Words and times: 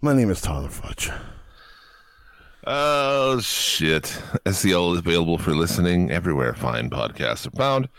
My 0.02 0.14
name 0.14 0.30
is 0.30 0.42
Tyler 0.42 0.70
Fudge. 0.70 1.09
Oh 2.67 3.39
shit! 3.39 4.22
SEL 4.47 4.94
is 4.94 4.99
available 4.99 5.39
for 5.39 5.55
listening 5.55 6.11
everywhere 6.11 6.53
fine 6.53 6.92
podcasts 6.92 7.47
are 7.47 7.58
found. 7.58 7.89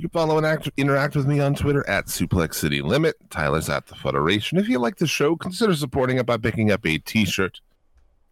You 0.00 0.08
follow 0.08 0.38
and 0.38 0.46
act, 0.46 0.70
interact 0.78 1.14
with 1.14 1.26
me 1.26 1.40
on 1.40 1.54
Twitter 1.54 1.86
at 1.86 2.06
Suplex 2.06 2.54
City 2.54 2.80
Limit. 2.80 3.16
Tyler's 3.28 3.68
at 3.68 3.86
the 3.86 3.94
Federation. 3.94 4.56
If 4.56 4.66
you 4.66 4.78
like 4.78 4.96
the 4.96 5.06
show, 5.06 5.36
consider 5.36 5.74
supporting 5.74 6.16
it 6.16 6.24
by 6.24 6.38
picking 6.38 6.70
up 6.72 6.86
a 6.86 6.96
T-shirt 6.96 7.60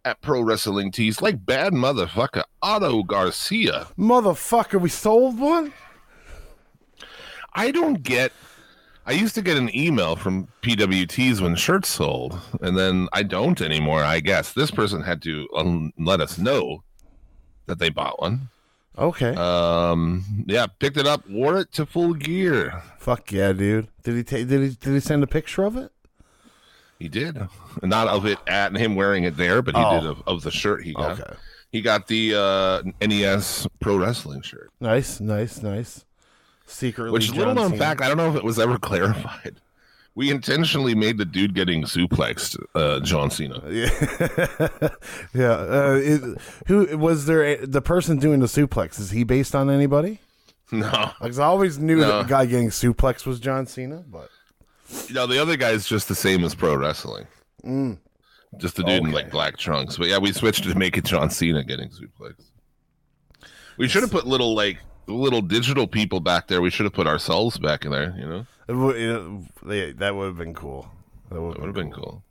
at 0.03 0.19
Pro 0.21 0.41
Wrestling 0.41 0.91
Tees, 0.91 1.21
like 1.21 1.45
bad 1.45 1.73
motherfucker 1.73 2.41
Otto 2.63 3.03
Garcia. 3.03 3.85
Motherfucker, 3.99 4.81
we 4.81 4.89
sold 4.89 5.39
one? 5.39 5.71
I 7.53 7.69
don't 7.69 8.01
get. 8.01 8.31
I 9.05 9.11
used 9.11 9.35
to 9.35 9.43
get 9.43 9.55
an 9.55 9.69
email 9.75 10.15
from 10.15 10.47
PWTs 10.63 11.39
when 11.39 11.55
shirts 11.55 11.89
sold, 11.89 12.39
and 12.61 12.75
then 12.75 13.07
I 13.13 13.21
don't 13.21 13.61
anymore. 13.61 14.03
I 14.03 14.21
guess 14.21 14.53
this 14.53 14.71
person 14.71 15.03
had 15.03 15.21
to 15.21 15.47
um, 15.55 15.93
let 15.99 16.19
us 16.19 16.39
know 16.39 16.83
that 17.67 17.77
they 17.77 17.89
bought 17.89 18.19
one. 18.19 18.49
Okay. 18.97 19.33
Um, 19.35 20.43
yeah, 20.47 20.67
picked 20.67 20.97
it 20.97 21.07
up, 21.07 21.27
wore 21.29 21.59
it 21.59 21.71
to 21.73 21.85
full 21.85 22.13
gear. 22.13 22.81
Fuck 22.97 23.31
yeah, 23.31 23.53
dude. 23.53 23.87
Did 24.03 24.15
he 24.15 24.23
take? 24.23 24.47
did 24.47 24.61
he 24.61 24.69
did 24.69 24.93
he 24.93 24.99
send 24.99 25.23
a 25.23 25.27
picture 25.27 25.63
of 25.63 25.77
it? 25.77 25.91
He 26.99 27.07
did, 27.07 27.37
not 27.81 28.09
of 28.09 28.25
it 28.25 28.39
at 28.45 28.75
him 28.75 28.95
wearing 28.95 29.23
it 29.23 29.37
there, 29.37 29.61
but 29.61 29.73
he 29.75 29.81
Oh. 29.81 30.01
did 30.01 30.09
of, 30.09 30.21
of 30.27 30.41
the 30.43 30.51
shirt 30.51 30.83
he 30.83 30.93
got. 30.93 31.19
Okay. 31.19 31.33
He 31.71 31.81
got 31.81 32.07
the 32.07 32.35
uh, 32.35 32.81
NES 33.07 33.67
Pro 33.79 33.95
Wrestling 33.97 34.41
shirt, 34.41 34.69
Nice, 34.81 35.19
nice, 35.21 35.61
nice. 35.61 36.03
Secretly 36.65 37.11
which 37.11 37.31
little 37.31 37.53
known 37.53 37.77
fact, 37.77 38.01
I 38.01 38.07
don't 38.09 38.17
know 38.17 38.29
if 38.29 38.35
it 38.35 38.43
was 38.43 38.59
ever 38.59 38.77
clarified. 38.79 39.61
We 40.19 40.29
intentionally 40.31 40.95
made 40.95 41.17
the 41.17 41.23
dude 41.23 41.55
getting 41.55 41.83
suplexed, 41.83 42.61
uh, 42.75 42.99
John 42.99 43.31
Cena. 43.31 43.61
Yeah, 43.71 44.89
yeah. 45.33 45.51
Uh, 45.51 46.35
who 46.67 46.97
was 46.97 47.25
there? 47.25 47.41
A, 47.45 47.65
the 47.65 47.81
person 47.81 48.17
doing 48.19 48.41
the 48.41 48.47
suplex 48.47 48.99
is 48.99 49.11
he 49.11 49.23
based 49.23 49.55
on 49.55 49.69
anybody? 49.69 50.19
No, 50.73 51.11
Like, 51.21 51.39
I 51.39 51.43
always 51.43 51.79
knew 51.79 51.99
No. 51.99 52.07
that 52.07 52.23
the 52.23 52.29
guy 52.29 52.45
getting 52.47 52.67
suplex 52.69 53.25
was 53.25 53.39
John 53.39 53.65
Cena, 53.65 54.03
but 54.09 54.29
you 55.07 55.13
know 55.15 55.25
the 55.25 55.41
other 55.41 55.55
guy's 55.55 55.87
just 55.87 56.09
the 56.09 56.15
same 56.15 56.43
as 56.43 56.53
pro 56.53 56.75
wrestling. 56.75 57.25
Just 58.57 58.75
the 58.75 58.83
dude 58.83 59.05
in 59.05 59.11
like 59.13 59.31
black 59.31 59.55
trunks. 59.55 59.95
But 59.95 60.09
yeah, 60.09 60.17
we 60.17 60.33
switched 60.33 60.65
to 60.65 60.75
make 60.77 60.97
it 60.97 61.05
John 61.05 61.29
Cena 61.29 61.63
getting 61.63 61.87
suplexed. 61.91 62.49
We 63.77 63.87
should 63.87 64.01
have 64.03 64.11
put 64.11 64.27
little 64.27 64.53
like 64.53 64.79
little 65.09 65.41
digital 65.41 65.87
people 65.87 66.19
back 66.19 66.47
there. 66.47 66.61
We 66.61 66.69
should 66.69 66.85
have 66.85 66.93
put 66.93 67.07
ourselves 67.07 67.57
back 67.57 67.85
in 67.85 67.91
there. 67.91 68.15
You 68.17 68.27
know, 68.27 68.91
it, 68.91 68.95
it, 68.95 69.41
yeah, 69.67 69.93
that 69.97 70.15
would 70.15 70.25
have 70.27 70.37
been 70.37 70.53
cool. 70.53 70.89
That 71.31 71.41
would 71.41 71.57
have 71.57 71.73
been 71.73 71.91
cool. 71.91 72.23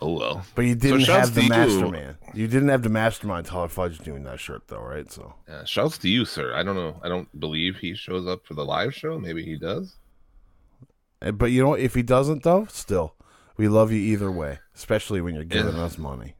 Oh 0.00 0.12
well. 0.12 0.44
But 0.54 0.62
you 0.66 0.74
didn't 0.74 1.00
shouts 1.00 1.28
have 1.28 1.34
the 1.34 1.40
to 1.40 1.46
you. 1.46 1.50
mastermind. 1.50 2.16
You 2.34 2.46
didn't 2.46 2.68
have 2.68 2.82
the 2.82 2.90
mastermind 2.90 3.46
Tyler 3.46 3.68
Fudge 3.68 3.98
doing 3.98 4.24
that 4.24 4.40
shirt 4.40 4.68
though, 4.68 4.80
right? 4.82 5.10
So 5.10 5.34
Yeah, 5.48 5.64
shouts 5.64 5.98
to 5.98 6.08
you, 6.08 6.24
sir. 6.24 6.54
I 6.54 6.62
don't 6.62 6.76
know. 6.76 7.00
I 7.02 7.08
don't 7.08 7.28
believe 7.38 7.76
he 7.76 7.94
shows 7.94 8.26
up 8.26 8.46
for 8.46 8.54
the 8.54 8.64
live 8.64 8.94
show. 8.94 9.18
Maybe 9.18 9.42
he 9.44 9.56
does. 9.56 9.96
Uh, 11.22 11.32
But 11.32 11.46
you 11.46 11.62
know, 11.62 11.74
if 11.74 11.94
he 11.94 12.02
doesn't, 12.02 12.42
though, 12.42 12.66
still, 12.66 13.14
we 13.56 13.68
love 13.68 13.90
you 13.90 13.98
either 14.00 14.30
way, 14.30 14.58
especially 14.74 15.20
when 15.22 15.34
you're 15.34 15.44
giving 15.44 15.76
us 15.76 15.96
money. 15.96 16.34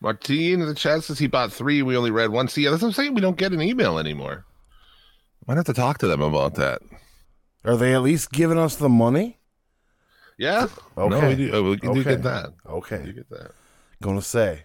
Martine 0.00 0.60
in 0.60 0.66
the 0.66 0.74
chat 0.74 1.04
says 1.04 1.18
he 1.18 1.26
bought 1.26 1.52
three. 1.52 1.82
We 1.82 1.96
only 1.96 2.10
read 2.10 2.30
one. 2.30 2.48
See, 2.48 2.64
that's 2.64 2.80
what 2.80 2.88
I'm 2.88 2.92
saying. 2.94 3.14
We 3.14 3.20
don't 3.20 3.36
get 3.36 3.52
an 3.52 3.60
email 3.60 3.98
anymore. 3.98 4.46
Might 5.46 5.56
have 5.56 5.66
to 5.66 5.72
talk 5.74 5.98
to 5.98 6.06
them 6.06 6.20
about 6.22 6.54
that. 6.54 6.82
Are 7.64 7.76
they 7.76 7.94
at 7.94 8.02
least 8.02 8.30
giving 8.30 8.58
us 8.58 8.76
the 8.76 8.88
money? 8.88 9.38
Yeah. 10.38 10.68
No, 10.96 11.04
Okay. 11.04 11.28
we 11.28 11.34
do. 11.50 11.64
we 11.64 11.76
do 11.76 11.90
Okay. 11.90 12.02
get 12.04 12.22
that. 12.22 12.46
We 12.64 12.70
do 12.70 12.76
Okay, 12.76 13.12
get 13.12 13.28
that. 13.30 13.50
gonna 14.00 14.22
say 14.22 14.64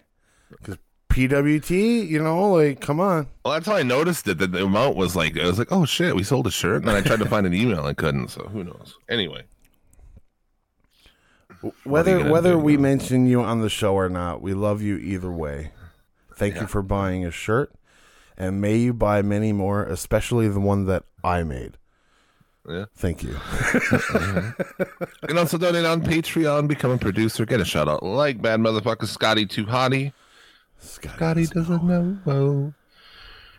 because 0.50 0.76
PWT, 1.10 2.06
you 2.08 2.22
know, 2.22 2.50
like, 2.52 2.80
come 2.80 3.00
on. 3.00 3.26
Well, 3.44 3.54
that's 3.54 3.66
how 3.66 3.74
I 3.76 3.82
noticed 3.82 4.26
it. 4.28 4.38
That 4.38 4.52
the 4.52 4.64
amount 4.64 4.96
was 4.96 5.16
like, 5.16 5.38
I 5.38 5.46
was 5.46 5.58
like, 5.58 5.72
oh 5.72 5.84
shit, 5.84 6.14
we 6.14 6.22
sold 6.22 6.46
a 6.46 6.50
shirt. 6.50 6.76
And 6.82 6.88
then 6.88 6.94
I 6.96 7.00
tried 7.02 7.18
to 7.20 7.26
find 7.28 7.46
an 7.46 7.54
email 7.54 7.86
and 7.86 7.96
couldn't. 7.96 8.28
So 8.28 8.44
who 8.44 8.64
knows? 8.64 8.96
Anyway, 9.08 9.44
Whether 11.84 12.30
whether 12.30 12.58
we 12.58 12.76
mention 12.76 13.26
you 13.26 13.40
on 13.42 13.60
the 13.60 13.70
show 13.70 13.94
or 13.94 14.08
not, 14.08 14.40
we 14.42 14.54
love 14.54 14.82
you 14.82 14.96
either 14.98 15.30
way. 15.32 15.72
Thank 16.36 16.56
you 16.60 16.66
for 16.66 16.82
buying 16.82 17.24
a 17.24 17.30
shirt, 17.30 17.72
and 18.36 18.60
may 18.60 18.76
you 18.76 18.92
buy 18.92 19.22
many 19.22 19.52
more, 19.52 19.84
especially 19.84 20.48
the 20.48 20.60
one 20.60 20.86
that 20.86 21.04
I 21.24 21.42
made. 21.42 21.78
Yeah. 22.68 22.86
Thank 22.96 23.22
you. 23.22 23.30
you 23.72 25.28
can 25.28 25.38
also 25.38 25.56
donate 25.56 25.84
on 25.84 26.02
Patreon, 26.02 26.66
become 26.66 26.90
a 26.90 26.98
producer, 26.98 27.46
get 27.46 27.60
a 27.60 27.64
shout 27.64 27.88
out 27.88 28.02
like 28.02 28.42
bad 28.42 28.60
motherfucker 28.60 29.06
Scotty 29.06 29.46
Too 29.46 29.66
Hottie. 29.66 30.12
Scotty 30.78 31.46
doesn't 31.46 31.84
know. 31.84 32.18
Well. 32.24 32.74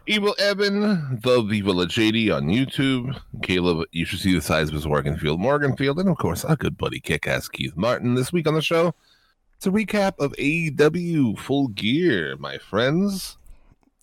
Evil 0.09 0.35
Evan, 0.39 1.19
the 1.21 1.41
Viva 1.41 1.71
La 1.71 1.83
JD 1.83 2.33
on 2.33 2.47
YouTube. 2.47 3.19
Caleb, 3.43 3.87
you 3.91 4.05
should 4.05 4.19
see 4.19 4.33
the 4.33 4.41
size 4.41 4.69
of 4.69 4.75
his 4.75 4.85
Morganfield, 4.85 5.37
Morganfield, 5.37 5.99
and 5.99 6.07
of 6.07 6.17
course, 6.17 6.45
our 6.45 6.55
good 6.55 6.77
buddy 6.77 7.01
Kick 7.01 7.27
Ass 7.27 7.49
Keith 7.49 7.75
Martin. 7.75 8.15
This 8.15 8.31
week 8.31 8.47
on 8.47 8.53
the 8.53 8.61
show, 8.61 8.95
it's 9.57 9.67
a 9.67 9.69
recap 9.69 10.13
of 10.19 10.31
AEW 10.33 11.37
Full 11.37 11.67
Gear, 11.69 12.37
my 12.37 12.57
friends. 12.57 13.37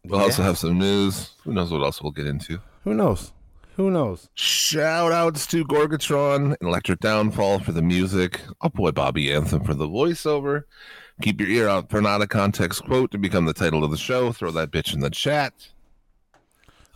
We'll 0.05 0.21
also 0.21 0.43
have 0.43 0.59
some 0.59 0.79
news. 0.79 1.31
Who 1.45 1.53
knows 1.53 1.71
what 1.71 1.83
else 1.83 2.03
we'll 2.03 2.13
get 2.13 2.27
into? 2.27 2.61
Who 2.85 2.95
knows? 2.95 3.33
Who 3.77 3.91
knows? 3.91 4.29
Shout 4.35 5.11
outs 5.13 5.47
to 5.49 5.65
Gorgatron 5.65 6.57
and 6.61 6.69
Electric 6.69 7.01
Downfall 7.01 7.61
for 7.61 7.73
the 7.73 7.83
music. 7.83 8.41
Our 8.61 8.71
boy 8.71 8.93
Bobby 8.93 9.33
Anthem 9.33 9.65
for 9.65 9.75
the 9.75 9.87
voiceover. 9.89 10.65
Keep 11.23 11.41
your 11.41 11.49
ear 11.49 11.69
out 11.69 11.91
for 11.91 12.01
not 12.01 12.23
a 12.23 12.27
context 12.27 12.85
quote 12.85 13.11
to 13.13 13.19
become 13.19 13.47
the 13.47 13.53
title 13.55 13.83
of 13.83 13.91
the 13.91 13.97
show. 13.97 14.31
Throw 14.33 14.51
that 14.53 14.71
bitch 14.71 14.95
in 14.95 15.01
the 15.01 15.11
chat. 15.11 15.53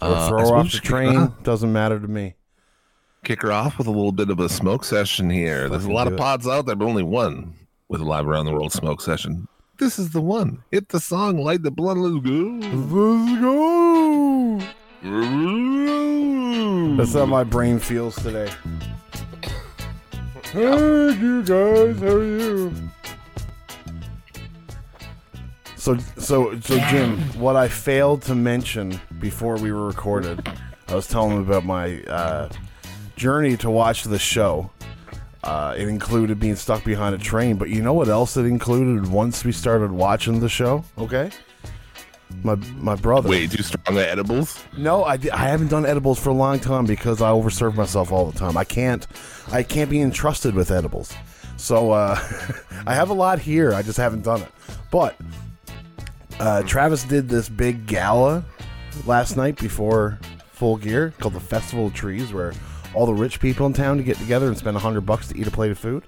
Or 0.00 0.08
Uh, 0.08 0.28
throw 0.28 0.54
off 0.54 0.70
the 0.70 0.78
train 0.78 1.32
doesn't 1.42 1.72
matter 1.72 1.98
to 1.98 2.06
me. 2.08 2.34
kick 3.24 3.42
her 3.42 3.50
off 3.52 3.78
with 3.78 3.86
a 3.88 3.90
little 3.90 4.12
bit 4.12 4.30
of 4.30 4.38
a 4.38 4.48
smoke 4.48 4.84
session 4.84 5.28
here. 5.30 5.68
There's 5.68 5.84
a 5.84 5.90
lot 5.92 6.06
of 6.06 6.12
it. 6.12 6.18
pods 6.18 6.46
out 6.46 6.66
there, 6.66 6.76
but 6.76 6.84
only 6.86 7.02
one 7.02 7.54
with 7.88 8.00
a 8.00 8.04
live 8.04 8.26
around 8.28 8.46
the 8.46 8.52
world 8.52 8.72
smoke 8.72 9.00
session. 9.00 9.48
This 9.78 9.96
is 9.96 10.10
the 10.10 10.20
one. 10.20 10.64
Hit 10.72 10.88
the 10.88 10.98
song, 10.98 11.38
light 11.38 11.62
the 11.62 11.70
blunt, 11.70 12.00
let's 12.00 12.26
go. 12.26 12.58
Let's 12.66 13.40
go. 13.40 14.58
That's 16.96 17.14
how 17.14 17.26
my 17.26 17.44
brain 17.44 17.78
feels 17.78 18.16
today. 18.16 18.50
Hey, 20.50 21.12
you 21.20 21.44
guys, 21.44 22.00
how 22.00 22.08
are 22.08 22.24
you? 22.24 22.74
So, 25.76 25.96
so, 26.16 26.58
so, 26.58 26.78
Jim, 26.90 27.20
what 27.38 27.54
I 27.54 27.68
failed 27.68 28.22
to 28.22 28.34
mention 28.34 29.00
before 29.20 29.58
we 29.58 29.70
were 29.70 29.86
recorded, 29.86 30.44
I 30.88 30.96
was 30.96 31.06
telling 31.06 31.36
him 31.36 31.42
about 31.42 31.64
my 31.64 32.02
uh, 32.02 32.48
journey 33.14 33.56
to 33.58 33.70
watch 33.70 34.02
the 34.02 34.18
show. 34.18 34.72
Uh, 35.48 35.72
it 35.78 35.88
included 35.88 36.38
being 36.38 36.56
stuck 36.56 36.84
behind 36.84 37.14
a 37.14 37.18
train, 37.18 37.56
but 37.56 37.70
you 37.70 37.80
know 37.80 37.94
what 37.94 38.06
else 38.06 38.36
it 38.36 38.44
included 38.44 39.10
once 39.10 39.44
we 39.44 39.50
started 39.50 39.90
watching 39.90 40.40
the 40.40 40.48
show? 40.48 40.84
Okay, 40.98 41.30
my 42.42 42.54
my 42.76 42.94
brother. 42.94 43.30
Way 43.30 43.46
too 43.46 43.62
strong 43.62 43.96
at 43.96 44.10
edibles. 44.10 44.62
No, 44.76 45.04
I, 45.04 45.14
I 45.32 45.48
haven't 45.48 45.68
done 45.68 45.86
edibles 45.86 46.20
for 46.20 46.28
a 46.28 46.34
long 46.34 46.60
time 46.60 46.84
because 46.84 47.22
I 47.22 47.30
overserve 47.30 47.76
myself 47.76 48.12
all 48.12 48.30
the 48.30 48.38
time. 48.38 48.58
I 48.58 48.64
can't 48.64 49.06
I 49.50 49.62
can't 49.62 49.88
be 49.88 50.02
entrusted 50.02 50.54
with 50.54 50.70
edibles. 50.70 51.14
So 51.56 51.92
uh, 51.92 52.20
I 52.86 52.92
have 52.92 53.08
a 53.08 53.14
lot 53.14 53.38
here. 53.38 53.72
I 53.72 53.80
just 53.80 53.96
haven't 53.96 54.24
done 54.24 54.42
it. 54.42 54.50
But 54.90 55.16
uh, 56.38 56.62
Travis 56.64 57.04
did 57.04 57.26
this 57.26 57.48
big 57.48 57.86
gala 57.86 58.44
last 59.06 59.38
night 59.38 59.56
before 59.58 60.18
Full 60.52 60.76
Gear 60.76 61.14
called 61.18 61.32
the 61.32 61.40
Festival 61.40 61.86
of 61.86 61.94
Trees, 61.94 62.34
where 62.34 62.52
all 62.94 63.06
the 63.06 63.14
rich 63.14 63.40
people 63.40 63.66
in 63.66 63.72
town 63.72 63.96
to 63.98 64.02
get 64.02 64.16
together 64.16 64.46
and 64.48 64.56
spend 64.56 64.76
a 64.76 64.80
hundred 64.80 65.02
bucks 65.02 65.28
to 65.28 65.36
eat 65.38 65.46
a 65.46 65.50
plate 65.50 65.70
of 65.70 65.78
food. 65.78 66.04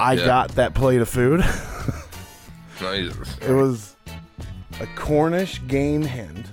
I 0.00 0.14
Yeah. 0.14 0.26
got 0.26 0.48
that 0.56 0.74
plate 0.74 1.00
of 1.00 1.08
food. 1.08 1.44
Nice. 2.80 3.14
It 3.40 3.52
was 3.52 3.94
a 4.80 4.86
Cornish 4.96 5.60
game 5.68 6.02
hen, 6.02 6.44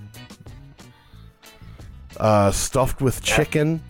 uh, 2.18 2.52
stuffed 2.52 3.02
with 3.02 3.22
chicken 3.24 3.82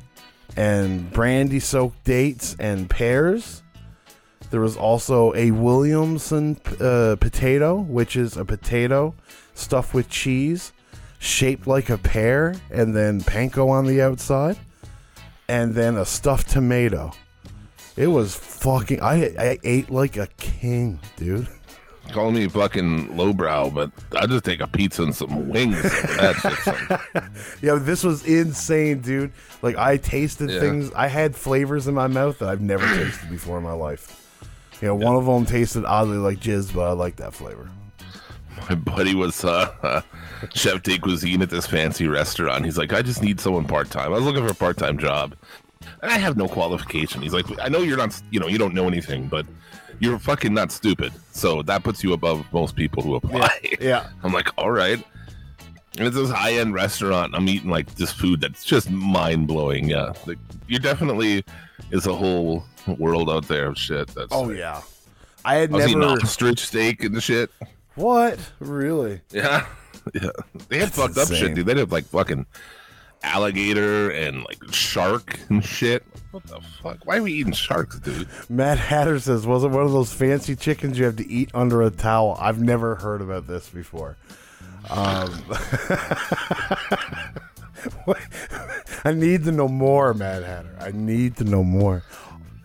and 0.56 1.12
brandy 1.12 1.60
soaked 1.60 2.04
dates 2.04 2.56
and 2.60 2.90
pears. 2.90 3.64
There 4.50 4.62
was 4.62 4.76
also 4.78 5.34
a 5.36 5.52
Williamson 5.52 6.58
uh, 6.80 7.16
potato, 7.20 7.76
which 7.80 8.16
is 8.16 8.38
a 8.38 8.46
potato 8.46 9.14
stuffed 9.54 9.94
with 9.94 10.10
cheese, 10.10 10.72
shaped 11.20 11.68
like 11.68 11.90
a 11.90 11.98
pear, 11.98 12.56
and 12.70 12.96
then 12.96 13.22
panko 13.22 13.70
on 13.70 13.86
the 13.86 14.02
outside, 14.02 14.58
and 15.52 15.76
then 15.76 15.98
a 15.98 16.06
stuffed 16.06 16.50
tomato. 16.50 17.12
It 17.98 18.08
was 18.08 18.36
fucking. 18.36 19.02
I 19.02 19.26
I 19.38 19.60
ate 19.64 19.90
like 19.90 20.16
a 20.18 20.28
king, 20.38 21.00
dude. 21.18 21.48
Call 22.14 22.32
me 22.32 22.48
fucking 22.48 23.16
lowbrow, 23.16 23.70
but 23.70 23.92
I 24.18 24.26
just 24.28 24.44
take 24.44 24.60
a 24.60 24.68
pizza 24.68 25.04
and 25.04 25.16
some 25.16 25.50
wings. 25.50 25.76
over 25.78 25.90
that 26.18 27.00
shit. 27.14 27.24
Yeah, 27.62 27.76
this 27.76 28.04
was 28.04 28.26
insane, 28.26 29.00
dude. 29.02 29.32
Like 29.62 29.78
I 29.78 29.98
tasted 29.98 30.50
Yeah. 30.50 30.60
things. 30.62 30.92
I 30.96 31.08
had 31.08 31.36
flavors 31.36 31.88
in 31.88 31.94
my 31.94 32.08
mouth 32.08 32.40
that 32.40 32.50
I've 32.50 32.62
never 32.62 32.86
tasted 32.96 33.30
before 33.30 33.58
in 33.58 33.64
my 33.64 33.74
life. 33.74 34.18
You 34.82 34.88
know, 34.90 34.96
one 34.96 35.16
of 35.16 35.26
them 35.26 35.46
tasted 35.46 35.86
oddly 35.86 36.18
like 36.18 36.40
jizz, 36.40 36.74
but 36.74 36.82
I 36.90 36.94
like 36.94 37.18
that 37.18 37.34
flavor. 37.34 37.70
My 38.70 38.76
buddy 38.76 39.16
was 39.16 39.44
uh, 39.44 40.02
chef 40.54 40.84
de 40.84 40.98
cuisine 40.98 41.42
at 41.42 41.50
this 41.50 41.68
fancy 41.68 42.08
restaurant. 42.08 42.66
He's 42.66 42.78
like, 42.78 42.94
I 42.94 43.02
just 43.02 43.22
need 43.22 43.40
someone 43.40 43.66
part 43.66 43.90
time. 43.90 44.08
I 44.08 44.18
was 44.18 44.24
looking 44.24 44.46
for 44.46 44.52
a 44.52 44.56
part 44.56 44.78
time 44.78 44.98
job, 44.98 45.36
and 46.02 46.12
I 46.12 46.18
have 46.18 46.38
no 46.38 46.48
qualification. 46.48 47.22
He's 47.22 47.34
like, 47.34 47.46
I 47.60 47.70
know 47.70 47.80
you're 47.80 47.98
not, 47.98 48.20
you 48.32 48.40
know, 48.40 48.48
you 48.48 48.58
don't 48.58 48.74
know 48.74 48.88
anything, 48.88 49.28
but 49.28 49.46
you're 50.00 50.20
fucking 50.20 50.54
not 50.54 50.72
stupid. 50.72 51.14
So 51.32 51.62
that 51.64 51.84
puts 51.84 52.04
you 52.04 52.14
above 52.14 52.46
most 52.52 52.76
people 52.76 53.04
who 53.04 53.16
apply. 53.16 53.50
Yeah. 53.80 54.08
I'm 54.24 54.34
like, 54.34 54.50
all 54.58 54.72
right. 54.72 55.04
And 55.98 56.08
it's 56.08 56.16
this 56.16 56.30
high 56.30 56.54
end 56.54 56.74
restaurant. 56.74 57.36
I'm 57.36 57.48
eating 57.50 57.70
like 57.70 57.96
this 57.96 58.12
food 58.12 58.42
that's 58.42 58.64
just 58.64 58.90
mind 58.90 59.48
blowing. 59.48 59.90
Yeah, 59.90 60.14
like, 60.26 60.38
you 60.68 60.80
definitely 60.80 61.44
is 61.92 62.08
a 62.08 62.16
whole 62.16 62.64
world 62.98 63.30
out 63.30 63.48
there 63.48 63.68
of 63.68 63.78
shit. 63.78 64.08
That's 64.10 64.30
Oh 64.32 64.52
yeah. 64.52 64.82
I 65.44 65.56
had 65.56 65.72
I 65.72 65.76
was 65.76 65.86
eating 65.88 66.00
never. 66.00 66.22
ostrich 66.22 66.60
steak 66.60 67.04
and 67.04 67.14
the 67.14 67.20
shit. 67.22 67.52
What? 67.96 68.40
Really? 68.60 69.22
Yeah, 69.32 69.66
yeah. 70.14 70.30
They 70.70 70.78
had 70.80 70.90
That's 70.90 70.98
fucked 70.98 71.18
up 71.18 71.28
shit, 71.30 71.56
dude. 71.56 71.66
They 71.66 71.78
had 71.78 71.92
like 71.92 72.06
fucking 72.06 72.46
alligator 73.24 74.10
and 74.10 74.44
like 74.44 74.74
shark 74.74 75.40
and 75.50 75.64
shit. 75.64 76.04
What 76.32 76.44
the 76.48 76.60
fuck? 76.82 77.06
Why 77.06 77.18
are 77.18 77.24
we 77.24 77.34
eating 77.34 77.54
sharks, 77.54 78.00
dude? 78.00 78.28
Matt 78.50 78.78
Hatter 78.80 79.20
says, 79.20 79.46
"Was 79.46 79.64
it 79.64 79.70
one 79.70 79.86
of 79.86 79.92
those 79.92 80.14
fancy 80.14 80.56
chickens 80.56 80.98
you 80.98 81.06
have 81.06 81.18
to 81.18 81.30
eat 81.30 81.52
under 81.54 81.82
a 81.82 81.92
towel?" 81.92 82.38
I've 82.40 82.62
never 82.62 82.96
heard 82.96 83.22
about 83.22 83.48
this 83.48 83.70
before. 83.70 84.18
Um, 84.90 85.44
I 89.04 89.14
need 89.14 89.44
to 89.46 89.52
know 89.52 89.68
more, 89.68 90.14
Mad 90.14 90.44
Hatter. 90.44 90.76
I 90.80 90.92
need 90.92 91.38
to 91.38 91.44
know 91.44 91.64
more. 91.64 92.04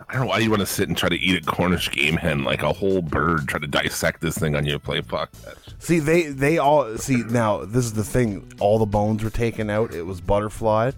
I 0.08 0.12
don't 0.12 0.22
know 0.22 0.28
why 0.28 0.38
you 0.38 0.50
want 0.50 0.60
to 0.60 0.66
sit 0.66 0.88
and 0.88 0.96
try 0.96 1.08
to 1.08 1.16
eat 1.16 1.42
a 1.42 1.44
Cornish 1.50 1.90
game 1.90 2.16
hen 2.16 2.44
like 2.44 2.62
a 2.62 2.72
whole 2.72 3.02
bird. 3.02 3.48
Try 3.48 3.58
to 3.58 3.66
dissect 3.66 4.20
this 4.20 4.38
thing 4.38 4.54
on 4.54 4.64
your 4.64 4.78
plate. 4.78 5.04
Fuck 5.06 5.32
that. 5.32 5.56
See, 5.80 5.98
they 5.98 6.24
they 6.28 6.58
all 6.58 6.96
see 6.96 7.16
now. 7.24 7.64
This 7.64 7.84
is 7.84 7.94
the 7.94 8.04
thing. 8.04 8.52
All 8.60 8.78
the 8.78 8.86
bones 8.86 9.24
were 9.24 9.30
taken 9.30 9.68
out. 9.68 9.92
It 9.92 10.02
was 10.06 10.20
butterflied, 10.20 10.94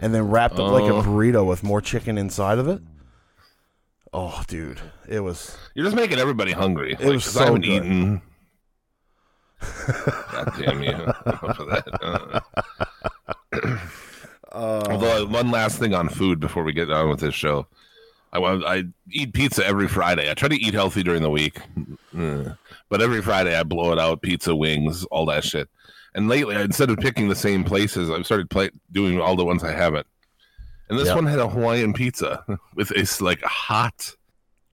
and 0.00 0.14
then 0.14 0.28
wrapped 0.30 0.54
up 0.54 0.70
like 0.70 0.84
a 0.84 0.94
Oh. 0.94 1.02
burrito 1.02 1.44
with 1.44 1.64
more 1.64 1.80
chicken 1.80 2.16
inside 2.16 2.58
of 2.58 2.68
it. 2.68 2.80
Oh, 4.12 4.42
dude, 4.46 4.80
it 5.08 5.18
was. 5.20 5.56
You're 5.74 5.86
just 5.86 5.96
making 5.96 6.18
everybody 6.20 6.52
hungry. 6.52 6.96
It 7.00 7.06
was 7.08 7.26
I 7.26 7.30
so 7.30 7.44
haven't 7.46 7.62
good. 7.62 7.70
eaten. 7.72 8.22
God 10.30 10.52
damn 10.60 10.82
you 10.82 10.92
for 10.92 11.64
that. 11.70 12.42
Uh. 14.52 14.82
Although 14.88 15.26
one 15.26 15.50
last 15.50 15.78
thing 15.80 15.94
on 15.94 16.08
food 16.08 16.38
before 16.38 16.62
we 16.62 16.72
get 16.72 16.90
on 16.90 17.08
with 17.10 17.18
this 17.18 17.34
show, 17.34 17.66
I 18.34 18.74
I 18.76 18.84
eat 19.10 19.32
pizza 19.32 19.64
every 19.66 19.88
Friday. 19.88 20.30
I 20.30 20.34
try 20.34 20.48
to 20.48 20.56
eat 20.60 20.74
healthy 20.74 21.02
during 21.02 21.22
the 21.22 21.30
week, 21.30 21.60
Mm. 22.14 22.56
but 22.88 23.00
every 23.00 23.22
Friday 23.22 23.58
I 23.58 23.62
blow 23.62 23.92
it 23.92 23.98
out: 23.98 24.22
pizza, 24.22 24.54
wings, 24.54 25.04
all 25.06 25.26
that 25.26 25.44
shit. 25.44 25.68
And 26.14 26.28
lately, 26.28 26.54
instead 26.56 26.90
of 26.90 26.98
picking 26.98 27.28
the 27.28 27.34
same 27.34 27.64
places, 27.64 28.08
I've 28.10 28.24
started 28.24 28.48
play, 28.50 28.70
doing 28.92 29.20
all 29.20 29.34
the 29.36 29.44
ones 29.44 29.64
I 29.64 29.72
haven't. 29.72 30.06
And 30.88 30.98
this 30.98 31.08
Yeah. 31.08 31.14
one 31.16 31.26
had 31.26 31.38
a 31.38 31.48
Hawaiian 31.48 31.92
pizza 31.92 32.44
with 32.74 32.90
a 32.92 33.24
like 33.24 33.42
hot 33.42 34.14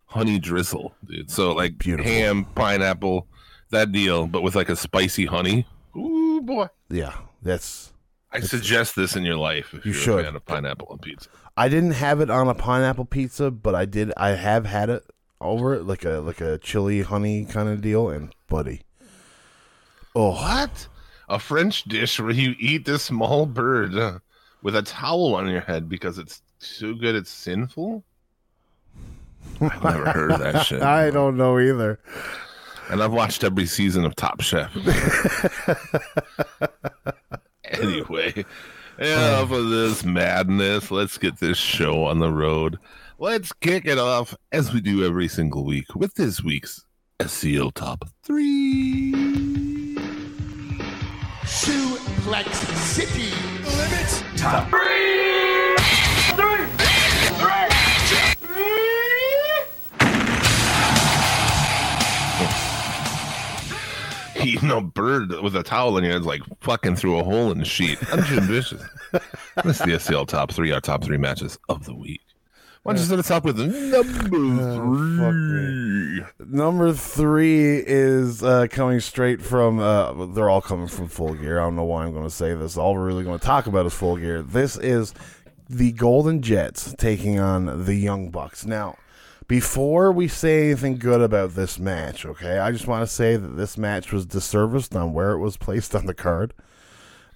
honey 0.05 0.39
drizzle, 0.39 0.93
dude. 1.05 1.31
So 1.31 1.53
like 1.53 1.77
Beautiful. 1.77 2.11
ham, 2.11 2.45
pineapple, 2.55 3.27
that 3.71 3.91
deal, 3.91 4.27
but 4.27 4.41
with 4.43 4.55
like 4.55 4.69
a 4.69 4.75
spicy 4.75 5.25
honey. 5.25 5.65
Ooh 5.95 6.41
boy! 6.43 6.67
Yeah, 6.89 7.13
that's. 7.41 7.90
I 8.33 8.39
suggest 8.39 8.95
this 8.95 9.15
in 9.15 9.23
your 9.23 9.35
life 9.35 9.73
if 9.73 9.85
You 9.85 9.91
you 9.91 9.97
are 9.97 10.01
should. 10.01 10.19
a 10.19 10.23
fan 10.23 10.35
of 10.35 10.45
pineapple 10.45 10.87
on 10.89 10.99
pizza. 10.99 11.29
I 11.57 11.67
didn't 11.69 11.91
have 11.91 12.21
it 12.21 12.29
on 12.29 12.47
a 12.47 12.53
pineapple 12.55 13.05
pizza, 13.05 13.51
but 13.51 13.75
I 13.75 13.85
did. 13.85 14.13
I 14.15 14.29
have 14.29 14.65
had 14.65 14.89
it 14.89 15.03
over 15.41 15.73
it, 15.75 15.83
like 15.85 16.05
a 16.05 16.19
like 16.19 16.39
a 16.41 16.57
chili 16.59 17.01
honey 17.01 17.45
kind 17.45 17.67
of 17.67 17.81
deal, 17.81 18.09
and 18.09 18.33
buddy. 18.47 18.81
Oh, 20.15 20.31
What? 20.31 20.87
A 21.29 21.39
French 21.39 21.83
dish 21.85 22.19
where 22.19 22.31
you 22.31 22.55
eat 22.59 22.85
this 22.85 23.03
small 23.03 23.45
bird 23.45 23.95
uh, 23.95 24.19
with 24.61 24.75
a 24.75 24.81
towel 24.81 25.35
on 25.35 25.47
your 25.47 25.61
head 25.61 25.87
because 25.87 26.17
it's 26.17 26.41
so 26.59 26.93
good 26.93 27.15
it's 27.15 27.29
sinful? 27.29 28.03
I've 29.61 29.83
never 29.83 30.11
heard 30.11 30.31
of 30.33 30.39
that 30.39 30.65
shit. 30.65 30.81
I 30.81 31.09
don't 31.09 31.37
know 31.37 31.57
either. 31.59 31.99
And 32.89 33.01
I've 33.01 33.13
watched 33.13 33.43
every 33.45 33.65
season 33.65 34.03
of 34.03 34.15
Top 34.17 34.41
Chef. 34.41 34.69
anyway, 37.81 38.45
enough 38.97 39.51
of 39.51 39.69
this 39.69 40.03
madness. 40.03 40.91
Let's 40.91 41.17
get 41.17 41.39
this 41.39 41.57
show 41.57 42.05
on 42.05 42.19
the 42.19 42.31
road. 42.31 42.79
Let's 43.19 43.53
kick 43.53 43.85
it 43.85 43.97
off 43.97 44.35
as 44.51 44.73
we 44.73 44.81
do 44.81 45.05
every 45.05 45.27
single 45.27 45.63
week 45.63 45.95
with 45.95 46.15
this 46.15 46.43
week's 46.43 46.85
SEO 47.19 47.71
Top 47.73 48.09
3. 48.23 49.95
Suplex 51.43 52.53
City. 52.75 53.31
Limits. 53.77 54.23
Top 54.41 54.71
Eating 64.45 64.71
a 64.71 64.81
bird 64.81 65.31
with 65.41 65.55
a 65.55 65.63
towel 65.63 65.97
in 65.97 66.03
your 66.03 66.13
head 66.13 66.21
is 66.21 66.27
like 66.27 66.41
fucking 66.61 66.95
through 66.95 67.19
a 67.19 67.23
hole 67.23 67.51
in 67.51 67.59
the 67.59 67.65
sheet. 67.65 67.99
I'm 68.11 68.21
Vicious. 68.41 68.83
This 69.63 69.79
is 69.79 69.85
the 69.85 69.99
SEL 69.99 70.25
top 70.25 70.51
three, 70.51 70.71
our 70.71 70.81
top 70.81 71.03
three 71.03 71.17
matches 71.17 71.57
of 71.69 71.85
the 71.85 71.93
week. 71.93 72.21
Why 72.83 72.93
don't 72.93 72.99
you 73.01 73.05
start 73.05 73.19
us 73.19 73.29
off 73.29 73.43
with 73.43 73.59
number 73.59 74.73
three? 74.73 76.23
Number 76.47 76.93
three 76.93 77.77
is 77.77 78.41
uh, 78.43 78.65
coming 78.71 78.99
straight 78.99 79.39
from. 79.39 79.77
Uh, 79.77 80.25
they're 80.27 80.49
all 80.49 80.61
coming 80.61 80.87
from 80.87 81.07
Full 81.07 81.35
Gear. 81.35 81.59
I 81.59 81.63
don't 81.65 81.75
know 81.75 81.83
why 81.83 82.05
I'm 82.05 82.11
going 82.11 82.23
to 82.23 82.31
say 82.31 82.55
this. 82.55 82.77
All 82.77 82.95
we're 82.95 83.05
really 83.05 83.23
going 83.23 83.37
to 83.37 83.45
talk 83.45 83.67
about 83.67 83.85
is 83.85 83.93
Full 83.93 84.17
Gear. 84.17 84.41
This 84.41 84.77
is 84.77 85.13
the 85.69 85.91
Golden 85.91 86.41
Jets 86.41 86.95
taking 86.97 87.39
on 87.39 87.85
the 87.85 87.93
Young 87.93 88.31
Bucks. 88.31 88.65
Now, 88.65 88.97
before 89.51 90.13
we 90.13 90.29
say 90.29 90.67
anything 90.67 90.97
good 90.97 91.19
about 91.19 91.55
this 91.55 91.77
match, 91.77 92.25
okay, 92.25 92.59
I 92.59 92.71
just 92.71 92.87
want 92.87 93.01
to 93.05 93.13
say 93.13 93.35
that 93.35 93.57
this 93.57 93.77
match 93.77 94.13
was 94.13 94.25
disserviced 94.25 94.95
on 94.95 95.11
where 95.11 95.31
it 95.31 95.39
was 95.39 95.57
placed 95.57 95.93
on 95.93 96.05
the 96.05 96.13
card. 96.13 96.53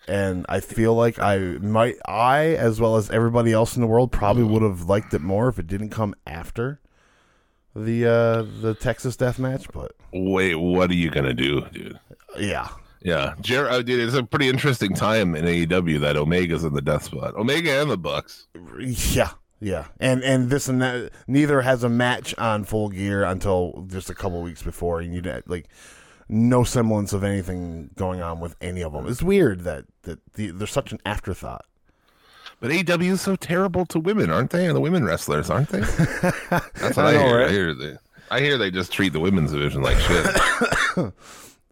And 0.07 0.45
I 0.47 0.61
feel 0.61 0.93
like 0.93 1.19
I 1.19 1.37
might, 1.59 1.95
I, 2.05 2.55
as 2.55 2.79
well 2.79 2.95
as 2.95 3.09
everybody 3.09 3.51
else 3.51 3.75
in 3.75 3.81
the 3.81 3.87
world, 3.87 4.13
probably 4.13 4.43
would 4.43 4.61
have 4.61 4.83
liked 4.83 5.13
it 5.13 5.19
more 5.19 5.49
if 5.49 5.59
it 5.59 5.67
didn't 5.67 5.89
come 5.89 6.15
after 6.25 6.79
the 7.75 8.05
uh 8.05 8.43
the 8.61 8.73
Texas 8.79 9.17
Death 9.17 9.37
Match. 9.37 9.65
But 9.73 9.91
Wait, 10.13 10.55
what 10.55 10.89
are 10.89 10.95
you 10.95 11.09
gonna 11.09 11.33
do, 11.33 11.65
dude? 11.73 11.99
yeah, 12.39 12.69
Yeah, 13.01 13.33
Jer- 13.41 13.69
uh, 13.69 13.81
dude, 13.81 13.99
it's 14.07 14.15
a 14.15 14.23
pretty 14.23 14.47
interesting 14.47 14.93
time 14.93 15.35
in 15.35 15.43
AEW 15.43 15.99
that 15.99 16.15
Omega's 16.15 16.63
in 16.63 16.71
the 16.75 16.81
death 16.81 17.03
spot. 17.03 17.35
Omega 17.35 17.81
and 17.81 17.91
the 17.91 17.97
Bucks. 17.97 18.47
Yeah, 18.79 19.31
yeah, 19.59 19.85
and 19.99 20.23
and 20.23 20.49
this 20.49 20.67
and 20.67 20.81
that. 20.81 21.11
Neither 21.27 21.61
has 21.61 21.83
a 21.83 21.89
match 21.89 22.35
on 22.37 22.63
Full 22.63 22.89
Gear 22.89 23.23
until 23.23 23.85
just 23.87 24.09
a 24.09 24.15
couple 24.15 24.41
weeks 24.41 24.61
before, 24.61 24.99
and 24.99 25.13
you 25.13 25.21
like 25.45 25.67
no 26.27 26.63
semblance 26.63 27.13
of 27.13 27.23
anything 27.23 27.91
going 27.95 28.21
on 28.21 28.39
with 28.39 28.55
any 28.61 28.83
of 28.83 28.93
them. 28.93 29.07
It's 29.07 29.23
weird 29.23 29.61
that 29.61 29.85
that 30.03 30.19
the, 30.33 30.51
they're 30.51 30.67
such 30.67 30.91
an 30.91 30.99
afterthought. 31.05 31.65
But 32.59 32.71
AEW 32.71 33.11
is 33.11 33.21
so 33.21 33.35
terrible 33.35 33.85
to 33.87 33.99
women, 33.99 34.31
aren't 34.31 34.51
they? 34.51 34.65
And 34.65 34.75
the 34.75 34.79
women 34.81 35.03
wrestlers, 35.03 35.49
aren't 35.49 35.69
they? 35.69 35.79
That's 36.49 36.95
what 36.95 36.99
I 36.99 37.09
I, 37.09 37.13
know, 37.13 37.27
hear. 37.27 37.37
right? 37.37 37.47
I 37.47 37.51
hear 37.51 37.73
they. 37.73 37.97
I 38.31 38.39
hear 38.39 38.57
they 38.57 38.71
just 38.71 38.91
treat 38.91 39.13
the 39.13 39.19
women's 39.19 39.51
division 39.51 39.81
like 39.81 39.97
shit. 39.99 40.25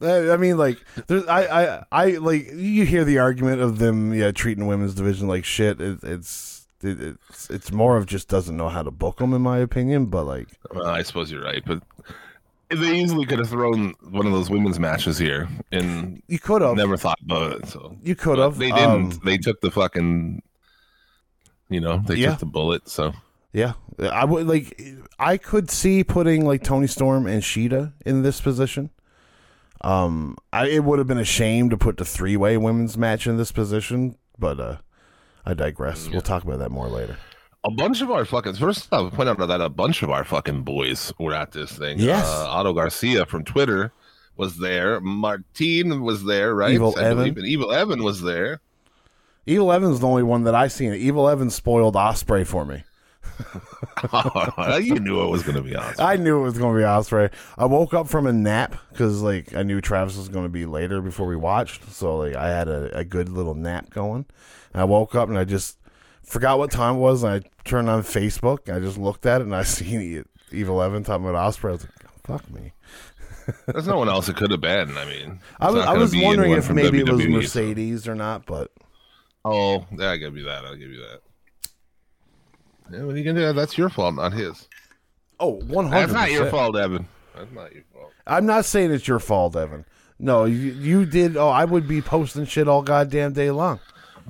I 0.02 0.38
mean, 0.38 0.58
like, 0.58 0.78
there's, 1.08 1.26
I, 1.28 1.46
I, 1.46 1.84
I, 1.92 2.06
like, 2.18 2.52
you 2.54 2.86
hear 2.86 3.06
the 3.06 3.20
argument 3.20 3.62
of 3.62 3.80
them, 3.80 4.14
yeah, 4.14 4.32
treating 4.32 4.68
women's 4.68 4.94
division 4.94 5.28
like 5.28 5.46
shit. 5.46 5.80
It, 5.80 6.00
it's, 6.04 6.53
it, 6.53 6.53
it's, 6.84 7.50
it's 7.50 7.72
more 7.72 7.98
of 7.98 8.06
just 8.06 8.28
doesn't 8.28 8.56
know 8.58 8.70
how 8.70 8.84
to 8.84 8.92
book 8.92 9.18
them, 9.18 9.34
in 9.34 9.42
my 9.42 9.58
opinion. 9.60 10.08
But 10.08 10.26
like, 10.26 10.48
well, 10.74 10.88
I 10.88 11.02
suppose 11.04 11.32
you're 11.32 11.44
right, 11.44 11.64
but 11.66 11.82
they 12.70 12.98
easily 13.00 13.26
could 13.26 13.40
have 13.40 13.50
thrown 13.50 13.94
one 14.10 14.26
of 14.26 14.32
those 14.32 14.50
women's 14.50 14.80
matches 14.80 15.18
here 15.18 15.48
and 15.72 16.22
you 16.28 16.40
could 16.40 16.62
have, 16.62 16.76
never 16.76 16.98
thought 16.98 17.20
about 17.24 17.52
it. 17.60 17.68
So 17.68 17.96
you 18.02 18.16
could 18.16 18.40
have. 18.40 18.58
They 18.58 18.72
didn't. 18.72 19.14
Um, 19.14 19.20
they 19.24 19.38
took 19.38 19.62
the 19.62 19.72
fucking. 19.72 20.42
You 21.70 21.80
know, 21.80 22.02
they 22.06 22.16
Yeah. 22.16 22.32
took 22.32 22.40
the 22.40 22.46
bullet. 22.48 22.90
So 22.90 23.14
Yeah, 23.52 23.74
I 24.00 24.26
would 24.26 24.48
like. 24.48 24.82
I 25.20 25.38
could 25.38 25.70
see 25.70 26.04
putting 26.04 26.46
like 26.46 26.64
Toni 26.64 26.88
Storm 26.88 27.28
and 27.28 27.42
Shida 27.44 27.94
in 28.06 28.24
this 28.24 28.42
position. 28.42 28.90
Um, 29.82 30.38
I 30.52 30.68
it 30.68 30.84
would 30.84 30.98
have 31.00 31.08
been 31.08 31.18
a 31.18 31.26
shame 31.26 31.70
to 31.70 31.78
put 31.78 31.98
the 31.98 32.06
three 32.06 32.38
way 32.38 32.58
women's 32.58 32.98
match 32.98 33.28
in 33.28 33.38
this 33.38 33.52
position, 33.52 34.18
but 34.40 34.60
uh, 34.60 34.78
I 35.46 35.54
digress. 35.54 36.10
We'll 36.10 36.22
talk 36.22 36.44
about 36.44 36.60
that 36.60 36.72
more 36.72 36.88
later. 36.88 37.18
a 37.66 37.72
bunch 37.72 38.02
of 38.02 38.12
our 38.12 38.26
fucking 38.26 38.56
first 38.56 38.92
off, 38.92 39.14
point 39.14 39.30
out 39.30 39.38
that 39.38 39.62
a 39.62 39.70
bunch 39.70 40.04
of 40.04 40.10
our 40.10 40.24
fucking 40.24 40.64
boys 40.64 41.14
were 41.20 41.34
at 41.34 41.52
this 41.52 41.72
thing. 41.72 42.00
Yes. 42.00 42.26
uh, 42.28 42.48
Otto 42.50 42.74
Garcia 42.74 43.26
from 43.26 43.44
Twitter 43.44 43.92
was 44.36 44.58
there. 44.58 45.00
Martine 45.00 46.02
was 46.02 46.24
there, 46.26 46.56
right? 46.56 46.74
Evil 46.74 46.94
I. 46.98 47.04
Evan. 47.04 47.28
And 47.30 47.46
Evil 47.46 47.72
Evan 47.72 48.04
was 48.04 48.22
there. 48.22 48.60
Evil 49.46 49.72
Evan's 49.72 50.00
the 50.00 50.08
only 50.08 50.24
one 50.24 50.44
that 50.46 50.56
I 50.56 50.68
seen. 50.68 50.94
Evil 50.94 51.28
Evan 51.28 51.50
spoiled 51.50 51.96
Osprey 51.96 52.44
for 52.44 52.66
me. 52.66 52.84
you 54.82 55.00
knew 55.00 55.22
it 55.22 55.28
was 55.30 55.44
going 55.44 55.56
to 55.56 55.62
be 55.64 55.76
Osprey. 55.76 56.04
I 56.06 56.16
knew 56.18 56.40
it 56.40 56.44
was 56.44 56.58
going 56.58 56.76
to 56.76 56.80
be 56.80 56.86
Osprey. 56.86 57.30
I 57.58 57.66
woke 57.66 57.94
up 57.94 58.08
from 58.08 58.28
a 58.28 58.34
nap 58.34 58.76
because 58.92 59.22
like 59.22 59.56
I 59.56 59.64
knew 59.64 59.82
Travis 59.82 60.18
was 60.18 60.30
going 60.30 60.46
to 60.46 60.50
be 60.50 60.66
later 60.66 61.02
before 61.02 61.28
we 61.28 61.36
watched, 61.36 61.90
so 61.92 62.18
like 62.18 62.36
I 62.36 62.50
had 62.50 62.68
a, 62.68 62.98
a 62.98 63.04
good 63.04 63.30
little 63.30 63.56
nap 63.56 63.90
going. 63.90 64.26
And 64.74 64.82
I 64.82 64.86
woke 64.86 65.16
up 65.16 65.30
and 65.30 65.38
I 65.38 65.44
just 65.44 65.78
forgot 66.24 66.58
what 66.58 66.72
time 66.72 66.96
it 66.96 67.00
was, 67.00 67.24
and 67.24 67.34
I 67.44 67.50
turned 67.64 67.90
on 67.90 68.02
Facebook. 68.04 68.68
And 68.68 68.78
I 68.78 68.80
just 68.80 68.98
looked 68.98 69.26
at 69.26 69.42
it 69.42 69.46
and 69.46 69.56
I 69.56 69.64
seen 69.64 70.02
E- 70.02 70.24
Evil 70.56 70.82
Evan 70.82 71.04
talking 71.04 71.28
about 71.28 71.36
Osprey. 71.48 71.70
I 71.70 71.74
was 71.74 71.84
like, 71.84 72.24
"Fuck 72.24 72.50
me." 72.52 72.74
There's 73.68 73.88
no 73.88 73.98
one 73.98 74.08
else 74.10 74.30
it 74.30 74.38
could 74.38 74.52
have 74.52 74.62
been. 74.62 74.98
I 74.98 75.06
mean, 75.06 75.40
I 75.60 75.70
was, 75.70 75.86
I 75.86 75.94
was 75.98 76.16
wondering 76.16 76.54
if 76.54 76.70
maybe 76.70 77.00
it 77.00 77.10
was 77.10 77.20
WWE, 77.22 77.24
so- 77.26 77.30
Mercedes 77.62 78.08
or 78.08 78.16
not, 78.16 78.46
but 78.46 78.72
Oh, 79.46 79.86
yeah, 79.98 80.12
I'll 80.12 80.18
give 80.18 80.38
you 80.38 80.44
that. 80.46 80.64
I'll 80.64 80.78
give 80.78 80.90
you 80.92 81.02
that. 81.02 81.20
Yeah, 82.92 83.04
what 83.04 83.16
are 83.16 83.18
you 83.18 83.24
gonna 83.24 83.40
do? 83.40 83.54
That's 83.54 83.78
your 83.78 83.90
fault, 83.90 84.16
not 84.16 84.34
his. 84.34 84.68
oh, 85.40 85.54
one 85.68 85.90
That's 85.90 86.12
hundred. 86.12 86.20
not 86.20 86.32
your 86.32 86.50
fault, 86.50 86.78
Evan. 86.78 87.08
That's 87.36 87.52
not 87.52 87.74
your 87.74 87.84
fault. 87.94 88.12
I'm 88.28 88.46
not 88.46 88.66
saying 88.66 88.92
it's 88.92 89.08
your 89.08 89.20
fault, 89.20 89.56
Evan. 89.56 89.86
No, 90.20 90.46
you, 90.46 90.56
you 90.74 91.06
did. 91.06 91.36
Oh, 91.38 91.50
I 91.50 91.66
would 91.66 91.88
be 91.88 92.02
posting 92.02 92.46
shit 92.46 92.68
all 92.68 92.82
goddamn 92.82 93.34
day 93.34 93.52
long. 93.52 93.80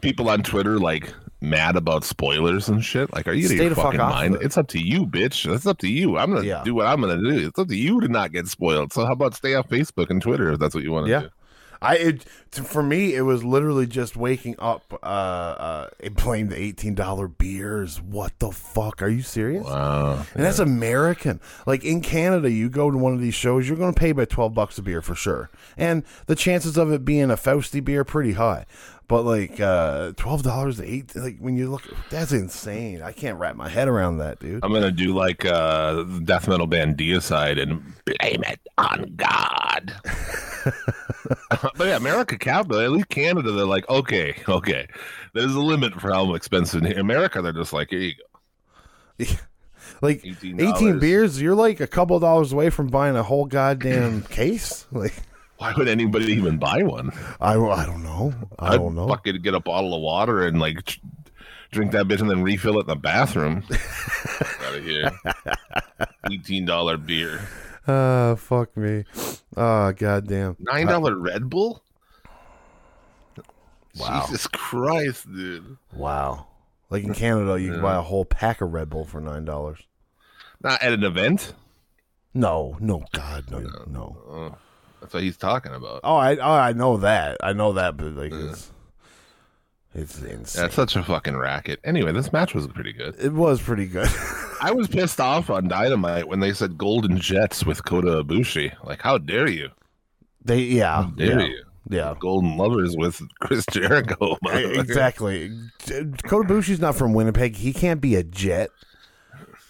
People 0.02 0.30
on 0.30 0.42
Twitter 0.42 0.80
like 0.80 1.14
mad 1.42 1.76
about 1.76 2.04
spoilers 2.04 2.70
and 2.70 2.84
shit. 2.84 3.14
Like, 3.14 3.28
are 3.28 3.34
you 3.34 3.46
out 3.46 3.50
Stay 3.50 3.56
your 3.58 3.70
the 3.70 3.76
fuck 3.76 3.86
fucking 3.86 4.00
off 4.00 4.12
mind? 4.14 4.36
it. 4.36 4.42
It's 4.44 4.58
up 4.58 4.68
to 4.70 4.80
you, 4.80 5.06
bitch. 5.06 5.50
That's 5.50 5.68
up 5.68 5.78
to 5.80 5.90
you. 5.90 6.18
I'm 6.18 6.34
gonna 6.34 6.46
Yeah. 6.46 6.64
do 6.64 6.74
what 6.74 6.88
I'm 6.88 7.02
gonna 7.02 7.18
do. 7.22 7.48
It's 7.48 7.60
up 7.60 7.68
to 7.68 7.76
you 7.76 8.00
to 8.00 8.08
not 8.08 8.32
get 8.32 8.48
spoiled. 8.48 8.94
So 8.94 9.06
how 9.06 9.12
about 9.12 9.36
stay 9.36 9.54
off 9.56 9.68
Facebook 9.70 10.10
and 10.10 10.22
Twitter 10.22 10.52
if 10.54 10.60
that's 10.60 10.74
what 10.74 10.84
you 10.84 10.92
want 10.92 11.08
to 11.08 11.12
Yeah. 11.12 11.20
do? 11.22 11.30
I 11.84 11.96
it, 11.98 12.26
to, 12.52 12.64
for 12.64 12.82
me 12.82 13.14
it 13.14 13.22
was 13.22 13.44
literally 13.44 13.86
just 13.86 14.16
waking 14.16 14.56
up 14.58 14.98
uh 15.04 15.06
uh 15.06 15.90
and 16.00 16.18
playing 16.18 16.50
the 16.50 16.60
eighteen 16.60 16.96
dollar 16.96 17.28
beers. 17.28 18.02
What 18.02 18.40
the 18.40 18.52
fuck? 18.52 19.02
Are 19.02 19.08
you 19.08 19.22
serious? 19.22 19.66
Wow. 19.66 20.26
And 20.34 20.44
that's 20.44 20.60
American. 20.60 21.40
Like 21.68 21.84
in 21.84 22.02
Canada, 22.02 22.50
you 22.50 22.70
go 22.70 22.90
to 22.90 22.98
one 22.98 23.14
of 23.14 23.22
these 23.22 23.36
shows, 23.36 23.68
you're 23.68 23.78
going 23.78 23.94
to 23.94 24.00
pay 24.00 24.14
by 24.14 24.26
twelve 24.26 24.54
bucks 24.54 24.78
a 24.78 24.82
beer 24.82 25.02
for 25.02 25.16
sure, 25.16 25.50
and 25.78 26.04
the 26.28 26.36
chances 26.36 26.78
of 26.78 26.92
it 26.92 27.04
being 27.04 27.30
a 27.30 27.38
Fausty 27.38 27.82
beer 27.82 28.04
pretty 28.04 28.34
high. 28.34 28.66
But 29.08 29.24
like 29.24 29.60
uh 29.60 30.14
twelve 30.16 30.44
dollars 30.44 30.80
eight, 30.80 31.16
like 31.16 31.38
when 31.40 31.56
you 31.56 31.70
look, 31.70 31.84
that's 32.10 32.32
insane. 32.32 33.02
I 33.02 33.12
can't 33.12 33.38
wrap 33.38 33.56
my 33.56 33.70
head 33.70 33.88
around 33.88 34.18
that, 34.20 34.40
dude. 34.40 34.64
I'm 34.64 34.74
gonna 34.74 34.92
do 34.92 35.14
like 35.14 35.46
uh 35.46 36.04
death 36.24 36.48
metal 36.48 36.68
band 36.68 36.98
Deicide 36.98 37.62
and 37.62 37.84
blame 38.06 38.44
it 38.48 38.60
on 38.78 39.14
God. 39.16 39.94
but 41.78 41.88
yeah, 41.88 41.98
America 41.98 42.38
capital, 42.38 42.80
at 42.80 42.92
least 42.92 43.10
Canada, 43.10 43.52
they're 43.52 43.66
like, 43.66 43.88
okay, 43.90 44.36
okay. 44.48 44.88
There's 45.34 45.54
a 45.54 45.60
limit 45.60 46.00
for 46.00 46.12
how 46.12 46.34
expensive 46.36 46.84
in 46.84 46.98
America, 46.98 47.42
they're 47.42 47.54
just 47.54 47.74
like, 47.74 47.90
here 47.90 48.00
you 48.00 48.14
go. 49.20 49.26
Like 50.02 50.24
$18. 50.24 50.62
eighteen 50.62 51.00
beers, 51.00 51.42
you're 51.42 51.56
like 51.56 51.80
a 51.80 51.88
couple 51.88 52.20
dollars 52.20 52.52
away 52.52 52.70
from 52.70 52.88
buying 52.88 53.16
a 53.16 53.24
whole 53.24 53.46
goddamn 53.46 54.22
case. 54.24 54.86
Like 54.92 55.14
Why 55.64 55.74
would 55.78 55.88
anybody 55.88 56.34
even 56.34 56.58
buy 56.58 56.84
one? 56.84 57.12
I, 57.40 57.54
I 57.54 57.86
don't 57.86 58.04
know. 58.04 58.34
I 58.60 58.74
I'd 58.74 58.78
don't 58.78 58.96
know. 58.96 59.06
I 59.06 59.12
Fucking 59.12 59.42
get 59.42 59.54
a 59.54 59.62
bottle 59.62 59.96
of 59.96 60.02
water 60.02 60.46
and 60.46 60.60
like 60.60 61.00
drink 61.72 61.94
that 61.94 62.06
bitch 62.06 62.20
and 62.20 62.30
then 62.30 62.44
refill 62.44 62.80
it 62.80 62.82
in 62.82 62.88
the 62.88 62.98
bathroom. 62.98 63.64
Out 64.66 64.76
of 64.76 64.84
here. 64.84 65.10
Eighteen 66.30 66.66
dollar 66.66 66.98
beer. 66.98 67.48
Ah, 67.88 68.36
fuck 68.36 68.76
me. 68.76 69.06
Oh, 69.56 69.94
goddamn. 69.94 70.58
Nine 70.60 70.88
dollar 70.88 71.16
Red 71.16 71.50
Bull? 71.50 71.82
Wow. 73.98 74.26
Jesus 74.26 74.48
Christ, 74.48 75.34
dude. 75.34 75.78
Wow. 75.94 76.48
Like 76.90 77.06
in 77.06 77.14
Canada, 77.14 77.58
you 77.58 77.72
can 77.72 77.82
buy 77.82 77.96
a 77.96 78.02
whole 78.02 78.26
pack 78.26 78.60
of 78.60 78.74
Red 78.74 78.90
Bull 78.90 79.06
for 79.06 79.22
nine 79.22 79.46
dollars. 79.46 79.80
Not 80.62 80.82
at 80.82 80.92
an 80.92 81.06
event. 81.06 81.54
No, 82.34 82.76
no, 82.82 83.06
God, 83.14 83.50
no, 83.50 83.60
no. 83.88 84.18
Oh, 84.28 84.58
that's 85.04 85.14
what 85.14 85.24
he's 85.24 85.36
talking 85.36 85.74
about. 85.74 86.00
Oh, 86.06 86.16
I, 86.16 86.38
oh, 86.38 86.54
I 86.54 86.72
know 86.72 86.96
that. 86.98 87.36
I 87.44 87.52
know 87.52 87.74
that, 87.74 87.98
but 87.98 88.14
like, 88.14 88.32
it's, 88.32 88.72
it's 89.94 90.22
insane. 90.22 90.62
That's 90.62 90.76
such 90.76 90.96
a 90.96 91.04
fucking 91.04 91.36
racket. 91.36 91.82
Anyway, 91.84 92.14
this 92.14 92.32
match 92.32 92.56
was 92.56 92.68
pretty 92.68 92.94
good. 92.94 93.16
it 93.20 93.34
was 93.34 93.62
pretty 93.62 93.86
good. 93.86 94.08
I 94.62 94.72
was 94.72 94.88
pissed 94.90 95.20
off 95.20 95.50
on 95.50 95.68
Dynamite 95.68 96.30
when 96.30 96.40
they 96.40 96.54
said 96.54 96.78
Golden 96.78 97.20
Jets 97.20 97.66
with 97.66 97.84
Kota 97.84 98.24
Ibushi. 98.24 98.74
Like, 98.86 99.02
how 99.02 99.18
dare 99.18 99.50
you? 99.50 99.72
they, 100.46 100.60
yeah, 100.60 101.04
how 101.04 101.10
Dare 101.10 101.42
yeah, 101.42 101.46
you? 101.48 101.64
yeah. 101.90 102.16
Golden 102.18 102.58
Lovers 102.58 102.96
with 102.96 103.22
Chris 103.42 103.66
Jericho. 103.72 104.38
exactly. 104.54 105.52
Kota 106.24 106.48
Ibushi's 106.48 106.80
not 106.80 106.96
from 106.96 107.14
Winnipeg. 107.14 107.58
He 107.58 107.74
can't 107.74 108.00
be 108.00 108.16
a 108.16 108.24
Jet. 108.24 108.70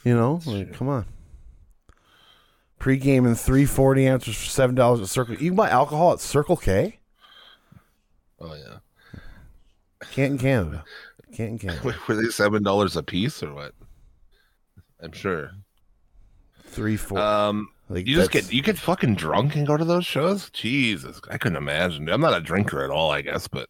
You 0.04 0.14
know, 0.14 0.42
like, 0.46 0.74
come 0.74 0.90
on. 0.90 1.06
Pre-game 2.84 3.26
and 3.26 3.40
three 3.40 3.64
forty 3.66 4.10
ounces 4.10 4.36
for 4.36 4.44
seven 4.50 4.76
dollars 4.76 5.00
at 5.00 5.08
Circle. 5.08 5.36
You 5.36 5.52
can 5.52 5.56
buy 5.56 5.70
alcohol 5.70 6.12
at 6.12 6.20
Circle 6.20 6.58
K. 6.58 7.00
Oh 8.42 8.54
yeah. 8.54 8.80
Can't 10.12 10.34
in 10.34 10.38
Canada. 10.38 10.84
Can't 11.34 11.52
in 11.52 11.60
Canada. 11.60 11.80
Wait, 11.82 11.96
Were 12.10 12.16
they 12.16 12.28
seven 12.28 12.62
dollars 12.62 12.98
a 12.98 13.02
piece 13.02 13.42
or 13.42 13.54
what? 13.54 13.74
I'm 15.02 15.14
sure. 15.14 15.52
Three 16.66 16.98
four. 16.98 17.20
Um, 17.20 17.70
like 17.88 18.06
you 18.06 18.18
just 18.18 18.32
get 18.32 18.52
you 18.52 18.62
get 18.62 18.78
fucking 18.78 19.16
drunk 19.16 19.56
and 19.56 19.66
go 19.66 19.78
to 19.78 19.86
those 19.86 20.06
shows. 20.06 20.50
Jesus, 20.50 21.22
I 21.32 21.38
couldn't 21.38 21.56
imagine. 21.56 22.10
I'm 22.10 22.20
not 22.20 22.36
a 22.36 22.42
drinker 22.42 22.84
at 22.84 22.90
all, 22.90 23.12
I 23.12 23.22
guess, 23.22 23.48
but 23.48 23.70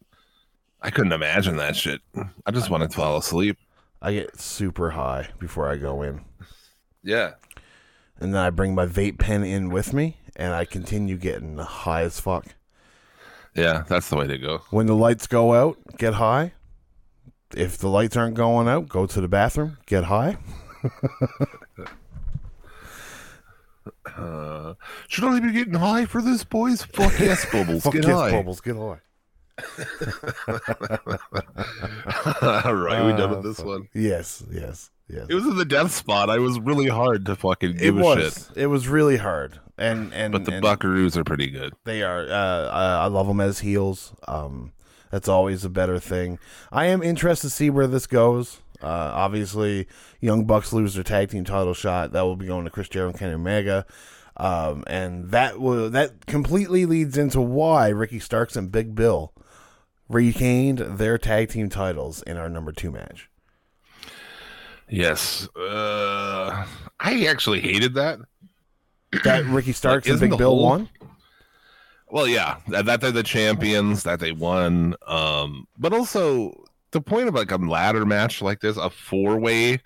I 0.82 0.90
couldn't 0.90 1.12
imagine 1.12 1.56
that 1.58 1.76
shit. 1.76 2.00
I 2.46 2.50
just 2.50 2.68
want 2.68 2.82
to 2.82 2.96
fall 2.96 3.16
asleep. 3.16 3.58
I 4.02 4.12
get 4.12 4.40
super 4.40 4.90
high 4.90 5.28
before 5.38 5.68
I 5.68 5.76
go 5.76 6.02
in, 6.02 6.20
Yeah. 7.04 7.34
And 8.24 8.34
then 8.34 8.40
I 8.42 8.48
bring 8.48 8.74
my 8.74 8.86
vape 8.86 9.18
pen 9.18 9.44
in 9.44 9.68
with 9.68 9.92
me, 9.92 10.16
and 10.34 10.54
I 10.54 10.64
continue 10.64 11.18
getting 11.18 11.58
high 11.58 12.00
as 12.04 12.18
fuck. 12.18 12.46
Yeah, 13.54 13.84
that's 13.86 14.08
the 14.08 14.16
way 14.16 14.26
to 14.26 14.38
go. 14.38 14.62
When 14.70 14.86
the 14.86 14.94
lights 14.94 15.26
go 15.26 15.52
out, 15.52 15.76
get 15.98 16.14
high. 16.14 16.54
if 17.54 17.76
the 17.76 17.88
lights 17.88 18.16
aren't 18.16 18.34
going 18.34 18.66
out, 18.66 18.88
go 18.88 19.04
to 19.04 19.20
the 19.20 19.28
bathroom, 19.28 19.76
get 19.86 20.04
high. 20.04 20.38
Uh, 24.16 24.74
should 25.08 25.24
I 25.24 25.40
be 25.40 25.52
getting 25.52 25.74
high 25.74 26.04
for 26.06 26.22
this, 26.22 26.44
boys? 26.44 26.82
Fuck 26.84 27.18
yes, 27.18 27.44
Bubbles. 27.52 27.82
Fuck 27.82 27.94
get 27.94 28.06
yes, 28.06 28.14
high. 28.14 28.30
bubbles, 28.30 28.60
get 28.60 28.76
high. 28.76 29.00
All 32.64 32.74
right, 32.74 33.04
we 33.04 33.12
done 33.12 33.30
with 33.30 33.42
this 33.42 33.58
one. 33.60 33.88
Yes, 33.92 34.44
yes, 34.50 34.90
yes. 35.08 35.26
It 35.28 35.34
was 35.34 35.46
in 35.46 35.56
the 35.56 35.64
death 35.64 35.92
spot. 35.92 36.30
I 36.30 36.38
was 36.38 36.58
really 36.60 36.88
hard 36.88 37.26
to 37.26 37.36
fucking 37.36 37.70
It 37.70 37.78
give 37.78 37.98
a 37.98 38.00
was. 38.02 38.48
shit. 38.48 38.56
It 38.62 38.66
was 38.66 38.88
really 38.88 39.16
hard, 39.18 39.60
and 39.78 40.12
and 40.14 40.32
But 40.32 40.44
the 40.44 40.54
and 40.54 40.64
Buckaroos 40.64 41.16
are 41.16 41.24
pretty 41.24 41.50
good. 41.50 41.74
they 41.84 42.02
are. 42.02 42.26
Uh, 42.28 42.68
I 42.70 43.04
I 43.04 43.06
love 43.06 43.26
them 43.26 43.40
as 43.40 43.60
heels. 43.60 44.12
Um, 44.28 44.72
that's 45.10 45.28
always 45.28 45.64
a 45.64 45.70
better 45.70 45.98
thing. 46.00 46.38
I 46.72 46.86
am 46.86 47.02
interested 47.02 47.48
to 47.48 47.54
see 47.54 47.70
where 47.70 47.86
this 47.86 48.06
goes. 48.06 48.60
Uh, 48.82 48.86
obviously, 49.14 49.86
Young 50.20 50.44
Bucks 50.44 50.72
lose 50.72 50.94
their 50.94 51.04
tag 51.04 51.30
team 51.30 51.44
title 51.44 51.72
shot. 51.74 52.12
That 52.12 52.22
will 52.22 52.36
be 52.36 52.46
going 52.46 52.64
to 52.64 52.70
Chris 52.70 52.88
Jericho 52.88 53.10
and 53.10 53.18
Kenny 53.18 53.34
Omega. 53.34 53.86
Um, 54.36 54.82
and 54.88 55.30
that 55.30 55.60
will 55.60 55.88
that 55.90 56.26
completely 56.26 56.84
leads 56.86 57.16
into 57.16 57.40
why 57.40 57.88
Ricky 57.90 58.18
Starks 58.18 58.56
and 58.56 58.72
Big 58.72 58.94
Bill 58.96 59.32
retained 60.08 60.78
their 60.78 61.18
tag 61.18 61.50
team 61.50 61.68
titles 61.68 62.22
in 62.22 62.36
our 62.36 62.48
number 62.48 62.72
two 62.72 62.90
match. 62.90 63.30
Yes. 64.88 65.48
Uh, 65.56 66.66
I 67.00 67.26
actually 67.26 67.60
hated 67.60 67.94
that. 67.94 68.18
That 69.24 69.44
Ricky 69.46 69.72
Starks 69.72 70.08
and 70.08 70.20
Big 70.20 70.30
Bill 70.36 70.50
whole- 70.50 70.64
won. 70.64 70.88
Well, 72.10 72.28
yeah, 72.28 72.58
that, 72.68 72.84
that 72.86 73.00
they're 73.00 73.10
the 73.10 73.22
champions, 73.24 74.04
that 74.04 74.20
they 74.20 74.30
won. 74.30 74.94
Um, 75.06 75.66
but 75.78 75.92
also 75.92 76.64
the 76.92 77.00
point 77.00 77.28
of 77.28 77.34
like 77.34 77.50
a 77.50 77.56
ladder 77.56 78.06
match 78.06 78.40
like 78.40 78.60
this, 78.60 78.76
a 78.76 78.88
four 78.90 79.36
way 79.38 79.80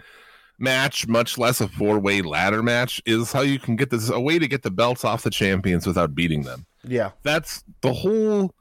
match, 0.58 1.06
much 1.06 1.38
less 1.38 1.60
a 1.62 1.68
four 1.68 1.98
way 1.98 2.20
ladder 2.20 2.62
match, 2.62 3.00
is 3.06 3.32
how 3.32 3.40
you 3.40 3.58
can 3.58 3.76
get 3.76 3.88
this 3.90 4.10
a 4.10 4.20
way 4.20 4.38
to 4.38 4.46
get 4.46 4.62
the 4.62 4.70
belts 4.70 5.04
off 5.04 5.22
the 5.22 5.30
champions 5.30 5.86
without 5.86 6.14
beating 6.14 6.42
them. 6.42 6.66
Yeah, 6.84 7.12
That's 7.22 7.64
the 7.80 7.92
whole 7.94 8.54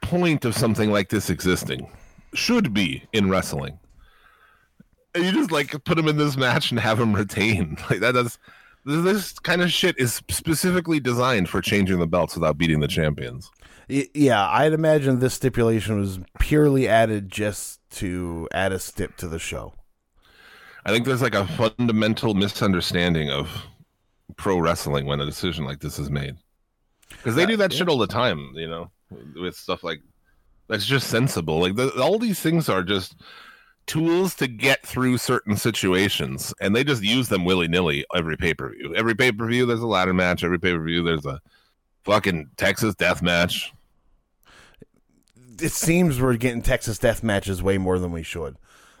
point 0.00 0.44
of 0.44 0.54
something 0.56 0.90
like 0.90 1.10
this 1.10 1.30
existing. 1.30 1.88
Should 2.34 2.74
be 2.74 3.04
in 3.12 3.30
wrestling. 3.30 3.78
You 5.14 5.32
just 5.32 5.52
like 5.52 5.84
put 5.84 5.96
them 5.96 6.08
in 6.08 6.16
this 6.16 6.36
match 6.36 6.70
and 6.70 6.80
have 6.80 6.98
them 6.98 7.14
retain. 7.14 7.76
Like 7.90 8.00
that 8.00 8.12
does 8.12 8.38
this 8.84 9.38
kind 9.38 9.62
of 9.62 9.70
shit 9.70 9.96
is 9.98 10.14
specifically 10.14 11.00
designed 11.00 11.48
for 11.48 11.60
changing 11.60 11.98
the 11.98 12.06
belts 12.06 12.34
without 12.34 12.58
beating 12.58 12.80
the 12.80 12.88
champions. 12.88 13.50
Yeah. 13.88 14.48
I'd 14.48 14.72
imagine 14.72 15.18
this 15.18 15.34
stipulation 15.34 16.00
was 16.00 16.18
purely 16.38 16.88
added 16.88 17.30
just 17.30 17.80
to 17.92 18.48
add 18.52 18.72
a 18.72 18.78
stip 18.78 19.16
to 19.18 19.28
the 19.28 19.38
show. 19.38 19.74
I 20.84 20.90
think 20.90 21.06
there's 21.06 21.22
like 21.22 21.34
a 21.34 21.46
fundamental 21.46 22.34
misunderstanding 22.34 23.30
of 23.30 23.66
pro 24.36 24.58
wrestling 24.58 25.06
when 25.06 25.20
a 25.20 25.26
decision 25.26 25.64
like 25.64 25.80
this 25.80 25.98
is 25.98 26.10
made. 26.10 26.36
Because 27.08 27.36
they 27.36 27.44
uh, 27.44 27.46
do 27.46 27.56
that 27.58 27.72
shit 27.72 27.88
all 27.88 27.98
the 27.98 28.06
time, 28.06 28.52
you 28.54 28.68
know, 28.68 28.90
with 29.36 29.54
stuff 29.54 29.84
like 29.84 30.00
that's 30.68 30.86
just 30.86 31.08
sensible. 31.08 31.60
Like 31.60 31.76
the, 31.76 31.90
all 32.00 32.18
these 32.18 32.40
things 32.40 32.68
are 32.68 32.82
just 32.82 33.16
tools 33.86 34.34
to 34.36 34.46
get 34.46 34.86
through 34.86 35.18
certain 35.18 35.56
situations, 35.56 36.54
and 36.60 36.74
they 36.74 36.84
just 36.84 37.02
use 37.02 37.28
them 37.28 37.44
willy 37.44 37.68
nilly 37.68 38.04
every 38.14 38.36
pay 38.36 38.54
per 38.54 38.70
view. 38.70 38.94
Every 38.94 39.14
pay 39.14 39.32
per 39.32 39.46
view, 39.46 39.66
there's 39.66 39.80
a 39.80 39.86
ladder 39.86 40.14
match. 40.14 40.44
Every 40.44 40.58
pay 40.58 40.72
per 40.72 40.82
view, 40.82 41.02
there's 41.02 41.26
a 41.26 41.40
fucking 42.04 42.50
Texas 42.56 42.94
death 42.94 43.22
match. 43.22 43.72
It 45.60 45.72
seems 45.72 46.20
we're 46.20 46.36
getting 46.36 46.62
Texas 46.62 46.98
death 46.98 47.22
matches 47.22 47.62
way 47.62 47.78
more 47.78 47.98
than 47.98 48.12
we 48.12 48.22
should. 48.22 48.56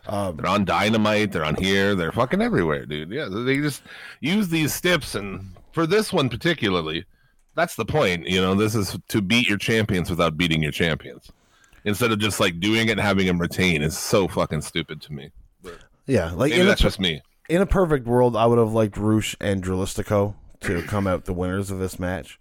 Um, 0.06 0.36
They're 0.36 0.46
on 0.46 0.64
Dynamite. 0.64 1.32
They're 1.32 1.44
on 1.44 1.56
here. 1.56 1.94
They're 1.94 2.12
fucking 2.12 2.42
everywhere, 2.42 2.86
dude. 2.86 3.10
Yeah, 3.10 3.28
they 3.30 3.58
just 3.58 3.82
use 4.20 4.48
these 4.48 4.74
steps, 4.74 5.14
and 5.14 5.54
for 5.72 5.86
this 5.86 6.12
one 6.12 6.28
particularly, 6.28 7.04
that's 7.54 7.76
the 7.76 7.84
point. 7.84 8.26
You 8.26 8.40
know, 8.40 8.54
this 8.54 8.74
is 8.74 8.98
to 9.08 9.22
beat 9.22 9.48
your 9.48 9.58
champions 9.58 10.10
without 10.10 10.36
beating 10.36 10.62
your 10.62 10.72
champions, 10.72 11.30
instead 11.84 12.12
of 12.12 12.18
just 12.18 12.40
like 12.40 12.60
doing 12.60 12.88
it 12.88 12.92
and 12.92 13.00
having 13.00 13.26
him 13.26 13.38
retain. 13.40 13.82
Is 13.82 13.98
so 13.98 14.28
fucking 14.28 14.62
stupid 14.62 15.00
to 15.02 15.12
me. 15.12 15.30
yeah, 16.06 16.30
like 16.32 16.50
Maybe 16.50 16.60
in 16.60 16.66
a, 16.66 16.70
that's 16.70 16.80
just 16.80 17.00
me. 17.00 17.22
in 17.48 17.60
a 17.62 17.66
perfect 17.66 18.06
world, 18.06 18.36
I 18.36 18.46
would 18.46 18.58
have 18.58 18.72
liked 18.72 18.96
Roosh 18.96 19.34
and 19.40 19.62
Dralistico 19.62 20.34
to 20.60 20.82
come 20.82 21.06
out 21.06 21.24
the 21.24 21.32
winners 21.32 21.70
of 21.70 21.78
this 21.78 21.98
match. 21.98 22.38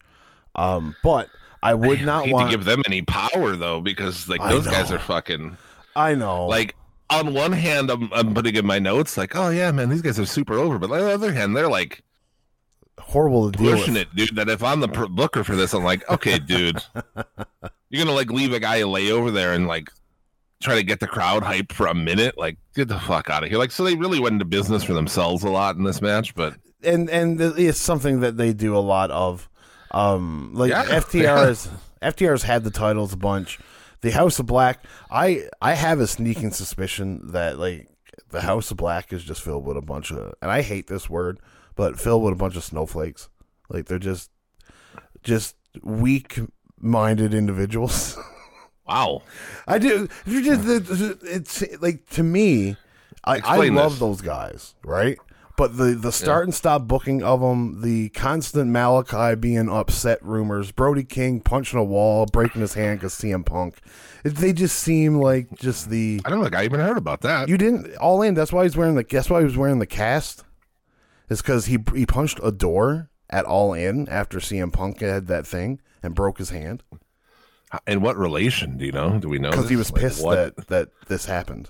Um, 0.56 0.95
but 1.04 1.30
I 1.63 1.73
would 1.73 1.99
I 2.01 2.04
not 2.06 2.30
want. 2.30 2.51
to 2.51 2.58
give 2.58 2.65
them 2.65 2.82
any 2.86 3.01
power 3.04 3.56
though, 3.56 3.82
because 3.82 4.27
like 4.27 4.41
those 4.41 4.65
guys 4.65 4.91
are 4.91 4.99
fucking 4.99 5.58
I 5.95 6.15
know, 6.15 6.47
like. 6.47 6.75
On 7.13 7.34
one 7.34 7.51
hand, 7.51 7.91
I'm, 7.91 8.10
I'm 8.13 8.34
putting 8.34 8.56
in 8.56 8.65
my 8.65 8.80
notes 8.80 9.17
like, 9.17 9.36
oh 9.36 9.49
yeah, 9.49 9.69
man, 9.71 9.89
these 9.89 10.01
guys 10.01 10.17
are 10.17 10.25
super 10.25 10.54
over. 10.54 10.80
But 10.80 10.91
on 10.91 10.99
the 10.99 11.12
other 11.12 11.34
hand, 11.34 11.58
they're 11.58 11.67
like, 11.67 12.04
horrible 12.99 13.51
to 13.51 13.58
deal 13.58 13.75
pushing 13.75 13.95
with. 13.95 14.04
it, 14.04 14.15
dude. 14.15 14.36
That 14.38 14.47
if 14.47 14.63
I'm 14.63 14.80
the 14.80 14.88
pr- 14.88 15.08
booker 15.08 15.43
for 15.43 15.58
this, 15.58 15.73
I'm 15.73 15.84
like, 15.84 16.10
okay, 16.10 16.39
dude, 16.39 16.82
you're 17.91 18.04
gonna 18.04 18.15
like 18.15 18.32
leave 18.32 18.54
a 18.54 18.60
guy 18.60 18.84
lay 18.84 19.12
over 19.12 19.30
there 19.30 19.54
and 19.54 19.67
like 19.67 19.89
try 20.62 20.75
to 20.75 20.84
get 20.84 20.99
the 20.99 21.08
crowd 21.08 21.43
hyped 21.43 21.71
for 21.73 21.88
a 21.88 21.93
minute. 21.93 22.38
Like, 22.38 22.58
get 22.75 22.88
the 22.88 22.99
fuck 22.99 23.30
out 23.30 23.43
of 23.43 23.49
here. 23.49 23.58
Like, 23.58 23.71
so 23.71 23.84
they 23.84 23.95
really 23.95 24.19
went 24.19 24.34
into 24.34 24.45
business 24.45 24.84
for 24.84 24.93
themselves 24.93 25.43
a 25.43 25.49
lot 25.49 25.75
in 25.75 25.84
this 25.84 26.01
match, 26.01 26.34
but 26.36 26.56
and 26.84 27.10
and 27.10 27.39
it's 27.41 27.80
something 27.80 28.21
that 28.21 28.38
they 28.38 28.54
do 28.54 28.75
a 28.75 28.80
lot 28.80 29.12
of. 29.12 29.47
Um, 29.91 30.51
like 30.54 30.69
Yeah. 30.69 30.86
FTR's 30.86 31.67
FTR's 32.01 32.43
had 32.43 32.63
the 32.63 32.71
titles 32.71 33.13
a 33.13 33.17
bunch. 33.17 33.60
The 34.01 34.12
House 34.12 34.39
of 34.39 34.45
Black, 34.47 34.86
I 35.12 35.47
I 35.62 35.73
have 35.73 35.99
a 35.99 36.08
sneaking 36.08 36.51
suspicion 36.51 37.32
that 37.34 37.60
like 37.60 37.88
the 38.30 38.41
House 38.41 38.71
of 38.71 38.77
Black 38.77 39.12
is 39.13 39.23
just 39.23 39.41
filled 39.41 39.65
with 39.65 39.77
a 39.77 39.82
bunch 39.82 40.12
of, 40.12 40.34
and 40.41 40.49
I 40.49 40.62
hate 40.62 40.88
this 40.88 41.10
word, 41.10 41.39
but 41.75 41.99
filled 41.99 42.23
with 42.23 42.34
a 42.34 42.38
bunch 42.38 42.56
of 42.56 42.63
snowflakes. 42.63 43.30
Like 43.69 43.86
they're 43.86 43.99
just 43.99 44.32
just 45.23 45.56
weak 45.84 46.39
minded 46.82 47.34
individuals. 47.34 48.17
wow. 48.88 49.22
I 49.67 49.78
do. 49.80 50.08
if 50.26 50.28
you 50.28 50.44
just- 50.44 51.22
It's 51.24 51.63
like 51.82 52.08
to 52.12 52.24
me, 52.24 52.76
I, 53.24 53.39
I 53.44 53.67
love 53.70 53.91
this. 53.94 54.00
those 54.00 54.22
guys, 54.22 54.76
right? 54.84 55.17
But 55.58 55.78
the 55.78 55.94
the 55.94 56.12
start 56.12 56.46
and 56.46 56.56
stop 56.56 56.88
booking 56.88 57.22
of 57.22 57.39
them, 57.41 57.82
the 57.82 58.10
constant 58.10 58.72
Malakai 58.72 59.39
being 59.39 59.70
upset 59.70 60.17
rumors, 60.26 60.72
Brody 60.72 61.04
King 61.04 61.39
punching 61.39 61.78
a 61.78 61.84
wall, 61.84 62.26
breaking 62.26 62.62
his 62.62 62.74
hand 62.74 63.00
because 63.00 63.13
CM 63.13 63.46
Punk, 63.46 63.78
it, 64.24 64.30
they 64.38 64.54
just 64.54 64.80
seem 64.80 65.17
like 65.17 65.54
just 65.60 65.89
the 65.91 66.20
I 66.26 66.30
don't 66.32 66.41
think 66.41 66.56
I 66.56 66.63
even 66.63 66.80
heard 66.80 66.98
about 66.98 67.22
that. 67.22 67.48
you 67.48 67.58
didn't 67.60 67.96
all 67.98 68.24
in. 68.24 68.34
That's 68.34 68.52
why 68.52 68.63
he's 68.63 68.76
wearing 68.76 68.96
the. 68.96 69.06
That's 69.08 69.30
why 69.30 69.39
he 69.39 69.46
was 69.46 69.58
wearing 69.58 69.78
the 69.78 69.86
cast. 69.86 70.44
Is 71.30 71.44
because 71.44 71.67
he 71.67 71.78
he 71.94 72.08
punched 72.08 72.39
a 72.41 72.52
door 72.52 73.12
at 73.30 73.46
all 73.46 73.74
in 73.74 74.10
after 74.10 74.39
CM 74.39 74.74
Punk 74.74 75.02
had 75.02 75.28
that 75.28 75.46
thing 75.46 75.80
and 76.04 76.16
broke 76.16 76.38
his 76.38 76.50
hand 76.50 76.84
In 77.88 78.02
what 78.02 78.18
relation? 78.18 78.78
Do 78.78 78.86
you 78.86 78.92
know? 78.92 79.18
Do 79.20 79.30
we 79.30 79.40
know? 79.40 79.52
because 79.52 79.70
he 79.70 79.76
was 79.76 79.92
Like, 79.92 80.02
pissed 80.02 80.24
what? 80.24 80.56
that 80.56 80.68
that 80.68 80.90
this 81.08 81.26
happened. 81.26 81.70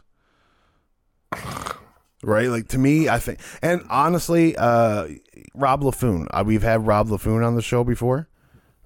Right, 2.24 2.50
like 2.50 2.68
to 2.68 2.78
me, 2.78 3.10
I 3.10 3.18
think, 3.18 3.40
and 3.64 3.82
honestly, 3.90 4.56
uh, 4.56 5.08
Rob 5.56 5.82
LaFoon. 5.82 6.28
Uh, 6.30 6.44
we've 6.46 6.62
had 6.62 6.86
Rob 6.86 7.08
LaFoon 7.08 7.44
on 7.46 7.56
the 7.56 7.64
show 7.64 7.84
before, 7.84 8.30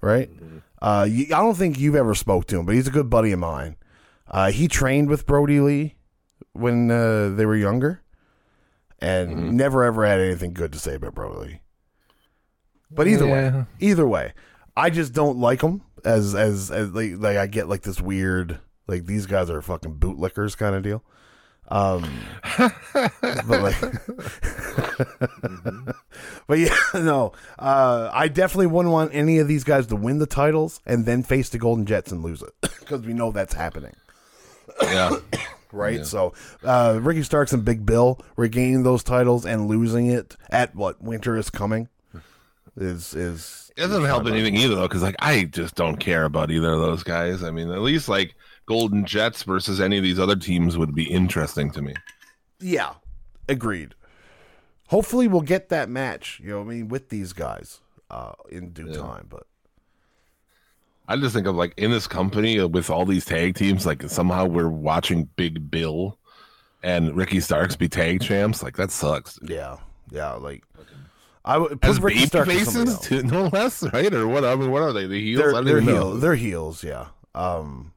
right? 0.00 0.30
Uh, 0.80 1.06
you, 1.08 1.24
I 1.26 1.40
don't 1.40 1.54
think 1.54 1.78
you've 1.78 1.96
ever 1.96 2.14
spoke 2.14 2.46
to 2.46 2.58
him, 2.58 2.64
but 2.64 2.74
he's 2.74 2.88
a 2.88 2.90
good 2.90 3.10
buddy 3.10 3.32
of 3.32 3.38
mine. 3.38 3.76
Uh, 4.26 4.50
he 4.50 4.68
trained 4.68 5.10
with 5.10 5.26
Brody 5.26 5.60
Lee 5.60 5.96
when 6.54 6.90
uh, 6.90 7.28
they 7.28 7.44
were 7.44 7.56
younger, 7.56 8.00
and 9.00 9.52
never 9.54 9.84
ever 9.84 10.06
had 10.06 10.18
anything 10.18 10.54
good 10.54 10.72
to 10.72 10.78
say 10.78 10.94
about 10.94 11.14
Brody 11.14 11.38
Lee. 11.38 11.60
But 12.90 13.06
either 13.06 13.26
way, 13.26 13.66
either 13.80 14.08
way, 14.08 14.32
I 14.76 14.90
just 14.90 15.12
don't 15.12 15.38
like 15.38 15.60
them 15.60 15.82
as 16.04 16.34
as 16.34 16.70
as 16.70 16.90
like, 16.90 17.12
like 17.16 17.36
I 17.36 17.46
get 17.46 17.68
like 17.68 17.82
this 17.82 18.00
weird 18.00 18.58
like 18.86 19.06
these 19.06 19.26
guys 19.26 19.50
are 19.50 19.62
fucking 19.62 19.96
bootlickers 19.96 20.56
kind 20.56 20.74
of 20.74 20.82
deal. 20.82 21.02
Um, 21.68 22.20
but 22.58 23.48
like, 23.48 23.80
but 26.46 26.58
yeah, 26.60 26.76
no, 26.94 27.32
uh, 27.58 28.08
I 28.12 28.28
definitely 28.28 28.68
wouldn't 28.68 28.92
want 28.92 29.10
any 29.12 29.38
of 29.38 29.48
these 29.48 29.64
guys 29.64 29.88
to 29.88 29.96
win 29.96 30.20
the 30.20 30.26
titles 30.26 30.80
and 30.86 31.06
then 31.06 31.24
face 31.24 31.48
the 31.48 31.58
Golden 31.58 31.84
Jets 31.84 32.12
and 32.12 32.22
lose 32.22 32.40
it 32.42 32.54
because 32.78 33.02
we 33.02 33.14
know 33.14 33.32
that's 33.32 33.54
happening 33.54 33.94
Yeah. 34.80 35.16
right? 35.72 36.06
So 36.06 36.34
uh, 36.62 37.00
Ricky 37.02 37.24
Starks 37.24 37.52
and 37.52 37.64
Big 37.64 37.84
Bill 37.84 38.20
regaining 38.36 38.84
those 38.84 39.02
titles 39.02 39.44
and 39.44 39.66
losing 39.66 40.06
it 40.06 40.36
at 40.50 40.72
what 40.76 41.02
Winter 41.02 41.36
is 41.36 41.50
coming 41.50 41.88
is 42.76 43.14
is 43.14 43.70
It 43.76 43.82
doesn't 43.82 44.04
help 44.04 44.26
anything 44.26 44.56
either, 44.56 44.74
though, 44.74 44.88
because 44.88 45.02
like 45.02 45.16
I 45.18 45.44
just 45.44 45.74
don't 45.74 45.96
care 45.96 46.24
about 46.24 46.50
either 46.50 46.72
of 46.72 46.80
those 46.80 47.02
guys. 47.02 47.42
I 47.42 47.50
mean, 47.50 47.70
at 47.70 47.80
least 47.80 48.08
like 48.08 48.34
Golden 48.66 49.04
Jets 49.04 49.42
versus 49.42 49.80
any 49.80 49.96
of 49.96 50.02
these 50.02 50.18
other 50.18 50.36
teams 50.36 50.76
would 50.76 50.94
be 50.94 51.10
interesting 51.10 51.70
to 51.72 51.82
me. 51.82 51.94
yeah, 52.60 52.94
agreed. 53.48 53.94
Hopefully, 54.88 55.26
we'll 55.26 55.40
get 55.42 55.68
that 55.70 55.88
match. 55.88 56.40
You 56.42 56.50
know, 56.50 56.60
I 56.60 56.64
mean, 56.64 56.88
with 56.88 57.08
these 57.08 57.32
guys 57.32 57.80
uh, 58.10 58.32
in 58.50 58.70
due 58.70 58.92
time. 58.92 59.26
But 59.28 59.44
I 61.08 61.16
just 61.16 61.34
think 61.34 61.46
of 61.46 61.54
like 61.56 61.74
in 61.76 61.90
this 61.90 62.06
company 62.06 62.62
with 62.64 62.90
all 62.90 63.04
these 63.04 63.24
tag 63.24 63.54
teams, 63.54 63.86
like 63.86 64.02
somehow 64.04 64.46
we're 64.46 64.68
watching 64.68 65.28
Big 65.36 65.70
Bill 65.70 66.18
and 66.82 67.16
Ricky 67.16 67.40
Starks 67.40 67.76
be 67.76 67.88
tag 67.88 68.22
champs. 68.22 68.62
Like 68.62 68.76
that 68.76 68.90
sucks. 68.90 69.38
Yeah, 69.42 69.76
yeah. 70.10 70.32
Like 70.34 70.64
I 71.46 71.58
would 71.58 71.80
put 71.80 71.90
As 71.90 72.00
Ricky 72.00 72.24
as 72.24 72.30
faces, 72.30 72.76
else. 73.10 73.10
no 73.10 73.46
less, 73.52 73.82
right? 73.92 74.12
Or 74.12 74.26
what? 74.26 74.44
I 74.44 74.54
mean, 74.56 74.70
what 74.72 74.82
are 74.82 74.92
they? 74.92 75.06
The 75.06 75.20
heels? 75.22 75.52
They're, 75.52 75.62
they're 75.62 75.80
heels. 75.80 76.20
They're 76.20 76.34
heels. 76.34 76.82
Yeah. 76.84 77.06
Um, 77.34 77.92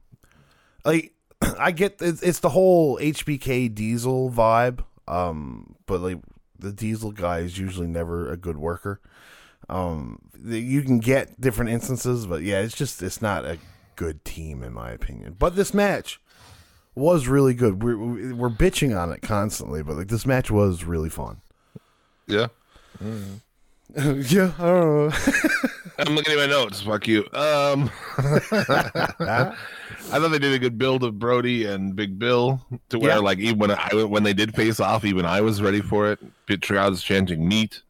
like 0.84 1.12
I 1.58 1.72
get 1.72 1.96
it's, 2.00 2.22
it's 2.22 2.38
the 2.38 2.50
whole 2.50 2.96
HBK 2.98 3.74
Diesel 3.74 4.30
vibe. 4.30 4.84
Um, 5.08 5.74
but 5.86 6.00
like 6.00 6.18
the 6.58 6.72
Diesel 6.72 7.10
guy 7.10 7.40
is 7.40 7.58
usually 7.58 7.88
never 7.88 8.30
a 8.30 8.36
good 8.36 8.56
worker. 8.56 9.00
Um, 9.68 10.20
the- 10.32 10.60
you 10.60 10.82
can 10.82 11.00
get 11.00 11.40
different 11.40 11.70
instances, 11.72 12.26
but 12.26 12.42
yeah, 12.42 12.60
it's 12.60 12.76
just 12.76 13.02
it's 13.02 13.20
not 13.20 13.44
a 13.44 13.58
good 13.96 14.24
team 14.24 14.62
in 14.62 14.72
my 14.72 14.90
opinion. 14.92 15.34
But 15.38 15.56
this 15.56 15.74
match 15.74 16.20
was 16.94 17.26
really 17.26 17.54
good. 17.54 17.82
We're 17.82 17.96
we're 18.34 18.48
bitching 18.48 18.96
on 18.96 19.12
it 19.12 19.22
constantly, 19.22 19.82
but 19.82 19.96
like 19.96 20.08
this 20.08 20.24
match 20.24 20.50
was 20.52 20.84
really 20.84 21.10
fun. 21.10 21.40
Yeah. 22.28 22.46
yeah, 23.96 24.52
I 24.58 24.66
don't 24.66 24.68
know. 25.08 25.10
I'm 25.98 26.14
looking 26.14 26.32
at 26.32 26.38
my 26.38 26.46
notes. 26.46 26.80
Fuck 26.82 27.06
you. 27.08 27.22
Um, 27.32 27.90
I 28.18 29.54
thought 30.18 30.28
they 30.30 30.38
did 30.38 30.52
a 30.54 30.58
good 30.58 30.78
build 30.78 31.04
of 31.04 31.18
Brody 31.18 31.66
and 31.66 31.94
Big 31.94 32.18
Bill 32.18 32.60
to 32.88 32.98
where, 32.98 33.10
Yeah. 33.12 33.18
like, 33.18 33.38
even 33.38 33.58
when 33.58 33.70
I 33.70 33.88
when 34.04 34.22
they 34.22 34.32
did 34.32 34.54
face 34.54 34.80
off, 34.80 35.04
even 35.04 35.24
I 35.24 35.40
was 35.40 35.62
ready 35.62 35.80
for 35.80 36.10
it. 36.12 36.18
Pit 36.46 36.62
crowds 36.62 37.02
chanting 37.02 37.46
"meat," 37.46 37.82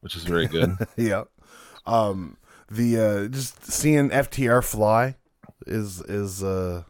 which 0.00 0.16
is 0.16 0.24
very 0.24 0.46
good. 0.46 0.76
yeah. 0.96 1.24
Um 1.86 2.36
the 2.70 2.98
uh 2.98 3.28
just 3.28 3.64
seeing 3.64 4.10
FTR 4.10 4.62
fly 4.64 5.16
is 5.66 6.00
is 6.02 6.42
uh 6.42 6.82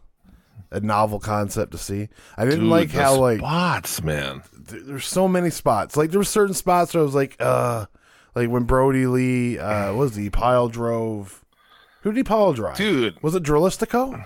a 0.71 0.81
novel 0.81 1.19
concept 1.19 1.73
to 1.73 1.79
see. 1.79 2.09
I 2.37 2.45
didn't 2.45 2.61
Dude, 2.61 2.69
like 2.71 2.91
how 2.91 3.17
like 3.17 3.39
spots, 3.39 4.03
man. 4.03 4.43
th- 4.69 4.83
there's 4.85 5.07
so 5.07 5.27
many 5.29 5.51
spots. 5.51 5.97
Like 5.97 6.11
there 6.11 6.21
were 6.21 6.25
certain 6.25 6.55
spots 6.55 6.95
where 6.95 7.03
I 7.03 7.05
was 7.05 7.15
like 7.15 7.37
uh 7.41 7.87
like 8.35 8.49
when 8.51 8.65
Brody 8.65 9.07
Lee 9.07 9.59
uh 9.59 9.89
what 9.95 9.99
was 10.01 10.17
he 10.17 10.31
pile 10.31 10.69
drove 10.69 11.45
who 12.03 12.11
did 12.13 12.19
he 12.19 12.25
pile 12.25 12.53
drive? 12.53 12.77
Dude, 12.77 13.21
Was 13.23 13.35
it 13.35 13.43
Dralistico? 13.43 14.25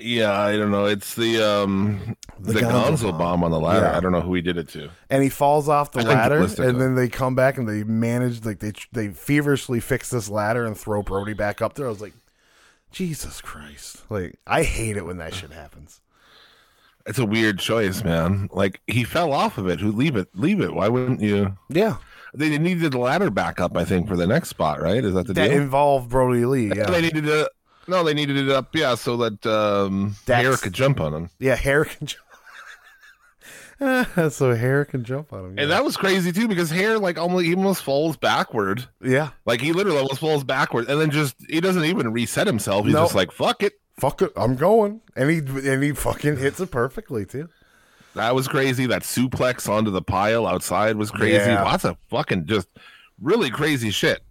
yeah, 0.00 0.32
I 0.32 0.56
don't 0.56 0.70
know. 0.72 0.86
It's 0.86 1.14
the 1.14 1.40
um 1.42 2.16
The 2.40 2.54
the, 2.54 2.60
Gonzo 2.60 2.70
Gonzo, 2.84 3.02
bomb. 3.10 3.18
bomb. 3.18 3.44
on 3.44 3.50
the 3.52 3.60
ladder. 3.60 3.86
Yeah. 3.86 3.96
I 3.96 4.00
don't 4.00 4.10
know 4.12 4.20
who 4.22 4.34
he 4.34 4.40
did 4.42 4.56
it 4.56 4.68
to. 4.70 4.90
And 5.10 5.22
he 5.22 5.28
falls 5.28 5.68
off 5.68 5.92
the 5.92 6.00
I 6.00 6.04
ladder, 6.04 6.38
and 6.38 6.80
then 6.80 6.94
they 6.96 7.08
come 7.08 7.34
back 7.34 7.58
and 7.58 7.68
they 7.68 7.84
manage 7.84 8.44
like 8.44 8.58
they 8.60 8.72
they 8.92 9.08
feverishly 9.10 9.80
fix 9.80 10.10
this 10.10 10.28
ladder 10.28 10.64
and 10.64 10.76
throw 10.76 11.02
Brody 11.02 11.32
back 11.34 11.62
up 11.62 11.74
there. 11.74 11.86
I 11.86 11.90
was 11.90 12.00
like, 12.00 12.14
Jesus 12.94 13.40
Christ! 13.40 14.02
Like 14.08 14.36
I 14.46 14.62
hate 14.62 14.96
it 14.96 15.04
when 15.04 15.18
that 15.18 15.34
shit 15.34 15.50
happens. 15.52 16.00
It's 17.06 17.18
a 17.18 17.26
weird 17.26 17.58
choice, 17.58 18.02
man. 18.02 18.48
Like 18.52 18.80
he 18.86 19.04
fell 19.04 19.32
off 19.32 19.58
of 19.58 19.68
it. 19.68 19.80
Who 19.80 19.92
leave 19.92 20.16
it? 20.16 20.28
Leave 20.34 20.60
it. 20.60 20.72
Why 20.72 20.88
wouldn't 20.88 21.20
you? 21.20 21.58
Yeah, 21.68 21.96
They 22.32 22.56
needed 22.56 22.92
the 22.92 22.98
ladder 22.98 23.28
back 23.30 23.60
up. 23.60 23.76
I 23.76 23.84
think 23.84 24.08
for 24.08 24.16
the 24.16 24.26
next 24.26 24.48
spot, 24.48 24.80
right? 24.80 25.04
Is 25.04 25.12
that 25.12 25.26
the 25.26 25.34
that 25.34 25.48
deal? 25.48 25.60
involved 25.60 26.08
Brody 26.08 26.46
Lee. 26.46 26.68
Yeah, 26.74 26.86
They 26.90 27.02
needed 27.02 27.28
it. 27.28 27.48
No, 27.86 28.02
they 28.02 28.14
needed 28.14 28.38
it 28.38 28.48
up. 28.48 28.74
Yeah, 28.74 28.94
so 28.94 29.18
that 29.18 29.44
um, 29.44 30.16
Dax- 30.24 30.42
Hair 30.42 30.56
could 30.56 30.72
jump 30.72 31.00
on 31.00 31.12
him. 31.12 31.30
yeah. 31.38 31.54
Hair 31.56 31.84
can 31.84 32.06
jump. 32.06 32.23
so 34.30 34.54
hair 34.54 34.84
can 34.84 35.04
jump 35.04 35.32
on 35.32 35.44
him. 35.46 35.58
And 35.58 35.70
that 35.70 35.84
was 35.84 35.96
crazy 35.96 36.32
too 36.32 36.48
because 36.48 36.70
Hair 36.70 36.98
like 36.98 37.18
almost 37.18 37.44
he 37.44 37.54
almost 37.54 37.82
falls 37.82 38.16
backward. 38.16 38.86
yeah. 39.02 39.30
Like 39.46 39.60
he 39.60 39.72
literally 39.72 39.98
almost 39.98 40.20
falls 40.20 40.44
backward, 40.44 40.88
and 40.88 41.00
then 41.00 41.10
just 41.10 41.34
he 41.48 41.60
doesn't 41.60 41.84
even 41.84 42.12
reset 42.12 42.46
himself. 42.46 42.84
He's 42.84 42.94
No. 42.94 43.02
just 43.02 43.14
like 43.14 43.32
fuck 43.32 43.62
it. 43.62 43.74
Fuck 44.00 44.22
it, 44.22 44.32
I'm 44.36 44.56
going, 44.56 45.00
and 45.14 45.30
he 45.30 45.38
and 45.38 45.82
he 45.82 45.92
fucking 45.92 46.36
hits 46.38 46.58
it 46.58 46.70
perfectly 46.72 47.24
too. 47.24 47.48
That 48.14 48.34
was 48.34 48.48
crazy. 48.48 48.86
That 48.86 49.02
suplex 49.02 49.68
onto 49.68 49.90
the 49.92 50.02
pile 50.02 50.46
outside 50.46 50.96
was 50.96 51.10
crazy. 51.12 51.34
Yeah. 51.50 51.62
Lots 51.62 51.84
of 51.84 51.96
fucking 52.10 52.46
just 52.46 52.68
really 53.20 53.50
crazy 53.50 53.90
shit. 53.90 54.22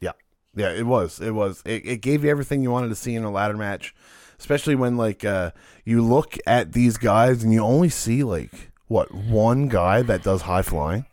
Yeah, 0.00 0.12
yeah, 0.54 0.70
it 0.70 0.86
was. 0.86 1.20
It 1.20 1.32
was. 1.32 1.62
It, 1.64 1.84
it 1.86 1.96
gave 2.00 2.22
you 2.24 2.30
everything 2.30 2.62
you 2.62 2.70
wanted 2.70 2.88
to 2.90 2.94
see 2.94 3.14
in 3.16 3.24
a 3.24 3.30
ladder 3.30 3.56
match, 3.56 3.92
especially 4.38 4.76
when 4.76 4.96
like 4.96 5.24
uh, 5.24 5.50
you 5.84 6.00
look 6.02 6.36
at 6.46 6.72
these 6.72 6.96
guys 6.96 7.42
and 7.42 7.52
you 7.52 7.60
only 7.60 7.88
see 7.88 8.22
like 8.22 8.67
what 8.88 9.14
one 9.14 9.68
guy 9.68 10.02
that 10.02 10.22
does 10.22 10.42
high 10.42 10.62
flying. 10.62 11.06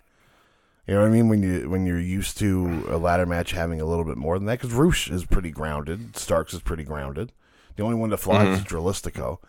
You 0.88 0.96
know 0.96 1.02
what 1.02 1.08
I 1.08 1.12
mean? 1.12 1.30
When 1.30 1.42
you 1.44 1.70
when 1.70 1.86
you're 1.86 2.00
used 2.00 2.38
to 2.40 2.88
a 2.90 2.98
ladder 2.98 3.26
match 3.26 3.52
having 3.52 3.82
a 3.82 3.86
little 3.86 4.06
bit 4.06 4.18
more 4.18 4.38
than 4.38 4.46
that, 4.48 4.60
because 4.60 4.74
Roosh 4.74 5.10
is 5.10 5.26
pretty 5.26 5.52
grounded, 5.52 6.16
Starks 6.16 6.54
is 6.54 6.62
pretty 6.62 6.84
grounded. 6.84 7.32
The 7.76 7.84
only 7.84 7.96
one 7.96 8.10
that 8.12 8.18
flies 8.18 8.60
is 8.60 8.64
mm-hmm. 8.64 8.76
Dralistico. 8.76 9.40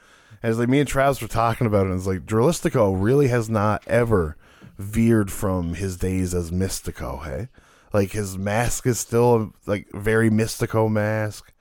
As 0.43 0.59
like 0.59 0.69
me 0.69 0.81
and 0.81 0.89
Travis 0.89 1.21
were 1.21 1.29
talking 1.29 1.67
about 1.67 1.87
it, 1.87 1.95
it's 1.95 2.07
like 2.07 2.27
Dralistico 2.27 2.95
really 3.01 3.29
has 3.29 3.49
not 3.49 3.87
ever 3.87 4.37
veered 4.79 5.31
from 5.31 5.75
his 5.75 5.97
days 5.97 6.35
as 6.35 6.51
Mystico. 6.51 7.25
Hey, 7.25 7.49
like 7.93 8.13
his 8.13 8.37
mask 8.39 8.87
is 8.87 8.99
still 8.99 9.53
like 9.67 9.87
very 9.93 10.31
Mystico 10.31 10.91
mask. 10.91 11.53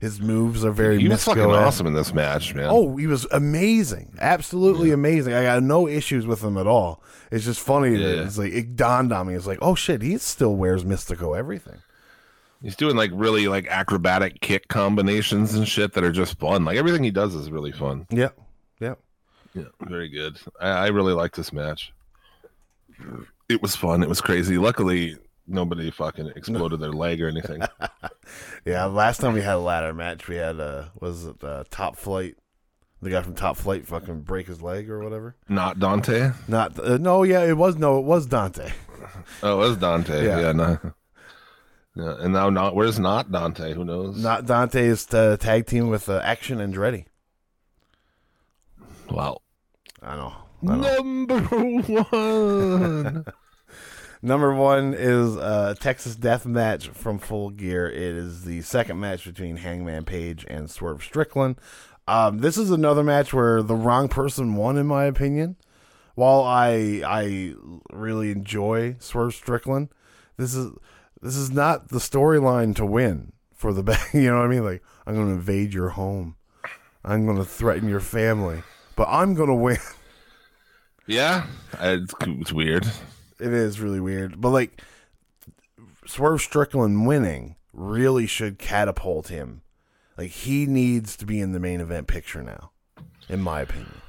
His 0.00 0.20
moves 0.20 0.64
are 0.64 0.70
very 0.70 1.00
He 1.00 1.08
was 1.08 1.24
fucking 1.24 1.42
awesome 1.42 1.86
in 1.88 1.92
this 1.92 2.14
match, 2.14 2.54
man. 2.54 2.68
Oh, 2.70 2.96
he 2.96 3.08
was 3.08 3.26
amazing, 3.32 4.14
absolutely 4.20 4.92
amazing. 4.92 5.34
I 5.34 5.42
got 5.42 5.62
no 5.62 5.88
issues 5.88 6.24
with 6.24 6.42
him 6.42 6.56
at 6.56 6.68
all. 6.68 7.02
It's 7.32 7.44
just 7.44 7.58
funny 7.60 7.96
Yeah. 7.96 8.22
it's 8.22 8.38
like 8.38 8.52
it 8.52 8.76
dawned 8.76 9.12
on 9.12 9.26
me. 9.26 9.34
It's 9.34 9.46
like, 9.46 9.58
oh 9.60 9.74
shit, 9.74 10.00
he 10.02 10.16
still 10.18 10.54
wears 10.54 10.84
Mystico 10.84 11.36
everything. 11.36 11.78
He's 12.62 12.76
doing 12.76 12.96
like 12.96 13.10
really 13.12 13.48
like 13.48 13.66
acrobatic 13.68 14.40
kick 14.40 14.68
combinations 14.68 15.54
and 15.54 15.66
shit 15.66 15.92
that 15.94 16.04
are 16.04 16.12
just 16.12 16.38
fun. 16.38 16.64
Like 16.64 16.76
everything 16.76 17.02
he 17.02 17.10
does 17.10 17.34
is 17.34 17.50
really 17.50 17.72
fun. 17.72 18.06
Yeah, 18.10 18.30
yeah. 18.80 18.94
Yeah, 19.54 19.64
very 19.80 20.08
good. 20.08 20.38
I, 20.60 20.68
I 20.68 20.86
really 20.88 21.12
like 21.12 21.34
this 21.34 21.52
match. 21.52 21.92
It 23.48 23.62
was 23.62 23.74
fun. 23.74 24.02
It 24.02 24.08
was 24.08 24.20
crazy. 24.20 24.58
Luckily, 24.58 25.16
nobody 25.48 25.90
fucking 25.90 26.32
exploded 26.36 26.80
their 26.80 26.92
leg 26.92 27.20
or 27.22 27.28
anything. 27.28 27.62
Yeah, 28.66 28.84
last 28.84 29.22
time 29.22 29.32
we 29.32 29.40
had 29.40 29.54
a 29.54 29.58
ladder 29.58 29.94
match, 29.94 30.28
we 30.28 30.36
had 30.36 30.60
uh 30.60 30.88
was 31.00 31.24
it 31.24 31.42
uh, 31.42 31.64
Top 31.70 31.96
Flight? 31.96 32.36
The 33.00 33.08
guy 33.08 33.22
from 33.22 33.34
Top 33.34 33.56
Flight 33.56 33.86
fucking 33.86 34.20
break 34.22 34.48
his 34.48 34.60
leg 34.60 34.90
or 34.90 35.02
whatever. 35.02 35.34
Not 35.48 35.78
Dante. 35.78 36.32
Not 36.46 36.78
uh, 36.78 36.98
no, 36.98 37.22
yeah, 37.22 37.42
it 37.44 37.56
was 37.56 37.76
no, 37.76 37.98
it 37.98 38.04
was 38.04 38.26
Dante. 38.26 38.70
Oh, 39.42 39.54
it 39.54 39.68
was 39.68 39.76
Dante. 39.78 40.24
Yeah. 40.26 40.40
Yeah, 40.40 40.52
no. 40.52 40.78
Yeah, 41.94 42.16
and 42.20 42.32
now 42.34 42.50
not. 42.50 42.74
Where's 42.74 42.98
not 42.98 43.32
Dante? 43.32 43.72
Who 43.72 43.84
knows? 43.84 44.22
Not 44.22 44.44
Dante 44.44 44.84
is 44.84 45.06
uh, 45.14 45.36
tag 45.38 45.66
team 45.66 45.88
with 45.88 46.08
uh, 46.08 46.20
Action 46.22 46.58
Andretti. 46.58 47.06
Wow. 49.10 49.40
I 50.02 50.16
know. 50.16 50.32
I 50.68 50.76
know. 50.76 51.02
Number 51.02 51.40
one. 52.10 53.24
Number 54.20 54.52
one 54.52 54.94
is 54.94 55.36
uh, 55.36 55.74
Texas 55.78 56.16
Death 56.16 56.44
Match 56.44 56.88
from 56.88 57.18
Full 57.18 57.50
Gear. 57.50 57.88
It 57.88 57.96
is 57.96 58.44
the 58.44 58.62
second 58.62 58.98
match 58.98 59.24
between 59.24 59.56
Hangman 59.56 60.04
Page 60.04 60.44
and 60.48 60.68
Swerve 60.68 61.04
Strickland. 61.04 61.56
Um, 62.08 62.38
this 62.38 62.56
is 62.58 62.70
another 62.70 63.04
match 63.04 63.32
where 63.32 63.62
the 63.62 63.76
wrong 63.76 64.08
person 64.08 64.56
won, 64.56 64.76
in 64.76 64.86
my 64.86 65.04
opinion. 65.04 65.56
While 66.16 66.42
I 66.42 67.02
I 67.06 67.54
really 67.92 68.32
enjoy 68.32 68.96
Swerve 68.98 69.34
Strickland, 69.34 69.90
this 70.36 70.52
is 70.52 70.72
this 71.22 71.36
is 71.36 71.52
not 71.52 71.90
the 71.90 71.98
storyline 71.98 72.74
to 72.76 72.86
win 72.86 73.32
for 73.54 73.72
the 73.72 73.82
back. 73.84 74.12
You 74.14 74.30
know 74.30 74.38
what 74.38 74.46
I 74.46 74.48
mean? 74.48 74.64
Like 74.64 74.82
I'm 75.06 75.14
going 75.14 75.28
to 75.28 75.34
invade 75.34 75.72
your 75.72 75.90
home, 75.90 76.34
I'm 77.04 77.24
going 77.24 77.38
to 77.38 77.44
threaten 77.44 77.88
your 77.88 78.00
family, 78.00 78.62
but 78.96 79.06
I'm 79.08 79.34
going 79.34 79.48
to 79.48 79.54
win. 79.54 79.78
yeah, 81.06 81.46
it's, 81.78 82.14
it's 82.20 82.52
weird. 82.52 82.84
It 83.40 83.52
is 83.52 83.80
really 83.80 84.00
weird, 84.00 84.40
but 84.40 84.50
like 84.50 84.82
Swerve 86.06 86.40
Strickland 86.40 87.06
winning 87.06 87.56
really 87.72 88.26
should 88.26 88.58
catapult 88.58 89.28
him. 89.28 89.62
Like 90.16 90.30
he 90.30 90.66
needs 90.66 91.16
to 91.18 91.26
be 91.26 91.40
in 91.40 91.52
the 91.52 91.60
main 91.60 91.80
event 91.80 92.08
picture 92.08 92.42
now, 92.42 92.70
in 93.28 93.40
my 93.40 93.60
opinion. 93.60 94.00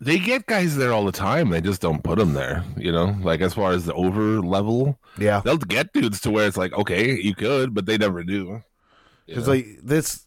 They 0.00 0.18
get 0.18 0.46
guys 0.46 0.76
there 0.76 0.92
all 0.92 1.04
the 1.04 1.12
time. 1.12 1.50
They 1.50 1.60
just 1.60 1.80
don't 1.82 2.04
put 2.04 2.18
them 2.18 2.32
there. 2.32 2.64
You 2.76 2.92
know, 2.92 3.16
like 3.20 3.40
as 3.40 3.52
far 3.52 3.72
as 3.72 3.84
the 3.84 3.94
over 3.94 4.40
level, 4.40 4.98
Yeah, 5.18 5.40
they'll 5.44 5.58
get 5.58 5.92
dudes 5.92 6.20
to 6.22 6.30
where 6.30 6.46
it's 6.46 6.56
like, 6.56 6.72
okay, 6.72 7.20
you 7.20 7.34
could, 7.34 7.74
but 7.74 7.84
they 7.86 7.98
never 7.98 8.22
do. 8.22 8.62
because 9.26 9.48
like 9.48 9.66
this, 9.82 10.24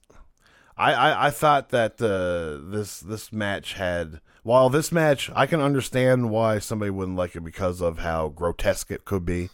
I, 0.78 0.94
I 0.94 1.28
I 1.28 1.30
thought 1.32 1.70
that 1.70 2.02
uh, 2.02 2.70
this 2.70 3.00
this 3.00 3.32
match 3.34 3.74
had. 3.74 4.20
While 4.44 4.70
this 4.70 4.92
match, 4.92 5.30
I 5.36 5.46
can 5.46 5.62
understand 5.62 6.32
why 6.32 6.60
somebody 6.60 6.90
wouldn't 6.90 7.18
like 7.18 7.36
it 7.36 7.42
because 7.42 7.80
of 7.82 8.00
how 8.00 8.30
grotesque 8.30 8.90
it 8.90 9.06
could 9.06 9.26
be. 9.26 9.50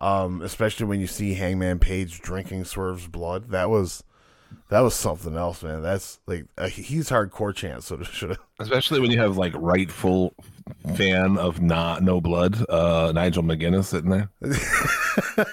Um, 0.00 0.40
especially 0.42 0.86
when 0.86 0.98
you 1.00 1.06
see 1.06 1.34
Hangman 1.34 1.78
Page 1.78 2.20
drinking 2.20 2.64
Swerve's 2.64 3.06
blood. 3.06 3.50
That 3.50 3.70
was 3.70 4.02
that 4.70 4.80
was 4.80 4.94
something 4.94 5.36
else, 5.36 5.62
man. 5.62 5.82
That's 5.82 6.18
like 6.26 6.46
uh, 6.56 6.68
he's 6.68 7.10
hardcore 7.10 7.54
chance, 7.54 7.86
so 7.86 8.02
should 8.02 8.30
have. 8.30 8.38
Especially 8.58 9.00
when 9.00 9.10
you 9.10 9.18
have 9.18 9.36
like 9.36 9.52
rightful 9.54 10.34
fan 10.96 11.36
of 11.38 11.60
not 11.60 12.02
no 12.02 12.20
blood, 12.20 12.64
uh, 12.68 13.12
Nigel 13.14 13.42
McGuinness 13.42 13.86
sitting 13.86 14.10
there. 14.10 14.30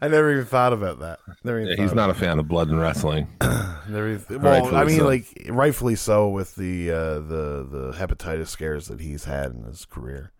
I 0.00 0.08
never 0.08 0.32
even 0.32 0.44
thought 0.46 0.72
about 0.72 0.98
that. 1.00 1.20
Yeah, 1.44 1.76
he's 1.76 1.92
about 1.92 2.08
not 2.08 2.10
a 2.10 2.14
fan 2.14 2.38
of 2.38 2.48
blood 2.48 2.68
and 2.68 2.80
wrestling. 2.80 3.28
Never 3.92 4.08
even- 4.14 4.42
well, 4.42 4.60
Rightfully 4.60 4.76
I 4.80 4.84
mean, 4.84 4.98
so. 4.98 5.06
like 5.06 5.46
rightfully 5.50 5.94
so 5.96 6.28
with 6.28 6.54
the 6.56 6.90
uh, 6.90 7.14
the 7.20 7.66
the 7.70 7.92
hepatitis 7.96 8.48
scares 8.48 8.88
that 8.88 9.00
he's 9.00 9.24
had 9.24 9.52
in 9.52 9.64
his 9.64 9.84
career. 9.84 10.32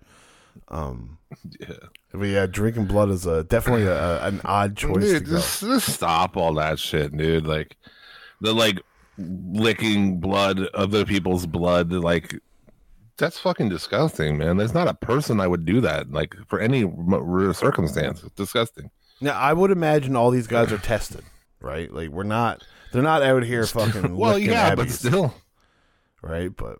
Um, 0.68 1.18
Yeah. 1.60 1.74
but 2.12 2.24
yeah, 2.24 2.46
drinking 2.46 2.86
blood 2.86 3.10
is 3.10 3.24
a 3.26 3.44
definitely 3.44 3.84
a, 3.86 3.94
a- 3.96 4.26
an 4.28 4.40
odd 4.44 4.76
choice 4.76 5.02
Dude, 5.04 5.24
to 5.24 5.30
go. 5.30 5.36
just, 5.38 5.60
just 5.60 5.88
stop 5.94 6.36
all 6.36 6.54
that 6.54 6.78
shit, 6.78 7.16
dude. 7.16 7.46
Like 7.46 7.76
the 8.40 8.52
like 8.52 8.80
licking 9.18 10.18
blood, 10.20 10.60
other 10.74 11.04
people's 11.04 11.46
blood, 11.46 11.92
like 11.92 12.38
that's 13.18 13.38
fucking 13.38 13.68
disgusting, 13.68 14.38
man. 14.38 14.56
There's 14.56 14.74
not 14.74 14.88
a 14.88 14.94
person 14.94 15.40
I 15.40 15.46
would 15.46 15.64
do 15.64 15.80
that, 15.82 16.10
like 16.10 16.34
for 16.48 16.58
any 16.58 16.82
m- 16.82 17.52
circumstance. 17.54 18.22
It's 18.22 18.34
disgusting. 18.34 18.90
Now, 19.20 19.38
I 19.38 19.52
would 19.52 19.70
imagine 19.70 20.16
all 20.16 20.30
these 20.30 20.46
guys 20.48 20.72
are 20.72 20.78
tested, 20.78 21.22
right? 21.60 21.92
Like 21.92 22.08
we're 22.08 22.24
not, 22.24 22.64
they're 22.92 23.02
not 23.02 23.22
out 23.22 23.42
here 23.42 23.66
fucking. 23.66 24.16
well, 24.16 24.38
yeah, 24.38 24.74
but 24.74 24.90
still, 24.90 25.34
right? 26.22 26.54
But 26.54 26.78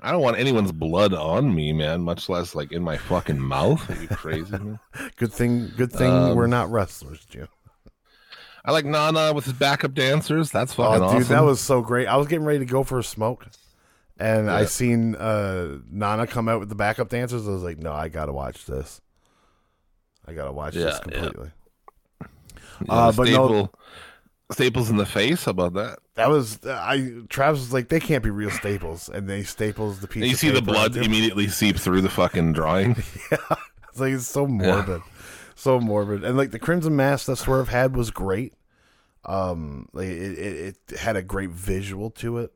I 0.00 0.12
don't 0.12 0.20
want 0.22 0.38
anyone's 0.38 0.72
blood 0.72 1.14
on 1.14 1.54
me, 1.54 1.72
man. 1.72 2.02
Much 2.02 2.28
less 2.28 2.54
like 2.54 2.72
in 2.72 2.82
my 2.82 2.96
fucking 2.98 3.40
mouth. 3.40 3.88
Are 3.90 4.00
you 4.02 4.08
crazy? 4.08 4.50
man? 4.52 4.78
good 5.16 5.32
thing, 5.32 5.72
good 5.76 5.90
thing 5.92 6.12
Um, 6.12 6.36
we're 6.36 6.46
not 6.46 6.70
wrestlers, 6.70 7.24
Jim. 7.24 7.48
I 8.64 8.70
like 8.70 8.84
Nana 8.84 9.32
with 9.32 9.44
his 9.46 9.54
backup 9.54 9.92
dancers. 9.94 10.50
That's 10.50 10.72
Oh, 10.78 10.84
fucking 10.84 11.00
dude, 11.00 11.16
awesome. 11.22 11.28
that 11.34 11.42
was 11.42 11.60
so 11.60 11.80
great. 11.82 12.06
I 12.06 12.16
was 12.16 12.28
getting 12.28 12.44
ready 12.44 12.60
to 12.60 12.64
go 12.64 12.84
for 12.84 12.98
a 13.00 13.02
smoke, 13.02 13.46
and 14.20 14.48
I 14.50 14.66
seen 14.66 15.16
uh, 15.16 15.78
Nana 15.90 16.26
come 16.28 16.48
out 16.48 16.60
with 16.60 16.68
the 16.68 16.76
backup 16.76 17.08
dancers. 17.08 17.48
I 17.48 17.50
was 17.50 17.62
like, 17.64 17.78
no, 17.78 17.92
I 17.92 18.08
gotta 18.08 18.32
watch 18.32 18.66
this. 18.66 19.00
I 20.28 20.32
gotta 20.34 20.52
watch 20.52 20.74
this 20.74 20.84
Yeah, 20.84 20.90
yeah. 20.92 20.98
completely. 21.20 21.50
Yeah, 22.20 22.28
uh, 22.88 23.12
but 23.12 23.28
no- 23.28 23.70
staples 24.52 24.90
in 24.90 24.96
the 24.96 25.06
face. 25.06 25.44
How 25.44 25.50
about 25.50 25.74
that? 25.74 25.98
That 26.14 26.30
was 26.30 26.64
I. 26.66 27.12
Travis 27.28 27.60
was 27.60 27.72
like, 27.72 27.88
they 27.88 28.00
can't 28.00 28.22
be 28.22 28.30
real 28.30 28.50
staples, 28.50 29.08
and 29.08 29.28
they 29.28 29.42
staples 29.42 30.00
the 30.00 30.08
piece. 30.08 30.22
And 30.22 30.30
you 30.30 30.36
see 30.36 30.50
the 30.50 30.62
blood 30.62 30.96
immediately 30.96 31.48
seep 31.48 31.76
through 31.76 32.02
the 32.02 32.10
fucking 32.10 32.52
drawing. 32.52 32.96
Yeah, 33.30 33.56
it's 33.88 34.00
like 34.00 34.12
it's 34.12 34.26
so 34.26 34.46
morbid, 34.46 35.02
so 35.54 35.80
morbid, 35.80 36.24
and 36.24 36.36
like 36.36 36.50
the 36.50 36.58
crimson 36.58 36.96
mask 36.96 37.26
that 37.26 37.36
Swerve 37.36 37.68
had 37.68 37.96
was 37.96 38.10
great. 38.10 38.54
Um, 39.24 39.88
like 39.92 40.08
it, 40.08 40.38
it, 40.38 40.76
it 40.88 40.98
had 40.98 41.16
a 41.16 41.22
great 41.22 41.50
visual 41.50 42.10
to 42.10 42.38
it. 42.38 42.52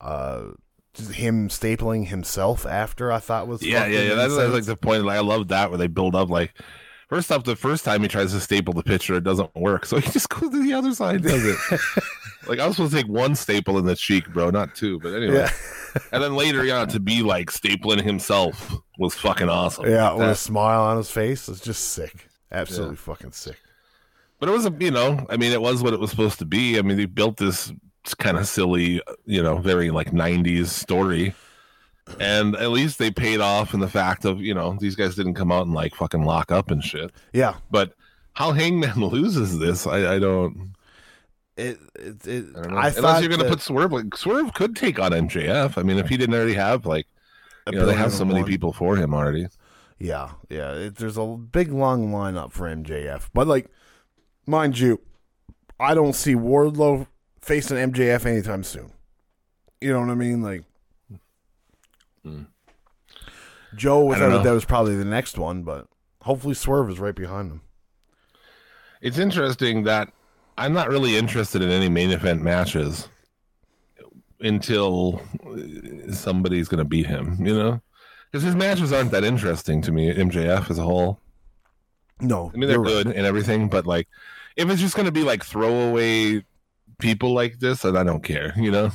Uh, 0.00 0.52
him 1.12 1.48
stapling 1.48 2.08
himself 2.08 2.66
after 2.66 3.12
I 3.12 3.18
thought 3.18 3.46
was 3.46 3.62
Yeah, 3.62 3.86
yeah, 3.86 4.00
yeah. 4.00 4.14
That's, 4.14 4.36
that's 4.36 4.52
like 4.52 4.64
the 4.64 4.76
point. 4.76 5.04
Like 5.04 5.18
I 5.18 5.20
love 5.20 5.48
that 5.48 5.70
where 5.70 5.78
they 5.78 5.86
build 5.86 6.14
up. 6.14 6.28
Like 6.30 6.54
first 7.10 7.30
off, 7.30 7.44
the 7.44 7.54
first 7.56 7.84
time 7.84 8.00
he 8.00 8.08
tries 8.08 8.32
to 8.32 8.40
staple 8.40 8.72
the 8.72 8.82
picture, 8.82 9.14
it 9.16 9.24
doesn't 9.24 9.54
work. 9.54 9.84
So 9.84 9.98
he 9.98 10.10
just 10.10 10.28
goes 10.30 10.48
to 10.50 10.62
the 10.62 10.72
other 10.72 10.94
side, 10.94 11.22
does 11.22 11.44
it. 11.44 11.56
like 12.48 12.58
I 12.58 12.66
was 12.66 12.76
supposed 12.76 12.92
to 12.94 13.02
take 13.02 13.08
one 13.10 13.34
staple 13.34 13.76
in 13.78 13.84
the 13.84 13.94
cheek, 13.96 14.32
bro, 14.32 14.48
not 14.50 14.74
two. 14.74 14.98
But 15.00 15.12
anyway, 15.14 15.34
Yeah. 15.34 15.50
and 16.12 16.22
then 16.22 16.34
later, 16.36 16.64
yeah, 16.64 16.86
to 16.86 16.98
be 17.00 17.22
like 17.22 17.50
stapling 17.50 18.00
himself 18.02 18.72
was 18.98 19.14
fucking 19.14 19.48
awesome. 19.50 19.84
yeah, 19.90 20.12
with 20.12 20.22
a 20.22 20.26
That- 20.30 20.36
smile 20.38 20.80
on 20.82 20.96
his 20.96 21.10
face. 21.10 21.48
It's 21.48 21.60
just 21.60 21.88
sick, 21.88 22.28
absolutely 22.50 22.96
fucking 22.96 23.32
sick. 23.32 23.58
but 24.38 24.48
it 24.48 24.52
was 24.52 24.64
a 24.66 24.74
you 24.80 24.90
know, 24.90 25.26
I 25.28 25.36
mean, 25.36 25.52
it 25.52 25.60
was 25.60 25.82
what 25.82 25.92
it 25.92 26.00
was 26.00 26.10
supposed 26.10 26.38
to 26.38 26.46
be. 26.46 26.78
I 26.78 26.82
mean, 26.82 26.96
they 26.96 27.04
built 27.06 27.36
this 27.36 27.72
kind 28.18 28.38
of 28.38 28.46
silly, 28.48 29.02
you 29.26 29.42
know, 29.42 29.58
very 29.58 29.90
like 29.90 30.12
'90s 30.12 30.66
story. 30.68 31.34
And 32.18 32.56
at 32.56 32.70
least 32.70 32.98
they 32.98 33.10
paid 33.10 33.40
off 33.40 33.74
in 33.74 33.80
the 33.80 33.88
fact 33.88 34.24
of, 34.24 34.40
you 34.40 34.54
know, 34.54 34.76
these 34.80 34.96
guys 34.96 35.14
didn't 35.14 35.34
come 35.34 35.52
out 35.52 35.66
and 35.66 35.74
like 35.74 35.94
fucking 35.94 36.24
lock 36.24 36.50
up 36.50 36.70
and 36.70 36.82
shit. 36.82 37.12
Yeah, 37.32 37.56
But 37.70 37.94
how 38.34 38.52
Hangman 38.52 39.00
loses 39.00 39.58
this, 39.58 39.86
I, 39.86 40.14
I 40.14 40.18
don't. 40.18 40.72
it 41.56 41.78
it, 41.96 42.26
it 42.26 42.46
I. 42.56 42.60
I 42.60 42.88
Unless 42.88 43.20
you're 43.20 43.30
gonna 43.30 43.44
that 43.44 43.50
put 43.50 43.60
Swerve, 43.60 43.92
like 43.92 44.16
Swerve 44.16 44.52
could 44.54 44.76
take 44.76 44.98
on 44.98 45.12
MJF. 45.12 45.76
I 45.78 45.82
mean, 45.82 45.98
if 45.98 46.08
he 46.08 46.16
didn't 46.16 46.34
already 46.34 46.54
have 46.54 46.86
like, 46.86 47.06
you 47.70 47.78
know, 47.78 47.86
they 47.86 47.94
have 47.94 48.12
so 48.12 48.24
many 48.24 48.40
one- 48.40 48.48
people 48.48 48.72
for 48.72 48.96
him 48.96 49.14
already. 49.14 49.46
Yeah, 49.98 50.30
yeah. 50.48 50.72
It, 50.72 50.96
there's 50.96 51.18
a 51.18 51.26
big 51.26 51.72
long 51.72 52.10
lineup 52.10 52.52
for 52.52 52.66
MJF, 52.66 53.28
but 53.34 53.46
like, 53.46 53.66
mind 54.46 54.78
you, 54.78 55.00
I 55.78 55.94
don't 55.94 56.14
see 56.14 56.34
Wardlow 56.34 57.06
facing 57.42 57.76
MJF 57.76 58.24
anytime 58.24 58.64
soon. 58.64 58.92
You 59.80 59.92
know 59.92 60.00
what 60.00 60.08
I 60.10 60.14
mean? 60.14 60.40
Like, 60.42 60.64
Joe. 63.74 64.10
I 64.10 64.18
don't 64.18 64.28
without 64.28 64.44
doubt, 64.44 64.56
is 64.56 64.64
probably 64.64 64.96
the 64.96 65.04
next 65.04 65.38
one, 65.38 65.62
but 65.62 65.86
hopefully 66.22 66.54
Swerve 66.54 66.90
is 66.90 66.98
right 66.98 67.14
behind 67.14 67.50
him. 67.50 67.60
It's 69.00 69.18
interesting 69.18 69.84
that 69.84 70.12
I'm 70.58 70.72
not 70.72 70.88
really 70.88 71.16
interested 71.16 71.62
in 71.62 71.70
any 71.70 71.88
main 71.88 72.10
event 72.10 72.42
matches 72.42 73.08
until 74.40 75.22
somebody's 76.12 76.68
gonna 76.68 76.84
beat 76.84 77.06
him. 77.06 77.36
You 77.40 77.54
know, 77.54 77.82
because 78.30 78.44
his 78.44 78.56
matches 78.56 78.92
aren't 78.92 79.10
that 79.12 79.24
interesting 79.24 79.82
to 79.82 79.92
me. 79.92 80.12
MJF 80.12 80.70
as 80.70 80.78
a 80.78 80.82
whole. 80.82 81.20
No, 82.20 82.50
I 82.52 82.56
mean, 82.56 82.68
they're 82.68 82.72
you're 82.72 82.82
right. 82.82 83.04
good 83.04 83.06
and 83.08 83.26
everything, 83.26 83.68
but 83.68 83.86
like, 83.86 84.06
if 84.56 84.68
it's 84.68 84.80
just 84.80 84.96
gonna 84.96 85.10
be 85.10 85.22
like 85.22 85.44
throwaway 85.44 86.44
people 86.98 87.32
like 87.32 87.58
this, 87.58 87.82
then 87.82 87.96
I 87.96 88.02
don't 88.02 88.22
care. 88.22 88.52
You 88.56 88.70
know. 88.70 88.90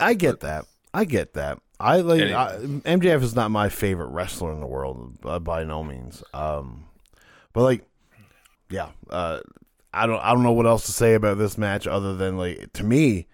I 0.00 0.14
get 0.14 0.40
that. 0.40 0.66
I 0.94 1.04
get 1.04 1.34
that. 1.34 1.58
I 1.80 2.00
like 2.00 2.20
Anyway. 2.20 2.34
I, 2.34 2.56
MJF 2.96 3.22
is 3.22 3.34
not 3.36 3.50
my 3.50 3.68
favorite 3.68 4.08
wrestler 4.08 4.52
in 4.52 4.60
the 4.60 4.66
world 4.66 5.16
uh, 5.24 5.38
by 5.38 5.62
no 5.64 5.84
means. 5.84 6.22
Um, 6.34 6.86
but 7.52 7.62
like, 7.62 7.84
yeah, 8.70 8.88
uh, 9.10 9.40
I 9.94 10.06
don't 10.06 10.18
I 10.20 10.32
don't 10.34 10.42
know 10.42 10.52
what 10.52 10.66
else 10.66 10.86
to 10.86 10.92
say 10.92 11.14
about 11.14 11.38
this 11.38 11.56
match 11.56 11.86
other 11.86 12.14
than 12.16 12.36
like 12.36 12.72
to 12.74 12.84
me, 12.84 13.26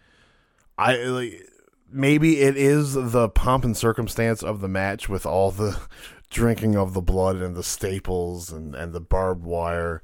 I 0.79 0.97
like 0.97 1.43
maybe 1.91 2.41
it 2.41 2.57
is 2.57 2.95
the 2.95 3.29
pomp 3.29 3.65
and 3.65 3.77
circumstance 3.77 4.43
of 4.43 4.61
the 4.61 4.69
match 4.69 5.09
with 5.09 5.25
all 5.27 5.51
the 5.51 5.81
drinking 6.31 6.77
of 6.77 6.93
the 6.95 7.01
blood 7.03 7.37
and 7.37 7.57
the 7.57 7.63
staples 7.63 8.53
and 8.53 8.75
and 8.75 8.93
the 8.93 9.01
barbed 9.01 9.45
wire. 9.45 10.03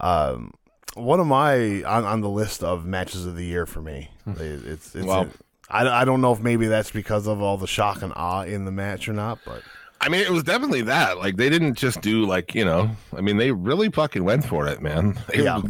Um, 0.00 0.52
one 0.94 1.20
of 1.20 1.26
my 1.26 1.82
on, 1.84 2.04
on 2.04 2.20
the 2.20 2.28
list 2.30 2.62
of 2.64 2.84
matches 2.84 3.26
of 3.26 3.36
the 3.36 3.44
year 3.44 3.64
for 3.66 3.80
me. 3.80 4.10
It- 4.26 4.64
It's 4.66 4.94
it's. 4.94 5.06
Wow. 5.06 5.28
I, 5.68 5.86
I 6.02 6.04
don't 6.04 6.20
know 6.20 6.32
if 6.32 6.40
maybe 6.40 6.66
that's 6.66 6.90
because 6.90 7.26
of 7.26 7.40
all 7.42 7.56
the 7.56 7.66
shock 7.66 8.02
and 8.02 8.12
awe 8.14 8.42
in 8.42 8.64
the 8.64 8.70
match 8.70 9.08
or 9.08 9.12
not, 9.12 9.38
but 9.44 9.62
I 10.00 10.08
mean, 10.08 10.20
it 10.20 10.30
was 10.30 10.42
definitely 10.44 10.82
that. 10.82 11.18
Like, 11.18 11.36
they 11.36 11.48
didn't 11.48 11.74
just 11.74 12.00
do 12.02 12.24
like 12.26 12.54
you 12.54 12.64
know. 12.64 12.90
I 13.16 13.20
mean, 13.20 13.36
they 13.38 13.50
really 13.50 13.90
fucking 13.90 14.22
went 14.24 14.44
for 14.44 14.66
it, 14.68 14.80
man. 14.82 15.18
They- 15.28 15.42
Yeah. 15.44 15.60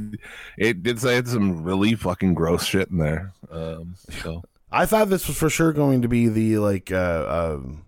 It 0.58 0.82
did 0.82 1.00
say 1.00 1.14
had 1.14 1.28
some 1.28 1.62
really 1.62 1.94
fucking 1.94 2.34
gross 2.34 2.64
shit 2.64 2.90
in 2.90 2.98
there. 2.98 3.32
Um, 3.50 3.94
so 4.22 4.42
I 4.72 4.84
thought 4.84 5.08
this 5.08 5.28
was 5.28 5.38
for 5.38 5.48
sure 5.48 5.72
going 5.72 6.02
to 6.02 6.08
be 6.08 6.28
the 6.28 6.58
like 6.58 6.90
uh, 6.92 7.56
um, 7.62 7.84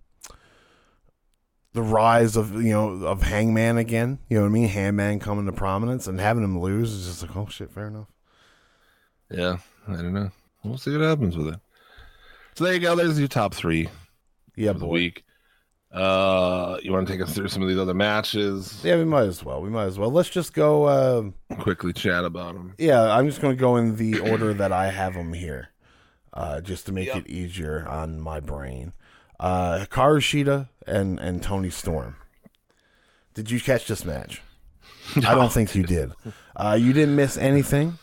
the 1.74 1.82
rise 1.82 2.36
of 2.36 2.54
you 2.62 2.72
know 2.72 2.90
of 3.06 3.22
Hangman 3.22 3.76
again. 3.76 4.18
You 4.28 4.36
know 4.38 4.42
what 4.44 4.48
I 4.50 4.52
mean? 4.52 4.68
Hangman 4.68 5.18
coming 5.20 5.46
to 5.46 5.52
prominence 5.52 6.06
and 6.06 6.18
having 6.20 6.44
him 6.44 6.58
lose 6.60 6.92
is 6.92 7.06
just 7.06 7.22
like 7.22 7.36
oh 7.36 7.48
shit, 7.50 7.70
fair 7.70 7.88
enough. 7.88 8.08
yeah, 9.30 9.58
I 9.86 9.92
don't 9.96 10.14
know. 10.14 10.30
We'll 10.64 10.78
see 10.78 10.92
what 10.96 11.02
happens 11.02 11.36
with 11.36 11.48
it. 11.48 11.60
So 12.58 12.64
there 12.64 12.74
you 12.74 12.80
go. 12.80 12.96
There's 12.96 13.16
your 13.20 13.28
top 13.28 13.54
three 13.54 13.88
Yeah, 14.56 14.70
of 14.70 14.80
the 14.80 14.86
boy. 14.86 14.92
week. 14.92 15.24
Uh, 15.92 16.76
you 16.82 16.90
want 16.92 17.06
to 17.06 17.12
take 17.12 17.22
us 17.22 17.32
through 17.32 17.46
some 17.46 17.62
of 17.62 17.68
these 17.68 17.78
other 17.78 17.94
matches? 17.94 18.80
Yeah, 18.82 18.96
we 18.96 19.04
might 19.04 19.28
as 19.28 19.44
well. 19.44 19.62
We 19.62 19.70
might 19.70 19.84
as 19.84 19.96
well. 19.96 20.10
Let's 20.10 20.28
just 20.28 20.54
go. 20.54 20.84
Uh, 20.86 21.54
Quickly 21.60 21.92
chat 21.92 22.24
about 22.24 22.54
them. 22.54 22.74
yeah, 22.76 23.14
I'm 23.16 23.28
just 23.28 23.40
going 23.40 23.56
to 23.56 23.60
go 23.60 23.76
in 23.76 23.94
the 23.94 24.18
order 24.18 24.52
that 24.54 24.72
I 24.72 24.90
have 24.90 25.14
them 25.14 25.34
here, 25.34 25.68
uh, 26.34 26.60
just 26.60 26.86
to 26.86 26.92
make 26.92 27.14
it 27.14 27.28
easier 27.28 27.86
on 27.88 28.20
my 28.20 28.40
brain. 28.40 28.92
Uh, 29.38 29.78
Hikaru 29.86 30.18
Shida 30.18 30.68
and 30.84 31.20
and 31.20 31.40
Toni 31.40 31.70
Storm. 31.70 32.16
Did 33.34 33.52
you 33.52 33.60
catch 33.60 33.86
this 33.86 34.04
match? 34.04 34.42
I 35.16 35.36
don't 35.36 35.52
think 35.52 35.76
you 35.76 35.84
did. 35.84 36.10
Uh, 36.56 36.76
you 36.78 36.92
didn't 36.92 37.14
miss 37.14 37.36
anything. 37.38 37.98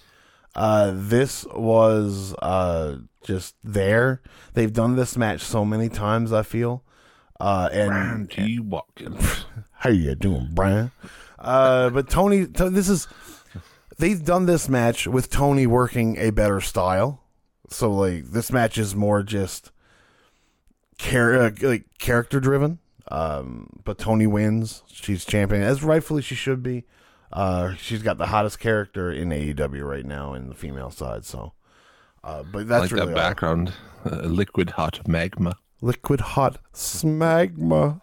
Uh, 0.55 0.93
this 0.95 1.45
was 1.53 2.33
uh, 2.41 2.97
just 3.23 3.55
there. 3.63 4.21
They've 4.53 4.71
done 4.71 4.95
this 4.95 5.17
match 5.17 5.41
so 5.41 5.65
many 5.65 5.89
times. 5.89 6.31
I 6.31 6.43
feel. 6.43 6.83
Uh, 7.39 7.69
and 7.71 8.31
T. 8.31 8.59
Watkins. 8.59 9.45
how 9.73 9.89
you 9.89 10.15
doing, 10.15 10.49
Brian? 10.53 10.91
Uh, 11.37 11.89
but 11.89 12.09
Toni, 12.09 12.45
this 12.45 12.87
is 12.87 13.07
they've 13.97 14.23
done 14.23 14.45
this 14.45 14.69
match 14.69 15.05
with 15.07 15.29
Toni 15.29 15.67
working 15.67 16.17
a 16.17 16.29
better 16.31 16.61
style. 16.61 17.21
So 17.69 17.91
like 17.91 18.25
this 18.25 18.51
match 18.51 18.77
is 18.77 18.95
more 18.95 19.23
just 19.23 19.71
char- 20.97 21.35
uh, 21.35 21.51
like 21.61 21.85
character 21.99 22.39
driven. 22.39 22.79
Um, 23.09 23.69
but 23.83 23.97
Toni 23.97 24.25
wins. 24.27 24.83
She's 24.87 25.25
champion 25.25 25.61
as 25.61 25.83
rightfully 25.83 26.21
she 26.21 26.35
should 26.35 26.63
be. 26.63 26.85
Uh, 27.35 27.75
she's 27.75 28.01
got 28.01 28.17
the 28.17 28.27
hottest 28.27 28.59
character 28.59 29.11
in 29.11 29.27
AEW 29.29 29.85
right 29.85 30.05
now 30.05 30.33
in 30.33 30.47
the 30.47 30.55
female 30.55 30.89
side. 30.89 31.25
So, 31.25 31.51
uh, 32.23 32.43
but 32.43 32.59
I 32.59 32.63
that's 32.63 32.81
like 32.83 32.91
really 32.91 33.07
that 33.07 33.15
background. 33.15 33.73
Uh, 34.05 34.21
liquid 34.21 34.69
hot 34.71 35.05
magma. 35.05 35.57
liquid 35.81 36.21
hot 36.21 36.59
smagma. 36.73 37.99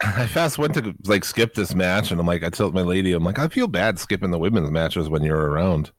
I 0.00 0.26
fast 0.26 0.58
went 0.58 0.74
to 0.74 0.94
like 1.04 1.24
skip 1.24 1.54
this 1.54 1.74
match, 1.74 2.10
and 2.10 2.20
I'm 2.20 2.26
like, 2.26 2.42
I 2.42 2.50
told 2.50 2.74
my 2.74 2.82
lady, 2.82 3.12
I'm 3.12 3.24
like, 3.24 3.38
I 3.38 3.46
feel 3.48 3.68
bad 3.68 3.98
skipping 4.00 4.32
the 4.32 4.38
women's 4.38 4.70
matches 4.70 5.08
when 5.08 5.22
you're 5.22 5.48
around. 5.50 5.92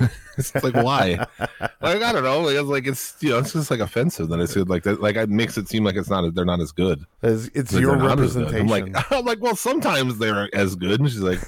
it's 0.38 0.54
like 0.62 0.74
why? 0.74 1.24
like 1.80 2.02
I 2.02 2.12
don't 2.12 2.22
know. 2.24 2.40
Like, 2.40 2.56
it's 2.56 2.68
like 2.68 2.86
it's 2.86 3.14
you 3.20 3.30
know 3.30 3.38
it's 3.38 3.52
just 3.52 3.70
like 3.70 3.80
offensive 3.80 4.28
that 4.28 4.40
it's 4.40 4.56
like 4.56 4.82
that. 4.84 5.00
Like 5.00 5.16
it 5.16 5.28
makes 5.30 5.56
it 5.58 5.68
seem 5.68 5.84
like 5.84 5.96
it's 5.96 6.10
not 6.10 6.34
they're 6.34 6.44
not 6.44 6.60
as 6.60 6.72
good. 6.72 7.04
It's, 7.22 7.48
it's 7.54 7.72
Like, 7.72 7.80
your 7.82 7.96
they're 7.96 8.08
not 8.08 8.20
as 8.20 8.34
good. 8.34 8.44
representation. 8.46 8.60
I'm 8.60 8.92
like 8.94 9.12
I'm 9.12 9.24
like 9.24 9.40
well 9.40 9.56
sometimes 9.56 10.18
they're 10.18 10.48
as 10.54 10.74
good. 10.76 11.00
And 11.00 11.08
she's 11.10 11.20
like, 11.20 11.40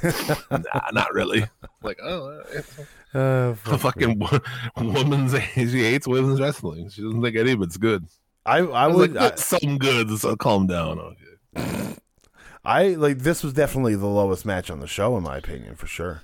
nah, 0.51 0.81
not 0.92 1.12
really. 1.14 1.46
like 1.83 1.99
oh, 2.03 2.42
Uh, 3.14 3.18
a 3.18 3.55
fuck 3.55 3.81
fucking 3.81 4.18
wo- 4.18 4.40
woman's 4.77 5.33
she 5.55 5.66
hates 5.85 6.07
women's 6.07 6.40
wrestling. 6.40 6.90
She 6.90 7.03
doesn't 7.03 7.22
think 7.22 7.37
any 7.37 7.53
of 7.53 7.62
it's 7.62 7.77
good. 7.79 8.05
I, 8.44 8.59
I 8.59 8.85
I 8.85 8.87
was 8.88 8.96
would. 8.96 9.14
like, 9.14 9.20
that's 9.31 9.44
some 9.44 9.79
good. 9.79 10.16
So 10.18 10.37
calm 10.37 10.66
down. 10.66 10.99
Okay. 11.57 11.94
I 12.64 12.88
like 12.88 13.18
this 13.18 13.42
was 13.44 13.53
definitely 13.53 13.94
the 13.94 14.07
lowest 14.07 14.44
match 14.44 14.70
on 14.70 14.81
the 14.81 14.87
show 14.87 15.16
in 15.16 15.22
my 15.22 15.37
opinion 15.38 15.77
for 15.77 15.87
sure. 15.87 16.22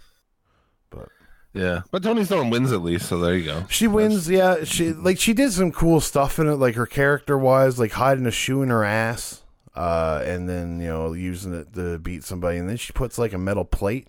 Yeah, 1.54 1.82
but 1.90 2.02
Toni 2.02 2.24
Storm 2.24 2.48
wins 2.48 2.72
at 2.72 2.82
least, 2.82 3.08
so 3.08 3.18
there 3.18 3.36
you 3.36 3.44
go. 3.44 3.64
She 3.68 3.86
wins, 3.86 4.28
yeah. 4.30 4.64
She 4.64 4.92
like 4.92 5.18
she 5.18 5.34
did 5.34 5.52
some 5.52 5.70
cool 5.70 6.00
stuff 6.00 6.38
in 6.38 6.46
it, 6.46 6.54
like 6.54 6.74
her 6.76 6.86
character 6.86 7.36
wise, 7.36 7.78
like 7.78 7.92
hiding 7.92 8.24
a 8.26 8.30
shoe 8.30 8.62
in 8.62 8.70
her 8.70 8.84
ass, 8.84 9.42
uh, 9.76 10.22
and 10.24 10.48
then 10.48 10.80
you 10.80 10.86
know 10.88 11.12
using 11.12 11.52
it 11.52 11.74
to 11.74 11.98
beat 11.98 12.24
somebody, 12.24 12.56
and 12.58 12.68
then 12.68 12.78
she 12.78 12.92
puts 12.94 13.18
like 13.18 13.34
a 13.34 13.38
metal 13.38 13.66
plate 13.66 14.08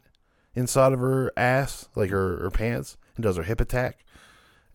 inside 0.56 0.94
of 0.94 1.00
her 1.00 1.34
ass, 1.36 1.90
like 1.96 2.12
her, 2.12 2.38
her 2.44 2.52
pants, 2.52 2.96
and 3.18 3.24
does 3.24 3.36
her 3.36 3.44
hip 3.44 3.60
attack. 3.60 4.06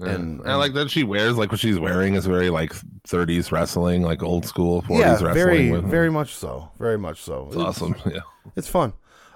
And, 0.00 0.40
And- 0.40 0.48
I 0.50 0.54
like 0.56 0.74
that 0.74 0.90
she 0.90 1.04
wears 1.04 1.36
like 1.36 1.50
what 1.50 1.60
she's 1.60 1.78
wearing 1.78 2.14
is 2.14 2.26
very 2.26 2.50
like 2.50 2.72
30s 3.08 3.50
wrestling, 3.50 4.02
like 4.02 4.22
old 4.22 4.44
school 4.44 4.82
40s 4.82 4.98
yeah, 4.98 5.10
wrestling. 5.12 5.34
very, 5.34 5.70
very 5.80 6.10
much 6.10 6.34
so, 6.34 6.70
very 6.78 6.98
much 6.98 7.22
so. 7.22 7.46
it's 7.48 7.56
awesome. 7.56 7.94
Yeah, 8.06 8.20
It's 8.56 8.68
fun. 8.68 8.92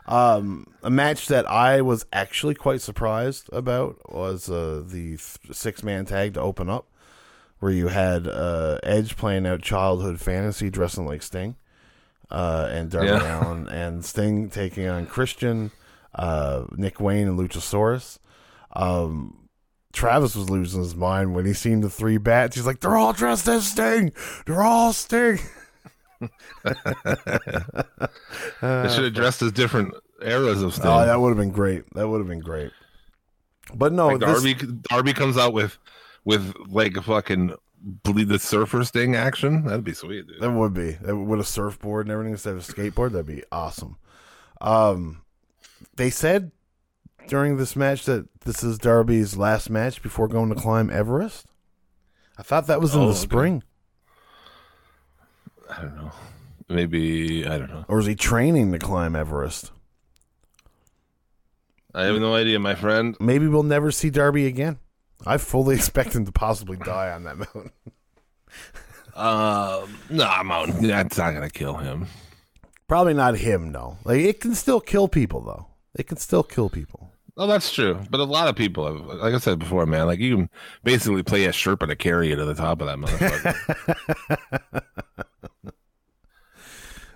Um, 0.06 0.66
a 0.82 0.90
match 0.90 1.28
that 1.28 1.48
I 1.48 1.80
was 1.80 2.04
actually 2.12 2.54
quite 2.54 2.80
surprised 2.80 3.48
about 3.52 4.12
was 4.12 4.50
uh, 4.50 4.82
the 4.84 5.16
six 5.16 5.82
man 5.82 6.04
tag 6.06 6.34
to 6.34 6.40
open 6.40 6.68
up, 6.68 6.86
where 7.60 7.70
you 7.72 7.88
had 7.88 8.26
uh, 8.26 8.78
Edge 8.82 9.16
playing 9.16 9.46
out 9.46 9.62
childhood 9.62 10.20
fantasy, 10.20 10.70
dressing 10.70 11.06
like 11.06 11.22
Sting, 11.22 11.54
uh, 12.30 12.68
and 12.72 12.90
Darby 12.90 13.08
Yeah. 13.08 13.44
Allin, 13.48 13.68
and 13.70 14.04
Sting 14.04 14.50
taking 14.50 14.88
on 14.88 15.06
Christian, 15.06 15.70
uh, 16.14 16.64
Nick 16.72 17.00
Wayne, 17.00 17.28
and 17.28 17.38
Luchasaurus. 17.38 18.18
Um, 18.74 19.38
Travis 19.92 20.34
was 20.34 20.48
losing 20.50 20.80
his 20.82 20.96
mind 20.96 21.34
when 21.34 21.44
he 21.46 21.52
seen 21.52 21.80
the 21.82 21.90
three 21.90 22.16
bats. 22.16 22.56
He's 22.56 22.66
like, 22.66 22.80
"They're 22.80 22.96
all 22.96 23.12
dressed 23.12 23.46
as 23.46 23.66
Sting. 23.66 24.12
They're 24.46 24.62
all 24.62 24.92
Sting." 24.92 25.38
they 26.64 26.72
should 28.88 29.04
have 29.04 29.14
dressed 29.14 29.42
as 29.42 29.52
different 29.52 29.94
eras 30.22 30.62
of 30.62 30.74
stuff. 30.74 31.02
Oh, 31.02 31.06
that 31.06 31.20
would 31.20 31.28
have 31.28 31.38
been 31.38 31.50
great. 31.52 31.84
That 31.94 32.08
would 32.08 32.18
have 32.18 32.28
been 32.28 32.40
great. 32.40 32.72
But 33.74 33.92
no, 33.92 34.08
like 34.08 34.20
this- 34.20 34.42
Darby, 34.42 34.54
Darby 34.90 35.12
comes 35.12 35.36
out 35.36 35.52
with 35.52 35.78
with 36.24 36.54
like 36.68 36.96
a 36.96 37.02
fucking 37.02 37.54
bleed 37.80 38.28
the 38.28 38.38
surfer 38.38 38.84
Sting 38.84 39.16
action. 39.16 39.64
That'd 39.64 39.84
be 39.84 39.94
sweet, 39.94 40.26
dude. 40.26 40.40
that 40.40 40.50
would 40.50 40.74
be 40.74 40.92
that 40.92 41.16
with 41.16 41.40
a 41.40 41.44
surfboard 41.44 42.06
and 42.06 42.12
everything 42.12 42.32
instead 42.32 42.54
of 42.54 42.68
a 42.68 42.72
skateboard. 42.72 43.12
That'd 43.12 43.26
be 43.26 43.42
awesome. 43.50 43.96
Um, 44.60 45.22
they 45.96 46.10
said 46.10 46.52
during 47.28 47.56
this 47.56 47.74
match 47.76 48.04
that 48.04 48.28
this 48.44 48.62
is 48.62 48.78
Darby's 48.78 49.36
last 49.36 49.70
match 49.70 50.02
before 50.02 50.28
going 50.28 50.48
to 50.50 50.54
climb 50.60 50.90
Everest. 50.90 51.46
I 52.38 52.42
thought 52.42 52.66
that 52.66 52.80
was 52.80 52.94
in 52.94 53.02
Oh, 53.02 53.08
the 53.08 53.14
spring, 53.14 53.62
I 55.76 55.82
don't 55.82 55.96
know. 55.96 56.12
Maybe 56.68 57.46
I 57.46 57.58
don't 57.58 57.70
know. 57.70 57.84
or 57.88 57.98
is 58.00 58.06
he 58.06 58.14
training 58.14 58.72
to 58.72 58.78
climb 58.78 59.14
Everest? 59.16 59.70
I 61.94 62.04
have 62.04 62.16
no 62.20 62.34
idea, 62.34 62.58
my 62.58 62.74
friend. 62.74 63.16
Maybe 63.20 63.46
we'll 63.48 63.62
never 63.64 63.90
see 63.90 64.08
Darby 64.10 64.46
again. 64.46 64.78
I 65.26 65.36
fully 65.36 65.74
expect 65.76 66.14
him 66.14 66.24
to 66.24 66.32
possibly 66.32 66.76
die 66.78 67.10
on 67.10 67.24
that 67.24 67.36
mountain. 67.36 67.70
Um, 69.14 69.98
no, 70.08 70.24
I'm 70.24 70.50
out. 70.50 70.68
That's 70.80 71.18
not 71.18 71.34
gonna 71.34 71.50
kill 71.50 71.74
him. 71.76 72.06
Probably 72.88 73.14
not 73.14 73.36
him, 73.36 73.70
no. 73.70 73.98
Like 74.04 74.20
it 74.20 74.40
can 74.40 74.54
still 74.54 74.80
kill 74.80 75.08
people, 75.08 75.42
though. 75.42 75.66
It 75.94 76.06
can 76.06 76.16
still 76.16 76.42
kill 76.42 76.70
people. 76.70 77.12
Oh, 77.36 77.46
that's 77.46 77.72
true. 77.72 77.98
But 78.10 78.20
a 78.20 78.24
lot 78.24 78.48
of 78.48 78.56
people, 78.56 78.86
have, 78.86 79.06
like 79.20 79.34
I 79.34 79.38
said 79.38 79.58
before, 79.58 79.86
man, 79.86 80.06
like 80.06 80.18
you 80.18 80.36
can 80.36 80.50
basically 80.84 81.22
play 81.22 81.44
a 81.44 81.50
Sherpa 81.50 81.86
to 81.86 81.96
carry 81.96 82.28
you 82.28 82.36
to 82.36 82.44
the 82.44 82.54
top 82.54 82.80
of 82.82 82.86
that 82.86 82.98
motherfucker. 82.98 84.82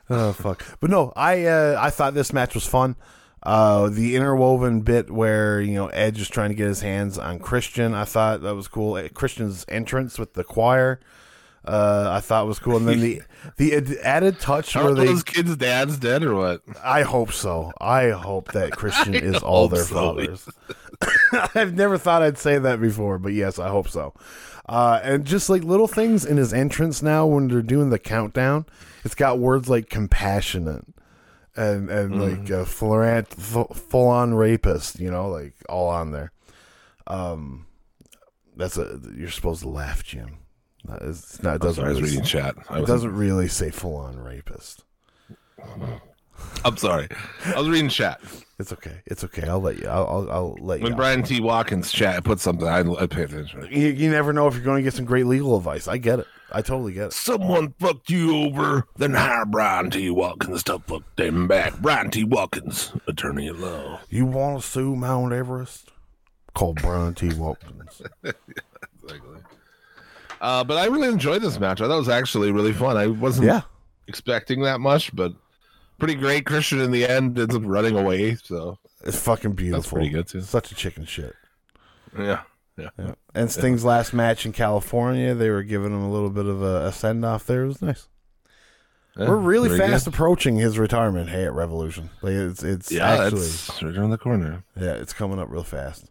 Oh 0.08 0.32
fuck! 0.32 0.64
But 0.80 0.90
no, 0.90 1.12
I 1.16 1.46
uh, 1.46 1.78
I 1.80 1.90
thought 1.90 2.14
this 2.14 2.32
match 2.32 2.54
was 2.54 2.66
fun. 2.66 2.96
Uh, 3.42 3.88
the 3.88 4.16
interwoven 4.16 4.80
bit 4.80 5.10
where 5.10 5.60
you 5.60 5.74
know 5.74 5.86
Edge 5.88 6.20
is 6.20 6.28
trying 6.28 6.50
to 6.50 6.54
get 6.54 6.66
his 6.66 6.80
hands 6.80 7.18
on 7.18 7.38
Christian, 7.38 7.94
I 7.94 8.04
thought 8.04 8.42
that 8.42 8.54
was 8.54 8.68
cool. 8.68 8.94
Uh, 8.94 9.08
Christian's 9.08 9.64
entrance 9.68 10.18
with 10.18 10.34
the 10.34 10.44
choir, 10.44 11.00
uh, 11.66 12.08
I 12.10 12.20
thought 12.20 12.46
was 12.46 12.58
cool. 12.58 12.76
And 12.76 12.88
then 12.88 13.00
the 13.00 13.22
the 13.56 13.98
added 14.02 14.38
touch 14.38 14.74
where 14.74 14.94
they, 14.94 15.06
those 15.06 15.22
kids' 15.22 15.56
dads 15.56 15.98
dead 15.98 16.22
or 16.22 16.34
what? 16.34 16.62
I 16.82 17.02
hope 17.02 17.32
so. 17.32 17.72
I 17.80 18.10
hope 18.10 18.52
that 18.52 18.72
Christian 18.72 19.14
is 19.14 19.42
all 19.42 19.68
their 19.68 19.84
so. 19.84 19.94
fathers. 19.94 20.48
I've 21.54 21.74
never 21.74 21.98
thought 21.98 22.22
I'd 22.22 22.38
say 22.38 22.58
that 22.58 22.80
before, 22.80 23.18
but 23.18 23.32
yes, 23.32 23.58
I 23.58 23.68
hope 23.68 23.88
so. 23.88 24.14
Uh, 24.68 25.00
and 25.02 25.24
just 25.24 25.48
like 25.48 25.62
little 25.62 25.88
things 25.88 26.24
in 26.24 26.36
his 26.36 26.52
entrance 26.52 27.02
now 27.02 27.26
when 27.26 27.48
they're 27.48 27.62
doing 27.62 27.90
the 27.90 27.98
countdown, 27.98 28.66
it's 29.06 29.14
got 29.14 29.38
words 29.38 29.70
like 29.70 29.88
compassionate 29.88 30.84
and 31.56 31.88
and 31.88 32.12
Mm-hmm. 32.12 32.42
like 32.42 32.50
uh, 32.50 32.64
full, 32.66 33.64
full 33.68 34.08
on 34.08 34.34
rapist, 34.34 35.00
you 35.00 35.10
know, 35.10 35.30
like 35.30 35.54
all 35.68 35.88
on 35.88 36.10
there. 36.10 36.32
Um, 37.06 37.66
that's 38.56 38.76
a 38.76 39.00
you're 39.16 39.30
supposed 39.30 39.62
to 39.62 39.68
laugh, 39.68 40.04
Jim. 40.04 40.38
It's 41.00 41.42
not. 41.42 41.56
It 41.56 41.62
doesn't. 41.62 41.82
sorry, 41.82 41.86
I 41.86 41.92
was 41.92 42.00
really, 42.02 42.10
reading 42.16 42.24
chat. 42.24 42.56
I 42.68 42.80
it 42.80 42.86
doesn't 42.86 43.14
really 43.14 43.48
say 43.48 43.70
full 43.70 43.96
on 43.96 44.18
rapist. 44.18 44.84
I'm 46.64 46.76
sorry. 46.76 47.08
I 47.46 47.58
was 47.58 47.68
reading 47.68 47.88
chat. 47.88 48.20
It's 48.58 48.72
okay. 48.72 49.00
It's 49.06 49.24
okay. 49.24 49.48
I'll 49.48 49.60
let 49.60 49.78
you. 49.78 49.88
I'll. 49.88 50.06
I'll, 50.06 50.30
I'll 50.30 50.56
let 50.60 50.80
you. 50.80 50.84
When. 50.84 50.94
Brian 50.94 51.22
T. 51.22 51.40
Watkins 51.40 51.90
chat 51.92 52.22
put 52.24 52.40
something, 52.40 52.68
I, 52.68 52.80
I 52.80 53.06
pay 53.06 53.22
attention. 53.22 53.66
you, 53.70 53.88
you 53.88 54.10
never 54.10 54.32
know 54.32 54.46
if 54.46 54.54
you're 54.54 54.62
going 54.64 54.76
to 54.78 54.82
get 54.82 54.94
some 54.94 55.04
great 55.06 55.26
legal 55.26 55.56
advice. 55.56 55.88
I 55.88 55.98
get 55.98 56.18
it. 56.20 56.26
I 56.52 56.62
totally 56.62 56.92
get 56.92 57.06
it. 57.06 57.12
Someone 57.12 57.74
fucked 57.80 58.08
you 58.08 58.36
over, 58.36 58.86
then 58.96 59.14
hire 59.14 59.44
Brian 59.44 59.90
T. 59.90 60.10
Watkins 60.10 60.62
to 60.64 60.78
fuck 60.78 61.02
them 61.16 61.48
back. 61.48 61.76
Brian 61.78 62.10
T. 62.10 62.22
Watkins, 62.24 62.92
attorney 63.08 63.48
at 63.48 63.56
law. 63.56 64.00
You 64.08 64.26
want 64.26 64.62
to 64.62 64.66
sue 64.66 64.94
Mount 64.94 65.32
Everest? 65.32 65.90
Call 66.54 66.74
Brian 66.74 67.14
T. 67.14 67.32
Watkins. 67.34 68.02
Exactly. 69.02 69.36
Uh, 70.40 70.64
but 70.64 70.78
I 70.78 70.86
really 70.86 71.08
enjoyed 71.08 71.40
this 71.40 71.60
match. 71.60 71.80
I 71.80 71.86
thought 71.86 71.94
it 71.94 71.98
was 71.98 72.08
actually 72.08 72.50
really 72.50 72.72
fun. 72.72 72.96
I 72.96 73.06
wasn't 73.06 73.46
yeah. 73.46 73.60
expecting 74.08 74.62
that 74.62 74.80
much, 74.80 75.14
but 75.14 75.32
pretty 75.98 76.16
great. 76.16 76.44
Christian 76.44 76.80
in 76.80 76.90
the 76.90 77.06
end 77.06 77.38
ends 77.38 77.54
up 77.54 77.62
running 77.64 77.96
away. 77.96 78.34
So 78.34 78.78
It's 79.04 79.20
fucking 79.22 79.52
beautiful. 79.52 79.80
That's 79.80 79.92
pretty 79.92 80.08
good, 80.08 80.26
too. 80.26 80.40
Such 80.40 80.72
a 80.72 80.74
chicken 80.74 81.04
shit. 81.04 81.34
yeah, 82.18 82.42
yeah. 82.76 82.88
Yeah. 82.98 83.14
And 83.34 83.50
Sting's 83.50 83.84
last 83.84 84.12
match 84.12 84.44
in 84.46 84.52
California, 84.52 85.34
they 85.34 85.50
were 85.50 85.62
giving 85.62 85.92
him 85.92 86.02
a 86.02 86.10
little 86.10 86.30
bit 86.30 86.46
of 86.46 86.62
a, 86.62 86.86
a 86.86 86.92
send 86.92 87.24
off 87.24 87.46
there. 87.46 87.64
It 87.64 87.68
was 87.68 87.82
nice. 87.82 88.08
Yeah, 89.16 89.28
we're 89.28 89.36
really 89.36 89.78
fast 89.78 90.04
good. 90.04 90.12
approaching 90.14 90.56
his 90.56 90.78
retirement. 90.78 91.30
Hey, 91.30 91.44
at 91.46 91.54
Revolution, 91.54 92.10
like 92.20 92.32
it's 92.34 92.62
it's 92.62 92.92
Yeah, 92.92 93.08
actually 93.08 93.46
it's 93.46 93.82
right 93.82 93.96
around 93.96 94.10
the 94.10 94.18
corner. 94.18 94.62
yeah, 94.78 94.92
it's 94.92 95.14
coming 95.14 95.38
up 95.38 95.48
real 95.50 95.64
fast. 95.64 96.10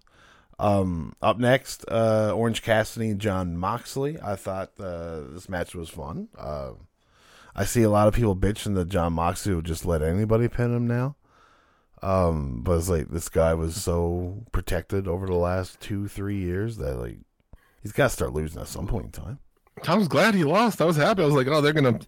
Um, 0.58 1.14
up 1.22 1.38
next, 1.38 1.86
uh, 1.90 2.32
Orange 2.34 2.64
Cassidy 2.64 3.10
and 3.10 3.20
Jon 3.20 3.58
Moxley. 3.58 4.18
I 4.22 4.36
thought 4.36 4.72
uh, 4.80 5.22
this 5.34 5.48
match 5.50 5.76
was 5.76 5.90
fun. 5.90 6.30
Uh, 6.36 6.72
I 7.56 7.66
see 7.66 7.84
a 7.84 7.90
lot 7.90 8.08
of 8.08 8.14
people 8.16 8.36
bitching 8.36 8.74
that 8.76 8.90
Jon 8.90 9.14
Moxley 9.14 9.54
will 9.54 9.62
just 9.62 9.86
let 9.86 10.02
anybody 10.02 10.48
pin 10.48 10.74
him 10.76 10.88
now. 10.88 11.16
Um, 12.02 12.62
but 12.62 12.78
it's 12.78 12.90
like 12.90 13.10
this 13.10 13.30
guy 13.30 13.54
was 13.54 13.82
so 13.82 14.44
protected 14.52 15.08
over 15.08 15.26
the 15.26 15.36
last 15.36 15.80
two, 15.80 16.08
three 16.08 16.38
years 16.38 16.78
that 16.78 16.98
like 17.00 17.18
he's 17.82 17.92
got 17.92 18.06
to 18.06 18.10
start 18.10 18.34
losing 18.34 18.62
at 18.62 18.68
some 18.68 18.88
point 18.88 19.06
in 19.06 19.12
time. 19.12 19.40
I 19.88 19.96
was 19.96 20.08
glad 20.08 20.36
he 20.36 20.44
lost. 20.44 20.82
I 20.82 20.86
was 20.86 20.98
happy. 20.98 21.22
I 21.22 21.26
was 21.26 21.36
like, 21.36 21.48
oh, 21.48 21.62
they're 21.62 21.74
gonna 21.74 22.00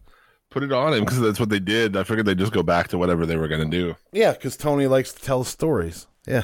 put 0.50 0.64
it 0.64 0.72
on 0.72 0.94
him 0.94 1.02
because 1.02 1.20
that's 1.20 1.40
what 1.40 1.50
they 1.50 1.60
did. 1.60 1.98
I 1.98 2.04
figured 2.04 2.26
they'd 2.26 2.38
just 2.38 2.54
go 2.54 2.64
back 2.64 2.88
to 2.90 2.98
whatever 2.98 3.26
they 3.26 3.38
were 3.38 3.48
gonna 3.48 3.66
do. 3.66 3.96
Yeah, 4.12 4.32
because 4.34 4.56
Tony 4.58 4.88
likes 4.88 5.14
to 5.14 5.22
tell 5.22 5.44
stories. 5.44 6.08
Yeah, 6.28 6.44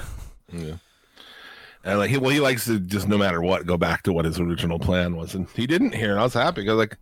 Yeah. 0.51 0.75
And 1.85 1.99
like 1.99 2.09
he, 2.09 2.17
well, 2.17 2.29
he 2.29 2.39
likes 2.39 2.65
to 2.65 2.79
just 2.79 3.07
no 3.07 3.17
matter 3.17 3.41
what 3.41 3.65
go 3.65 3.77
back 3.77 4.03
to 4.03 4.13
what 4.13 4.25
his 4.25 4.39
original 4.39 4.79
plan 4.79 5.15
was, 5.17 5.35
and 5.35 5.49
he 5.49 5.67
didn't 5.67 5.93
here. 5.93 6.11
And 6.11 6.19
I 6.19 6.23
was 6.23 6.33
happy 6.33 6.61
because 6.61 6.77
like, 6.77 6.97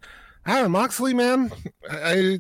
Aaron 0.47 0.71
Moxley, 0.71 1.13
man, 1.13 1.51
I 1.89 2.39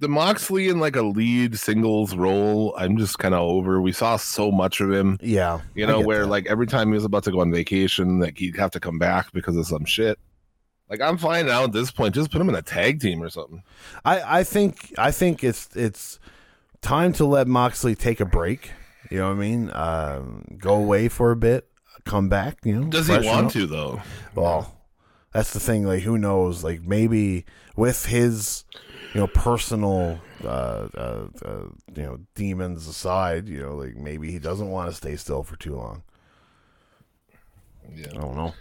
the 0.00 0.08
Moxley 0.08 0.68
in 0.68 0.80
like 0.80 0.96
a 0.96 1.02
lead 1.02 1.58
singles 1.58 2.16
role, 2.16 2.74
I'm 2.76 2.96
just 2.96 3.18
kind 3.18 3.34
of 3.34 3.40
over. 3.40 3.80
We 3.80 3.92
saw 3.92 4.16
so 4.16 4.50
much 4.50 4.80
of 4.80 4.90
him, 4.90 5.18
yeah. 5.20 5.60
you 5.74 5.86
know, 5.86 6.00
where 6.00 6.22
that. 6.22 6.28
like 6.28 6.46
every 6.46 6.66
time 6.66 6.88
he 6.88 6.94
was 6.94 7.04
about 7.04 7.24
to 7.24 7.30
go 7.30 7.40
on 7.40 7.52
vacation, 7.52 8.18
like 8.18 8.38
he'd 8.38 8.56
have 8.56 8.70
to 8.72 8.80
come 8.80 8.98
back 8.98 9.30
because 9.32 9.56
of 9.56 9.66
some 9.66 9.84
shit. 9.84 10.18
Like 10.88 11.00
I'm 11.00 11.18
fine 11.18 11.46
now 11.46 11.64
at 11.64 11.72
this 11.72 11.90
point. 11.90 12.14
Just 12.14 12.32
put 12.32 12.40
him 12.40 12.48
in 12.48 12.54
a 12.54 12.62
tag 12.62 13.00
team 13.00 13.22
or 13.22 13.28
something. 13.28 13.62
I, 14.04 14.40
I 14.40 14.44
think 14.44 14.92
I 14.98 15.12
think 15.12 15.44
it's 15.44 15.68
it's 15.76 16.18
time 16.80 17.12
to 17.14 17.26
let 17.26 17.46
Moxley 17.46 17.94
take 17.94 18.20
a 18.20 18.24
break. 18.24 18.72
You 19.10 19.18
know 19.18 19.28
what 19.28 19.36
I 19.36 19.40
mean? 19.40 19.70
Um, 19.72 20.44
go 20.58 20.74
away 20.74 21.08
for 21.08 21.30
a 21.30 21.36
bit, 21.36 21.68
come 22.04 22.28
back. 22.28 22.58
You 22.64 22.80
know, 22.80 22.86
Does 22.88 23.06
he 23.06 23.18
want 23.18 23.46
up. 23.46 23.52
to 23.52 23.66
though? 23.66 24.02
Well, 24.34 24.79
that's 25.32 25.52
the 25.52 25.60
thing. 25.60 25.84
Like, 25.84 26.02
who 26.02 26.18
knows? 26.18 26.64
Like, 26.64 26.82
maybe 26.82 27.44
with 27.76 28.06
his, 28.06 28.64
you 29.14 29.20
know, 29.20 29.26
personal, 29.28 30.20
uh, 30.44 30.88
uh, 30.94 31.26
uh, 31.44 31.64
you 31.94 32.02
know, 32.02 32.18
demons 32.34 32.86
aside, 32.86 33.48
you 33.48 33.60
know, 33.60 33.76
like 33.76 33.96
maybe 33.96 34.30
he 34.30 34.38
doesn't 34.38 34.70
want 34.70 34.90
to 34.90 34.96
stay 34.96 35.16
still 35.16 35.42
for 35.42 35.56
too 35.56 35.76
long. 35.76 36.02
Yeah. 37.94 38.08
I 38.10 38.20
don't 38.20 38.36
know. 38.36 38.54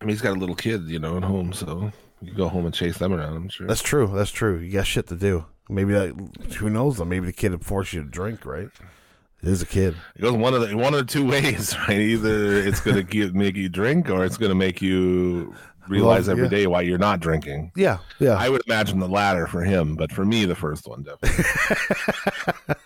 I 0.00 0.04
mean, 0.04 0.10
he's 0.10 0.20
got 0.20 0.36
a 0.36 0.40
little 0.40 0.56
kid, 0.56 0.82
you 0.88 0.98
know, 0.98 1.16
at 1.16 1.24
home, 1.24 1.52
so 1.52 1.92
you 2.20 2.32
go 2.32 2.48
home 2.48 2.66
and 2.66 2.74
chase 2.74 2.98
them 2.98 3.12
around. 3.12 3.36
I'm 3.36 3.48
sure. 3.48 3.66
That's 3.66 3.82
true. 3.82 4.10
That's 4.14 4.30
true. 4.30 4.58
You 4.58 4.72
got 4.72 4.86
shit 4.86 5.06
to 5.08 5.16
do. 5.16 5.46
Maybe 5.68 5.92
that. 5.94 6.14
Who 6.58 6.68
knows? 6.68 6.98
Though? 6.98 7.06
Maybe 7.06 7.26
the 7.26 7.32
kid 7.32 7.52
would 7.52 7.64
force 7.64 7.92
you 7.92 8.02
to 8.02 8.08
drink. 8.08 8.44
Right? 8.44 8.68
It 9.42 9.48
is 9.48 9.62
a 9.62 9.66
kid. 9.66 9.94
It 10.16 10.22
goes 10.22 10.32
one 10.32 10.54
of 10.54 10.68
the 10.68 10.76
one 10.76 10.94
of 10.94 11.00
the 11.00 11.12
two 11.12 11.26
ways, 11.26 11.76
right? 11.88 11.98
Either 11.98 12.58
it's 12.58 12.80
gonna 12.80 13.02
give, 13.16 13.34
make 13.34 13.56
you 13.56 13.68
drink, 13.68 14.10
or 14.10 14.24
it's 14.24 14.36
gonna 14.36 14.54
make 14.54 14.82
you 14.82 15.54
realize 15.88 16.28
Love- 16.28 16.38
every 16.38 16.44
yeah. 16.44 16.62
day 16.62 16.66
why 16.66 16.80
you're 16.82 16.98
not 16.98 17.20
drinking. 17.20 17.72
Yeah. 17.76 17.98
Yeah. 18.18 18.32
I 18.38 18.48
would 18.48 18.62
imagine 18.66 18.98
the 19.00 19.08
latter 19.08 19.46
for 19.46 19.62
him, 19.62 19.96
but 19.96 20.10
for 20.12 20.24
me, 20.24 20.44
the 20.44 20.54
first 20.54 20.86
one 20.88 21.02
definitely. 21.02 21.44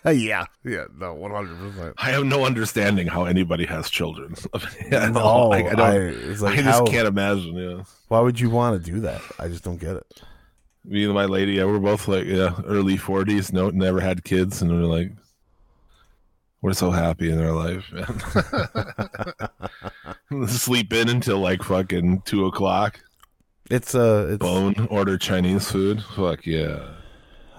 Yeah. 0.15 0.47
Yeah. 0.65 0.85
No. 0.99 1.13
One 1.15 1.31
hundred 1.33 1.59
percent. 1.59 1.95
I 1.99 2.11
have 2.13 2.25
no 2.25 2.45
understanding 2.47 3.07
how 3.07 3.25
anybody 3.25 3.67
has 3.67 3.91
children. 3.91 4.35
No. 4.91 5.49
Like, 5.49 5.67
I, 5.67 5.71
don't, 5.75 5.81
I- 5.81 5.97
I, 5.97 6.35
like 6.37 6.55
just 6.57 6.65
how- 6.65 6.87
can't 6.87 7.07
imagine. 7.09 7.55
Yeah, 7.57 7.83
Why 8.09 8.21
would 8.21 8.41
you 8.41 8.49
want 8.51 8.83
to 8.83 8.91
do 8.91 9.01
that? 9.01 9.21
I 9.39 9.49
just 9.49 9.65
don't 9.65 9.79
get 9.79 9.97
it. 9.97 10.23
me 10.85 11.05
and 11.05 11.13
my 11.15 11.27
lady, 11.27 11.53
yeah, 11.55 11.65
we're 11.65 11.79
both 11.79 12.09
like 12.09 12.25
yeah, 12.27 12.55
early 12.67 12.97
forties. 12.97 13.53
No, 13.53 13.69
never 13.71 14.01
had 14.01 14.25
kids, 14.25 14.63
and 14.63 14.71
we're 14.71 14.87
like, 14.87 15.13
we're 16.61 16.73
so 16.73 16.91
happy 16.91 17.31
in 17.31 17.41
our 17.41 17.53
life, 17.53 17.93
man. 17.93 18.21
Sleep 20.49 20.93
in 20.93 21.09
until 21.09 21.39
like 21.39 21.63
fucking 21.63 22.23
two 22.23 22.47
o'clock. 22.47 23.01
It's 23.71 23.95
uh, 23.95 24.29
it's. 24.31 24.39
Bone 24.39 24.89
order 24.91 25.19
Chinese 25.19 25.71
food. 25.71 26.03
Fuck 26.17 26.47
yeah. 26.47 26.95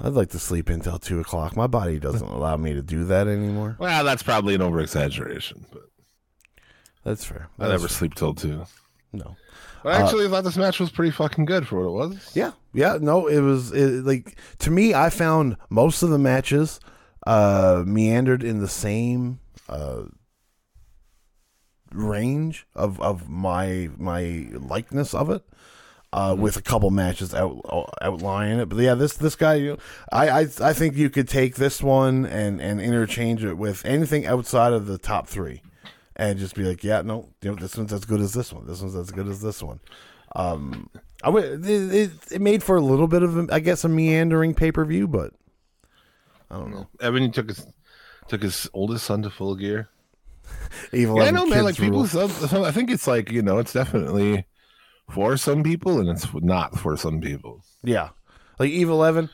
I'd 0.02 0.14
like 0.14 0.30
to 0.30 0.40
sleep 0.40 0.70
until 0.70 0.98
two 0.98 1.20
o'clock. 1.20 1.56
My 1.58 1.68
body 1.68 2.00
doesn't 2.00 2.28
allow 2.28 2.56
me 2.56 2.74
to 2.74 2.82
do 2.82 3.04
that 3.06 3.28
anymore. 3.28 3.76
Well, 3.80 4.04
that's 4.06 4.24
probably 4.24 4.56
an 4.56 4.62
over 4.62 4.80
exaggeration, 4.80 5.66
but 5.74 5.84
That's 7.04 7.26
fair. 7.26 7.50
I 7.60 7.68
never 7.68 7.90
sleep 7.90 8.16
till 8.16 8.34
two. 8.34 8.66
No. 9.12 9.36
But 9.84 9.96
I 9.96 10.02
actually 10.02 10.28
thought 10.28 10.44
this 10.44 10.58
match 10.58 10.80
was 10.80 10.90
pretty 10.90 11.12
fucking 11.12 11.46
good 11.46 11.68
for 11.68 11.82
what 11.82 11.88
it 11.88 12.10
was. 12.10 12.32
Yeah, 12.34 12.52
yeah, 12.74 12.98
no, 13.00 13.28
it 13.28 13.40
was 13.40 13.72
it, 13.72 14.06
like 14.06 14.38
to 14.60 14.72
me. 14.72 14.94
I 14.94 15.10
found 15.10 15.58
most 15.70 16.04
of 16.04 16.10
the 16.10 16.20
matches 16.20 16.80
uh, 17.30 17.84
meandered 17.86 18.44
in 18.44 18.60
the 18.60 18.68
same 18.68 19.40
uh, 19.68 20.04
range 21.92 22.66
of 22.74 23.00
of 23.00 23.30
my 23.30 23.90
my 23.98 24.50
likeness 24.54 25.14
of 25.14 25.30
it. 25.30 25.44
Uh, 26.12 26.36
with 26.36 26.58
a 26.58 26.62
couple 26.64 26.90
matches 26.90 27.36
out 27.36 27.62
outlying 28.02 28.58
it, 28.58 28.68
but 28.68 28.80
yeah, 28.80 28.96
this 28.96 29.14
this 29.14 29.36
guy, 29.36 29.54
you 29.54 29.74
know, 29.74 29.78
I, 30.12 30.30
I 30.30 30.42
I 30.60 30.74
think 30.74 30.98
you 30.98 31.08
could 31.12 31.28
take 31.28 31.54
this 31.54 31.84
one 31.84 32.26
and 32.26 32.60
and 32.60 32.82
interchange 32.82 33.44
it 33.44 33.60
with 33.60 33.86
anything 33.86 34.26
outside 34.26 34.74
of 34.74 34.88
the 34.88 34.98
top 34.98 35.28
three, 35.28 35.62
and 36.16 36.40
just 36.40 36.56
be 36.56 36.64
like, 36.64 36.84
yeah, 36.84 37.04
no, 37.04 37.30
you 37.44 37.52
know, 37.52 37.56
this 37.56 37.78
one's 37.78 37.94
as 37.94 38.06
good 38.06 38.22
as 38.22 38.34
this 38.34 38.52
one. 38.52 38.66
This 38.66 38.82
one's 38.82 38.96
as 38.96 39.12
good 39.12 39.28
as 39.28 39.44
this 39.44 39.62
one. 39.62 39.82
Um, 40.36 40.90
I 41.24 41.30
would, 41.30 41.64
it, 41.64 41.94
it, 41.94 42.12
it 42.32 42.42
made 42.42 42.64
for 42.64 42.76
a 42.76 42.82
little 42.82 43.08
bit 43.08 43.22
of, 43.22 43.38
a, 43.38 43.48
I 43.54 43.60
guess, 43.60 43.84
a 43.84 43.90
meandering 43.90 44.56
pay 44.56 44.72
per 44.72 44.86
view, 44.86 45.08
but 45.08 45.34
I 46.52 46.58
don't 46.58 46.72
know. 46.72 46.88
Evan 47.02 47.32
took 47.32 47.50
his 47.50 47.66
took 48.28 48.42
his 48.42 48.70
oldest 48.74 49.06
son 49.06 49.22
to 49.24 49.30
full 49.30 49.56
gear. 49.56 49.90
Evil 50.94 51.18
Yeah, 51.18 51.26
I 51.26 51.32
know, 51.32 51.46
man. 51.46 51.64
Like 51.64 51.78
people, 51.78 52.06
some, 52.08 52.30
some, 52.30 52.64
I 52.64 52.72
think 52.72 52.90
it's 52.90 53.08
like 53.08 53.32
you 53.32 53.42
know, 53.42 53.60
it's 53.60 53.74
definitely 53.74 54.46
for 55.12 55.38
some 55.38 55.64
people, 55.64 56.00
and 56.00 56.10
it's 56.10 56.28
not 56.36 56.78
for 56.80 56.98
some 56.98 57.22
people. 57.22 57.64
yeah, 57.84 58.10
like 58.58 58.70
Evil 58.72 59.04
Evan, 59.04 59.30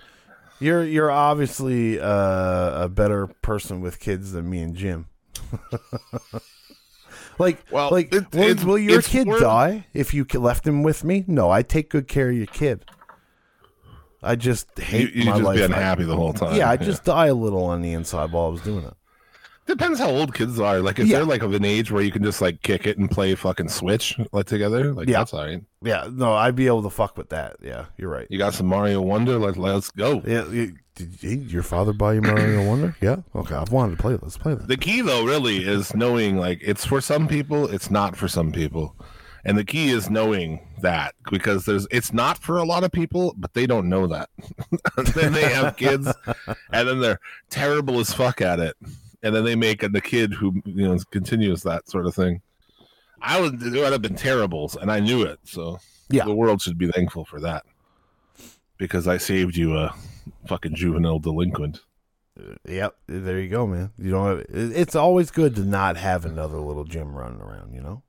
you're 0.59 0.83
you're 0.83 1.11
obviously 1.11 1.99
uh, 1.99 2.83
a 2.83 2.89
better 2.89 3.27
person 3.27 3.81
with 3.81 3.99
kids 3.99 4.31
than 4.33 4.49
me 4.49 4.59
and 4.61 4.75
Jim. 4.75 5.07
like, 7.39 7.63
Well, 7.71 7.91
like, 7.91 8.13
it- 8.13 8.33
will, 8.33 8.55
will 8.65 8.77
your 8.77 9.01
kid 9.01 9.27
die 9.39 9.85
if 9.93 10.13
you 10.13 10.25
left 10.33 10.65
him 10.67 10.83
with 10.83 11.03
me? 11.03 11.23
No, 11.27 11.49
I 11.49 11.61
take 11.61 11.89
good 11.89 12.07
care 12.07 12.29
of 12.29 12.35
your 12.35 12.45
kid. 12.47 12.85
I 14.25 14.35
just 14.35 14.67
You, 14.77 14.83
hate 14.83 15.13
you 15.13 15.25
my 15.25 15.31
just 15.31 15.43
life. 15.43 15.55
be 15.57 15.61
I- 15.61 15.65
unhappy 15.65 16.03
the 16.03 16.15
whole 16.15 16.33
time. 16.33 16.55
yeah, 16.55 16.69
I 16.69 16.77
just 16.77 17.03
die 17.03 17.27
a 17.27 17.33
little 17.33 17.63
on 17.65 17.81
the 17.81 17.93
inside 17.93 18.31
while 18.31 18.47
I 18.47 18.49
was 18.49 18.61
doing 18.61 18.83
it. 18.85 18.93
depends 19.67 19.99
how 19.99 20.09
old 20.09 20.33
kids 20.35 20.59
are. 20.59 20.79
Like 20.79 20.99
if 20.99 21.07
Yeah. 21.07 21.17
they're 21.17 21.25
like 21.25 21.41
of 21.41 21.53
an 21.55 21.65
age 21.65 21.91
where 21.91 22.03
you 22.03 22.11
can 22.11 22.23
just 22.23 22.39
like 22.39 22.61
kick 22.61 22.85
it 22.85 22.97
and 22.99 23.09
play 23.09 23.33
fucking 23.33 23.69
Switch 23.69 24.15
like 24.31 24.45
together, 24.45 24.93
like 24.93 25.07
Yeah. 25.07 25.19
that's 25.19 25.33
all 25.33 25.43
right. 25.45 25.63
Yeah, 25.81 26.07
no, 26.11 26.33
I'd 26.33 26.55
be 26.55 26.67
able 26.67 26.83
to 26.83 26.89
fuck 26.91 27.17
with 27.17 27.29
that. 27.29 27.55
Yeah, 27.63 27.85
you're 27.97 28.09
right. 28.11 28.27
You 28.29 28.37
got 28.37 28.53
some 28.53 28.67
Mario 28.67 29.01
Wonder, 29.01 29.39
like 29.39 29.57
let's 29.57 29.89
go. 29.91 30.21
Yeah, 30.25 30.47
you, 30.49 30.73
did 30.95 31.21
you, 31.23 31.29
your 31.47 31.63
father 31.63 31.93
buy 31.93 32.13
you 32.13 32.21
Mario 32.21 32.63
Wonder? 32.69 32.95
Yeah. 33.01 33.17
Okay, 33.35 33.55
I've 33.55 33.71
wanted 33.71 33.97
to 33.97 34.01
play. 34.03 34.13
It. 34.13 34.21
Let's 34.21 34.37
play 34.37 34.53
that. 34.53 34.67
The 34.67 34.77
key 34.77 35.01
though 35.01 35.25
really 35.25 35.63
is 35.67 35.95
knowing 35.95 36.37
like 36.37 36.59
it's 36.61 36.85
for 36.85 37.01
some 37.01 37.27
people, 37.27 37.67
it's 37.67 37.89
not 37.89 38.15
for 38.15 38.27
some 38.27 38.51
people. 38.51 38.95
And 39.47 39.57
the 39.57 39.63
key 39.63 39.89
is 39.89 40.09
knowing 40.09 40.59
that 40.81 41.13
because 41.31 41.65
there's 41.65 41.87
it's 41.91 42.11
not 42.11 42.39
for 42.39 42.57
a 42.57 42.63
lot 42.63 42.83
of 42.83 42.91
people, 42.91 43.35
but 43.37 43.53
they 43.53 43.67
don't 43.67 43.87
know 43.87 44.07
that. 44.07 44.29
then 45.13 45.33
they 45.33 45.53
have 45.53 45.77
kids 45.77 46.11
and 46.73 46.87
then 46.87 46.99
they're 46.99 47.19
terrible 47.51 47.99
as 47.99 48.11
fuck 48.11 48.41
at 48.41 48.59
it. 48.59 48.75
And 49.21 49.35
then 49.35 49.43
they 49.43 49.55
make 49.55 49.81
the 49.81 50.01
kid 50.01 50.33
who 50.33 50.61
you 50.65 50.87
know 50.87 50.97
continues 51.11 51.61
that 51.63 51.87
sort 51.89 52.07
of 52.07 52.15
thing. 52.15 52.41
I 53.21 53.39
would 53.39 53.61
it 53.61 53.71
would 53.73 53.91
have 53.91 54.01
been 54.01 54.15
terrible 54.15 54.71
and 54.81 54.91
I 54.91 54.99
knew 54.99 55.21
it. 55.21 55.39
So 55.43 55.77
Yeah. 56.09 56.25
the 56.25 56.33
world 56.33 56.61
should 56.61 56.77
be 56.79 56.91
thankful 56.91 57.23
for 57.23 57.39
that. 57.41 57.63
Because 58.77 59.07
I 59.07 59.17
saved 59.17 59.55
you 59.55 59.77
a 59.77 59.93
fucking 60.47 60.75
juvenile 60.75 61.19
delinquent. 61.19 61.81
Uh, 62.37 62.55
yep. 62.67 62.95
There 63.07 63.39
you 63.39 63.47
go, 63.47 63.65
man. 63.67 63.91
You 63.97 64.11
don't. 64.11 64.45
It's 64.49 64.95
always 64.95 65.31
good 65.31 65.55
to 65.55 65.61
not 65.63 65.97
have 65.97 66.25
another 66.25 66.57
little 66.57 66.83
Jim 66.83 67.13
running 67.15 67.39
around. 67.41 67.73
You 67.73 67.81
know. 67.81 68.03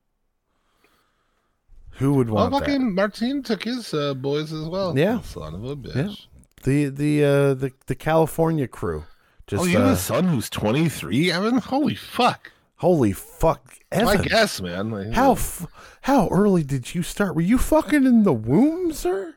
Who 1.99 2.15
would 2.15 2.31
want 2.31 2.53
that? 2.53 2.61
fucking 2.61 2.95
Martin 2.95 3.43
took 3.43 3.65
his 3.65 3.93
uh, 3.95 4.15
boys 4.15 4.53
as 4.53 4.67
well. 4.69 4.97
Yeah. 4.99 5.21
son 5.23 5.55
of 5.55 5.65
a 5.65 5.77
bitch. 5.77 5.95
Yeah. 5.95 6.15
The 6.63 6.89
the 6.89 7.25
uh 7.25 7.55
the 7.55 7.73
the 7.87 7.95
California 7.95 8.67
crew. 8.67 9.05
Just 9.47 9.63
oh, 9.63 9.67
you 9.67 9.79
have 9.79 9.89
uh, 9.89 9.93
a 9.93 9.97
son 9.97 10.25
who's 10.25 10.51
twenty 10.51 10.89
three, 10.89 11.31
Evan. 11.31 11.59
Holy 11.59 11.95
fuck! 11.95 12.53
holy 12.79 13.13
fuck, 13.13 13.73
I 13.91 13.97
Evan. 14.15 14.23
guess, 14.23 14.61
man. 14.61 14.91
Like, 14.91 15.13
How 15.13 15.33
f- 15.33 15.67
how 16.03 16.29
early 16.29 16.63
did 16.63 16.95
you 16.95 17.03
start? 17.03 17.35
Were 17.35 17.41
you 17.41 17.57
fucking 17.57 18.05
in 18.05 18.25
the 18.25 18.33
womb, 18.35 18.93
sir? 18.93 19.35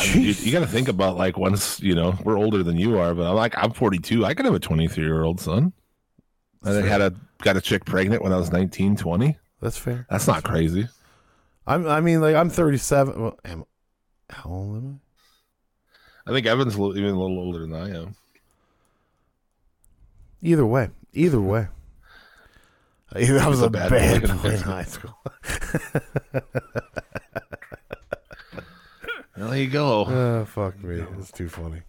I 0.00 0.14
mean, 0.14 0.22
you, 0.24 0.32
you 0.32 0.52
got 0.52 0.60
to 0.60 0.66
think 0.66 0.88
about 0.88 1.16
like 1.16 1.38
once 1.38 1.80
you 1.80 1.94
know 1.94 2.16
we're 2.24 2.36
older 2.38 2.62
than 2.62 2.76
you 2.76 2.98
are, 2.98 3.14
but 3.14 3.26
I'm 3.28 3.36
like 3.36 3.54
I'm 3.56 3.72
42. 3.72 4.24
I 4.24 4.34
could 4.34 4.46
have 4.46 4.54
a 4.54 4.58
23 4.58 5.04
year 5.04 5.22
old 5.22 5.40
son. 5.40 5.72
I 6.64 6.70
I 6.78 6.82
had 6.82 7.00
a 7.00 7.14
got 7.42 7.56
a 7.56 7.60
chick 7.60 7.84
pregnant 7.84 8.22
when 8.22 8.32
I 8.32 8.36
was 8.36 8.50
19, 8.50 8.96
20. 8.96 9.36
That's 9.60 9.76
fair. 9.78 10.06
That's 10.10 10.26
not 10.26 10.42
crazy. 10.44 10.88
I'm. 11.68 11.86
I 11.86 12.00
mean, 12.00 12.20
like 12.20 12.34
I'm 12.34 12.50
37. 12.50 13.20
Well, 13.20 13.38
am, 13.44 13.64
how 14.30 14.50
old 14.50 14.76
am 14.76 15.00
I? 16.26 16.30
I 16.30 16.34
think 16.34 16.46
Evan's 16.46 16.74
a 16.74 16.78
little, 16.80 16.96
even 16.98 17.10
a 17.14 17.20
little 17.20 17.38
older 17.38 17.60
than 17.60 17.74
I 17.74 17.90
am. 17.90 18.16
Either 20.42 20.66
way, 20.66 20.90
either 21.12 21.40
way. 21.40 21.68
That 23.12 23.48
was 23.48 23.62
a 23.62 23.66
a 23.66 23.70
bad 23.70 23.90
bad, 23.90 24.22
boy. 24.22 24.34
boy 24.36 24.48
in 24.50 24.58
high 24.62 24.84
school. 24.84 25.16
There 29.38 29.56
you 29.56 29.68
go. 29.68 30.04
Oh, 30.04 30.44
fuck 30.46 30.82
me. 30.82 31.00
It's 31.16 31.30
too 31.30 31.48
funny. 31.48 31.82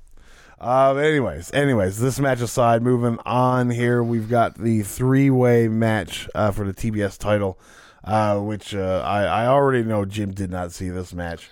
Um, 0.59 0.99
anyways, 0.99 1.51
anyways, 1.51 1.99
this 1.99 2.19
match 2.19 2.41
aside, 2.41 2.83
moving 2.83 3.17
on 3.25 3.71
here, 3.71 4.03
we've 4.03 4.29
got 4.29 4.55
the 4.55 4.83
three 4.83 5.31
way 5.31 5.67
match 5.67 6.29
uh, 6.35 6.51
for 6.51 6.63
the 6.63 6.73
TBS 6.73 7.17
title, 7.17 7.57
uh, 8.03 8.39
which 8.39 8.75
uh, 8.75 9.01
I, 9.05 9.23
I 9.23 9.47
already 9.47 9.83
know 9.83 10.05
Jim 10.05 10.31
did 10.31 10.51
not 10.51 10.71
see 10.71 10.89
this 10.89 11.13
match. 11.13 11.49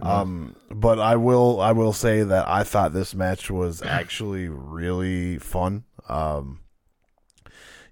Um, 0.00 0.54
but 0.70 1.00
I 1.00 1.16
will 1.16 1.60
I 1.60 1.72
will 1.72 1.92
say 1.92 2.22
that 2.22 2.46
I 2.46 2.62
thought 2.62 2.92
this 2.92 3.16
match 3.16 3.50
was 3.50 3.82
actually 3.82 4.48
really 4.48 5.38
fun. 5.38 5.84
Um, 6.08 6.60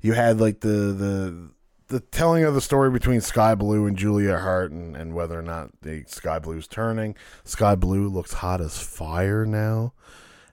you 0.00 0.12
had 0.12 0.40
like 0.40 0.60
the 0.60 0.68
the 0.68 1.50
the 1.88 2.00
telling 2.00 2.44
of 2.44 2.54
the 2.54 2.60
story 2.60 2.90
between 2.90 3.20
Skye 3.20 3.54
Blue 3.54 3.86
and 3.86 3.96
Julia 3.96 4.38
Hart 4.38 4.72
and, 4.72 4.96
and 4.96 5.14
whether 5.14 5.38
or 5.38 5.42
not 5.42 5.70
the 5.82 6.04
Skye 6.06 6.38
Blue's 6.38 6.66
turning. 6.68 7.16
Skye 7.44 7.74
Blue 7.74 8.08
looks 8.08 8.34
hot 8.34 8.60
as 8.60 8.78
fire 8.78 9.44
now 9.44 9.92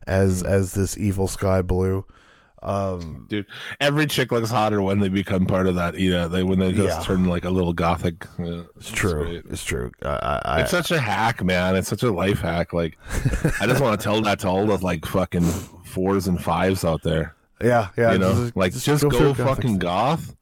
as 0.07 0.43
as 0.43 0.73
this 0.73 0.97
evil 0.97 1.27
Skye 1.27 1.61
Blue. 1.61 2.05
Um, 2.63 3.25
dude. 3.29 3.45
Every 3.81 4.05
chick 4.07 4.31
looks 4.31 4.49
hotter 4.49 4.81
when 4.81 4.99
they 4.99 5.09
become 5.09 5.45
part 5.45 5.67
of 5.67 5.75
that. 5.75 5.95
You 5.99 6.11
know, 6.11 6.27
they 6.29 6.43
when 6.43 6.59
they 6.59 6.71
just 6.71 6.99
Yeah. 6.99 7.03
turn 7.05 7.25
like 7.25 7.43
a 7.45 7.49
little 7.49 7.73
gothic. 7.73 8.25
uh, 8.39 8.63
it's 8.77 8.89
true. 8.91 9.25
great. 9.25 9.43
It's 9.49 9.63
true. 9.63 9.91
I, 10.01 10.61
It's 10.61 10.71
such 10.71 10.91
a 10.91 10.99
hack, 10.99 11.43
man. 11.43 11.75
It's 11.75 11.89
such 11.89 12.03
a 12.03 12.11
life 12.11 12.39
hack. 12.39 12.71
Like, 12.73 12.97
I 13.59 13.67
just 13.67 13.81
want 13.81 13.99
to 13.99 14.03
tell 14.03 14.21
that 14.21 14.39
to 14.39 14.47
all 14.47 14.65
the 14.65 14.77
like 14.77 15.05
fucking 15.05 15.43
fours 15.85 16.27
and 16.27 16.41
fives 16.41 16.83
out 16.85 17.03
there. 17.03 17.35
yeah, 17.61 17.89
yeah. 17.97 18.13
you 18.13 18.17
know, 18.19 18.49
like 18.55 18.73
just, 18.73 19.03
go, 19.03 19.09
for 19.09 19.23
the 19.33 19.35
fucking 19.35 19.77
goth, 19.79 20.35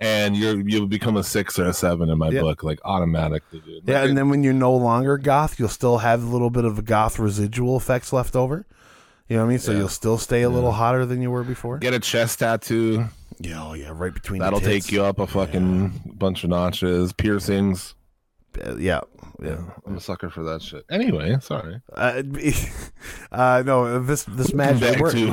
and 0.00 0.36
you're 0.36 0.60
you'll 0.68 0.86
become 0.86 1.16
a 1.16 1.22
six 1.24 1.58
or 1.58 1.66
a 1.68 1.72
seven 1.72 2.08
in 2.10 2.18
my 2.18 2.30
Yeah. 2.30 2.40
book, 2.42 2.62
like 2.62 2.80
automatically, 2.84 3.60
dude. 3.60 3.82
Yeah, 3.86 4.00
Like, 4.00 4.08
and 4.10 4.18
then 4.18 4.28
when 4.28 4.42
you're 4.44 4.52
no 4.52 4.74
longer 4.74 5.18
goth, 5.18 5.58
you'll 5.58 5.68
still 5.68 5.98
have 5.98 6.22
a 6.22 6.26
little 6.26 6.50
bit 6.50 6.64
of 6.64 6.78
a 6.78 6.82
goth 6.82 7.18
residual 7.18 7.76
effects 7.76 8.12
left 8.12 8.34
over. 8.36 8.66
You 9.30 9.36
know 9.36 9.42
what 9.44 9.46
I 9.46 9.50
mean? 9.50 9.58
So 9.60 9.70
Yeah. 9.72 9.78
you'll 9.78 9.88
still 9.88 10.18
stay 10.18 10.42
a 10.42 10.50
little 10.50 10.72
hotter 10.72 11.06
than 11.06 11.22
you 11.22 11.30
were 11.30 11.44
before. 11.44 11.78
get 11.78 11.94
a 11.94 12.00
chest 12.00 12.40
tattoo. 12.40 13.06
Yeah, 13.38 13.62
oh 13.64 13.72
yeah, 13.74 13.92
right 13.94 14.12
between. 14.12 14.40
That'll 14.40 14.60
take 14.60 14.90
you 14.92 15.02
up 15.04 15.18
a 15.20 15.26
fucking 15.26 16.14
bunch 16.18 16.42
of 16.44 16.50
notches. 16.50 17.12
Piercings. 17.14 17.94
Uh, 18.62 18.76
yeah, 18.76 19.00
yeah. 19.40 19.58
I'm 19.86 19.96
a 19.96 20.00
sucker 20.00 20.28
for 20.28 20.42
that 20.42 20.60
shit. 20.60 20.84
Anyway, 20.90 21.38
sorry. 21.40 21.80
Uh, 21.94 22.22
uh, 23.32 23.62
no, 23.64 24.00
this 24.02 24.24
this 24.24 24.52
match 24.52 24.80
Back 24.80 24.98
worked. 24.98 25.14
to 25.16 25.30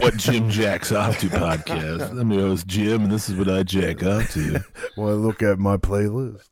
what 0.00 0.16
Jim 0.16 0.50
jacks 0.50 0.90
off 0.90 1.18
to 1.20 1.28
podcast. 1.28 2.10
I'm 2.20 2.30
your 2.32 2.48
host 2.48 2.66
Jim, 2.66 3.04
and 3.04 3.12
this 3.12 3.28
is 3.30 3.36
what 3.36 3.48
I 3.48 3.62
jack 3.62 4.02
off 4.02 4.32
to. 4.32 4.64
Well, 4.96 5.16
look 5.16 5.42
at 5.42 5.58
my 5.60 5.76
playlist. 5.76 6.48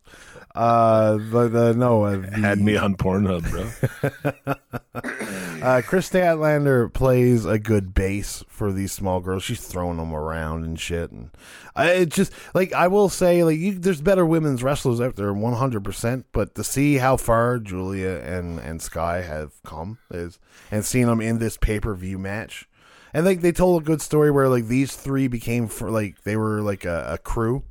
Uh, 0.55 1.19
but 1.33 1.53
uh, 1.57 1.73
no, 1.73 2.05
uh, 2.05 2.17
the, 2.19 2.31
Had 2.31 2.61
me 2.61 2.77
on 2.77 2.95
Pornhub, 2.95 3.43
bro. 3.51 4.55
Uh, 5.65 5.81
Kris 5.81 6.11
Statlander 6.11 6.93
plays 6.93 7.47
a 7.47 7.59
good 7.59 7.95
base 7.95 8.45
for 8.49 8.71
these 8.71 8.93
small 8.93 9.21
girls. 9.21 9.45
She's 9.45 9.67
throwing 9.67 9.97
them 9.97 10.15
around 10.15 10.63
and 10.63 10.79
shit, 10.79 11.11
and 11.11 11.31
I, 11.75 11.91
it 11.93 12.11
just 12.11 12.35
like 12.53 12.75
I 12.75 12.87
will 12.87 13.09
say, 13.09 13.43
like 13.43 13.59
you, 13.59 13.79
there's 13.79 14.03
better 14.03 14.27
women's 14.27 14.63
wrestlers 14.63 15.01
out 15.01 15.17
there, 15.17 15.33
100. 15.33 15.83
percent 15.83 16.27
But 16.33 16.55
to 16.57 16.65
see 16.65 16.97
how 16.97 17.17
far 17.17 17.59
Julia 17.61 18.21
and 18.23 18.59
and 18.59 18.83
Skye 18.83 19.23
have 19.23 19.53
come 19.63 19.97
is, 20.11 20.39
and 20.71 20.85
seeing 20.85 21.07
them 21.07 21.23
in 21.23 21.39
this 21.39 21.57
pay 21.57 21.81
per 21.81 21.95
view 21.95 22.19
match, 22.19 22.69
and 23.15 23.25
like 23.25 23.41
they 23.41 23.51
told 23.51 23.81
a 23.81 23.87
good 23.87 24.03
story 24.03 24.31
where 24.31 24.51
like 24.51 24.67
these 24.67 24.95
three 24.95 25.29
became 25.29 25.69
for 25.69 25.91
like 25.91 26.25
they 26.25 26.37
were 26.37 26.61
like 26.61 26.85
a, 26.85 27.13
a 27.13 27.17
crew 27.17 27.63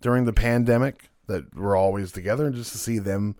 during 0.00 0.24
the 0.24 0.32
pandemic 0.32 1.10
that 1.26 1.52
were 1.56 1.74
always 1.74 2.12
together, 2.12 2.46
and 2.46 2.54
just 2.54 2.70
to 2.70 2.78
see 2.78 3.00
them 3.00 3.34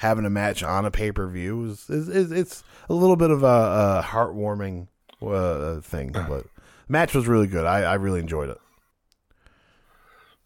having 0.00 0.24
a 0.24 0.30
match 0.30 0.62
on 0.62 0.84
a 0.86 0.90
pay 0.90 1.12
per 1.12 1.26
view 1.28 1.64
is, 1.66 1.88
is, 1.90 2.08
is 2.08 2.32
it's 2.32 2.64
a 2.88 2.94
little 2.94 3.16
bit 3.16 3.30
of 3.30 3.42
a, 3.42 3.46
a 3.46 4.02
heartwarming 4.06 4.88
uh, 5.22 5.80
thing. 5.82 6.12
But 6.12 6.46
match 6.88 7.14
was 7.14 7.28
really 7.28 7.46
good. 7.46 7.66
I, 7.66 7.82
I 7.82 7.94
really 7.94 8.20
enjoyed 8.20 8.48
it. 8.48 8.58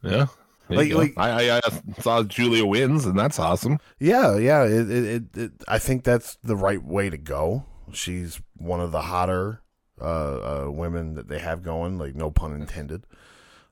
Yeah. 0.03 0.27
Like- 0.69 0.93
like- 0.93 1.13
I, 1.17 1.51
I, 1.51 1.61
I 1.65 2.01
saw 2.01 2.23
Julia 2.23 2.65
wins, 2.67 3.05
and 3.07 3.19
that's 3.19 3.39
awesome. 3.39 3.79
Yeah, 3.99 4.37
yeah. 4.37 4.65
It, 4.65 4.91
it, 4.91 5.05
it, 5.05 5.37
it 5.37 5.53
I 5.69 5.79
think 5.79 6.05
that's 6.05 6.37
the 6.43 6.57
right 6.57 6.83
way 6.83 7.11
to 7.11 7.19
go. 7.19 7.65
She's 7.93 8.41
one 8.57 8.81
of 8.81 8.91
the 8.91 9.03
hotter 9.03 9.61
uh, 10.01 10.65
uh, 10.65 10.71
women 10.71 11.15
that 11.15 11.29
they 11.29 11.39
have 11.39 11.63
going. 11.63 11.99
Like 11.99 12.15
no 12.15 12.31
pun 12.31 12.55
intended. 12.55 13.07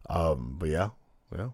Um, 0.09 0.57
but 0.59 0.69
yeah, 0.69 0.91
yeah. 1.37 1.49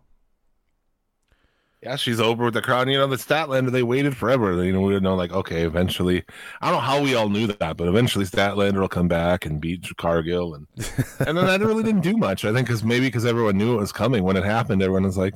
Yeah, 1.82 1.94
she's 1.94 2.18
over 2.18 2.46
with 2.46 2.54
the 2.54 2.62
crowd. 2.62 2.88
You 2.88 2.98
know, 2.98 3.06
the 3.06 3.16
Statlander, 3.16 3.70
they 3.70 3.84
waited 3.84 4.16
forever. 4.16 4.64
You 4.64 4.72
know, 4.72 4.80
we 4.80 4.94
would 4.94 5.02
know, 5.02 5.14
like, 5.14 5.32
okay, 5.32 5.62
eventually, 5.62 6.24
I 6.60 6.70
don't 6.70 6.78
know 6.78 6.80
how 6.80 7.00
we 7.00 7.14
all 7.14 7.28
knew 7.28 7.46
that, 7.46 7.76
but 7.76 7.86
eventually 7.86 8.24
Statlander 8.24 8.80
will 8.80 8.88
come 8.88 9.06
back 9.06 9.46
and 9.46 9.60
beat 9.60 9.86
Cargill. 9.96 10.54
And 10.54 10.66
and 11.20 11.38
then 11.38 11.46
that 11.46 11.60
really 11.60 11.84
didn't 11.84 12.00
do 12.00 12.16
much. 12.16 12.44
I 12.44 12.52
think 12.52 12.66
because 12.66 12.82
maybe 12.82 13.06
because 13.06 13.24
everyone 13.24 13.56
knew 13.56 13.74
it 13.74 13.80
was 13.80 13.92
coming. 13.92 14.24
When 14.24 14.36
it 14.36 14.44
happened, 14.44 14.82
everyone 14.82 15.04
was 15.04 15.16
like, 15.16 15.34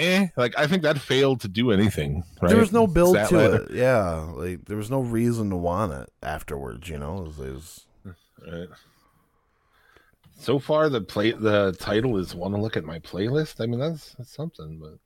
eh. 0.00 0.26
Like, 0.36 0.58
I 0.58 0.66
think 0.66 0.82
that 0.82 0.98
failed 0.98 1.40
to 1.42 1.48
do 1.48 1.70
anything. 1.70 2.24
Right? 2.42 2.48
There 2.48 2.58
was 2.58 2.72
no 2.72 2.88
build 2.88 3.16
to 3.28 3.54
it. 3.54 3.70
Yeah, 3.70 4.28
like 4.34 4.64
there 4.64 4.76
was 4.76 4.90
no 4.90 5.00
reason 5.02 5.50
to 5.50 5.56
want 5.56 5.92
it 5.92 6.10
afterwards. 6.20 6.88
You 6.88 6.98
know, 6.98 7.18
it 7.18 7.26
was, 7.26 7.38
it 7.38 7.52
was 7.52 7.84
Right. 8.46 8.68
So 10.38 10.58
far, 10.58 10.88
the 10.88 11.00
play 11.00 11.32
the 11.32 11.76
title 11.78 12.18
is 12.18 12.34
"Want 12.34 12.54
to 12.54 12.60
Look 12.60 12.76
at 12.76 12.84
My 12.84 12.98
Playlist." 12.98 13.60
I 13.60 13.66
mean, 13.66 13.80
that's, 13.80 14.14
that's 14.14 14.34
something, 14.34 14.78
but 14.78 14.98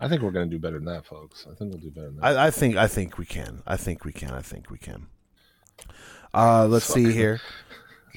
I 0.00 0.08
think 0.08 0.22
we're 0.22 0.30
going 0.30 0.48
to 0.48 0.54
do 0.54 0.60
better 0.60 0.76
than 0.76 0.86
that, 0.86 1.06
folks. 1.06 1.46
I 1.50 1.54
think 1.54 1.72
we'll 1.72 1.80
do 1.80 1.90
better 1.90 2.06
than 2.06 2.16
that. 2.16 2.36
I, 2.36 2.46
I 2.46 2.50
think 2.50 2.76
I 2.76 2.86
think 2.86 3.18
we 3.18 3.26
can. 3.26 3.62
I 3.66 3.76
think 3.76 4.04
we 4.04 4.12
can. 4.12 4.30
I 4.30 4.42
think 4.42 4.70
we 4.70 4.78
can. 4.78 5.06
Uh, 6.32 6.66
let's 6.66 6.84
Suck. 6.84 6.96
see 6.96 7.12
here. 7.12 7.40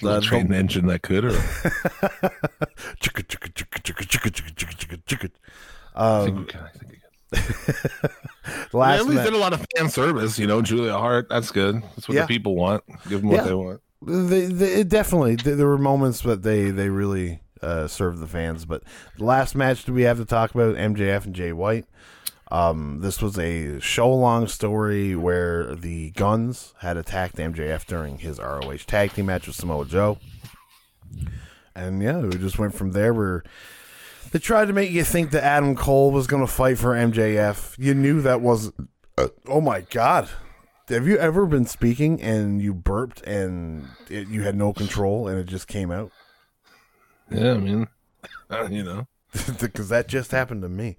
The 0.02 0.10
uh, 0.10 0.22
train 0.22 0.52
engine 0.54 0.88
that 0.88 1.02
could, 1.04 1.26
or 1.26 1.32
um, 5.96 6.48
we 6.48 7.38
last 8.74 9.02
at 9.02 9.06
least 9.06 9.24
did 9.24 9.34
a 9.34 9.38
lot 9.38 9.54
of 9.54 9.66
fan 9.76 9.90
service, 9.90 10.40
you 10.40 10.48
know. 10.48 10.62
Julia 10.62 10.94
Hart, 10.94 11.28
that's 11.30 11.52
good. 11.52 11.82
That's 11.96 12.08
what 12.08 12.16
yeah. 12.16 12.22
the 12.22 12.28
people 12.28 12.56
want. 12.56 12.84
Give 13.08 13.22
them 13.22 13.30
what 13.30 13.38
yeah. 13.38 13.44
they 13.44 13.54
want. 13.54 13.82
They, 14.02 14.46
they, 14.48 14.84
definitely. 14.84 15.36
There 15.36 15.68
were 15.68 15.78
moments, 15.78 16.22
but 16.22 16.42
they 16.42 16.72
they 16.72 16.90
really 16.90 17.42
uh, 17.62 17.88
served 17.88 18.20
the 18.20 18.28
fans. 18.28 18.66
But 18.66 18.84
the 19.18 19.26
last 19.26 19.56
match 19.56 19.86
that 19.86 19.94
we 19.94 20.04
have 20.04 20.18
to 20.18 20.26
talk 20.26 20.54
about 20.54 20.76
MJF 20.76 21.26
and 21.26 21.36
Jay 21.36 21.54
White. 21.54 21.86
Um, 22.52 23.00
this 23.00 23.22
was 23.22 23.40
a 23.40 23.80
show 23.80 24.14
long 24.14 24.46
story 24.48 25.16
where 25.16 25.74
the 25.74 26.12
Gunns 26.12 26.74
had 26.80 26.98
attacked 26.98 27.38
MJF 27.38 27.86
during 27.86 28.18
his 28.18 28.40
ROH 28.40 28.86
tag 28.88 29.14
team 29.14 29.28
match 29.28 29.48
with 29.48 29.56
Samoa 29.56 29.86
Joe. 29.86 30.18
And 31.74 32.04
yeah, 32.04 32.20
we 32.20 32.38
just 32.38 32.60
went 32.60 32.76
from 32.76 32.92
there. 32.92 33.14
Where 33.14 33.44
they 34.32 34.40
tried 34.40 34.66
to 34.66 34.74
make 34.74 34.92
you 34.92 35.06
think 35.06 35.32
that 35.32 35.46
Adam 35.46 35.76
Cole 35.76 36.12
was 36.12 36.28
going 36.28 36.46
to 36.46 36.52
fight 36.52 36.78
for 36.78 36.90
MJF. 36.90 37.76
You 37.78 37.94
knew 37.94 38.22
that 38.22 38.42
was. 38.42 38.74
Uh, 39.18 39.28
oh 39.48 39.62
my 39.62 39.82
god! 39.82 40.30
Have 40.90 41.08
you 41.08 41.18
ever 41.18 41.46
been 41.46 41.66
speaking 41.66 42.22
and 42.22 42.62
you 42.62 42.74
burped 42.74 43.22
and 43.22 43.88
it, 44.10 44.28
you 44.28 44.42
had 44.42 44.56
no 44.56 44.74
control 44.74 45.28
and 45.28 45.40
it 45.40 45.46
just 45.46 45.68
came 45.68 45.90
out? 45.90 46.12
Yeah, 47.32 47.54
I 47.54 47.58
mean, 47.58 47.88
you 48.70 48.84
know, 48.84 49.08
Because 49.60 49.90
that 49.90 50.08
just 50.08 50.32
happened 50.32 50.62
to 50.64 50.70
me. 50.70 50.98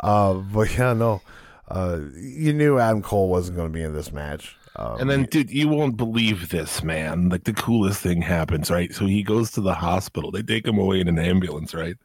Uh, 0.00 0.34
but 0.34 0.76
yeah, 0.76 0.92
no. 0.92 1.22
Uh, 1.68 2.00
you 2.16 2.52
knew 2.52 2.78
Adam 2.78 3.02
Cole 3.02 3.28
wasn't 3.28 3.56
going 3.56 3.68
to 3.68 3.72
be 3.72 3.82
in 3.82 3.94
this 3.94 4.12
match. 4.12 4.56
Um, 4.76 5.00
and 5.00 5.10
then, 5.10 5.24
dude, 5.24 5.50
you 5.50 5.68
won't 5.68 5.96
believe 5.96 6.48
this, 6.48 6.82
man. 6.82 7.28
Like 7.28 7.44
the 7.44 7.52
coolest 7.52 8.00
thing 8.00 8.22
happens, 8.22 8.70
right? 8.70 8.92
So 8.92 9.06
he 9.06 9.22
goes 9.22 9.50
to 9.52 9.60
the 9.60 9.74
hospital. 9.74 10.30
They 10.30 10.42
take 10.42 10.66
him 10.66 10.78
away 10.78 11.00
in 11.00 11.08
an 11.08 11.18
ambulance, 11.18 11.74
right? 11.74 11.96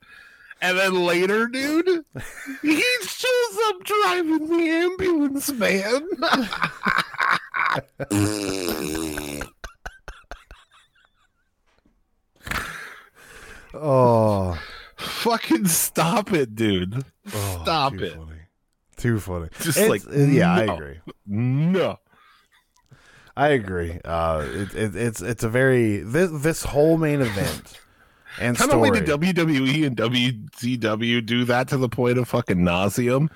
And 0.62 0.78
then 0.78 0.94
later, 1.04 1.48
dude, 1.48 2.06
he 2.62 2.84
shows 3.02 3.58
up 3.66 3.84
driving 3.84 4.48
the 4.48 4.70
ambulance, 4.70 5.52
man. 5.52 6.08
Oh, 13.76 14.60
Fucking 14.98 15.68
stop 15.68 16.32
it, 16.32 16.56
dude. 16.56 17.04
oh, 17.34 17.60
Stop 17.64 17.94
too 17.98 18.04
it. 18.04 18.14
Funny. 18.16 18.32
Too 18.98 19.20
funny. 19.20 19.50
Just 19.62 19.78
It's- 19.78 19.90
like, 19.90 20.08
uh, 20.08 20.18
yeah, 20.24 20.54
I 20.54 20.62
agree. 20.64 21.00
No. 21.26 22.00
I 23.38 23.50
agree. 23.50 24.00
Uh, 24.06 24.46
it, 24.50 24.74
it, 24.74 24.96
it's 24.96 25.22
it's 25.22 25.44
a 25.44 25.50
very 25.50 25.98
this 25.98 26.32
this 26.32 26.64
whole 26.64 26.98
main 26.98 27.20
event 27.20 27.78
and 28.40 28.60
only 28.62 28.88
story. 28.88 29.02
did 29.02 29.10
WWE 29.20 29.86
and 29.88 29.98
WCW 29.98 31.26
do 31.26 31.44
that 31.44 31.68
to 31.68 31.78
the 31.78 31.90
point 31.90 32.18
of 32.18 32.30
fucking 32.30 32.60
nauseum, 32.60 33.30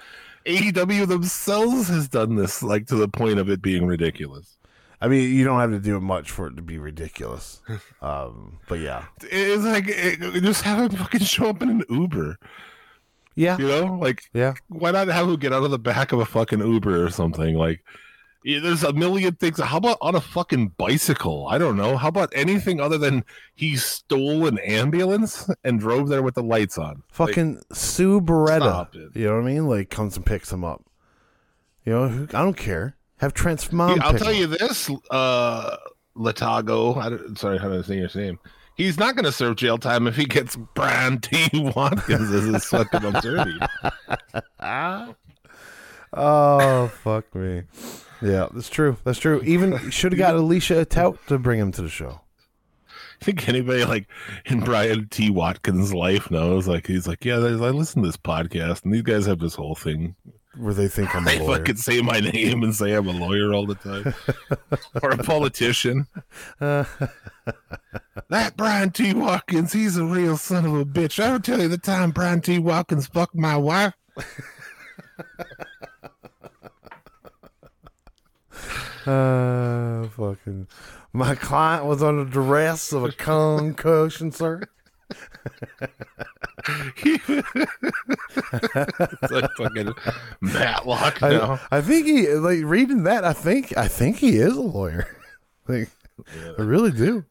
AEW 0.45 1.05
themselves 1.05 1.89
has 1.89 2.07
done 2.07 2.35
this 2.35 2.63
like 2.63 2.87
to 2.87 2.95
the 2.95 3.09
point 3.09 3.39
of 3.39 3.49
it 3.49 3.61
being 3.61 3.85
ridiculous. 3.85 4.57
I 5.01 5.07
mean, 5.07 5.33
you 5.33 5.45
don't 5.45 5.59
have 5.59 5.71
to 5.71 5.79
do 5.79 5.99
much 5.99 6.29
for 6.29 6.47
it 6.47 6.55
to 6.55 6.61
be 6.61 6.77
ridiculous. 6.77 7.61
Um, 8.01 8.59
but 8.69 8.79
yeah, 8.79 9.05
It's 9.23 9.65
like 9.65 9.83
it, 9.87 10.41
just 10.41 10.61
have 10.61 10.89
him 10.89 10.97
fucking 10.97 11.19
show 11.19 11.49
up 11.49 11.61
in 11.61 11.69
an 11.69 11.83
Uber, 11.89 12.37
yeah, 13.35 13.57
you 13.57 13.67
know? 13.67 13.97
Like, 13.97 14.29
yeah. 14.33 14.53
why 14.69 14.91
not 14.91 15.09
have 15.09 15.27
him 15.27 15.35
get 15.35 15.51
out 15.51 15.63
of 15.63 15.71
the 15.71 15.77
back 15.77 16.13
of 16.13 16.19
a 16.19 16.25
fucking 16.25 16.59
Uber 16.59 17.03
or 17.05 17.09
something? 17.09 17.55
Like, 17.55 17.83
yeah, 18.43 18.59
there's 18.59 18.83
a 18.83 18.93
million 18.93 19.35
things. 19.35 19.59
How 19.59 19.77
about 19.77 19.97
on 20.01 20.15
a 20.15 20.21
fucking 20.21 20.69
bicycle? 20.77 21.47
I 21.49 21.57
don't 21.57 21.75
know. 21.75 21.97
How 21.97 22.07
about 22.07 22.31
anything 22.33 22.79
other 22.79 22.97
than 22.97 23.25
he 23.53 23.75
stole 23.75 24.47
an 24.47 24.59
ambulance 24.59 25.49
and 25.65 25.79
drove 25.79 26.07
there 26.07 26.23
with 26.23 26.35
the 26.35 26.43
lights 26.43 26.77
on? 26.77 27.03
Fucking 27.09 27.61
Sue 27.73 28.21
Beretta. 28.21 28.87
You 29.13 29.27
know 29.27 29.35
what 29.35 29.43
I 29.43 29.45
mean? 29.45 29.67
Like 29.67 29.89
comes 29.89 30.15
and 30.15 30.25
picks 30.25 30.53
him 30.53 30.63
up. 30.63 30.85
You 31.85 31.93
know, 31.93 32.27
I 32.33 32.41
don't 32.41 32.57
care. 32.57 32.95
Have. 33.19 33.33
He- 33.35 33.99
I'll 34.01 34.11
pick 34.13 34.21
tell 34.21 34.33
you 34.33 34.47
this, 34.47 34.89
uh, 35.11 35.77
Latago. 36.15 36.97
I 36.97 37.09
don't, 37.09 37.37
sorry, 37.37 37.57
how 37.57 37.69
do 37.69 37.79
I 37.79 37.81
say 37.81 37.97
your 37.97 38.09
name? 38.15 38.39
He's 38.75 38.97
not 38.97 39.15
going 39.15 39.25
to 39.25 39.31
serve 39.31 39.57
jail 39.57 39.77
time 39.77 40.07
if 40.07 40.15
he 40.15 40.23
gets 40.25 40.55
Brian 40.73 41.19
T. 41.19 41.49
Watkins 41.75 42.31
as 42.31 42.45
his 42.45 42.65
fucking 42.65 43.03
attorney. 43.03 43.59
Oh 46.11 46.87
fuck 47.03 47.33
me. 47.35 47.63
Yeah, 48.21 48.47
that's 48.51 48.69
true. 48.69 48.97
That's 49.03 49.19
true. 49.19 49.41
Even 49.43 49.91
should 49.91 50.11
have 50.11 50.17
got 50.19 50.35
Alicia 50.37 50.85
Tout 50.85 51.19
to 51.27 51.37
bring 51.37 51.59
him 51.59 51.71
to 51.73 51.83
the 51.83 51.89
show. 51.89 52.21
I 53.21 53.25
think 53.25 53.47
anybody 53.47 53.85
like 53.85 54.07
in 54.45 54.61
Brian 54.61 55.07
T. 55.09 55.29
Watkins' 55.29 55.93
life 55.93 56.31
knows. 56.31 56.67
Like 56.67 56.87
he's 56.87 57.07
like, 57.07 57.23
yeah, 57.25 57.35
I 57.35 57.37
listen 57.49 58.01
to 58.01 58.07
this 58.07 58.17
podcast, 58.17 58.83
and 58.85 58.93
these 58.93 59.03
guys 59.03 59.25
have 59.27 59.39
this 59.39 59.55
whole 59.55 59.75
thing. 59.75 60.15
Where 60.59 60.73
they 60.73 60.89
think 60.89 61.15
I'm 61.15 61.25
a 61.25 61.25
They 61.31 61.39
lawyer. 61.39 61.59
fucking 61.59 61.77
say 61.77 62.01
my 62.01 62.19
name 62.19 62.63
and 62.63 62.75
say 62.75 62.91
I'm 62.93 63.07
a 63.07 63.11
lawyer 63.13 63.53
all 63.53 63.65
the 63.65 63.75
time, 63.75 64.13
or 65.03 65.11
a 65.11 65.17
politician. 65.17 66.05
that 66.59 66.87
Brian 68.57 68.91
T. 68.91 69.13
Watkins, 69.13 69.71
he's 69.71 69.95
a 69.95 70.03
real 70.05 70.35
son 70.35 70.65
of 70.65 70.73
a 70.75 70.83
bitch. 70.85 71.23
I 71.23 71.31
will 71.31 71.39
tell 71.39 71.61
you 71.61 71.69
the 71.69 71.77
time 71.77 72.11
Brian 72.11 72.41
T. 72.41 72.59
Watkins 72.59 73.07
fucked 73.07 73.35
my 73.35 73.55
wife. 73.55 73.93
Uh, 79.05 80.07
fucking. 80.09 80.67
My 81.13 81.35
client 81.35 81.85
was 81.85 82.03
under 82.03 82.25
duress 82.25 82.91
of 82.91 83.03
a 83.05 83.11
concussion, 83.11 84.31
sir. 84.31 84.63
It's 89.21 89.31
like 89.31 89.51
fucking 89.57 89.93
Matlock 90.41 91.21
now. 91.21 91.59
I, 91.71 91.77
I 91.77 91.81
think 91.81 92.05
he 92.05 92.27
like 92.29 92.63
reading 92.63 93.03
that. 93.03 93.23
I 93.23 93.33
think 93.33 93.75
I 93.77 93.87
think 93.87 94.17
he 94.17 94.37
is 94.37 94.55
a 94.55 94.61
lawyer. 94.61 95.07
like, 95.67 95.89
I 96.57 96.61
really 96.61 96.91
do. 96.91 97.25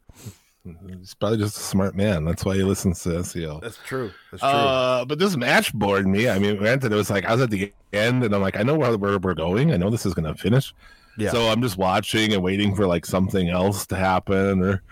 He's 0.87 1.15
probably 1.15 1.39
just 1.39 1.57
a 1.57 1.61
smart 1.61 1.95
man. 1.95 2.25
That's 2.25 2.45
why 2.45 2.57
he 2.57 2.63
listens 2.63 3.03
to 3.05 3.11
SCL. 3.11 3.63
That's 3.63 3.79
true. 3.87 4.11
That's 4.31 4.43
Uh, 4.43 5.05
but 5.07 5.19
this 5.19 5.37
match 5.37 5.73
bored 5.73 6.07
me. 6.07 6.29
I 6.29 6.39
mean, 6.39 6.57
granted, 6.57 6.93
it 6.93 6.97
was 6.97 7.11
like 7.11 7.25
I 7.25 7.33
was 7.33 7.41
at 7.41 7.51
the 7.51 7.73
end, 7.93 8.25
and 8.25 8.35
I'm 8.35 8.43
like, 8.43 8.59
I 8.59 8.63
know 8.63 8.75
where 8.75 8.97
where 8.99 9.19
we're 9.19 9.35
going. 9.35 9.73
I 9.73 9.77
know 9.77 9.89
this 9.91 10.05
is 10.05 10.15
going 10.15 10.33
to 10.33 10.39
finish. 10.39 10.75
Yeah. 11.17 11.31
So 11.31 11.49
I'm 11.49 11.63
just 11.63 11.79
watching 11.79 12.33
and 12.33 12.43
waiting 12.43 12.75
for 12.75 12.87
like 12.87 13.07
something 13.07 13.49
else 13.49 13.87
to 13.87 13.97
happen 13.97 14.63
or 14.63 14.83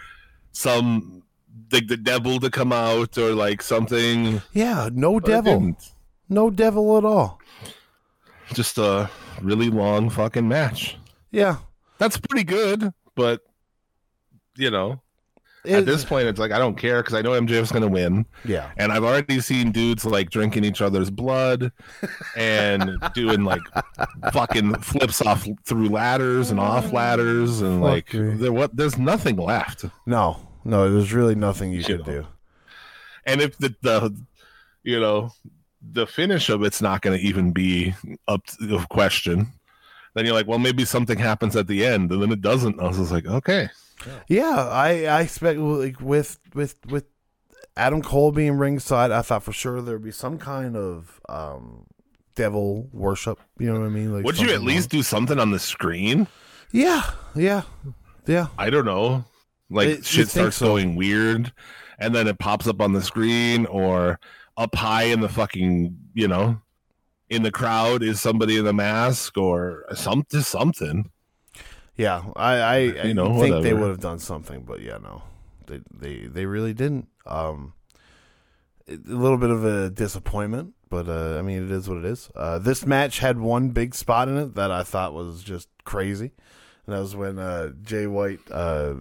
some 0.52 1.22
like 1.72 1.86
the 1.88 1.96
devil 1.96 2.38
to 2.40 2.50
come 2.50 2.72
out 2.72 3.16
or 3.18 3.34
like 3.34 3.62
something. 3.62 4.40
yeah, 4.52 4.88
no 4.92 5.20
But 5.20 5.26
devil, 5.26 5.76
no 6.28 6.50
devil 6.50 6.96
at 6.98 7.04
all. 7.04 7.40
Just 8.52 8.78
a 8.78 9.10
really 9.42 9.70
long 9.70 10.08
fucking 10.10 10.46
match. 10.48 10.96
Yeah, 11.32 11.56
That's 11.98 12.16
pretty 12.16 12.44
good, 12.44 12.92
but 13.14 13.40
you 14.56 14.70
know, 14.70 15.00
It- 15.64 15.74
at 15.78 15.86
this 15.86 16.04
point, 16.04 16.28
it's 16.28 16.38
like 16.38 16.52
I 16.52 16.58
don't 16.58 16.76
care 16.78 17.02
because 17.02 17.14
I 17.14 17.22
know 17.22 17.32
MJF's 17.32 17.72
going 17.72 17.82
to 17.82 17.88
win. 17.88 18.24
yeah, 18.44 18.70
And 18.76 18.92
I've 18.92 19.02
already 19.02 19.40
seen 19.40 19.72
dudes 19.72 20.04
like 20.04 20.30
drinking 20.30 20.64
each 20.64 20.80
other's 20.80 21.10
blood 21.10 21.72
and 22.36 22.96
doing 23.14 23.42
like 23.44 23.60
fucking 24.32 24.76
flips 24.76 25.20
off 25.22 25.46
through 25.64 25.88
ladders 25.88 26.50
and 26.52 26.60
off 26.60 26.92
ladders 26.92 27.60
and 27.60 27.80
like 27.82 28.10
there 28.12 28.52
what 28.52 28.76
there's 28.76 28.96
nothing 28.96 29.36
left. 29.36 29.84
no, 30.06 30.38
no. 30.66 30.92
There's 30.92 31.12
really 31.12 31.34
nothing 31.34 31.72
you 31.72 31.78
You 31.78 31.84
could 31.84 32.06
know. 32.06 32.12
do. 32.22 32.26
And 33.24 33.40
if 33.40 33.56
the, 33.58 33.74
the 33.82 34.14
you 34.82 35.00
know 35.00 35.30
the 35.92 36.06
finish 36.06 36.48
of 36.48 36.62
it's 36.62 36.82
not 36.82 37.02
going 37.02 37.18
to 37.18 37.24
even 37.24 37.52
be 37.52 37.94
up 38.28 38.44
to 38.46 38.74
of 38.76 38.88
question, 38.88 39.52
then 40.14 40.24
you're 40.24 40.34
like, 40.34 40.46
well, 40.46 40.58
maybe 40.58 40.84
something 40.84 41.18
happens 41.18 41.56
at 41.56 41.66
the 41.66 41.84
end, 41.84 42.10
and 42.12 42.22
then 42.22 42.32
it 42.32 42.40
doesn't. 42.40 42.80
I 42.80 42.84
was 42.88 42.98
just 42.98 43.12
like, 43.12 43.26
okay, 43.26 43.68
Yeah, 44.28 44.68
I 44.70 45.04
I 45.04 45.20
expect 45.22 45.58
like 45.58 46.00
with 46.00 46.38
with 46.54 46.76
with 46.86 47.04
Adam 47.76 48.02
Cole 48.02 48.32
being 48.32 48.56
ringside, 48.56 49.10
I 49.10 49.22
thought 49.22 49.42
for 49.42 49.52
sure 49.52 49.82
there'd 49.82 50.02
be 50.02 50.10
some 50.12 50.38
kind 50.38 50.76
of 50.76 51.20
um 51.28 51.86
devil 52.34 52.88
worship. 52.92 53.38
You 53.58 53.72
know 53.72 53.80
what 53.80 53.86
I 53.86 53.90
mean? 53.90 54.12
Like, 54.14 54.24
would 54.24 54.38
you 54.38 54.52
at 54.52 54.62
least 54.62 54.90
do 54.90 55.02
something 55.02 55.38
on 55.38 55.50
the 55.50 55.58
screen? 55.58 56.26
Yeah, 56.72 57.10
yeah, 57.34 57.62
yeah. 58.26 58.48
I 58.58 58.70
don't 58.70 58.84
know. 58.84 59.24
Like 59.70 59.88
It- 59.88 60.04
shit 60.04 60.28
starts 60.28 60.56
so. 60.56 60.66
going 60.66 60.94
weird 60.96 61.52
and 61.98 62.14
then 62.14 62.26
it 62.28 62.38
pops 62.38 62.66
up 62.66 62.80
on 62.80 62.92
the 62.92 63.02
screen 63.02 63.66
or 63.66 64.20
up 64.56 64.74
high 64.74 65.04
in 65.04 65.20
the 65.20 65.28
fucking, 65.28 65.96
you 66.14 66.28
know, 66.28 66.60
in 67.28 67.42
the 67.42 67.50
crowd 67.50 68.02
is 68.02 68.20
somebody 68.20 68.56
in 68.56 68.66
a 68.66 68.72
mask 68.72 69.36
or 69.36 69.84
something 69.94 70.40
something. 70.42 71.10
Yeah, 71.96 72.22
I 72.36 72.54
I, 72.58 72.76
You 73.06 73.14
know, 73.14 73.40
think 73.40 73.62
they 73.62 73.72
would 73.72 73.88
have 73.88 74.00
done 74.00 74.18
something, 74.18 74.62
but 74.62 74.80
yeah, 74.82 74.98
no, 74.98 75.22
they 75.66 75.80
they 75.90 76.26
they 76.26 76.46
really 76.46 76.74
didn't. 76.74 77.08
Um, 77.26 77.72
a 78.88 78.96
little 79.06 79.38
bit 79.38 79.50
of 79.50 79.64
a 79.64 79.90
disappointment, 79.90 80.74
but 80.90 81.08
uh, 81.08 81.38
I 81.38 81.42
mean, 81.42 81.64
it 81.64 81.70
is 81.72 81.88
what 81.88 81.98
it 81.98 82.04
is. 82.04 82.30
Uh, 82.36 82.58
this 82.58 82.86
match 82.86 83.18
had 83.18 83.40
one 83.40 83.70
big 83.70 83.94
spot 83.94 84.28
in 84.28 84.36
it 84.36 84.54
that 84.54 84.70
I 84.70 84.82
thought 84.84 85.12
was 85.14 85.42
just 85.42 85.68
crazy, 85.84 86.32
and 86.86 86.94
that 86.94 87.00
was 87.00 87.16
when 87.16 87.38
uh, 87.38 87.70
Jay 87.82 88.06
White 88.06 88.40
uh, 88.50 88.94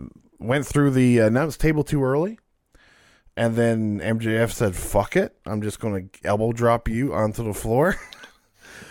went 0.48 0.66
through 0.66 0.92
the 0.92 1.22
uh, 1.22 1.28
announce 1.28 1.58
table 1.58 1.84
too 1.84 2.04
early. 2.04 2.40
And 3.38 3.56
then 3.56 4.00
MJF 4.00 4.52
said, 4.52 4.76
"Fuck 4.76 5.16
it, 5.16 5.36
I'm 5.46 5.62
just 5.62 5.80
gonna 5.80 6.04
elbow 6.24 6.54
drop 6.54 6.88
you 6.88 7.14
onto 7.14 7.44
the 7.44 7.54
floor." 7.54 7.98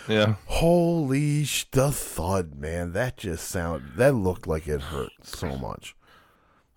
Yeah. 0.07 0.35
Holy 0.45 1.43
sh- 1.45 1.67
the 1.71 1.91
thud, 1.91 2.55
man! 2.55 2.93
That 2.93 3.17
just 3.17 3.47
sound 3.47 3.83
that 3.97 4.13
looked 4.13 4.47
like 4.47 4.67
it 4.67 4.81
hurt 4.81 5.11
so 5.23 5.57
much. 5.57 5.95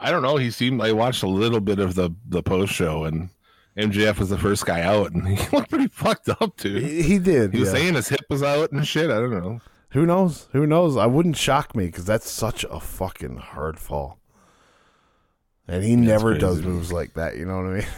I 0.00 0.10
don't 0.10 0.22
know. 0.22 0.36
He 0.36 0.50
seemed 0.50 0.80
I 0.80 0.92
watched 0.92 1.22
a 1.22 1.28
little 1.28 1.60
bit 1.60 1.78
of 1.78 1.94
the 1.94 2.10
the 2.26 2.42
post 2.42 2.72
show 2.72 3.04
and 3.04 3.30
MJF 3.76 4.18
was 4.18 4.30
the 4.30 4.38
first 4.38 4.64
guy 4.66 4.80
out 4.80 5.12
and 5.12 5.26
he 5.38 5.56
looked 5.56 5.70
pretty 5.70 5.88
fucked 5.88 6.28
up 6.28 6.56
dude. 6.56 6.82
He, 6.82 7.02
he 7.02 7.18
did. 7.18 7.52
He 7.52 7.60
was 7.60 7.68
yeah. 7.68 7.74
saying 7.74 7.94
his 7.94 8.08
hip 8.08 8.24
was 8.30 8.42
out 8.42 8.72
and 8.72 8.86
shit. 8.86 9.10
I 9.10 9.20
don't 9.20 9.30
know. 9.30 9.60
Who 9.90 10.04
knows? 10.04 10.48
Who 10.52 10.66
knows? 10.66 10.96
I 10.96 11.06
wouldn't 11.06 11.36
shock 11.36 11.74
me 11.74 11.86
because 11.86 12.04
that's 12.04 12.30
such 12.30 12.64
a 12.64 12.80
fucking 12.80 13.36
hard 13.38 13.78
fall. 13.78 14.18
And 15.68 15.84
he 15.84 15.96
never 15.96 16.36
does 16.38 16.62
moves 16.62 16.90
like 16.92 17.14
that. 17.14 17.36
You 17.36 17.44
know 17.44 17.56
what 17.56 17.66
I 17.66 17.74
mean? 17.74 17.86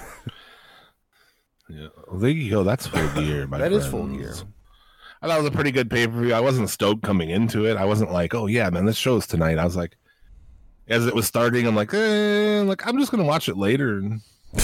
Yeah. 1.68 1.86
Well, 2.08 2.18
there 2.18 2.30
you 2.30 2.50
go. 2.50 2.64
That's 2.64 2.88
full 2.88 3.06
gear. 3.14 3.46
My 3.46 3.58
That 3.58 3.72
is 3.72 3.86
full 3.86 4.08
gear. 4.08 4.34
I 5.22 5.28
thought 5.28 5.38
it 5.38 5.42
was 5.42 5.52
a 5.52 5.54
pretty 5.54 5.70
good 5.70 5.88
pay 5.88 6.06
per 6.08 6.20
view. 6.20 6.34
I 6.34 6.40
wasn't 6.40 6.68
stoked 6.68 7.02
coming 7.04 7.30
into 7.30 7.64
it. 7.64 7.76
I 7.76 7.84
wasn't 7.84 8.10
like, 8.10 8.34
oh 8.34 8.46
yeah, 8.46 8.68
man, 8.70 8.86
this 8.86 8.96
show's 8.96 9.24
tonight. 9.26 9.56
I 9.58 9.64
was 9.64 9.76
like, 9.76 9.96
as 10.88 11.06
it 11.06 11.14
was 11.14 11.26
starting, 11.28 11.68
I'm 11.68 11.76
like, 11.76 11.94
eh, 11.94 12.62
like 12.66 12.84
I'm 12.88 12.98
just 12.98 13.12
gonna 13.12 13.22
watch 13.24 13.48
it 13.48 13.56
later 13.56 13.98
and 13.98 14.20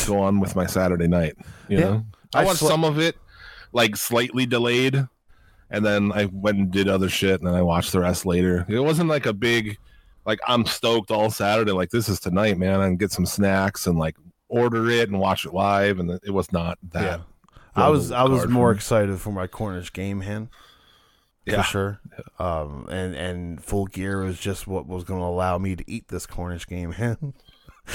go 0.07 0.19
on 0.19 0.41
with 0.41 0.57
my 0.57 0.67
Saturday 0.67 1.07
night. 1.07 1.37
You 1.69 1.79
Yeah. 1.79 1.85
know, 1.85 2.05
I, 2.35 2.41
I 2.41 2.45
watched 2.45 2.63
sle- 2.63 2.69
some 2.69 2.85
of 2.85 2.99
it, 2.99 3.17
like 3.73 3.95
slightly 3.97 4.45
delayed, 4.45 5.07
and 5.71 5.87
then 5.87 6.11
I 6.11 6.25
went 6.25 6.59
and 6.59 6.71
did 6.73 6.89
other 6.89 7.09
shit, 7.09 7.39
and 7.41 7.47
then 7.47 7.55
I 7.55 7.63
watched 7.63 7.93
the 7.93 8.01
rest 8.01 8.27
later. 8.27 8.67
It 8.69 8.81
wasn't 8.81 9.09
like 9.11 9.27
a 9.27 9.33
big, 9.33 9.79
like 10.27 10.41
I'm 10.47 10.67
stoked 10.67 11.11
all 11.11 11.31
Saturday. 11.31 11.73
Like 11.73 11.91
this 11.91 12.09
is 12.09 12.21
tonight, 12.21 12.59
man. 12.59 12.81
I 12.81 12.87
can 12.87 12.97
get 12.97 13.13
some 13.13 13.25
snacks 13.27 13.87
and 13.87 13.99
like 13.99 14.17
order 14.49 14.91
it 14.91 15.09
and 15.09 15.19
watch 15.19 15.47
it 15.47 15.55
live, 15.55 15.99
and 15.99 16.11
it 16.11 16.31
was 16.31 16.53
not 16.53 16.79
that. 16.91 17.03
Yeah. 17.03 17.19
I 17.75 17.89
was 17.89 18.11
I 18.11 18.25
was 18.25 18.47
more 18.49 18.73
excited 18.73 19.21
for 19.21 19.31
my 19.31 19.47
Cornish 19.47 19.93
game 19.93 20.23
hen. 20.23 20.49
Yeah. 21.45 21.63
For 21.63 21.69
sure. 21.69 22.01
Um 22.39 22.87
and 22.91 23.15
and 23.15 23.63
full 23.63 23.87
gear 23.87 24.25
was 24.25 24.39
just 24.41 24.67
what 24.67 24.87
was 24.87 25.05
going 25.05 25.21
to 25.21 25.27
allow 25.27 25.59
me 25.59 25.77
to 25.77 25.85
eat 25.87 26.09
this 26.09 26.27
Cornish 26.27 26.67
game 26.67 26.93
hen. 26.93 27.35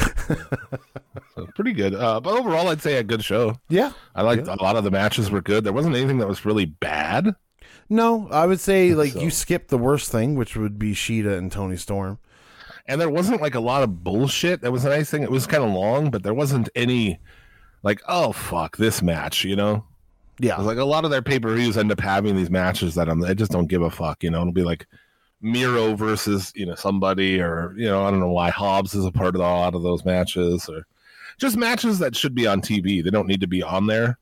So 1.36 1.48
pretty 1.56 1.74
good. 1.74 1.96
Uh, 1.96 2.20
but 2.20 2.38
overall, 2.38 2.68
I'd 2.68 2.82
say 2.82 2.98
a 2.98 3.04
good 3.04 3.24
show. 3.24 3.58
Yeah. 3.70 3.94
I 4.16 4.22
liked 4.22 4.48
a 4.48 4.56
lot 4.56 4.76
of 4.76 4.84
the 4.84 4.92
matches 4.92 5.32
were 5.32 5.42
good. 5.42 5.64
There 5.64 5.74
wasn't 5.74 5.96
anything 5.96 6.18
that 6.18 6.28
was 6.28 6.46
really 6.46 6.66
bad. 6.66 7.36
No, 7.92 8.30
I 8.32 8.46
would 8.46 8.62
say 8.62 8.94
like 8.96 9.12
So- 9.12 9.20
you 9.20 9.30
skipped 9.30 9.68
the 9.68 9.78
worst 9.78 10.10
thing, 10.10 10.36
which 10.36 10.56
would 10.56 10.80
be 10.80 10.94
Shida 10.94 11.38
and 11.38 11.52
Toni 11.52 11.76
Storm. 11.76 12.20
And 12.88 13.02
there 13.02 13.10
wasn't 13.10 13.42
like 13.42 13.54
a 13.54 13.60
lot 13.60 13.84
of 13.84 14.02
bullshit. 14.02 14.62
That 14.62 14.72
was 14.72 14.86
a 14.86 14.90
nice 14.90 15.10
thing. 15.10 15.24
It 15.24 15.30
was 15.30 15.46
kind 15.46 15.62
of 15.62 15.72
long, 15.72 16.10
but 16.10 16.24
there 16.24 16.34
wasn't 16.34 16.70
any 16.74 17.20
like, 17.84 18.02
oh 18.08 18.32
fuck 18.32 18.78
this 18.78 19.02
match, 19.02 19.44
you 19.44 19.58
know? 19.58 19.84
Yeah. 20.40 20.56
Like 20.56 20.78
a 20.78 20.86
lot 20.86 21.04
of 21.04 21.12
their 21.12 21.22
pay 21.22 21.38
per 21.38 21.54
views 21.54 21.78
end 21.78 21.92
up 21.92 22.00
having 22.00 22.38
these 22.38 22.50
matches 22.50 22.96
that 22.96 23.10
I'm 23.10 23.22
I 23.26 23.34
just 23.34 23.52
don't 23.52 23.68
give 23.68 23.82
a 23.82 23.92
fuck, 23.92 24.24
you 24.24 24.32
know. 24.32 24.40
It'll 24.40 24.54
be 24.54 24.64
like 24.64 24.88
Miro 25.42 25.94
versus, 25.94 26.54
you 26.56 26.66
know, 26.66 26.76
somebody 26.76 27.42
or 27.42 27.74
you 27.76 27.88
know, 27.88 28.06
I 28.06 28.10
don't 28.10 28.22
know 28.22 28.32
why 28.32 28.52
Hobbs 28.52 28.96
is 28.96 29.04
a 29.06 29.12
part 29.12 29.36
of 29.36 29.42
a 29.42 29.44
lot 29.44 29.76
of 29.76 29.84
those 29.84 30.06
matches 30.06 30.70
or 30.70 30.88
just 31.38 31.58
matches 31.58 32.00
that 32.00 32.16
should 32.16 32.36
be 32.36 32.48
on 32.48 32.62
TV. 32.62 33.04
They 33.04 33.10
don't 33.10 33.28
need 33.28 33.42
to 33.42 33.48
be 33.48 33.62
on 33.62 33.88
there 33.88 34.18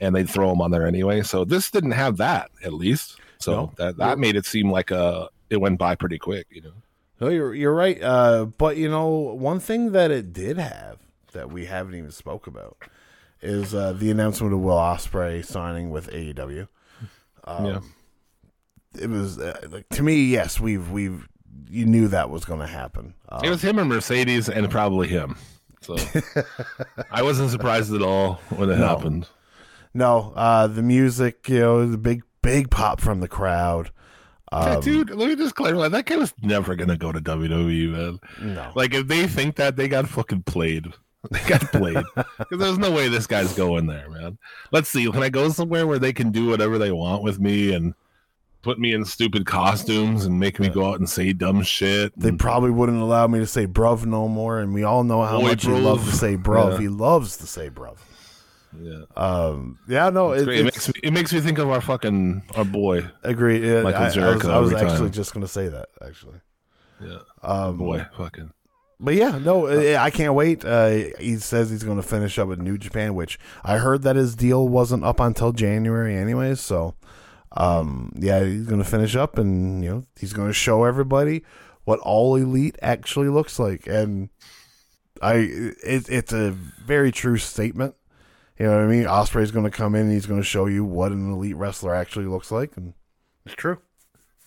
and 0.00 0.14
they'd 0.14 0.28
throw 0.28 0.48
them 0.50 0.60
on 0.60 0.70
there 0.70 0.86
anyway. 0.86 1.22
So 1.22 1.44
this 1.44 1.70
didn't 1.70 1.92
have 1.92 2.16
that 2.18 2.50
at 2.64 2.72
least. 2.72 3.16
So 3.38 3.52
No. 3.52 3.72
that 3.76 3.96
that 3.98 4.18
made 4.18 4.36
it 4.36 4.46
seem 4.46 4.70
like 4.70 4.90
uh 4.92 5.28
it 5.50 5.60
went 5.60 5.78
by 5.78 5.94
pretty 5.94 6.18
quick, 6.18 6.46
you 6.50 6.60
know. 6.62 6.72
No, 7.20 7.28
you're 7.28 7.54
you're 7.54 7.74
right. 7.74 8.00
Uh, 8.02 8.44
but 8.44 8.76
you 8.76 8.88
know, 8.88 9.08
one 9.08 9.58
thing 9.60 9.92
that 9.92 10.10
it 10.10 10.32
did 10.32 10.56
have 10.58 10.98
that 11.32 11.50
we 11.50 11.64
haven't 11.66 11.94
even 11.96 12.10
spoke 12.12 12.46
about 12.46 12.76
is 13.42 13.74
uh, 13.74 13.92
the 13.92 14.10
announcement 14.10 14.52
of 14.54 14.60
Will 14.60 14.76
Ospreay 14.76 15.44
signing 15.44 15.90
with 15.90 16.10
AEW. 16.10 16.68
Um, 17.44 17.66
yeah. 17.66 17.80
It 19.00 19.10
was 19.10 19.38
uh, 19.38 19.58
like 19.70 19.88
to 19.90 20.02
me, 20.02 20.24
yes, 20.24 20.58
we've 20.60 20.90
we've 20.90 21.28
you 21.68 21.86
knew 21.86 22.08
that 22.08 22.30
was 22.30 22.44
going 22.44 22.60
to 22.60 22.66
happen. 22.66 23.14
Uh, 23.28 23.40
It 23.44 23.50
was 23.50 23.62
him 23.62 23.78
and 23.78 23.88
Mercedes 23.88 24.48
and 24.48 24.70
probably 24.70 25.08
him. 25.08 25.36
So 25.80 25.96
I 27.10 27.22
wasn't 27.22 27.50
surprised 27.50 27.92
at 27.94 28.02
all 28.02 28.34
when 28.56 28.70
it 28.70 28.78
No. 28.78 28.86
happened. 28.86 29.28
No, 29.98 30.32
uh, 30.36 30.66
the 30.68 30.82
music, 30.82 31.48
you 31.48 31.58
know, 31.60 31.86
the 31.86 31.98
big 31.98 32.22
big 32.42 32.70
pop 32.70 33.00
from 33.00 33.20
the 33.20 33.28
crowd. 33.28 33.90
Um, 34.50 34.80
Dude, 34.80 35.10
let 35.10 35.28
me 35.28 35.36
just 35.36 35.54
clarify. 35.54 35.88
That 35.88 36.06
guy 36.06 36.16
was 36.16 36.32
never 36.42 36.74
gonna 36.74 36.96
go 36.96 37.12
to 37.12 37.20
WWE, 37.20 37.90
man. 37.90 38.20
no. 38.54 38.72
Like 38.74 38.94
if 38.94 39.06
they 39.08 39.26
think 39.26 39.56
that, 39.56 39.76
they 39.76 39.88
got 39.88 40.08
fucking 40.08 40.44
played. 40.44 40.86
They 41.32 41.40
got 41.48 41.60
played. 41.72 41.96
Because 42.38 42.58
there's 42.58 42.78
no 42.78 42.92
way 42.92 43.08
this 43.08 43.26
guy's 43.26 43.52
going 43.54 43.86
there, 43.86 44.08
man. 44.08 44.38
Let's 44.70 44.88
see. 44.88 45.10
Can 45.10 45.22
I 45.22 45.28
go 45.28 45.48
somewhere 45.48 45.84
where 45.84 45.98
they 45.98 46.12
can 46.12 46.30
do 46.30 46.46
whatever 46.48 46.78
they 46.78 46.92
want 46.92 47.24
with 47.24 47.40
me 47.40 47.74
and 47.74 47.92
put 48.62 48.78
me 48.78 48.94
in 48.94 49.04
stupid 49.04 49.44
costumes 49.44 50.24
and 50.24 50.38
make 50.38 50.60
me 50.60 50.68
go 50.68 50.86
out 50.86 51.00
and 51.00 51.10
say 51.10 51.32
dumb 51.32 51.62
shit? 51.62 52.12
They 52.16 52.28
and- 52.28 52.38
probably 52.38 52.70
wouldn't 52.70 53.02
allow 53.02 53.26
me 53.26 53.40
to 53.40 53.46
say 53.46 53.66
bruv 53.66 54.06
no 54.06 54.28
more, 54.28 54.60
and 54.60 54.72
we 54.72 54.84
all 54.84 55.02
know 55.02 55.22
how 55.24 55.40
much 55.40 55.64
he 55.66 55.72
loves 55.72 56.08
to 56.08 56.16
say 56.16 56.36
bruv. 56.36 56.74
Yeah. 56.74 56.78
He 56.78 56.88
loves 56.88 57.36
to 57.38 57.46
say 57.48 57.68
bruv. 57.68 57.96
Yeah. 58.80 59.02
Um, 59.16 59.78
yeah, 59.88 60.10
no, 60.10 60.32
it. 60.32 60.48
It, 60.48 60.64
makes 60.64 60.88
me, 60.88 60.94
it 61.02 61.12
makes 61.12 61.32
me 61.32 61.40
think 61.40 61.58
of 61.58 61.70
our 61.70 61.80
fucking 61.80 62.42
our 62.54 62.64
boy. 62.64 63.06
agree. 63.22 63.66
Yeah, 63.66 63.82
Michael 63.82 64.02
I, 64.02 64.28
I 64.30 64.34
was, 64.34 64.44
I 64.44 64.58
was 64.58 64.72
actually 64.72 65.08
time. 65.08 65.12
just 65.12 65.34
going 65.34 65.42
to 65.42 65.52
say 65.52 65.68
that 65.68 65.88
actually. 66.04 66.40
Yeah, 67.00 67.18
Um, 67.42 67.78
boy, 67.78 68.06
fucking. 68.16 68.52
But 69.00 69.14
yeah, 69.14 69.38
no, 69.38 69.68
I 69.68 70.04
I 70.06 70.10
can't 70.10 70.34
wait. 70.34 70.64
Uh, 70.64 70.88
he 71.20 71.36
says 71.36 71.70
he's 71.70 71.84
going 71.84 71.98
to 71.98 72.02
finish 72.02 72.38
up 72.38 72.48
with 72.48 72.58
New 72.58 72.76
Japan, 72.78 73.14
which 73.14 73.38
I 73.62 73.78
heard 73.78 74.02
that 74.02 74.16
his 74.16 74.34
deal 74.34 74.68
wasn't 74.68 75.04
up 75.04 75.20
until 75.20 75.52
January, 75.52 76.16
anyways. 76.16 76.60
So, 76.60 76.96
um, 77.52 78.12
yeah, 78.16 78.42
he's 78.42 78.66
going 78.66 78.82
to 78.82 78.88
finish 78.88 79.14
up, 79.14 79.38
and 79.38 79.84
you 79.84 79.90
know, 79.90 80.04
he's 80.18 80.32
going 80.32 80.48
to 80.48 80.54
show 80.54 80.82
everybody 80.82 81.44
what 81.84 82.00
all 82.00 82.34
elite 82.34 82.76
actually 82.82 83.28
looks 83.28 83.60
like. 83.60 83.86
And 83.86 84.30
I, 85.22 85.34
it, 85.34 86.08
it's 86.08 86.32
a 86.32 86.50
very 86.50 87.12
true 87.12 87.38
statement. 87.38 87.94
You 88.58 88.66
know 88.66 88.74
what 88.76 88.84
I 88.84 88.86
mean? 88.88 89.04
Ospreay's 89.04 89.50
going 89.52 89.64
to 89.64 89.70
come 89.70 89.94
in, 89.94 90.02
and 90.02 90.12
he's 90.12 90.26
going 90.26 90.40
to 90.40 90.44
show 90.46 90.66
you 90.66 90.84
what 90.84 91.12
an 91.12 91.32
elite 91.32 91.56
wrestler 91.56 91.94
actually 91.94 92.26
looks 92.26 92.50
like, 92.50 92.76
and 92.76 92.92
it's 93.46 93.54
true. 93.54 93.78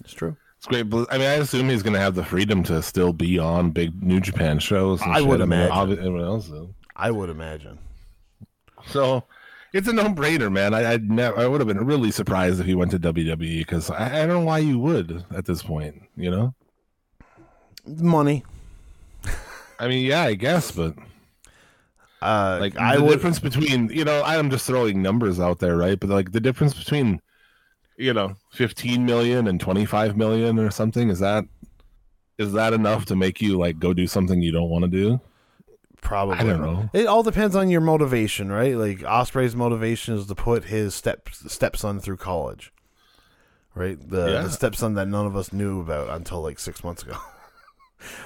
It's 0.01 0.13
true. 0.13 0.35
It's 0.57 0.67
great. 0.67 0.89
But, 0.89 1.11
I 1.11 1.17
mean, 1.17 1.27
I 1.27 1.33
assume 1.35 1.69
he's 1.69 1.81
going 1.81 1.93
to 1.93 1.99
have 1.99 2.13
the 2.15 2.23
freedom 2.25 2.61
to 2.63 2.81
still 2.83 3.13
be 3.13 3.39
on 3.39 3.71
big 3.71 4.03
New 4.03 4.19
Japan 4.19 4.59
shows. 4.59 5.01
And 5.01 5.11
I 5.11 5.19
shit. 5.19 5.27
would 5.27 5.39
mean, 5.39 5.53
imagine. 5.53 5.75
obvi- 5.75 5.97
everyone 5.97 6.21
else 6.25 6.49
will. 6.49 6.75
I 6.95 7.09
would 7.09 7.29
imagine. 7.29 7.79
So 8.87 9.23
it's 9.73 9.87
a 9.87 9.93
no-brainer, 9.93 10.51
man. 10.51 10.73
I 10.73 10.91
I'd 10.91 11.09
never, 11.09 11.39
I 11.39 11.47
would 11.47 11.61
have 11.61 11.67
been 11.67 11.85
really 11.85 12.11
surprised 12.11 12.59
if 12.59 12.65
he 12.65 12.75
went 12.75 12.91
to 12.91 12.99
WWE 12.99 13.59
because 13.59 13.89
I, 13.89 14.17
I 14.23 14.25
don't 14.25 14.41
know 14.41 14.41
why 14.41 14.59
you 14.59 14.77
would 14.79 15.23
at 15.33 15.45
this 15.45 15.63
point. 15.63 16.01
You 16.15 16.29
know, 16.31 16.55
Money. 17.87 18.43
I 19.79 19.87
mean, 19.87 20.05
yeah, 20.05 20.21
I 20.21 20.35
guess, 20.35 20.69
but 20.71 20.93
Uh, 22.21 22.57
like 22.61 22.77
I 22.77 22.97
the 22.97 23.03
would. 23.03 23.11
difference 23.13 23.39
between 23.39 23.89
you 23.89 24.03
know, 24.05 24.21
I'm 24.25 24.49
just 24.49 24.65
throwing 24.67 25.01
numbers 25.01 25.39
out 25.39 25.59
there, 25.59 25.75
right? 25.77 25.99
But 25.99 26.09
like 26.09 26.31
the 26.31 26.39
difference 26.39 26.73
between 26.73 27.21
you 27.97 28.13
know, 28.13 28.35
15 28.53 29.05
million 29.05 29.47
and 29.47 29.59
25 29.59 30.17
million 30.17 30.57
or 30.57 30.71
something 30.71 31.09
is 31.09 31.19
that 31.19 31.45
is 32.37 32.53
that 32.53 32.73
enough 32.73 33.05
to 33.05 33.15
make 33.15 33.41
you 33.41 33.57
like 33.57 33.77
go 33.79 33.93
do 33.93 34.07
something 34.07 34.41
you 34.41 34.51
don't 34.51 34.69
want 34.69 34.83
to 34.83 34.89
do? 34.89 35.19
Probably. 36.01 36.37
I 36.37 36.43
don't 36.43 36.61
know. 36.61 36.89
It 36.93 37.05
all 37.05 37.21
depends 37.21 37.55
on 37.55 37.69
your 37.69 37.81
motivation, 37.81 38.51
right? 38.51 38.75
Like 38.75 38.99
Ospreay's 38.99 39.55
motivation 39.55 40.15
is 40.15 40.25
to 40.27 40.35
put 40.35 40.63
his 40.65 40.95
step 40.95 41.29
stepson 41.31 41.99
through 41.99 42.17
college, 42.17 42.73
right? 43.75 43.99
The, 44.09 44.31
Yeah. 44.31 44.41
the 44.41 44.49
stepson 44.49 44.95
that 44.95 45.07
none 45.07 45.27
of 45.27 45.35
us 45.35 45.53
knew 45.53 45.79
about 45.81 46.09
until 46.09 46.41
like 46.41 46.57
six 46.59 46.83
months 46.83 47.03
ago. 47.03 47.17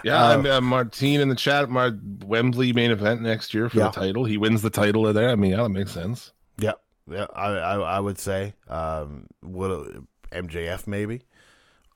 Yeah, 0.03 0.23
Uh, 0.23 0.33
I'm 0.33 0.45
uh, 0.45 0.61
Martine 0.61 1.21
in 1.21 1.29
the 1.29 1.35
chat. 1.35 1.69
Mar- 1.69 1.97
Wembley 2.25 2.73
main 2.73 2.91
event 2.91 3.21
next 3.21 3.53
year 3.53 3.69
for 3.69 3.77
Yeah. 3.77 3.85
the 3.85 3.91
title. 3.91 4.25
He 4.25 4.37
wins 4.37 4.61
the 4.61 4.69
title 4.69 5.11
there. 5.13 5.29
I 5.29 5.35
mean, 5.35 5.51
yeah, 5.51 5.63
that 5.63 5.69
makes 5.69 5.91
sense. 5.91 6.31
yeah, 6.57 6.73
yeah. 7.09 7.27
I 7.35 7.47
I, 7.51 7.75
I 7.97 7.99
would 7.99 8.17
say 8.19 8.53
um, 8.67 9.27
would 9.43 10.05
MJF 10.31 10.87
maybe 10.87 11.21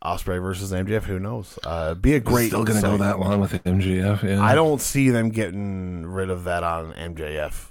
Ospreay 0.04 0.42
versus 0.42 0.72
MJF. 0.72 1.04
Who 1.04 1.20
knows? 1.20 1.60
Uh, 1.64 1.94
be 1.94 2.16
a 2.16 2.20
great. 2.20 2.48
Still 2.48 2.64
gonna 2.64 2.82
go 2.82 2.98
that 2.98 3.20
long 3.20 3.42
with 3.42 3.52
MJF. 3.64 4.24
Yeah, 4.24 4.42
I 4.42 4.56
don't 4.56 4.80
see 4.82 5.10
them 5.10 5.30
getting 5.30 6.06
rid 6.06 6.30
of 6.30 6.46
that 6.46 6.64
on 6.64 6.94
MJF 6.94 7.68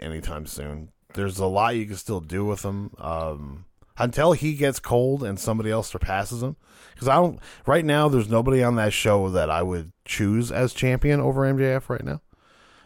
anytime 0.00 0.46
soon. 0.46 0.90
There's 1.14 1.38
a 1.38 1.46
lot 1.46 1.74
you 1.76 1.86
can 1.86 1.96
still 1.96 2.20
do 2.20 2.44
with 2.44 2.62
him 2.64 2.90
um, 2.98 3.64
until 3.98 4.32
he 4.32 4.54
gets 4.54 4.78
cold 4.78 5.22
and 5.24 5.38
somebody 5.38 5.70
else 5.70 5.88
surpasses 5.90 6.42
him. 6.42 6.56
Because 6.98 7.08
I 7.08 7.14
don't. 7.14 7.38
Right 7.64 7.84
now, 7.84 8.08
there's 8.08 8.28
nobody 8.28 8.60
on 8.60 8.74
that 8.74 8.92
show 8.92 9.28
that 9.30 9.48
I 9.50 9.62
would 9.62 9.92
choose 10.04 10.50
as 10.50 10.72
champion 10.74 11.20
over 11.20 11.42
MJF 11.42 11.88
right 11.88 12.02
now. 12.04 12.20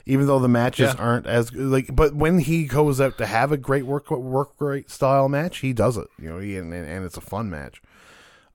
Even 0.05 0.27
though 0.27 0.39
the 0.39 0.49
matches 0.49 0.93
Yeah. 0.95 1.03
aren't 1.03 1.27
as 1.27 1.49
good, 1.51 1.67
like, 1.69 1.95
but 1.97 2.15
when 2.15 2.41
he 2.41 2.65
goes 2.65 3.01
out 3.01 3.17
to 3.19 3.27
have 3.27 3.53
a 3.53 3.57
great 3.57 3.87
work 3.87 4.11
work 4.11 4.51
rate 4.59 4.91
style 4.91 5.29
match, 5.29 5.59
he 5.59 5.73
does 5.73 5.97
it. 5.97 6.09
You 6.21 6.29
know, 6.29 6.39
he, 6.41 6.57
and, 6.59 6.75
and 6.75 7.05
it's 7.05 7.17
a 7.17 7.21
fun 7.23 7.49
match. 7.49 7.81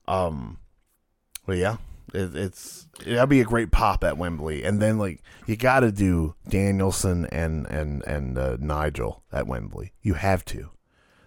Um, 0.06 0.58
but 1.46 1.56
yeah, 1.56 1.78
it, 2.14 2.36
it's 2.36 2.86
that'd 3.04 3.28
be 3.28 3.40
a 3.40 3.44
great 3.44 3.70
pop 3.70 4.04
at 4.04 4.16
Wembley, 4.16 4.62
and 4.62 4.80
then 4.80 4.98
like 4.98 5.22
you 5.46 5.56
got 5.56 5.80
to 5.80 5.90
do 5.90 6.34
Danielson 6.48 7.26
and 7.26 7.66
and 7.66 8.02
and 8.04 8.38
uh, 8.38 8.56
Nigel 8.60 9.22
at 9.32 9.46
Wembley. 9.46 9.92
You 10.02 10.14
have 10.14 10.44
to. 10.46 10.70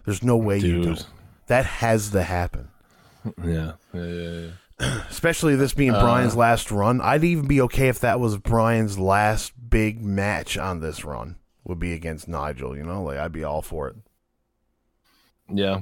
There's 0.06 0.22
no 0.22 0.36
way 0.36 0.58
you 0.58 0.82
don't. 0.84 1.06
That 1.48 1.66
has 1.66 2.10
to 2.10 2.22
happen. 2.22 2.68
Yeah, 3.44 3.72
yeah, 3.94 4.04
yeah, 4.04 4.48
yeah. 4.80 5.02
Especially 5.10 5.54
this 5.56 5.74
being 5.74 5.94
uh, 5.94 6.00
Brian's 6.00 6.34
last 6.36 6.70
run. 6.70 7.00
I'd 7.00 7.24
even 7.24 7.46
be 7.46 7.60
okay 7.62 7.88
if 7.88 8.00
that 8.00 8.18
was 8.20 8.36
Brian's 8.38 8.98
last 8.98 9.52
big 9.70 10.02
match 10.02 10.56
on 10.58 10.80
this 10.80 11.04
run. 11.04 11.36
Would 11.64 11.78
be 11.78 11.92
against 11.92 12.26
Nigel. 12.26 12.76
You 12.76 12.82
know, 12.82 13.02
like 13.04 13.18
I'd 13.18 13.32
be 13.32 13.44
all 13.44 13.62
for 13.62 13.88
it. 13.88 13.96
Yeah. 15.52 15.80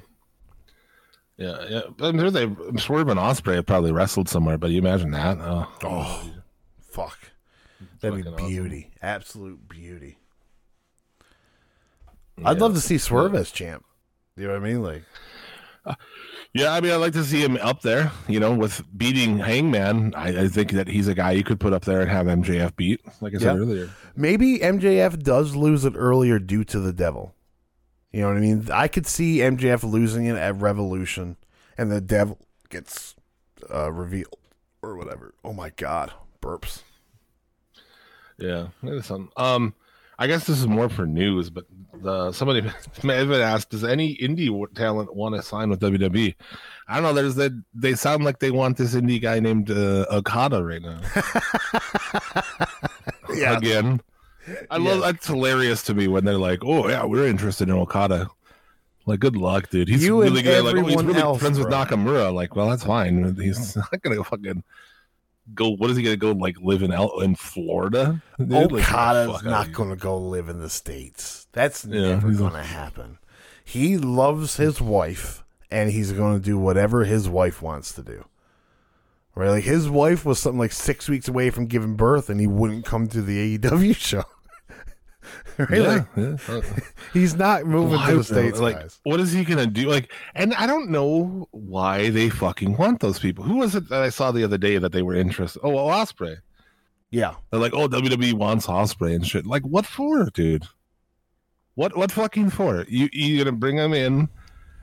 Yeah, 1.39 1.65
yeah. 1.71 1.81
I'm 2.01 2.19
sure 2.19 2.31
they 2.31 2.47
Swerve 2.79 3.09
and 3.09 3.19
Ospreay 3.19 3.55
have 3.55 3.67
probably 3.67 3.93
wrestled 3.93 4.29
somewhere, 4.29 4.59
but 4.59 4.71
you 4.71 4.79
imagine 4.79 5.13
that? 5.13 5.39
Oh, 5.41 5.67
Oh, 5.85 6.31
fuck. 6.83 7.19
That'd 8.01 8.17
be 8.19 8.23
Fucking 8.23 8.35
awesome. 8.35 8.47
beauty. 8.49 8.91
Absolute 9.01 9.67
beauty. 9.67 10.19
I'd 12.45 12.59
love 12.59 12.75
to 12.75 12.81
see 12.81 12.99
Swerve 12.99 13.35
as 13.35 13.51
champ. 13.51 13.85
You 14.37 14.47
know 14.49 14.53
what 14.55 14.63
I 14.63 14.65
mean? 14.65 14.83
Like, 14.83 15.03
uh, 15.87 15.95
yeah. 16.55 16.73
I 16.73 16.81
mean, 16.81 16.93
I'd 16.93 16.97
like 16.97 17.13
to 17.15 17.25
see 17.25 17.43
him 17.43 17.57
up 17.59 17.83
there. 17.83 18.11
You 18.29 18.41
know, 18.41 18.53
with 18.55 18.83
beating 18.97 19.39
Hangman, 19.39 20.15
I, 20.15 20.43
I 20.45 20.49
think 20.49 20.73
that 20.73 20.89
he's 20.89 21.09
a 21.09 21.15
guy 21.15 21.33
you 21.33 21.45
could 21.45 21.61
put 21.61 21.73
up 21.73 21.85
there 21.85 22.01
and 22.01 22.11
have 22.11 22.27
MJF 22.27 22.77
beat. 22.77 23.01
Like 23.21 23.35
I 23.35 23.39
said 23.39 23.55
Yeah. 23.57 23.61
earlier. 23.61 23.91
maybe 24.17 24.59
MJF 24.59 25.23
does 25.23 25.55
lose 25.57 25.85
it 25.85 25.95
earlier 25.97 26.39
due 26.39 26.65
to 26.65 26.81
the 26.81 26.93
devil. 26.93 27.35
You 28.13 28.23
know 28.23 28.29
what 28.29 28.37
I 28.39 28.41
mean? 28.41 28.69
I 28.73 28.89
could 28.89 29.07
see 29.07 29.39
MJF 29.39 29.83
losing 29.85 30.27
it 30.27 30.37
at 30.37 30.57
Revolution 30.61 31.37
and 31.79 31.91
the 31.93 32.01
devil 32.01 32.39
gets 32.69 33.15
uh, 33.73 33.93
revealed 33.93 34.35
or 34.83 34.97
whatever. 34.97 35.35
Oh 35.45 35.53
my 35.53 35.71
god, 35.71 36.13
burps. 36.43 36.83
Yeah, 38.39 38.69
maybe 38.83 39.03
some. 39.03 39.31
Um, 39.37 39.75
I 40.19 40.27
guess 40.27 40.47
this 40.47 40.59
is 40.59 40.67
more 40.67 40.89
for 40.89 41.07
news, 41.07 41.51
but 41.51 41.67
the, 41.95 42.33
somebody 42.33 42.63
may 43.03 43.17
have 43.17 43.29
been 43.29 43.41
asked, 43.41 43.71
does 43.71 43.85
any 43.85 44.17
indie 44.17 44.75
talent 44.75 45.15
want 45.15 45.35
to 45.35 45.43
sign 45.43 45.71
with 45.71 45.81
WWE? 45.81 46.35
I 46.89 46.95
don't 46.95 47.03
know. 47.03 47.13
There's 47.13 47.37
that 47.37 47.53
they 47.75 47.95
sound 47.95 48.25
like 48.25 48.39
they 48.41 48.51
want 48.51 48.77
this 48.77 48.95
indie 48.95 49.21
guy 49.21 49.41
named 49.41 49.71
uh, 49.71 50.07
Okada 50.11 50.65
right 50.65 50.83
now. 50.83 51.01
Yeah. 53.35 53.57
Again, 53.57 54.01
I 54.71 54.79
love 54.79 55.01
that's 55.03 55.27
hilarious 55.27 55.83
to 55.85 55.95
me 55.95 56.09
when 56.09 56.25
they're 56.25 56.39
like, 56.39 56.61
"Oh 56.65 56.89
yeah, 56.89 57.05
we're 57.05 57.27
interested 57.27 57.69
in 57.69 57.75
Okada." 57.75 58.29
Like, 59.07 59.21
good 59.21 59.37
luck, 59.37 59.71
dude. 59.71 59.89
He's 59.89 60.05
You 60.05 60.21
really 60.21 60.43
good. 60.43 60.65
Like, 60.65 60.77
oh, 60.77 60.85
he's 60.85 61.03
really 61.03 61.21
else, 61.21 61.41
friends 61.41 61.59
with. 61.59 61.69
Nakamura. 61.69 62.33
Like, 62.33 62.55
well, 62.55 62.69
that's 62.69 62.85
fine. 62.85 63.35
He's 63.37 63.77
not 63.77 64.03
gonna 64.03 64.23
fucking 64.23 64.63
go. 65.55 65.71
What 65.71 65.91
is 65.91 65.97
he 65.97 66.03
gonna 66.03 66.17
go 66.17 66.33
like 66.33 66.57
live 66.61 66.83
in 66.83 66.93
out 66.93 67.13
in 67.23 67.35
Florida? 67.35 68.23
dude? 68.39 68.51
Like, 68.51 68.83
Okada's 68.83 69.33
fuck 69.33 69.45
not 69.45 69.73
going 69.73 69.91
to 69.91 69.97
go 69.97 70.19
live 70.19 70.49
in 70.49 70.61
the 70.61 70.71
states. 70.71 71.40
That's 71.53 71.85
Yeah, 71.85 72.11
never 72.11 72.33
going 72.33 72.53
to 72.53 72.63
happen. 72.63 73.19
He 73.65 73.97
loves 73.99 74.57
his 74.57 74.81
wife, 74.81 75.45
and 75.71 75.91
he's 75.91 76.13
going 76.13 76.39
to 76.39 76.45
do 76.45 76.59
whatever 76.59 77.05
his 77.05 77.29
wife 77.29 77.63
wants 77.63 77.93
to 77.95 78.03
do. 78.03 78.25
Right? 79.35 79.51
Like 79.51 79.65
his 79.65 79.89
wife 79.89 80.25
was 80.25 80.39
something 80.39 80.59
like 80.59 80.73
six 80.73 81.09
weeks 81.09 81.29
away 81.29 81.51
from 81.51 81.67
giving 81.67 81.95
birth, 81.97 82.29
and 82.29 82.41
he 82.41 82.47
wouldn't 82.47 82.85
come 82.85 83.07
to 83.09 83.23
the 83.23 83.59
AEW 83.59 83.95
show. 83.97 84.25
right? 85.59 85.71
Yeah, 85.71 85.79
Like, 85.81 86.07
yeah. 86.17 86.37
Uh, 86.49 86.63
he's 87.13 87.35
not 87.37 87.65
moving 87.65 87.97
why 87.99 88.11
to 88.11 88.17
the 88.19 88.25
states, 88.25 88.59
like, 88.59 88.77
guys. 88.77 88.99
what 89.05 89.21
is 89.21 89.33
he 89.33 89.45
gonna 89.45 89.67
do? 89.67 89.89
Like, 89.89 90.13
and 90.35 90.53
I 90.55 90.67
don't 90.67 90.91
know 90.91 91.47
why 91.53 92.11
they 92.11 92.29
fucking 92.29 92.77
want 92.77 93.01
those 93.01 93.19
people. 93.21 93.45
Who 93.45 93.57
was 93.59 93.75
it 93.75 93.89
that 93.89 94.03
I 94.03 94.09
saw 94.09 94.33
the 94.33 94.45
other 94.45 94.59
day 94.59 94.79
that 94.79 94.93
they 94.93 95.03
were 95.03 95.15
interested? 95.15 95.61
Oh, 95.63 95.71
well, 95.71 95.87
Ospreay. 95.87 96.39
Yeah, 97.13 97.35
They're 97.51 97.61
like, 97.61 97.75
oh, 97.75 97.89
WWE 97.89 98.35
wants 98.35 98.67
Ospreay 98.67 99.15
and 99.17 99.27
shit. 99.27 99.45
Like, 99.47 99.63
what 99.63 99.85
for, 99.87 100.29
dude? 100.31 100.65
What 101.81 101.97
what 101.97 102.13
fucking 102.13 102.51
for? 102.51 102.85
You 102.91 103.09
you 103.11 103.39
gonna 103.43 103.57
bring 103.57 103.77
them 103.77 103.95
in? 103.95 104.29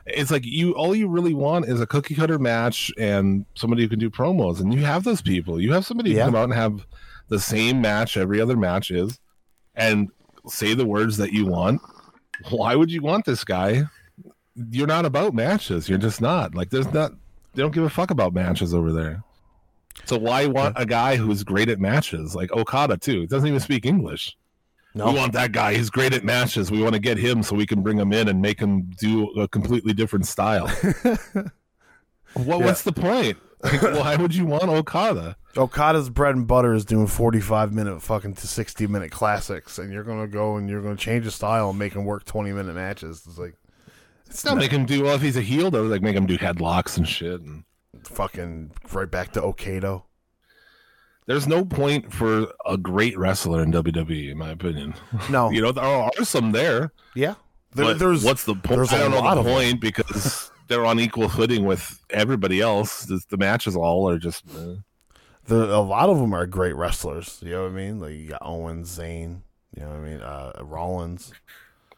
It's 0.08 0.32
like 0.32 0.44
you 0.44 0.72
all 0.72 0.96
you 0.96 1.08
really 1.08 1.36
want 1.36 1.68
is 1.68 1.80
a 1.80 1.86
cookie 1.86 2.16
cutter 2.16 2.40
match 2.40 2.92
and 2.98 3.46
somebody 3.54 3.84
who 3.84 3.90
can 3.90 4.00
do 4.00 4.10
promos, 4.10 4.60
and 4.60 4.74
you 4.74 4.84
have 4.84 5.04
those 5.04 5.22
people. 5.22 5.62
You 5.62 5.74
have 5.74 5.86
somebody 5.86 6.14
who 6.14 6.18
Yeah. 6.18 6.26
come 6.26 6.34
out 6.34 6.46
and 6.46 6.56
have 6.56 6.88
the 7.30 7.40
same 7.40 7.82
match 7.82 8.18
every 8.18 8.42
other 8.42 8.58
match 8.58 8.90
is, 8.90 9.20
and 9.76 10.10
say 10.48 10.74
the 10.74 10.88
words 10.88 11.18
that 11.18 11.34
you 11.34 11.46
want. 11.46 11.82
Why 12.50 12.74
would 12.74 12.92
you 12.92 13.04
want 13.04 13.26
this 13.26 13.44
guy? 13.44 13.84
You're 14.56 14.88
not 14.88 15.06
about 15.06 15.36
matches. 15.36 15.88
You're 15.88 16.00
just 16.00 16.20
not. 16.20 16.56
Like, 16.56 16.72
there's 16.72 16.92
not 16.92 17.12
they 17.54 17.62
don't 17.62 17.76
give 17.76 17.84
a 17.84 17.92
fuck 17.92 18.10
about 18.10 18.34
matches 18.34 18.74
over 18.74 18.92
there. 18.92 19.24
So 20.06 20.18
why 20.18 20.48
want 20.48 20.74
a 20.80 20.86
guy 20.88 21.16
who's 21.16 21.44
great 21.44 21.70
at 21.70 21.80
matches 21.80 22.34
like 22.34 22.52
Okada 22.54 22.98
too? 22.98 23.20
He 23.22 23.28
doesn't 23.28 23.48
even 23.48 23.60
speak 23.60 23.86
English. 23.86 24.36
No, 24.98 25.12
We 25.12 25.18
want 25.18 25.34
that 25.34 25.52
guy. 25.52 25.76
He's 25.76 25.90
great 25.90 26.14
at 26.14 26.24
matches. 26.24 26.72
We 26.72 26.82
want 26.82 26.94
to 26.94 27.00
get 27.00 27.18
him 27.18 27.44
so 27.44 27.56
we 27.56 27.66
can 27.66 27.82
bring 27.82 27.98
him 28.00 28.12
in 28.12 28.28
and 28.28 28.42
make 28.42 28.60
him 28.60 28.90
do 29.00 29.30
a 29.40 29.48
completely 29.48 29.94
different 29.94 30.26
style. 30.26 30.68
what, 32.34 32.62
What's 32.62 32.82
the 32.82 32.92
point? 32.92 33.38
Like, 33.64 33.82
why 33.82 34.16
would 34.16 34.36
you 34.36 34.46
want 34.46 34.64
Okada? 34.64 35.38
Okada's 35.56 36.10
bread 36.10 36.36
and 36.36 36.48
butter 36.48 36.74
is 36.74 36.86
doing 36.86 37.08
45 37.08 37.74
minute 37.74 38.02
fucking 38.02 38.36
to 38.36 38.48
60 38.48 38.88
minute 38.88 39.12
classics, 39.12 39.80
and 39.80 39.92
you're 39.92 40.04
gonna 40.04 40.28
go 40.28 40.58
and 40.58 40.70
you're 40.70 40.82
gonna 40.82 40.96
change 40.96 41.26
his 41.26 41.36
style 41.36 41.70
and 41.70 41.80
make 41.80 41.94
him 41.94 42.06
work 42.06 42.26
20 42.26 42.52
minute 42.52 42.74
matches. 42.76 43.24
It's 43.28 43.38
like 43.38 43.56
It's 44.28 44.46
not 44.46 44.58
make 44.58 44.72
him 44.72 44.86
do 44.86 45.04
well 45.04 45.16
if 45.16 45.22
he's 45.22 45.38
a 45.38 45.42
heel 45.42 45.72
though. 45.72 45.84
Like 45.84 46.02
make 46.02 46.16
him 46.16 46.26
do 46.26 46.38
headlocks 46.38 46.98
and 46.98 47.08
shit. 47.08 47.42
And 47.42 47.64
fucking 48.04 48.72
right 48.92 49.10
back 49.10 49.34
to 49.34 49.42
Okado. 49.42 50.04
There's 51.28 51.48
no 51.48 51.64
point 51.64 52.12
for 52.12 52.48
a 52.66 52.78
great 52.78 53.18
wrestler 53.18 53.62
in 53.62 53.72
WWE, 53.72 54.32
in 54.32 54.38
my 54.38 54.50
opinion. 54.50 54.96
No, 55.30 55.50
You 55.52 55.62
know 55.62 55.72
there 55.72 55.84
are 55.84 56.12
some 56.24 56.52
there. 56.52 56.92
yeah, 57.16 57.36
there, 57.76 57.94
there's 57.94 58.24
what's 58.24 58.44
the 58.46 58.56
point? 58.56 58.78
there's 58.78 58.92
I 58.94 58.98
a 58.98 59.00
don't 59.02 59.12
know 59.12 59.20
lot 59.20 59.36
the 59.36 59.42
of 59.42 59.46
point 59.46 59.80
because 59.82 60.50
they're 60.68 60.86
on 60.86 61.00
equal 61.00 61.30
footing 61.30 61.66
with 61.66 62.00
everybody 62.10 62.60
else. 62.62 63.04
The, 63.06 63.38
matches 63.38 63.76
all 63.76 64.10
are 64.10 64.18
just. 64.18 64.44
Uh, 64.50 64.76
the, 65.46 65.74
a 65.76 65.80
lot 65.80 66.10
of 66.10 66.18
them 66.20 66.34
are 66.34 66.46
great 66.46 66.76
wrestlers. 66.76 67.40
You 67.42 67.52
know 67.52 67.64
what 67.64 67.72
I 67.72 67.76
mean? 67.76 68.00
Like 68.00 68.14
you 68.16 68.28
got 68.30 68.42
Owens, 68.42 68.98
Zayn. 68.98 69.42
You 69.76 69.84
know 69.84 69.90
what 69.90 69.98
I 69.98 70.00
mean? 70.02 70.22
Uh, 70.22 70.52
Rollins. 70.62 71.32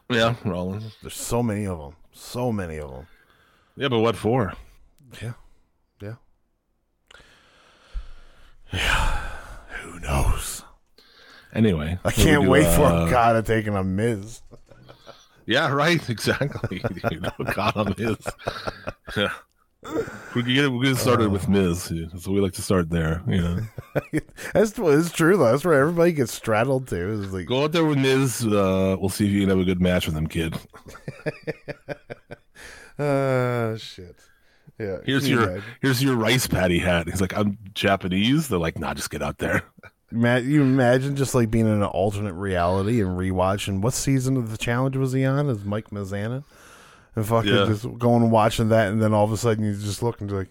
yeah, 0.09 0.35
Rollins. 0.43 0.95
There's 1.01 1.15
so 1.15 1.41
many 1.41 1.65
of 1.65 1.79
them. 1.79 1.95
So 2.11 2.51
many 2.51 2.77
of 2.79 2.91
them. 2.91 3.07
Yeah, 3.75 3.87
but 3.87 3.99
what 3.99 4.15
for? 4.15 4.53
Yeah, 5.21 5.33
yeah. 8.73 9.19
Who 9.81 9.99
knows? 9.99 10.63
Anyway, 11.53 11.97
I 12.03 12.07
what 12.07 12.15
do 12.15 12.21
we 12.21 12.25
can't 12.31 12.43
do? 12.43 12.49
wait 12.49 12.75
for 12.75 12.83
Uh, 12.85 13.05
Okada 13.07 13.41
taking 13.43 13.75
a 13.75 13.83
Miz. 13.83 14.41
Yeah, 15.45 15.71
right. 15.71 16.07
Exactly. 16.09 16.81
you 17.11 17.19
know, 17.19 17.31
God 17.55 17.75
on 17.75 17.95
Miz. 17.97 18.17
Yeah. 19.17 19.29
We 20.35 20.43
can 20.43 20.53
get 20.53 20.71
we 20.71 20.85
get 20.87 20.97
started 20.97 21.31
with 21.31 21.47
Miz, 21.47 21.83
so 22.19 22.31
we 22.31 22.41
like 22.41 22.51
to 22.53 22.61
start 22.61 22.89
there. 22.89 23.23
You 23.27 23.41
know, 23.41 23.59
That's 24.53 24.77
it's 24.77 25.11
true 25.11 25.37
though. 25.37 25.45
That's 25.51 25.63
where 25.63 25.79
everybody 25.79 26.11
gets 26.11 26.33
straddled 26.33 26.87
to. 26.89 26.97
Is 26.97 27.33
like, 27.33 27.45
go 27.47 27.63
out 27.63 27.71
there 27.71 27.85
with 27.85 27.97
Miz. 27.97 28.45
Uh, 28.45 28.97
we'll 28.99 29.07
see 29.09 29.25
if 29.25 29.31
you 29.31 29.39
can 29.39 29.49
have 29.49 29.59
a 29.59 29.63
good 29.63 29.81
match 29.81 30.05
with 30.05 30.15
him, 30.17 30.27
kid. 30.27 30.53
uh, 32.99 33.77
shit. 33.77 34.17
Yeah. 34.79 34.97
Here's 35.05 35.27
your 35.27 35.43
imagine? 35.43 35.63
here's 35.81 36.01
your 36.03 36.15
rice 36.15 36.47
patty 36.47 36.79
hat. 36.79 37.07
He's 37.09 37.19
like, 37.21 37.35
I'm 37.37 37.57
Japanese. 37.73 38.47
They're 38.47 38.59
like, 38.59 38.79
Nah, 38.79 38.93
just 38.93 39.09
get 39.09 39.21
out 39.21 39.37
there. 39.39 39.63
Ma- 40.11 40.37
you 40.37 40.61
imagine 40.61 41.15
just 41.15 41.35
like 41.35 41.51
being 41.51 41.65
in 41.67 41.73
an 41.73 41.83
alternate 41.83 42.33
reality 42.33 43.01
and 43.01 43.11
rewatching 43.17 43.81
what 43.81 43.93
season 43.93 44.37
of 44.37 44.51
the 44.51 44.57
challenge 44.57 44.95
was 44.97 45.11
he 45.13 45.25
on? 45.25 45.49
Is 45.49 45.63
Mike 45.65 45.89
Mazzana? 45.89 46.43
And 47.15 47.25
fucking 47.27 47.53
Yeah. 47.53 47.65
just 47.65 47.83
going 47.99 48.23
and 48.23 48.31
watching 48.31 48.69
that, 48.69 48.91
and 48.91 49.01
then 49.01 49.13
all 49.13 49.25
of 49.25 49.31
a 49.31 49.37
sudden 49.37 49.65
you 49.65 49.73
just 49.75 50.01
look 50.01 50.21
and 50.21 50.31
like, 50.31 50.49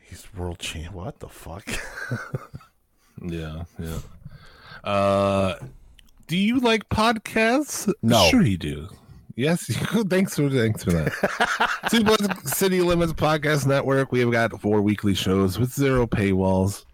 he's 0.00 0.26
world 0.34 0.58
champ. 0.58 0.92
What 0.94 1.20
the 1.20 1.28
fuck? 1.28 1.64
Yeah, 3.20 3.64
yeah. 3.80 3.98
Uh, 4.84 5.56
do 6.28 6.36
you 6.36 6.60
like 6.60 6.88
podcasts? 6.88 7.92
No. 8.02 8.24
sure 8.28 8.42
you 8.42 8.56
do. 8.56 8.88
Yes, 9.38 9.66
thanks 10.08 10.34
for 10.34 10.50
thanks 10.50 10.82
for 10.82 10.90
that. 10.90 11.12
Suplex 11.92 12.48
City 12.48 12.80
Limits 12.80 13.12
Podcast 13.12 13.68
Network. 13.68 14.10
We 14.10 14.18
have 14.18 14.32
got 14.32 14.60
four 14.60 14.82
weekly 14.82 15.14
shows 15.14 15.60
with 15.60 15.72
zero 15.72 16.08
paywalls 16.08 16.84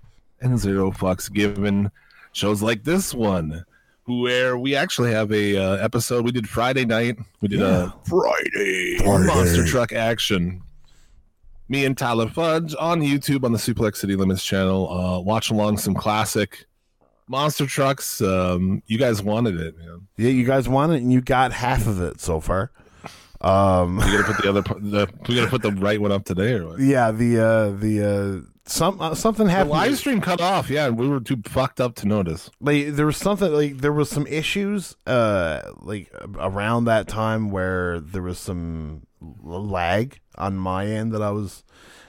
and 0.42 0.58
zero 0.58 0.90
fucks 0.90 1.32
given. 1.32 1.90
Shows 2.32 2.60
like 2.60 2.84
this 2.84 3.14
one, 3.14 3.64
where 4.04 4.58
we 4.58 4.76
actually 4.76 5.10
have 5.12 5.32
a 5.32 5.56
uh, 5.56 5.76
episode. 5.76 6.26
We 6.26 6.32
did 6.32 6.46
Friday 6.46 6.84
night. 6.84 7.16
We 7.40 7.48
did 7.48 7.62
a 7.62 7.94
Friday, 8.04 8.98
Friday. 8.98 9.26
monster 9.26 9.64
truck 9.64 9.94
action. 9.94 10.60
Me 11.70 11.86
and 11.86 11.96
Tyler 11.96 12.28
Fudge 12.28 12.74
on 12.78 13.00
YouTube 13.00 13.44
on 13.44 13.52
the 13.52 13.58
Suplex 13.58 13.96
City 13.96 14.16
Limits 14.16 14.44
channel. 14.44 14.92
Uh, 14.92 15.18
watch 15.18 15.50
along 15.50 15.78
some 15.78 15.94
classic 15.94 16.66
monster 17.28 17.66
trucks. 17.66 18.20
Um, 18.20 18.82
you 18.86 18.98
guys 18.98 19.22
wanted 19.22 19.60
it, 19.60 19.76
man. 19.78 20.06
yeah, 20.16 20.30
you 20.30 20.44
guys 20.44 20.68
wanted 20.68 20.96
it, 20.96 21.02
and 21.02 21.12
you 21.12 21.20
got 21.20 21.52
half 21.52 21.86
of 21.86 22.00
it 22.00 22.20
so 22.20 22.40
far. 22.40 22.70
Um, 23.40 23.96
We 23.96 24.04
gotta 24.04 24.24
put 24.24 24.42
the 24.42 24.48
other, 24.48 24.62
the 24.62 25.08
we 25.28 25.34
gotta 25.36 25.50
put 25.50 25.62
the 25.62 25.72
right 25.72 26.00
one 26.00 26.12
up 26.12 26.24
today, 26.24 26.52
or 26.54 26.66
what? 26.68 26.80
yeah, 26.80 27.10
the 27.10 27.38
uh, 27.40 27.70
the 27.78 28.42
uh, 28.46 28.50
some 28.66 28.98
uh, 29.00 29.14
something 29.14 29.46
The 29.46 29.52
happened. 29.52 29.70
live 29.70 29.98
stream 29.98 30.20
cut 30.22 30.40
off. 30.40 30.70
Yeah, 30.70 30.88
we 30.88 31.06
were 31.08 31.20
too 31.20 31.36
fucked 31.44 31.80
up 31.80 31.94
to 31.96 32.06
notice. 32.08 32.50
like 32.60 32.88
there 32.94 33.04
was 33.04 33.18
something 33.18 33.52
like 33.52 33.78
there 33.78 33.92
was 33.92 34.08
some 34.08 34.26
issues 34.26 34.96
uh 35.06 35.60
like 35.82 36.10
around 36.38 36.84
that 36.86 37.06
time 37.08 37.50
where 37.50 38.00
there 38.00 38.22
was 38.22 38.38
some 38.38 39.02
lag 39.42 40.20
on 40.36 40.56
my 40.56 40.86
end 40.86 41.12
that 41.12 41.20
I 41.22 41.30
was 41.30 41.64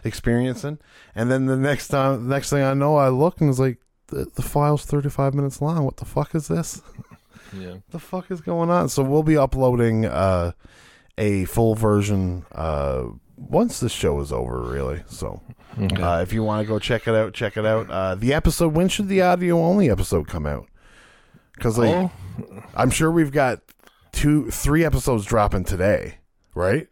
experiencing 0.06 0.78
and 1.16 1.30
then 1.32 1.46
the 1.48 1.58
next 1.58 1.90
time 1.90 2.28
next 2.30 2.50
thing 2.50 2.64
I 2.64 2.74
know 2.74 2.96
I 2.96 3.10
look 3.10 3.42
and 3.42 3.50
it's 3.50 3.60
like 3.60 3.80
the, 4.08 4.26
the 4.36 4.42
file's 4.42 4.86
35 4.86 5.34
minutes 5.34 5.62
long 5.62 5.84
what 5.86 5.98
the 5.98 6.06
fuck 6.06 6.36
is 6.36 6.48
this 6.48 6.82
Yeah. 7.58 7.76
the 7.92 8.00
fuck 8.00 8.30
is 8.32 8.42
going 8.42 8.70
on 8.70 8.90
so 8.90 9.04
we'll 9.04 9.24
be 9.24 9.38
uploading 9.38 10.06
uh 10.06 10.52
a 11.18 11.46
full 11.46 11.76
version 11.76 12.46
uh 12.54 13.06
once 13.38 13.80
the 13.80 13.90
show 13.90 14.20
is 14.22 14.32
over 14.32 14.62
really 14.62 15.04
so 15.08 15.42
uh, 15.78 16.20
if 16.22 16.32
you 16.32 16.42
want 16.42 16.62
to 16.62 16.68
go 16.68 16.80
check 16.80 17.06
it 17.06 17.14
out, 17.14 17.34
check 17.34 17.58
it 17.58 17.66
out. 17.66 17.92
Uh, 17.92 18.16
the 18.16 18.34
episode. 18.34 18.70
When 18.74 18.88
should 18.88 19.10
the 19.10 19.22
audio 19.22 19.60
only 19.62 19.90
episode 19.90 20.26
come 20.26 20.46
out? 20.46 20.68
Because 21.54 21.78
like, 21.78 21.94
Oh, 21.94 22.12
I'm 22.74 22.90
sure 22.90 23.12
we've 23.12 23.34
got 23.34 23.60
two, 24.14 24.50
three 24.52 24.86
episodes 24.86 25.26
dropping 25.26 25.66
today, 25.66 26.20
right? 26.54 26.88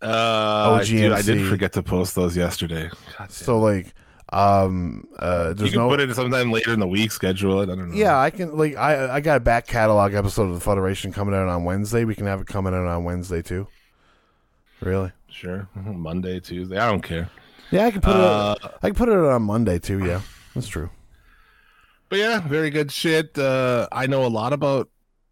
uh, 0.00 0.82
dude, 0.82 1.12
I 1.12 1.20
did 1.22 1.38
OGMC. 1.38 1.48
forget 1.50 1.72
to 1.74 1.82
post 1.82 2.14
those 2.14 2.36
yesterday. 2.38 2.88
So 3.28 3.58
like, 3.58 3.92
um, 4.30 5.06
uh, 5.18 5.46
You 5.48 5.54
there's 5.54 5.70
can 5.70 5.80
no. 5.80 5.88
put 5.88 6.00
it 6.00 6.14
sometime 6.14 6.50
later 6.50 6.72
in 6.72 6.80
the 6.80 6.86
week. 6.88 7.12
Schedule 7.12 7.60
it. 7.60 7.70
I 7.70 7.74
don't 7.76 7.90
know. 7.90 7.94
yeah, 7.96 8.18
I 8.18 8.30
can 8.30 8.56
like 8.56 8.76
I 8.76 9.14
I 9.16 9.20
got 9.20 9.36
a 9.36 9.40
back 9.40 9.66
catalog 9.66 10.14
episode 10.14 10.48
of 10.48 10.54
the 10.54 10.60
Federation 10.60 11.12
coming 11.12 11.34
out 11.34 11.48
on 11.48 11.64
Wednesday. 11.64 12.04
We 12.04 12.14
can 12.14 12.26
have 12.26 12.40
it 12.40 12.46
coming 12.46 12.74
out 12.74 12.86
on 12.86 13.04
Wednesday 13.04 13.42
too. 13.42 13.68
Really? 14.80 15.12
sure. 15.28 15.68
Monday, 15.74 16.40
Tuesday. 16.40 16.78
I 16.78 16.90
don't 16.90 17.02
care. 17.02 17.28
Yeah, 17.70 17.84
I 17.86 17.90
can 17.90 18.00
put 18.00 18.16
Uh, 18.16 18.54
it. 18.62 18.70
I 18.82 18.88
can 18.88 18.94
put 18.94 19.08
it 19.08 19.14
on 19.18 19.42
Monday 19.42 19.78
too. 19.78 20.04
Yeah, 20.04 20.20
that's 20.54 20.68
true. 20.68 20.90
But 22.08 22.18
yeah, 22.20 22.40
very 22.40 22.70
good 22.70 22.90
shit. 22.92 23.36
Uh, 23.38 23.86
I 23.92 24.06
know 24.06 24.24
a 24.24 24.28
lot 24.28 24.52
about 24.52 24.88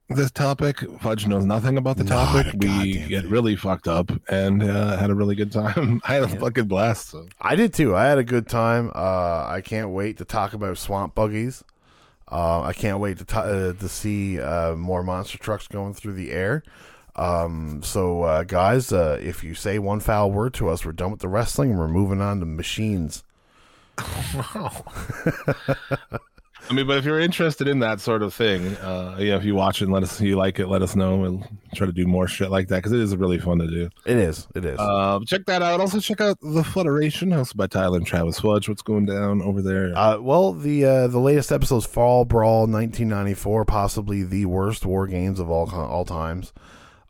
this 0.08 0.30
topic. 0.30 0.78
Fudge 1.00 1.26
knows 1.26 1.44
nothing 1.44 1.78
about 1.78 1.96
the 1.96 2.04
Not 2.04 2.32
topic. 2.32 2.54
We 2.58 2.68
goddamn 2.68 3.08
get 3.08 3.24
really 3.26 3.56
fucked 3.56 3.88
up 3.88 4.10
and 4.28 4.62
uh, 4.62 4.96
had 4.96 5.10
a 5.10 5.14
really 5.14 5.34
good 5.34 5.52
time. 5.52 6.00
I 6.04 6.14
had 6.14 6.22
a 6.24 6.28
fucking 6.28 6.66
blast. 6.66 7.10
So. 7.10 7.26
I 7.40 7.56
did 7.56 7.72
too. 7.72 7.96
I 7.96 8.04
had 8.06 8.18
a 8.18 8.24
good 8.24 8.48
time. 8.48 8.90
Uh, 8.94 9.46
I 9.46 9.62
can't 9.64 9.90
wait 9.90 10.18
to 10.18 10.24
talk 10.24 10.52
about 10.52 10.78
swamp 10.78 11.14
buggies. 11.14 11.64
Uh, 12.30 12.62
I 12.62 12.72
can't 12.72 13.00
wait 13.00 13.18
to 13.18 13.24
t- 13.24 13.36
uh, 13.36 13.72
to 13.74 13.88
see 13.88 14.40
uh, 14.40 14.74
more 14.74 15.02
monster 15.02 15.38
trucks 15.38 15.68
going 15.68 15.94
through 15.94 16.14
the 16.14 16.32
air. 16.32 16.62
Um, 17.16 17.82
so, 17.82 18.22
uh, 18.22 18.42
guys, 18.44 18.92
uh, 18.92 19.18
if 19.22 19.44
you 19.44 19.54
say 19.54 19.78
one 19.78 20.00
foul 20.00 20.32
word 20.32 20.54
to 20.54 20.68
us, 20.68 20.84
we're 20.84 20.92
done 20.92 21.12
with 21.12 21.20
the 21.20 21.28
wrestling 21.28 21.70
and 21.70 21.78
we're 21.78 21.86
moving 21.88 22.20
on 22.20 22.40
to 22.40 22.46
machines. 22.46 23.22
I 26.70 26.72
mean, 26.72 26.86
but 26.86 26.96
if 26.96 27.04
you're 27.04 27.20
interested 27.20 27.68
in 27.68 27.80
that 27.80 28.00
sort 28.00 28.22
of 28.22 28.32
thing, 28.32 28.74
uh, 28.78 29.16
yeah, 29.18 29.36
if 29.36 29.44
you 29.44 29.54
watch 29.54 29.82
it 29.82 29.84
and 29.84 29.92
let 29.92 30.02
us, 30.02 30.18
you 30.20 30.36
like 30.36 30.58
it, 30.58 30.66
let 30.66 30.80
us 30.80 30.96
know. 30.96 31.16
We'll 31.16 31.46
try 31.74 31.86
to 31.86 31.92
do 31.92 32.06
more 32.06 32.26
shit 32.26 32.50
like 32.50 32.68
that 32.68 32.76
because 32.76 32.92
it 32.92 33.00
is 33.00 33.14
really 33.16 33.38
fun 33.38 33.58
to 33.58 33.66
do. 33.66 33.90
It 34.06 34.16
is. 34.16 34.48
It 34.54 34.64
is. 34.64 34.78
Uh, 34.78 35.20
check 35.26 35.44
that 35.44 35.60
out. 35.60 35.80
Also, 35.80 36.00
check 36.00 36.22
out 36.22 36.38
the 36.40 36.64
Federation, 36.64 37.30
hosted 37.30 37.56
by 37.56 37.66
Tyler 37.66 37.98
and 37.98 38.06
Travis 38.06 38.40
Fudge. 38.40 38.68
What's 38.68 38.80
going 38.80 39.04
down 39.04 39.42
over 39.42 39.60
there? 39.60 39.92
Uh, 39.94 40.18
well, 40.18 40.54
the 40.54 40.84
uh, 40.84 41.06
the 41.08 41.18
latest 41.18 41.52
episode 41.52 41.78
is 41.78 41.86
Fall 41.86 42.24
Brawl 42.24 42.60
1994, 42.60 43.66
possibly 43.66 44.22
the 44.22 44.46
worst 44.46 44.86
war 44.86 45.06
games 45.06 45.40
of 45.40 45.50
all 45.50 45.70
all 45.70 46.06
times. 46.06 46.54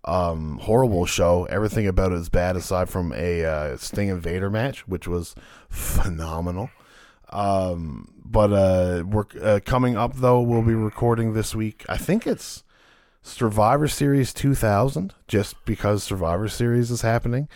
Um, 0.05 0.59
horrible 0.59 1.07
show. 1.07 1.45
Everything 1.45 1.87
about 1.87 2.13
it 2.13 2.17
is 2.17 2.29
bad, 2.29 2.57
aside 2.57 2.91
from 2.91 3.13
a 3.15 3.45
uh, 3.45 3.77
Sting 3.77 4.11
and 4.11 4.23
Vader 4.23 4.51
match, 4.51 4.87
which 4.87 5.07
was 5.07 5.35
phenomenal. 5.71 6.71
Um, 7.35 8.09
but 8.25 8.53
uh, 8.53 9.05
we're 9.05 9.27
uh, 9.43 9.61
coming 9.65 9.97
up 9.97 10.15
though. 10.15 10.41
We'll 10.41 10.63
be 10.63 10.75
recording 10.75 11.35
this 11.35 11.55
week. 11.55 11.85
I 11.89 11.97
think 11.97 12.27
it's 12.27 12.63
Survivor 13.23 13.89
Series 13.89 14.33
2000, 14.33 15.13
just 15.27 15.63
because 15.65 16.05
Survivor 16.05 16.49
Series 16.49 16.91
is 16.91 17.03
happening. 17.03 17.49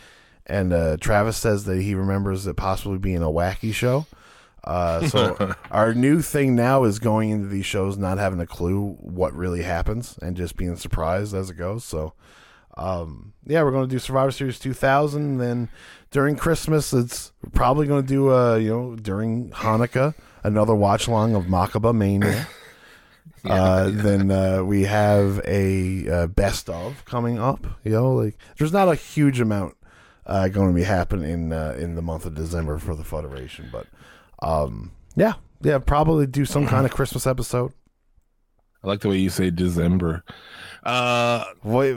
And 0.47 0.73
uh, 0.73 0.97
Travis 0.99 1.37
says 1.37 1.65
that 1.65 1.81
he 1.81 1.95
remembers 1.95 2.47
it 2.47 2.57
possibly 2.57 2.99
being 2.99 3.23
a 3.23 3.27
wacky 3.27 3.73
show. 3.73 4.07
Uh, 4.65 5.07
so 5.07 5.55
our 5.71 5.95
new 5.95 6.23
thing 6.23 6.57
now 6.57 6.85
is 6.85 6.99
going 6.99 7.31
into 7.31 7.47
these 7.47 7.67
shows 7.67 7.97
not 7.97 8.19
having 8.19 8.41
a 8.41 8.47
clue 8.47 8.97
what 9.01 9.33
really 9.35 9.63
happens 9.63 10.19
and 10.21 10.37
just 10.37 10.57
being 10.57 10.77
surprised 10.77 11.35
as 11.35 11.51
it 11.51 11.55
goes. 11.57 11.85
So 11.85 12.15
Um, 12.79 13.33
yeah, 13.47 13.63
we're 13.63 13.73
going 13.73 13.89
to 13.89 13.95
do 13.95 13.99
Survivor 13.99 14.31
Series 14.31 14.59
2000. 14.59 15.39
Then 15.39 15.69
during 16.11 16.37
Christmas, 16.37 16.93
it's 16.93 17.33
probably 17.53 17.87
going 17.87 18.03
to 18.03 18.09
do, 18.09 18.33
uh, 18.33 18.57
you 18.57 18.71
know, 18.71 18.97
during 18.97 19.51
Hanukkah, 19.51 20.15
another 20.45 20.75
watch 20.75 21.09
along 21.09 21.35
of 21.35 21.45
Makaba 21.45 21.95
Mania. 21.95 22.47
uh, 23.45 23.91
Then 23.91 24.31
uh, 24.31 24.63
we 24.65 24.85
have 24.85 25.41
a 25.45 26.09
uh, 26.09 26.27
best 26.29 26.69
of 26.71 27.05
coming 27.05 27.39
up. 27.39 27.67
You 27.85 27.93
know, 27.93 28.13
like 28.15 28.39
there's 28.59 28.73
not 28.73 28.89
a 28.89 28.95
huge 28.95 29.41
amount 29.41 29.77
uh, 30.27 30.49
going 30.49 30.69
to 30.69 30.75
be 30.75 30.85
happening 30.85 31.31
in 31.31 31.53
uh, 31.53 31.75
in 31.79 31.95
the 31.95 32.03
month 32.03 32.27
of 32.27 32.35
December 32.35 32.79
for 32.79 32.95
the 32.95 33.05
Federation, 33.05 33.69
but 33.73 33.87
um, 34.43 34.93
yeah, 35.17 35.35
yeah, 35.63 35.79
probably 35.79 36.27
do 36.27 36.45
some 36.45 36.67
kind 36.67 36.85
of 36.85 36.93
Christmas 36.93 37.27
episode. 37.27 37.73
I 38.83 38.87
like 38.87 39.01
the 39.01 39.09
way 39.09 39.19
you 39.19 39.31
say 39.31 39.51
December. 39.51 40.23
Uh, 40.83 41.45
Wait, 41.65 41.97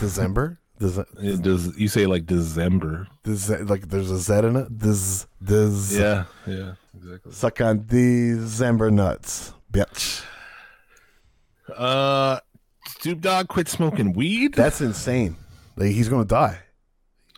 December? 0.00 0.58
Does 0.78 0.98
it 0.98 1.42
does 1.42 1.76
you 1.78 1.86
say 1.88 2.06
like 2.06 2.26
December? 2.26 3.06
does 3.22 3.48
like 3.50 3.88
there's 3.88 4.10
a 4.10 4.18
Z 4.18 4.34
in 4.38 4.56
it? 4.56 4.78
Does 4.78 5.26
does 5.42 5.96
Yeah, 5.96 6.24
yeah, 6.46 6.72
exactly. 6.96 7.32
suck 7.32 7.60
on 7.60 7.84
December 7.86 8.90
nuts, 8.90 9.52
bitch? 9.72 10.24
Uh, 11.76 12.40
Snoop 13.00 13.20
Dogg 13.20 13.48
quit 13.48 13.68
smoking 13.68 14.12
weed. 14.12 14.54
That's 14.54 14.80
insane. 14.80 15.36
Like 15.76 15.90
he's 15.92 16.08
gonna 16.08 16.24
die. 16.24 16.58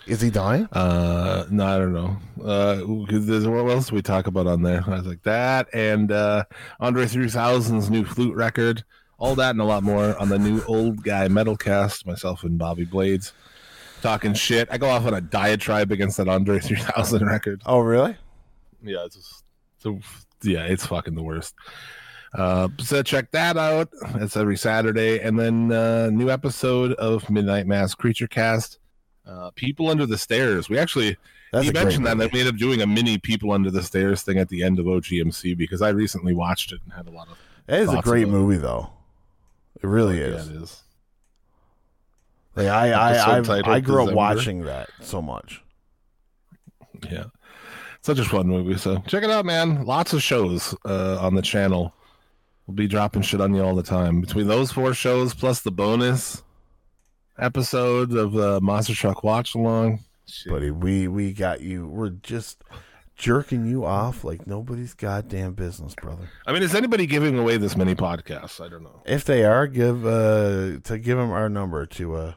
Is 0.07 0.21
he 0.21 0.31
dying? 0.31 0.67
Uh, 0.73 1.45
no, 1.51 1.65
I 1.67 1.79
don't 1.79 1.93
know. 1.93 2.17
Uh, 2.43 2.83
there's 3.11 3.47
what 3.47 3.67
else 3.71 3.91
we 3.93 4.03
talk 4.03 4.27
about 4.27 4.47
on 4.47 4.63
there? 4.63 4.83
I 4.87 4.91
was 4.99 5.07
like 5.07 5.23
that 5.23 5.69
and 5.73 6.13
uh, 6.13 6.45
Andre 6.81 7.05
3000's 7.05 7.89
new 7.91 8.05
flute 8.05 8.35
record, 8.35 8.85
all 9.25 9.35
that 9.37 9.51
and 9.51 9.61
a 9.61 9.65
lot 9.65 9.83
more 9.83 10.17
on 10.19 10.29
the 10.29 10.39
new 10.39 10.63
old 10.67 11.03
guy 11.03 11.29
metal 11.29 11.57
cast. 11.57 12.07
Myself 12.07 12.45
and 12.45 12.59
Bobby 12.59 12.85
Blades 12.85 13.33
talking 14.03 14.35
shit. 14.35 14.69
I 14.71 14.77
go 14.77 14.89
off 14.91 15.07
on 15.07 15.15
a 15.15 15.21
diatribe 15.21 15.91
against 15.91 16.19
that 16.19 16.29
Andre 16.29 16.59
3000 16.59 17.27
record. 17.27 17.63
Oh, 17.65 17.79
really? 17.81 18.17
Yeah, 18.83 19.05
it's 19.07 19.17
just 19.17 19.45
so 19.79 19.99
yeah, 20.43 20.65
it's 20.67 20.87
fucking 20.87 21.15
the 21.15 21.23
worst. 21.23 21.55
Uh, 22.35 22.69
so 22.79 23.03
check 23.03 23.31
that 23.31 23.57
out. 23.57 23.89
It's 24.17 24.37
every 24.37 24.57
Saturday, 24.59 25.21
and 25.21 25.39
then 25.39 25.73
uh, 25.73 26.11
new 26.11 26.29
episode 26.31 26.93
of 26.95 27.31
Midnight 27.31 27.67
Mass 27.67 27.95
Creature 27.95 28.27
Cast. 28.29 28.79
Uh, 29.27 29.51
People 29.55 29.89
Under 29.89 30.05
the 30.05 30.19
Stairs. 30.19 30.69
We 30.69 30.79
actually 30.79 31.17
That's 31.51 31.65
you 31.65 31.73
mentioned 31.73 32.05
that. 32.05 32.19
movie. 32.19 32.25
and 32.25 32.33
we 32.35 32.41
ended 32.41 32.55
up 32.57 32.59
doing 32.61 32.83
a 32.83 32.87
mini 32.87 33.17
People 33.17 33.53
Under 33.53 33.71
the 33.71 33.83
Stairs 33.83 34.23
thing 34.23 34.37
at 34.39 34.51
the 34.51 34.63
end 34.63 34.79
of 34.79 34.85
OGMC 34.85 35.57
because 35.57 35.81
I 35.81 35.89
recently 35.91 36.35
watched 36.35 36.73
it 36.73 36.81
and 36.85 36.93
had 36.93 37.07
a 37.07 37.11
lot 37.11 37.29
of. 37.29 37.39
It 37.69 37.81
is 37.81 37.89
a 37.91 38.03
great 38.03 38.25
about 38.25 38.35
it? 38.35 38.39
movie, 38.39 38.57
though. 38.59 38.91
It 39.85 39.89
really 39.89 40.19
Yeah, 40.19 40.27
is. 40.29 40.49
it 40.49 40.57
is. 40.63 40.83
Like 42.57 42.69
I, 42.69 42.93
I, 42.93 43.39
I, 43.41 43.61
I 43.75 43.81
grew 43.81 43.97
up 44.01 44.07
December. 44.07 44.15
watching 44.15 44.63
that 44.65 44.89
so 45.03 45.21
much. 45.21 45.61
Yeah, 47.11 47.25
such 48.01 48.19
a 48.19 48.25
fun 48.25 48.47
movie. 48.47 48.79
So 48.79 49.03
check 49.07 49.23
it 49.25 49.31
out, 49.31 49.45
man. 49.45 49.85
Lots 49.85 50.15
of 50.15 50.23
shows 50.23 50.75
uh, 50.87 51.19
on 51.21 51.35
the 51.35 51.43
channel. 51.43 51.93
We'll 52.67 52.77
be 52.77 52.87
dropping 52.89 53.21
shit 53.23 53.43
on 53.43 53.55
you 53.55 53.63
all 53.63 53.75
the 53.75 53.83
time. 53.83 54.23
Between 54.23 54.47
those 54.47 54.73
four 54.73 54.95
shows 54.95 55.35
plus 55.35 55.61
the 55.61 55.71
bonus 55.71 56.43
episode 57.39 58.13
of 58.15 58.35
uh, 58.37 58.61
Monster 58.63 58.95
Truck 58.95 59.23
Watch 59.23 59.55
Along. 59.55 60.01
Buddy, 60.47 60.71
we 60.71 61.09
we 61.09 61.35
got 61.35 61.61
you. 61.61 61.87
We're 61.87 62.09
just 62.09 62.63
jerking 63.17 63.67
you 63.67 63.85
off 63.85 64.25
like 64.25 64.47
nobody's 64.47 64.95
goddamn 64.95 65.55
business, 65.55 65.95
brother. 65.95 66.29
I 66.47 66.53
mean, 66.53 66.63
is 66.63 66.75
anybody 66.75 67.07
giving 67.07 67.39
away 67.39 67.57
this 67.57 67.77
many 67.77 67.95
podcasts? 67.95 68.65
I 68.65 68.69
don't 68.69 68.83
know. 68.83 69.03
If 69.07 69.25
they 69.25 69.45
are, 69.45 69.67
give 69.67 70.07
uh 70.07 70.81
to 70.85 70.99
give 70.99 71.19
them 71.19 71.31
our 71.31 71.49
number 71.49 71.87
to 71.87 72.15
uh 72.17 72.33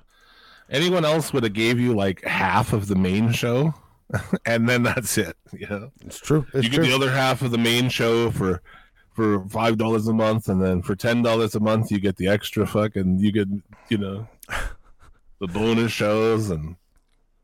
Anyone 0.70 1.06
else 1.06 1.32
would 1.32 1.44
have 1.44 1.54
gave 1.54 1.80
you 1.80 1.96
like 1.96 2.24
half 2.26 2.74
of 2.74 2.88
the 2.88 2.96
main 2.96 3.32
show, 3.32 3.74
and 4.46 4.68
then 4.68 4.84
that's 4.84 5.18
it. 5.18 5.38
You 5.54 5.68
know, 5.68 5.92
it's 6.06 6.20
true. 6.20 6.46
It's 6.54 6.66
you 6.66 6.70
get 6.70 6.78
true. 6.78 6.88
the 6.88 6.96
other 6.96 7.12
half 7.12 7.42
of 7.42 7.52
the 7.52 7.58
main 7.58 7.90
show 7.90 8.32
for 8.32 8.62
for 9.14 9.48
five 9.48 9.78
dollars 9.78 10.08
a 10.08 10.14
month, 10.14 10.50
and 10.50 10.62
then 10.62 10.82
for 10.82 10.96
ten 10.96 11.22
dollars 11.22 11.56
a 11.56 11.62
month 11.62 11.90
you 11.90 12.00
get 12.00 12.18
the 12.18 12.28
extra 12.28 12.68
fucking 12.68 13.20
you 13.20 13.32
get 13.32 13.48
you 13.88 13.98
know 13.98 14.28
the 15.40 15.48
bonus 15.48 15.92
shows 15.92 16.50
and 16.50 16.76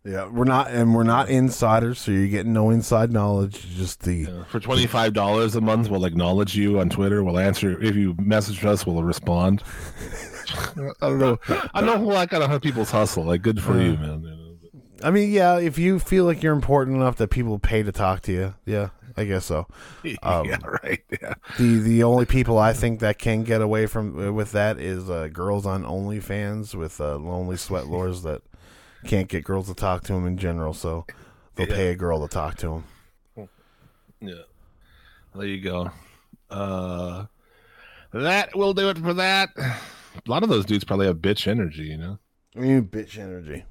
yeah, 0.05 0.27
we're 0.27 0.43
not 0.43 0.69
and 0.69 0.93
we're 0.93 1.03
not 1.03 1.29
insiders, 1.29 1.99
so 1.99 2.11
you're 2.11 2.27
getting 2.27 2.51
no 2.53 2.69
inside 2.69 3.11
knowledge. 3.11 3.65
Just 3.75 4.01
the 4.03 4.27
uh, 4.27 4.43
for 4.45 4.59
twenty 4.59 4.85
five 4.87 5.13
dollars 5.13 5.55
a 5.55 5.61
month 5.61 5.89
we'll 5.89 6.05
acknowledge 6.05 6.55
you 6.55 6.79
on 6.79 6.89
Twitter. 6.89 7.23
We'll 7.23 7.39
answer 7.39 7.81
if 7.81 7.95
you 7.95 8.15
message 8.19 8.63
us. 8.65 8.85
We'll 8.85 9.03
respond. 9.03 9.63
I 11.01 11.07
don't 11.07 11.19
know. 11.19 11.39
I 11.73 11.81
don't 11.81 12.01
know 12.03 12.07
like 12.07 12.31
kind 12.31 12.43
of 12.43 12.61
people's 12.61 12.91
hustle. 12.91 13.23
Like 13.23 13.41
good 13.41 13.61
for 13.61 13.73
you, 13.79 13.93
man. 13.97 14.01
You 14.01 14.07
know, 14.07 14.17
but- 14.61 15.07
I 15.07 15.11
mean, 15.11 15.31
yeah, 15.31 15.57
if 15.59 15.77
you 15.77 15.99
feel 15.99 16.23
like 16.25 16.41
you're 16.43 16.53
important 16.53 16.95
enough 16.97 17.17
that 17.17 17.29
people 17.29 17.59
pay 17.59 17.83
to 17.83 17.91
talk 17.91 18.21
to 18.23 18.31
you, 18.31 18.55
yeah, 18.65 18.89
I 19.17 19.25
guess 19.25 19.45
so. 19.45 19.67
Um, 20.23 20.47
yeah, 20.47 20.57
right. 20.83 21.01
Yeah. 21.21 21.33
The 21.57 21.79
the 21.79 22.03
only 22.03 22.25
people 22.25 22.57
I 22.57 22.73
think 22.73 22.99
that 22.99 23.19
can 23.19 23.43
get 23.43 23.61
away 23.61 23.85
from 23.85 24.35
with 24.35 24.51
that 24.51 24.79
is 24.79 25.09
uh, 25.09 25.29
girls 25.31 25.65
on 25.65 25.83
OnlyFans 25.83 26.75
with 26.75 26.99
uh, 26.99 27.15
lonely 27.17 27.55
sweat 27.57 27.87
lords 27.87 28.23
that 28.23 28.41
can't 29.03 29.27
get 29.27 29.43
girls 29.43 29.67
to 29.67 29.73
talk 29.73 30.03
to 30.03 30.13
them 30.13 30.25
in 30.25 30.37
general, 30.37 30.73
so 30.73 31.05
they'll 31.55 31.67
pay 31.67 31.89
a 31.89 31.95
girl 31.95 32.25
to 32.25 32.33
talk 32.33 32.55
to 32.57 32.83
them. 33.35 33.49
Yeah. 34.19 34.43
There 35.35 35.47
you 35.47 35.61
go. 35.61 35.91
Uh, 36.49 37.25
that 38.13 38.55
will 38.55 38.73
do 38.73 38.89
it 38.89 38.97
for 38.97 39.13
that. 39.15 39.49
A 39.57 39.79
lot 40.27 40.43
of 40.43 40.49
those 40.49 40.65
dudes 40.65 40.83
probably 40.83 41.07
have 41.07 41.17
bitch 41.17 41.47
energy, 41.47 41.83
you 41.83 41.97
know. 41.97 42.19
I 42.55 42.59
mean, 42.59 42.83
bitch 42.85 43.17
energy. 43.17 43.65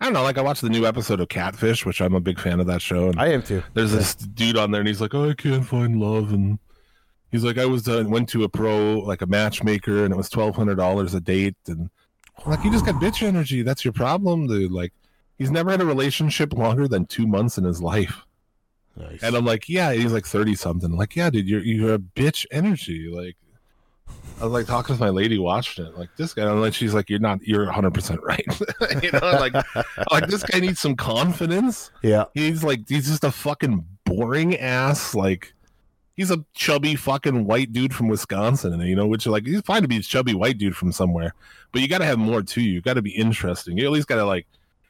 I 0.00 0.04
don't 0.04 0.14
know. 0.14 0.22
Like 0.22 0.38
I 0.38 0.42
watched 0.42 0.62
the 0.62 0.70
new 0.70 0.86
episode 0.86 1.20
of 1.20 1.28
Catfish, 1.28 1.86
which 1.86 2.00
I'm 2.00 2.14
a 2.14 2.20
big 2.20 2.38
fan 2.38 2.60
of 2.60 2.66
that 2.66 2.82
show. 2.82 3.08
And 3.08 3.20
I 3.20 3.28
am 3.28 3.42
too. 3.42 3.62
there's 3.74 3.92
this 3.92 4.14
dude 4.14 4.56
on 4.56 4.70
there, 4.70 4.80
and 4.80 4.88
he's 4.88 5.00
like, 5.00 5.14
"Oh, 5.14 5.30
I 5.30 5.34
can't 5.34 5.66
find 5.66 5.98
love," 5.98 6.32
and 6.32 6.58
he's 7.30 7.44
like, 7.44 7.58
"I 7.58 7.64
was 7.66 7.88
uh, 7.88 8.04
went 8.06 8.28
to 8.30 8.44
a 8.44 8.48
pro, 8.48 8.98
like 8.98 9.22
a 9.22 9.26
matchmaker, 9.26 10.04
and 10.04 10.12
it 10.12 10.16
was 10.16 10.28
twelve 10.28 10.54
hundred 10.54 10.76
dollars 10.76 11.14
a 11.14 11.20
date." 11.20 11.56
And 11.66 11.88
like, 12.44 12.62
you 12.64 12.70
just 12.70 12.84
got 12.84 12.96
bitch 12.96 13.22
energy. 13.22 13.62
That's 13.62 13.84
your 13.84 13.92
problem, 13.92 14.46
dude. 14.46 14.72
Like, 14.72 14.92
he's 15.38 15.50
never 15.50 15.70
had 15.70 15.80
a 15.80 15.86
relationship 15.86 16.52
longer 16.52 16.88
than 16.88 17.06
two 17.06 17.26
months 17.26 17.58
in 17.58 17.64
his 17.64 17.80
life. 17.80 18.22
Nice. 18.96 19.22
And 19.22 19.36
I'm 19.36 19.44
like, 19.44 19.68
yeah, 19.68 19.92
he's 19.92 20.12
like 20.12 20.26
30 20.26 20.54
something. 20.54 20.90
I'm 20.90 20.96
like, 20.96 21.16
yeah, 21.16 21.28
dude, 21.30 21.48
you're 21.48 21.60
you're 21.60 21.94
a 21.94 21.98
bitch 21.98 22.46
energy. 22.50 23.10
Like, 23.10 23.36
I 24.40 24.44
was 24.44 24.52
like 24.52 24.66
talking 24.66 24.94
with 24.94 25.00
my 25.00 25.08
lady 25.10 25.38
watching 25.38 25.84
it, 25.86 25.96
like 25.98 26.08
this 26.16 26.34
guy, 26.34 26.50
and 26.50 26.60
like 26.60 26.74
she's 26.74 26.94
like, 26.94 27.10
you're 27.10 27.18
not, 27.18 27.42
you're 27.42 27.64
100 27.64 27.92
percent 27.92 28.20
right. 28.22 28.44
you 29.02 29.10
know, 29.12 29.18
like, 29.20 29.54
like 30.10 30.26
this 30.28 30.42
guy 30.42 30.60
needs 30.60 30.80
some 30.80 30.96
confidence. 30.96 31.90
yeah, 32.02 32.24
He's 32.34 32.62
like, 32.64 32.88
he's 32.88 33.06
just 33.06 33.24
a 33.24 33.30
fucking 33.30 33.84
boring 34.04 34.56
ass. 34.56 35.14
Like, 35.14 35.52
he's 36.16 36.30
a 36.30 36.44
chubby 36.54 36.96
fucking 36.96 37.44
white 37.44 37.72
dude 37.72 37.94
from 37.94 38.08
Wisconsin, 38.08 38.72
and 38.72 38.88
you 38.88 38.96
know, 38.96 39.06
which 39.06 39.26
like 39.26 39.46
he's 39.46 39.60
fine 39.60 39.82
to 39.82 39.88
be 39.88 39.98
a 39.98 40.02
chubby 40.02 40.34
white 40.34 40.58
dude 40.58 40.76
from 40.76 40.90
somewhere, 40.90 41.34
but 41.72 41.82
you 41.82 41.88
got 41.88 41.98
to 41.98 42.04
have 42.04 42.18
more 42.18 42.42
to 42.42 42.60
you. 42.60 42.72
You 42.72 42.80
got 42.80 42.94
to 42.94 43.02
be 43.02 43.10
interesting. 43.10 43.78
You 43.78 43.84
at 43.84 43.92
least 43.92 44.08
got 44.08 44.16
to 44.16 44.24
like 44.24 44.46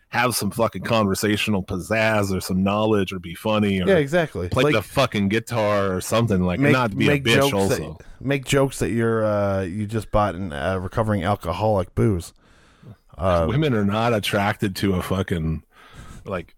have 0.09 0.35
some 0.35 0.51
fucking 0.51 0.83
conversational 0.83 1.63
pizzazz 1.63 2.35
or 2.35 2.41
some 2.41 2.63
knowledge 2.63 3.13
or 3.13 3.19
be 3.19 3.35
funny 3.35 3.83
or 3.83 3.89
yeah, 3.89 3.97
exactly. 3.97 4.49
play 4.49 4.65
Like, 4.65 4.75
the 4.75 4.83
fucking 4.83 5.29
guitar 5.29 5.95
or 5.95 6.01
something 6.01 6.43
like 6.43 6.61
not 6.61 6.97
be 6.97 7.09
a 7.09 7.21
bitch 7.21 7.35
jokes 7.35 7.53
also. 7.53 7.97
That, 7.99 8.25
make 8.25 8.45
jokes 8.45 8.79
that 8.79 8.91
you're 8.91 9.25
uh, 9.25 9.63
you 9.63 9.87
just 9.87 10.11
bought 10.11 10.35
an 10.35 10.53
uh, 10.53 10.79
recovering 10.79 11.25
alcoholic 11.25 11.95
booze. 11.95 12.33
Uh, 13.19 13.47
Women 13.49 13.75
are 13.75 13.85
not 13.85 14.13
attracted 14.13 14.77
to 14.77 14.95
a 14.95 15.03
fucking 15.03 15.65
like 16.25 16.55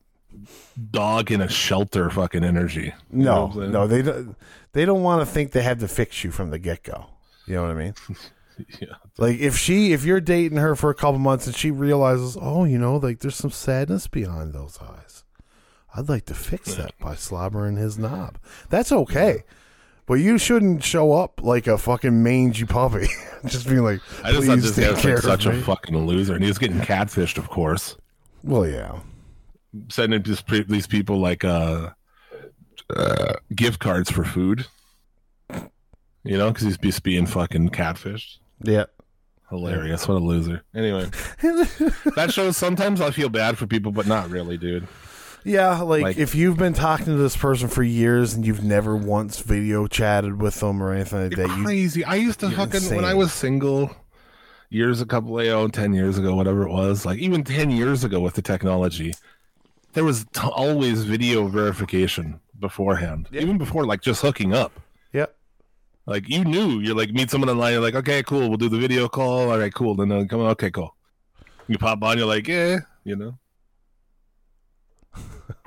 dog 0.91 1.31
in 1.31 1.41
a 1.41 1.49
shelter 1.49 2.11
fucking 2.11 2.45
energy. 2.45 2.95
You 3.13 3.25
no, 3.25 3.47
what 3.47 3.53
I'm 3.53 3.61
saying? 3.61 3.73
no, 3.73 3.87
they 3.87 4.03
don't. 4.03 4.37
They 4.73 4.85
don't 4.85 5.03
want 5.03 5.23
to 5.23 5.27
think 5.27 5.53
they 5.53 5.63
have 5.63 5.81
to 5.81 5.89
fix 5.89 6.23
you 6.25 6.31
from 6.31 6.51
the 6.51 6.59
get 6.59 6.83
go. 6.83 7.07
You 7.47 7.55
know 7.55 7.63
what 7.63 7.71
I 7.71 7.75
mean? 7.75 7.95
Yeah. 8.81 8.95
Like 9.19 9.39
if 9.39 9.57
she, 9.57 9.93
if 9.93 10.05
you're 10.05 10.21
dating 10.21 10.59
her 10.59 10.75
for 10.75 10.91
a 10.91 10.95
couple 10.95 11.21
months 11.21 11.47
and 11.47 11.55
she 11.55 11.71
realizes, 11.71 12.37
oh, 12.41 12.65
you 12.65 12.77
know, 12.77 12.97
like 12.97 13.21
there's 13.21 13.37
some 13.37 13.53
sadness 13.53 14.09
behind 14.09 14.53
those 14.53 14.81
eyes. 14.83 15.23
I'd 15.95 16.09
like 16.09 16.27
to 16.27 16.35
fix 16.35 16.75
that 16.75 16.99
by 16.99 17.15
slobbering 17.15 17.77
his 17.77 17.99
knob. 17.99 18.39
That's 18.69 18.91
okay. 18.93 19.45
But 20.07 20.15
you 20.15 20.39
shouldn't 20.39 20.83
show 20.83 21.13
up 21.13 21.43
like 21.43 21.67
a 21.67 21.77
fucking 21.77 22.23
mangy 22.23 22.65
puppy. 22.65 23.09
just 23.47 23.69
being 23.69 23.83
like, 23.83 24.01
I 24.25 24.33
just 24.33 24.47
thought 24.47 24.55
"Please 24.55 24.75
this 24.75 24.85
guy 24.85 24.91
was 24.93 25.05
like 25.05 25.23
such 25.23 25.47
a 25.47 25.53
fucking 25.63 25.97
loser, 25.97 26.35
and 26.35 26.43
he 26.43 26.49
was 26.49 26.59
getting 26.59 26.81
catfished, 26.81 27.37
of 27.37 27.49
course. 27.49 27.97
Well, 28.43 28.67
yeah. 28.67 29.01
Sending 29.91 30.23
pre- 30.23 30.63
these 30.65 30.87
people 30.87 31.19
like 31.19 31.45
uh, 31.45 31.91
uh, 32.95 33.35
gift 33.55 33.81
cards 33.81 34.11
for 34.11 34.25
food. 34.25 34.67
You 36.25 36.37
know, 36.37 36.49
because 36.51 36.65
he's 36.65 36.79
just 36.79 37.03
being 37.03 37.27
fucking 37.27 37.71
catfished. 37.71 38.39
Yeah. 38.63 38.85
Hilarious. 39.51 40.07
What 40.07 40.17
a 40.17 40.19
loser. 40.25 40.63
Anyway, 40.75 41.07
that 42.17 42.31
shows 42.33 42.57
sometimes 42.57 43.01
I 43.01 43.11
feel 43.13 43.31
bad 43.31 43.57
for 43.57 43.67
people, 43.67 43.93
but 43.93 44.07
not 44.07 44.29
really, 44.29 44.59
dude. 44.59 44.87
Yeah, 45.45 45.81
like, 45.81 46.03
Like- 46.03 46.19
if 46.19 46.35
you've 46.35 46.59
been 46.59 46.75
talking 46.75 47.07
to 47.07 47.15
this 47.17 47.37
person 47.37 47.69
for 47.69 47.83
years 47.83 48.35
and 48.35 48.47
you've 48.47 48.63
never 48.63 48.95
once 48.95 49.41
video 49.41 49.87
chatted 49.87 50.43
with 50.43 50.61
them 50.61 50.83
or 50.83 50.93
anything 50.93 51.23
like 51.23 51.37
You're 51.37 51.49
that, 51.49 51.57
you 51.57 51.65
crazy. 51.65 52.05
I 52.05 52.17
used 52.17 52.41
to 52.41 52.51
fucking 52.51 52.95
when 52.95 53.05
I 53.07 53.15
was 53.15 53.33
single. 53.33 53.95
years 54.69 55.01
a 55.01 55.07
couple 55.07 55.43
you 55.43 55.49
know, 55.49 55.67
10 55.69 55.95
years 55.95 56.19
ago 56.19 56.35
whatever 56.35 56.65
it 56.67 56.71
was 56.71 57.07
like 57.07 57.19
even 57.19 57.43
10 57.43 57.71
years 57.71 58.05
ago 58.05 58.21
with 58.21 58.35
the 58.35 58.43
technology 58.43 59.15
there 59.99 60.05
was 60.05 60.25
t- 60.33 60.41
always 60.55 61.03
video 61.03 61.49
verification 61.49 62.39
beforehand. 62.61 63.29
Even 63.33 63.59
before 63.59 63.85
like 63.85 64.01
just 64.01 64.23
hooking 64.23 64.55
up. 64.55 64.71
Yep. 65.13 65.35
like 66.07 66.29
you 66.29 66.45
knew. 66.45 66.79
You're 66.79 66.95
like 66.95 67.11
meet 67.11 67.31
someone 67.31 67.51
online. 67.51 67.73
You're 67.73 67.83
like 67.83 67.97
okay 67.97 68.23
cool. 68.23 68.49
We'll 68.49 68.59
do 68.59 68.69
the 68.69 68.79
video 68.79 69.09
call. 69.09 69.51
All 69.51 69.59
right 69.59 69.75
cool. 69.75 69.97
Then 69.97 70.29
come 70.29 70.41
on 70.41 70.51
okay 70.51 70.71
cool. 70.71 70.95
You 71.67 71.79
pop 71.79 72.01
on 72.05 72.17
you're 72.17 72.29
like 72.29 72.47
yeah 72.47 72.79
you 73.03 73.17
know? 73.17 73.39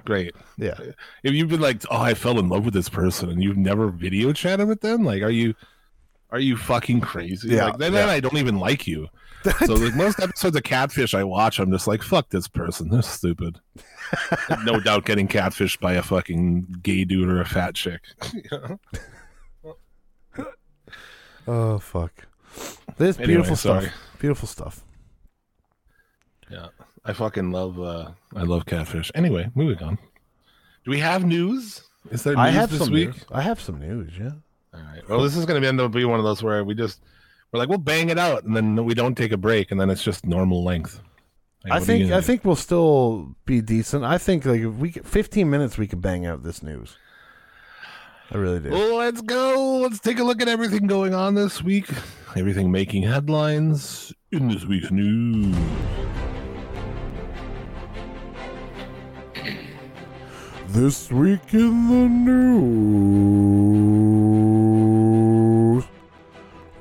Great. 0.05 0.33
Yeah. 0.57 0.75
Uh, 0.79 0.91
if 1.23 1.33
you've 1.33 1.49
been 1.49 1.59
like, 1.59 1.83
oh, 1.91 1.99
I 1.99 2.13
fell 2.13 2.39
in 2.39 2.47
love 2.47 2.63
with 2.63 2.73
this 2.73 2.87
person, 2.87 3.29
and 3.29 3.43
you've 3.43 3.57
never 3.57 3.89
video 3.89 4.31
chatted 4.31 4.67
with 4.67 4.79
them, 4.81 5.03
like, 5.03 5.23
are 5.23 5.31
you, 5.31 5.55
are 6.29 6.39
you 6.39 6.55
fucking 6.55 7.01
crazy? 7.01 7.49
Yeah, 7.49 7.65
like, 7.65 7.77
then, 7.79 7.93
yeah. 7.93 7.99
then 7.99 8.09
I 8.09 8.19
don't 8.21 8.37
even 8.37 8.59
like 8.59 8.87
you. 8.87 9.07
so 9.65 9.73
like 9.73 9.95
most 9.95 10.19
episodes 10.19 10.55
of 10.55 10.63
Catfish 10.63 11.13
I 11.13 11.23
watch, 11.23 11.59
I'm 11.59 11.71
just 11.71 11.87
like, 11.87 12.01
fuck 12.03 12.29
this 12.29 12.47
person, 12.47 12.89
they're 12.89 13.01
stupid. 13.01 13.59
no 14.63 14.79
doubt 14.79 15.05
getting 15.05 15.27
catfished 15.27 15.79
by 15.79 15.93
a 15.93 16.03
fucking 16.03 16.67
gay 16.83 17.05
dude 17.05 17.29
or 17.29 17.41
a 17.41 17.45
fat 17.45 17.75
chick. 17.75 18.01
Oh 21.47 21.79
fuck. 21.79 22.27
This 22.97 23.17
Anyway, 23.17 23.27
beautiful 23.33 23.55
stuff. 23.55 23.85
Beautiful 24.19 24.47
stuff. 24.47 24.83
Yeah, 26.49 26.67
I 27.03 27.13
fucking 27.13 27.51
love, 27.51 27.79
uh 27.79 28.11
I 28.35 28.43
love 28.43 28.65
Catfish. 28.65 29.11
Anyway, 29.15 29.49
moving 29.55 29.81
on. 29.83 29.97
Do 30.85 30.91
we 30.91 30.99
have 30.99 31.25
news? 31.25 31.81
Is 32.11 32.23
there 32.23 32.33
news 32.33 32.39
I 32.39 32.49
have 32.49 32.69
this 32.69 32.83
some 32.83 32.93
week? 32.93 33.09
news. 33.09 33.25
I 33.31 33.41
have 33.41 33.59
some 33.59 33.79
news. 33.79 34.13
Yeah. 34.17 34.31
All 34.73 34.81
right. 34.81 35.07
Well, 35.09 35.21
this 35.21 35.35
is 35.35 35.45
going 35.45 35.61
to 35.61 35.67
end 35.67 35.79
up 35.81 35.91
being 35.91 36.09
one 36.09 36.19
of 36.19 36.25
those 36.25 36.41
where 36.43 36.63
we 36.63 36.73
just 36.75 37.01
we're 37.51 37.59
like 37.59 37.69
we'll 37.69 37.77
bang 37.77 38.09
it 38.09 38.17
out, 38.17 38.43
and 38.43 38.55
then 38.55 38.83
we 38.85 38.93
don't 38.93 39.15
take 39.15 39.31
a 39.31 39.37
break, 39.37 39.71
and 39.71 39.79
then 39.79 39.89
it's 39.89 40.03
just 40.03 40.25
normal 40.25 40.63
length. 40.63 41.01
Like, 41.63 41.73
I 41.73 41.79
what 41.79 41.89
are 41.89 41.93
you 41.93 41.99
think 41.99 42.11
I 42.13 42.15
do? 42.17 42.21
think 42.25 42.45
we'll 42.45 42.55
still 42.55 43.35
be 43.45 43.61
decent. 43.61 44.03
I 44.03 44.17
think 44.17 44.45
like 44.45 44.61
if 44.61 44.73
we 44.73 44.91
could- 44.91 45.05
15 45.05 45.49
minutes 45.49 45.77
we 45.77 45.87
could 45.87 46.01
bang 46.01 46.25
out 46.25 46.43
this 46.43 46.63
news. 46.63 46.97
I 48.33 48.37
really 48.37 48.61
do. 48.61 48.69
Well, 48.69 48.95
let's 48.95 49.21
go. 49.21 49.79
Let's 49.79 49.99
take 49.99 50.17
a 50.19 50.23
look 50.23 50.41
at 50.41 50.47
everything 50.47 50.87
going 50.87 51.13
on 51.13 51.35
this 51.35 51.61
week. 51.61 51.89
Everything 52.37 52.71
making 52.71 53.03
headlines 53.03 54.13
in 54.31 54.47
this 54.47 54.63
week's 54.65 54.89
news. 54.89 55.53
This 60.67 61.11
week 61.11 61.53
in 61.53 61.89
the 61.89 62.07
news, 62.07 63.90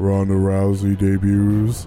Ronda 0.01 0.33
Rousey 0.33 0.97
debuts, 0.97 1.87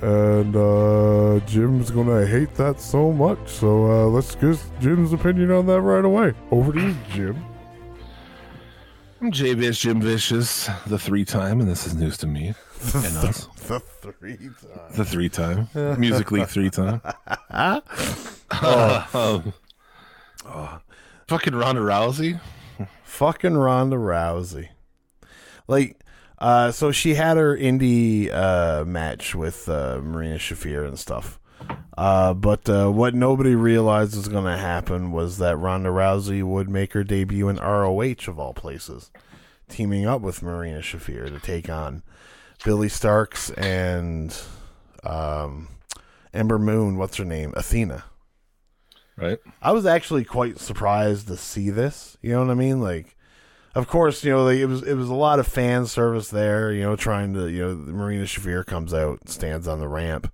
and 0.00 0.56
uh, 0.56 1.38
Jim's 1.46 1.92
gonna 1.92 2.26
hate 2.26 2.52
that 2.56 2.80
so 2.80 3.12
much. 3.12 3.48
So 3.48 3.86
uh, 3.86 4.06
let's 4.06 4.34
get 4.34 4.60
Jim's 4.80 5.12
opinion 5.12 5.52
on 5.52 5.66
that 5.66 5.80
right 5.80 6.04
away. 6.04 6.34
Over 6.50 6.72
to 6.72 6.80
you, 6.80 6.96
Jim. 7.10 7.44
I'm 9.20 9.30
J 9.30 9.54
Vish, 9.54 9.78
Jim 9.78 10.00
Vicious, 10.00 10.68
the 10.86 10.98
three 10.98 11.24
time, 11.24 11.60
and 11.60 11.68
this 11.68 11.86
is 11.86 11.94
news 11.94 12.16
to 12.18 12.26
me. 12.26 12.48
and 12.94 13.16
us. 13.18 13.46
The 13.68 13.78
three 14.10 14.36
times. 14.36 14.96
The 14.96 15.04
three 15.04 15.28
time. 15.28 15.68
Musically 16.00 16.44
three 16.44 16.68
time. 16.68 17.00
Um, 17.48 17.82
fucking 21.28 21.54
Ronda 21.54 21.80
Rousey. 21.80 22.40
Fucking 23.04 23.56
Ronda 23.56 23.96
Rousey. 23.96 24.70
Like, 25.68 26.01
uh, 26.42 26.72
so 26.72 26.90
she 26.90 27.14
had 27.14 27.36
her 27.36 27.56
indie 27.56 28.28
uh, 28.34 28.84
match 28.84 29.32
with 29.32 29.68
uh, 29.68 30.00
Marina 30.02 30.38
Shafir 30.38 30.84
and 30.86 30.98
stuff. 30.98 31.38
Uh, 31.96 32.34
but 32.34 32.68
uh, 32.68 32.90
what 32.90 33.14
nobody 33.14 33.54
realized 33.54 34.16
was 34.16 34.26
going 34.26 34.46
to 34.46 34.56
happen 34.56 35.12
was 35.12 35.38
that 35.38 35.56
Ronda 35.56 35.90
Rousey 35.90 36.42
would 36.42 36.68
make 36.68 36.94
her 36.94 37.04
debut 37.04 37.48
in 37.48 37.58
ROH 37.58 38.26
of 38.26 38.40
all 38.40 38.54
places, 38.54 39.12
teaming 39.68 40.04
up 40.04 40.20
with 40.20 40.42
Marina 40.42 40.80
Shafir 40.80 41.28
to 41.28 41.38
take 41.38 41.70
on 41.70 42.02
Billie 42.64 42.88
Starkz 42.88 43.56
and 43.56 44.36
um, 45.04 45.68
Ember 46.34 46.58
Moon. 46.58 46.98
What's 46.98 47.18
her 47.18 47.24
name? 47.24 47.54
Athena. 47.56 48.02
Right. 49.16 49.38
I 49.60 49.70
was 49.70 49.86
actually 49.86 50.24
quite 50.24 50.58
surprised 50.58 51.28
to 51.28 51.36
see 51.36 51.70
this. 51.70 52.16
You 52.20 52.32
know 52.32 52.40
what 52.40 52.50
I 52.50 52.54
mean? 52.54 52.80
Like, 52.80 53.16
of 53.74 53.88
course, 53.88 54.22
you 54.24 54.30
know, 54.32 54.44
like, 54.44 54.58
it 54.58 54.66
was 54.66 54.82
it 54.82 54.94
was 54.94 55.08
a 55.08 55.14
lot 55.14 55.38
of 55.38 55.46
fan 55.46 55.86
service 55.86 56.28
there. 56.28 56.72
You 56.72 56.82
know, 56.82 56.96
trying 56.96 57.34
to 57.34 57.48
you 57.48 57.62
know, 57.66 57.74
Marina 57.74 58.24
Shafir 58.24 58.64
comes 58.66 58.92
out, 58.94 59.28
stands 59.28 59.66
on 59.68 59.80
the 59.80 59.88
ramp, 59.88 60.32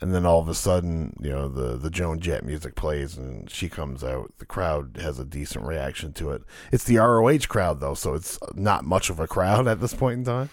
and 0.00 0.14
then 0.14 0.24
all 0.26 0.40
of 0.40 0.48
a 0.48 0.54
sudden, 0.54 1.14
you 1.20 1.30
know, 1.30 1.48
the 1.48 1.76
the 1.76 1.90
Joan 1.90 2.18
Jett 2.20 2.44
music 2.44 2.74
plays 2.74 3.16
and 3.16 3.50
she 3.50 3.68
comes 3.68 4.02
out. 4.02 4.32
The 4.38 4.46
crowd 4.46 4.98
has 5.00 5.18
a 5.18 5.24
decent 5.24 5.64
reaction 5.66 6.12
to 6.14 6.30
it. 6.30 6.42
It's 6.72 6.84
the 6.84 6.96
ROH 6.96 7.46
crowd 7.48 7.80
though, 7.80 7.94
so 7.94 8.14
it's 8.14 8.38
not 8.54 8.84
much 8.84 9.10
of 9.10 9.20
a 9.20 9.26
crowd 9.26 9.66
at 9.68 9.80
this 9.80 9.94
point 9.94 10.18
in 10.18 10.24
time. 10.24 10.50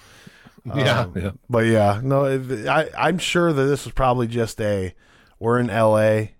Yeah. 0.65 0.99
Um, 1.01 1.13
yeah. 1.15 1.31
But 1.49 1.65
yeah, 1.67 2.01
no, 2.03 2.25
it- 2.25 2.67
I, 2.67 2.89
I'm 2.97 3.17
sure 3.17 3.53
that 3.53 3.63
this 3.63 3.85
was 3.85 3.93
probably 3.93 4.27
just 4.27 4.59
a. 4.61 4.93
We're 5.39 5.57
in 5.59 5.69
L.A. 5.69 6.33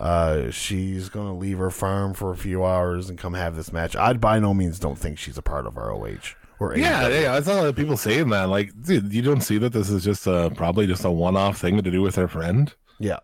Uh, 0.00 0.50
she's 0.50 1.08
gonna 1.10 1.36
leave 1.36 1.58
her 1.58 1.70
farm 1.70 2.14
for 2.14 2.30
a 2.32 2.36
few 2.36 2.64
hours 2.64 3.10
and 3.10 3.18
come 3.18 3.34
have 3.34 3.54
this 3.54 3.70
match. 3.72 3.94
I 3.94 4.14
by 4.14 4.38
no 4.38 4.54
means 4.54 4.78
don't 4.78 4.98
think 4.98 5.18
she's 5.18 5.36
a 5.36 5.42
part 5.42 5.66
of 5.66 5.76
ROH 5.76 6.34
or 6.58 6.74
Yeah, 6.76 7.02
AEW. 7.08 7.22
yeah, 7.22 7.34
I 7.34 7.40
saw 7.42 7.52
a 7.52 7.56
lot 7.56 7.66
of 7.68 7.76
people 7.76 7.96
saying 7.98 8.30
that. 8.30 8.44
Like, 8.48 8.70
dude, 8.82 9.12
you 9.12 9.20
don't 9.20 9.42
see 9.42 9.58
that 9.58 9.72
this 9.74 9.90
is 9.90 10.02
just 10.02 10.26
a 10.26 10.50
probably 10.56 10.86
just 10.86 11.04
a 11.04 11.10
one-off 11.10 11.58
thing 11.58 11.76
to 11.82 11.90
do 11.90 12.00
with 12.00 12.14
her 12.16 12.28
friend. 12.28 12.72
yeah, 12.98 13.18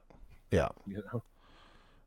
yeah, 0.50 0.68
You 0.86 1.02
know? 1.12 1.22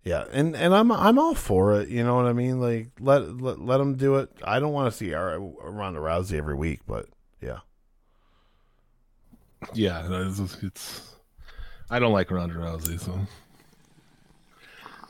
yeah. 0.04 0.26
And 0.32 0.56
and 0.56 0.76
I'm 0.76 0.92
I'm 0.92 1.18
all 1.18 1.34
for 1.34 1.82
it. 1.82 1.90
You 1.90 2.04
know 2.04 2.16
what 2.16 2.26
I 2.28 2.34
mean? 2.34 2.62
Like 2.62 2.90
let 3.00 3.42
let 3.42 3.60
let 3.60 3.78
them 3.80 3.96
do 3.96 4.18
it. 4.18 4.30
I 4.44 4.60
don't 4.60 4.72
want 4.74 4.92
to 4.92 4.96
see 4.98 5.16
R- 5.16 5.40
Ronda 5.40 6.00
Rousey 6.00 6.38
every 6.38 6.56
week, 6.56 6.82
but 6.88 7.08
yeah, 7.42 7.60
Yeah, 9.74 10.08
it's, 10.28 10.62
it's. 10.64 11.16
I 11.90 11.98
don't 12.00 12.14
like 12.14 12.30
Ronda 12.30 12.56
Rousey, 12.56 13.00
so 13.00 13.20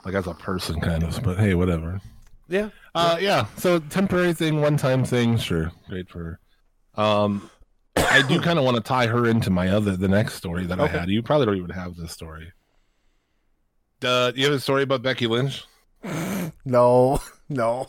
like 0.06 0.14
as 0.16 0.28
a 0.28 0.34
person, 0.34 0.80
kind 0.82 1.04
of. 1.04 1.22
But 1.24 1.38
hey, 1.38 1.54
whatever. 1.56 2.00
yeah. 2.48 2.70
Uh, 2.96 3.18
yeah. 3.20 3.46
So 3.58 3.80
temporary 3.80 4.34
thing, 4.34 4.62
one-time 4.62 5.06
thing, 5.06 5.38
sure, 5.38 5.72
great 5.88 6.10
for 6.10 6.40
her. 6.96 7.02
Um, 7.04 7.50
I 7.96 8.22
do 8.28 8.42
kind 8.42 8.58
of 8.60 8.66
want 8.66 8.78
to 8.78 8.84
tie 8.84 9.08
her 9.08 9.28
into 9.28 9.50
my 9.50 9.70
other, 9.70 9.96
the 9.96 10.08
next 10.08 10.34
story 10.36 10.66
that 10.66 10.80
Okay. 10.80 10.98
I 10.98 11.00
had. 11.02 11.10
You 11.10 11.22
probably 11.22 11.46
don't 11.46 11.58
even 11.58 11.70
have 11.70 11.96
this 11.96 12.12
story. 12.12 12.52
Uh, 14.04 14.32
you 14.36 14.46
have 14.46 14.54
a 14.54 14.60
story 14.60 14.84
about 14.84 15.02
Becky 15.02 15.28
Lynch? 15.28 15.66
No, 16.66 17.22
no. 17.50 17.88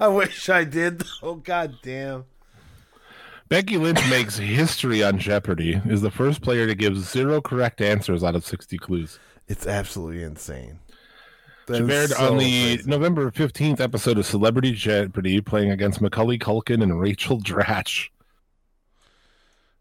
I 0.00 0.08
wish 0.08 0.48
I 0.48 0.64
did. 0.64 1.02
Oh 1.22 1.34
god 1.36 1.74
damn. 1.82 2.24
Becky 3.48 3.76
Lynch 3.76 4.00
makes 4.10 4.36
history 4.38 5.02
on 5.02 5.18
Jeopardy. 5.18 5.80
Is 5.86 6.00
the 6.00 6.10
first 6.10 6.40
player 6.42 6.66
to 6.66 6.74
give 6.74 6.98
zero 6.98 7.40
correct 7.40 7.80
answers 7.80 8.24
out 8.24 8.34
of 8.34 8.44
sixty 8.44 8.78
clues. 8.78 9.18
It's 9.48 9.66
absolutely 9.66 10.22
insane. 10.22 10.78
She 11.74 11.82
appeared 11.82 12.10
so 12.10 12.32
on 12.32 12.38
the 12.38 12.76
crazy. 12.76 12.88
November 12.90 13.30
fifteenth 13.30 13.80
episode 13.80 14.18
of 14.18 14.26
Celebrity 14.26 14.72
Jeopardy, 14.72 15.40
playing 15.40 15.70
against 15.70 16.00
Macaulay 16.00 16.38
Culkin 16.38 16.82
and 16.82 16.98
Rachel 17.00 17.38
Dratch. 17.40 18.08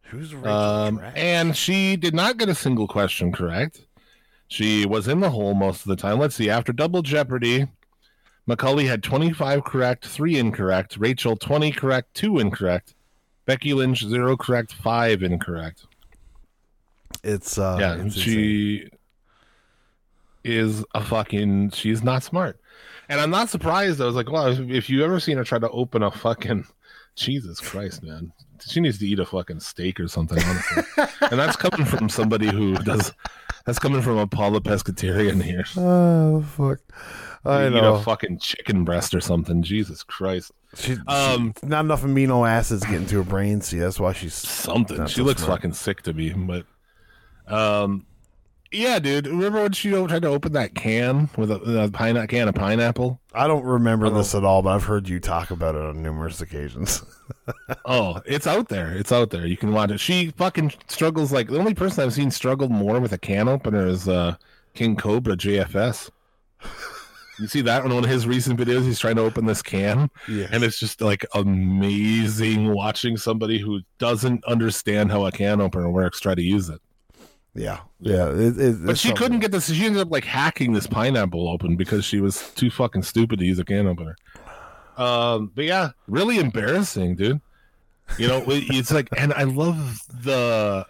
Who's 0.03 0.33
Rachel 0.35 0.49
Um, 0.51 0.99
Dratch? 0.99 1.13
and 1.15 1.55
she 1.57 1.95
did 1.95 2.13
not 2.13 2.37
get 2.37 2.49
a 2.49 2.55
single 2.55 2.87
question 2.87 3.31
correct. 3.31 3.85
She 4.47 4.85
was 4.85 5.07
in 5.07 5.21
the 5.21 5.29
hole 5.29 5.53
most 5.53 5.81
of 5.81 5.87
the 5.87 5.95
time. 5.95 6.19
Let's 6.19 6.35
see. 6.35 6.49
After 6.49 6.73
double 6.73 7.01
Jeopardy, 7.01 7.67
Macaulay 8.47 8.85
had 8.85 9.01
25 9.03 9.63
correct, 9.63 10.05
three 10.05 10.37
incorrect. 10.37 10.97
Rachel, 10.97 11.37
20 11.37 11.71
correct, 11.71 12.13
two 12.13 12.37
incorrect. 12.39 12.93
Becky 13.45 13.73
Lynch, 13.73 14.03
zero 14.05 14.35
correct, 14.35 14.73
five 14.73 15.23
incorrect. 15.23 15.85
it's 17.23 17.57
uh 17.57 17.77
yeah, 17.79 17.93
it's 17.95 18.15
insane. 18.17 18.89
Is 20.43 20.83
a 20.95 21.03
fucking. 21.03 21.69
She's 21.71 22.03
not 22.03 22.23
smart. 22.23 22.59
And 23.09 23.19
I'm 23.21 23.29
not 23.29 23.49
surprised. 23.49 24.01
I 24.01 24.05
was 24.05 24.15
like, 24.15 24.31
well, 24.31 24.47
if- 24.71 24.89
you 24.89 25.03
ever 25.03 25.19
seen 25.19 25.37
her 25.37 25.43
try 25.43 25.59
to 25.59 25.69
open 25.69 26.01
a 26.03 26.11
fucking. 26.11 26.65
Jesus 27.15 27.59
Christ, 27.59 28.01
man. 28.03 28.31
She 28.65 28.79
needs 28.79 28.97
to 28.99 29.05
eat 29.07 29.19
a 29.19 29.25
fucking 29.25 29.59
steak 29.59 29.99
or 29.99 30.07
something, 30.07 30.41
honestly. 30.43 30.83
and 31.29 31.37
that's 31.39 31.57
coming 31.57 31.85
from 31.85 32.07
somebody 32.09 32.47
who 32.47 32.73
does. 32.75 33.11
That's 33.65 33.77
coming 33.79 34.01
from 34.01 34.17
a 34.17 34.25
pollo 34.27 34.59
pescatarian 34.59 35.43
here. 35.43 35.65
Oh 35.77 36.41
fuck. 36.41 36.79
I 37.43 37.63
You 37.63 37.69
eat 37.77 37.81
know. 37.81 37.95
a 37.95 38.01
fucking 38.03 38.39
chicken 38.39 38.83
breast 38.85 39.13
or 39.13 39.19
something. 39.19 39.61
Jesus 39.61 40.03
Christ. 40.03 40.51
She, 40.75 40.95
Um, 41.07 41.53
she- 41.59 41.67
not 41.67 41.83
enough 41.85 42.03
amino 42.03 42.47
acids 42.49 42.85
get 42.85 42.95
into 42.95 43.15
her 43.17 43.23
brain. 43.23 43.59
See, 43.61 43.77
that's 43.79 43.99
why 43.99 44.13
she's 44.13 44.33
something. 44.33 45.05
She 45.07 45.15
so 45.15 45.23
looks 45.23 45.43
smart. 45.43 45.59
fucking 45.59 45.73
sick 45.73 46.01
to 46.03 46.13
me, 46.13 46.31
but 46.33 46.65
um 47.47 48.05
Yeah, 48.71 48.99
dude. 48.99 49.27
Remember 49.27 49.61
when 49.63 49.73
she 49.73 49.89
tried 49.89 50.21
to 50.21 50.29
open 50.29 50.53
that 50.53 50.75
can 50.75 51.29
with 51.35 51.51
a, 51.51 51.83
a 51.83 51.91
pine 51.91 52.25
can 52.27 52.47
of 52.47 52.55
pineapple? 52.55 53.19
I 53.33 53.45
don't 53.47 53.65
remember 53.65 54.09
this 54.09 54.33
at 54.33 54.45
all, 54.45 54.61
but 54.61 54.69
I've 54.69 54.85
heard 54.85 55.09
you 55.09 55.19
talk 55.19 55.51
about 55.51 55.75
it 55.75 55.81
on 55.81 56.01
numerous 56.01 56.39
occasions. 56.39 57.03
oh, 57.85 58.21
it's 58.25 58.47
out 58.47 58.69
there. 58.69 58.91
It's 58.93 59.11
out 59.11 59.29
there. 59.29 59.45
You 59.45 59.57
can 59.57 59.73
watch 59.73 59.91
it. 59.91 59.99
She 59.99 60.31
fucking 60.37 60.73
struggles 60.87 61.33
like 61.33 61.49
the 61.49 61.59
only 61.59 61.73
person 61.73 62.03
I've 62.03 62.13
seen 62.13 62.31
struggle 62.31 62.69
more 62.69 62.99
with 63.01 63.11
a 63.11 63.17
can 63.17 63.49
opener 63.49 63.87
is 63.87 64.07
uh, 64.07 64.35
King 64.73 64.95
Cobra 64.95 65.35
JFS. 65.35 66.09
You 67.39 67.47
see 67.47 67.61
that 67.61 67.83
in 67.83 67.93
one 67.93 68.03
of 68.03 68.09
his 68.09 68.27
recent 68.27 68.59
videos? 68.59 68.83
He's 68.83 68.99
trying 68.99 69.15
to 69.15 69.23
open 69.23 69.45
this 69.47 69.61
can, 69.63 70.09
Yes. 70.29 70.49
and 70.53 70.63
it's 70.63 70.79
just 70.79 71.01
like 71.01 71.25
amazing 71.33 72.71
watching 72.73 73.17
somebody 73.17 73.57
who 73.59 73.81
doesn't 73.97 74.45
understand 74.45 75.11
how 75.11 75.25
a 75.25 75.31
can 75.31 75.59
opener 75.59 75.89
works 75.89 76.19
try 76.19 76.35
to 76.35 76.41
use 76.41 76.69
it. 76.69 76.79
Yeah, 77.53 77.79
yeah. 77.99 78.29
It, 78.29 78.57
it, 78.57 78.85
But 78.85 78.97
she 78.97 79.09
something. 79.09 79.15
couldn't 79.17 79.39
get 79.39 79.51
this. 79.51 79.71
She 79.71 79.85
ended 79.85 80.01
up 80.01 80.11
like 80.11 80.23
hacking 80.25 80.73
this 80.73 80.87
pineapple 80.87 81.49
open 81.49 81.75
because 81.75 82.05
she 82.05 82.21
was 82.21 82.51
too 82.53 82.69
fucking 82.71 83.03
stupid 83.03 83.39
to 83.39 83.45
use 83.45 83.59
a 83.59 83.65
can 83.65 83.87
opener. 83.87 84.15
Um, 84.97 85.51
but 85.55 85.65
yeah, 85.65 85.89
really 86.07 86.37
embarrassing, 86.39 87.15
dude. 87.15 87.41
You 88.17 88.27
know, 88.27 88.43
it's 88.47 88.91
like, 88.91 89.07
and 89.17 89.33
I 89.33 89.43
love 89.43 89.99
the 90.23 90.85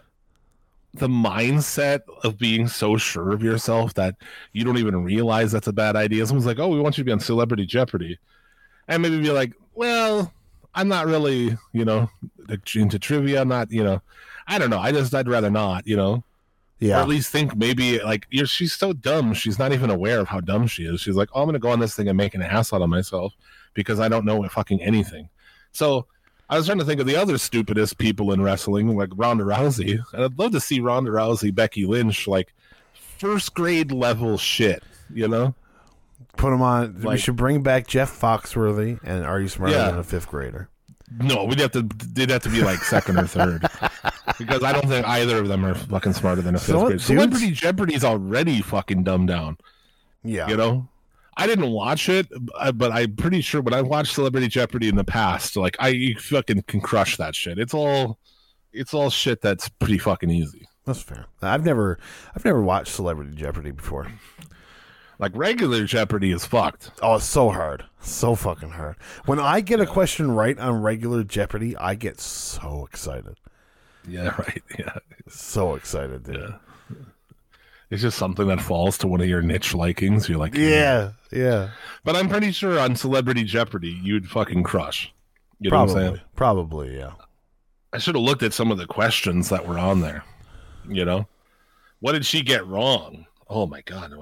the 0.94 1.08
mindset 1.08 2.00
of 2.22 2.36
being 2.36 2.68
so 2.68 2.96
sure 2.98 3.32
of 3.32 3.42
yourself 3.42 3.94
that 3.94 4.14
you 4.52 4.62
don't 4.64 4.76
even 4.76 5.02
realize 5.04 5.50
that's 5.52 5.68
a 5.68 5.72
bad 5.72 5.96
idea. 5.96 6.26
Someone's 6.26 6.46
like, 6.46 6.58
"Oh, 6.58 6.68
we 6.68 6.80
want 6.80 6.98
you 6.98 7.04
to 7.04 7.06
be 7.06 7.12
on 7.12 7.20
Celebrity 7.20 7.64
Jeopardy," 7.64 8.18
and 8.88 9.02
maybe 9.02 9.20
be 9.20 9.30
like, 9.30 9.52
"Well, 9.74 10.32
I'm 10.74 10.88
not 10.88 11.06
really, 11.06 11.56
you 11.72 11.84
know, 11.84 12.10
into 12.74 12.98
trivia. 12.98 13.40
I'm 13.40 13.48
not, 13.48 13.70
you 13.70 13.84
know, 13.84 14.02
I 14.48 14.58
don't 14.58 14.70
know. 14.70 14.80
I 14.80 14.92
just 14.92 15.14
I'd 15.14 15.28
rather 15.28 15.50
not, 15.50 15.86
you 15.86 15.96
know." 15.96 16.24
Or 16.82 16.86
Yeah, 16.86 17.00
at 17.00 17.08
least 17.08 17.30
think 17.30 17.56
maybe 17.56 18.00
like 18.00 18.26
you're 18.30 18.46
she's 18.46 18.72
so 18.72 18.92
dumb 18.92 19.32
she's 19.34 19.58
not 19.58 19.72
even 19.72 19.90
aware 19.90 20.20
of 20.20 20.28
how 20.28 20.40
dumb 20.40 20.66
she 20.66 20.84
is 20.84 21.00
she's 21.00 21.16
like 21.16 21.28
oh 21.32 21.42
i'm 21.42 21.46
gonna 21.48 21.58
go 21.58 21.70
on 21.70 21.80
this 21.80 21.94
thing 21.94 22.08
and 22.08 22.16
make 22.16 22.34
an 22.34 22.42
ass 22.42 22.72
out 22.72 22.82
of 22.82 22.88
myself 22.88 23.34
because 23.74 24.00
i 24.00 24.08
don't 24.08 24.24
know 24.24 24.42
fucking 24.48 24.82
anything 24.82 25.28
so 25.72 26.06
i 26.50 26.56
was 26.56 26.66
trying 26.66 26.78
to 26.78 26.84
think 26.84 27.00
of 27.00 27.06
the 27.06 27.16
other 27.16 27.38
stupidest 27.38 27.98
people 27.98 28.32
in 28.32 28.42
wrestling 28.42 28.96
like 28.96 29.10
ronda 29.16 29.44
rousey 29.44 29.98
and 30.12 30.24
i'd 30.24 30.38
love 30.38 30.52
to 30.52 30.60
see 30.60 30.80
ronda 30.80 31.10
rousey 31.10 31.54
becky 31.54 31.86
lynch 31.86 32.26
like 32.26 32.52
first 32.92 33.54
grade 33.54 33.92
level 33.92 34.36
shit 34.36 34.82
you 35.12 35.28
know 35.28 35.54
put 36.36 36.50
them 36.50 36.62
on. 36.62 37.00
we 37.02 37.18
should 37.18 37.36
bring 37.36 37.62
back 37.62 37.86
Jeff 37.86 38.10
Foxworthy 38.18 38.98
and 39.04 39.24
Are 39.24 39.38
You 39.40 39.48
Smarter 39.48 39.74
Yeah. 39.74 39.90
Than 39.90 39.98
a 39.98 40.02
Fifth 40.02 40.28
Grader? 40.28 40.68
No 41.18 41.44
we'd 41.44 41.58
have 41.58 41.70
to 41.72 41.82
they'd 42.12 42.30
have 42.30 42.42
to 42.42 42.48
be 42.48 42.62
like 42.62 42.78
second 42.80 43.18
or 43.18 43.26
third. 43.26 43.66
Because 44.38 44.62
i 44.62 44.72
don't 44.72 44.88
think 44.88 45.06
either 45.06 45.38
of 45.38 45.48
them 45.48 45.64
are 45.64 45.74
fucking 45.74 46.12
smarter 46.14 46.42
than 46.42 46.54
a 46.54 46.58
fifth 46.58 46.66
So 46.68 46.76
what, 46.78 46.86
grade 46.86 46.90
dudes? 46.98 47.06
celebrity 47.06 47.50
jeopardy's 47.50 48.04
already 48.04 48.62
fucking 48.62 49.04
dumbed 49.04 49.28
down. 49.28 49.56
Yeah, 50.24 50.48
you 50.48 50.56
know? 50.56 50.88
I 51.36 51.46
didn't 51.46 51.70
watch 51.70 52.08
it 52.08 52.28
uh, 52.56 52.72
but 52.72 52.92
i'm 52.92 53.16
pretty 53.16 53.40
sure 53.40 53.60
when 53.60 53.74
i 53.74 53.82
watched 53.82 54.14
celebrity 54.14 54.48
jeopardy 54.48 54.88
in 54.88 54.96
the 54.96 55.04
past 55.04 55.56
like 55.56 55.76
i 55.80 55.88
you 55.88 56.18
fucking 56.18 56.62
can 56.62 56.80
crush 56.80 57.16
that 57.18 57.34
shit. 57.34 57.58
It's 57.58 57.74
all 57.74 58.18
it's 58.72 58.94
all 58.94 59.10
shit 59.10 59.40
that's 59.42 59.68
pretty 59.68 59.98
fucking 59.98 60.30
easy. 60.30 60.66
That's 60.86 61.02
fair. 61.02 61.26
I've 61.42 61.64
never, 61.64 61.98
I've 62.34 62.44
never 62.44 62.60
watched 62.62 62.92
Celebrity 62.94 63.36
Jeopardy 63.36 63.70
before. 63.70 64.08
Like 65.18 65.32
regular 65.34 65.84
jeopardy 65.84 66.32
is 66.32 66.44
fucked 66.44 66.90
Oh, 67.02 67.16
it's 67.16 67.24
so 67.24 67.50
hard, 67.50 67.84
so 68.00 68.34
fucking 68.34 68.70
hard. 68.70 68.96
When 69.26 69.38
I 69.38 69.60
get 69.60 69.80
a 69.80 69.86
question 69.86 70.32
right 70.32 70.58
on 70.58 70.82
regular 70.82 71.22
Jeopardy, 71.24 71.76
I 71.76 71.94
get 71.94 72.20
so 72.20 72.84
excited, 72.86 73.36
yeah 74.08 74.34
right 74.38 74.62
yeah 74.78 74.96
so 75.28 75.74
excited, 75.74 76.24
dude. 76.24 76.36
Yeah. 76.90 76.96
it's 77.90 78.02
just 78.02 78.18
something 78.18 78.48
that 78.48 78.60
falls 78.60 78.98
to 78.98 79.06
one 79.06 79.20
of 79.20 79.28
your 79.28 79.42
niche 79.42 79.74
likings 79.74 80.28
you're 80.28 80.38
like 80.38 80.54
Yeah, 80.54 81.12
mm. 81.30 81.38
yeah. 81.38 81.70
but 82.04 82.16
i'm 82.16 82.28
pretty 82.28 82.50
sure 82.52 82.78
on 82.78 82.96
celebrity 82.96 83.44
jeopardy 83.44 83.98
you'd 84.02 84.28
fucking 84.28 84.62
crush 84.64 85.12
you 85.60 85.70
know 85.70 85.76
Probably, 85.86 86.22
probably, 86.34 86.98
yeah. 86.98 87.12
I 87.92 87.98
should 87.98 88.14
have 88.16 88.24
looked 88.24 88.42
at 88.42 88.52
some 88.52 88.72
of 88.72 88.78
the 88.78 88.86
questions 88.86 89.48
that 89.50 89.68
were 89.68 89.78
on 89.78 90.00
there. 90.00 90.24
You 90.88 91.04
know, 91.04 91.28
what 92.00 92.12
did 92.12 92.24
she 92.26 92.42
get 92.42 92.66
wrong? 92.66 93.26
Oh 93.54 93.66
my 93.66 93.82
god, 93.82 94.14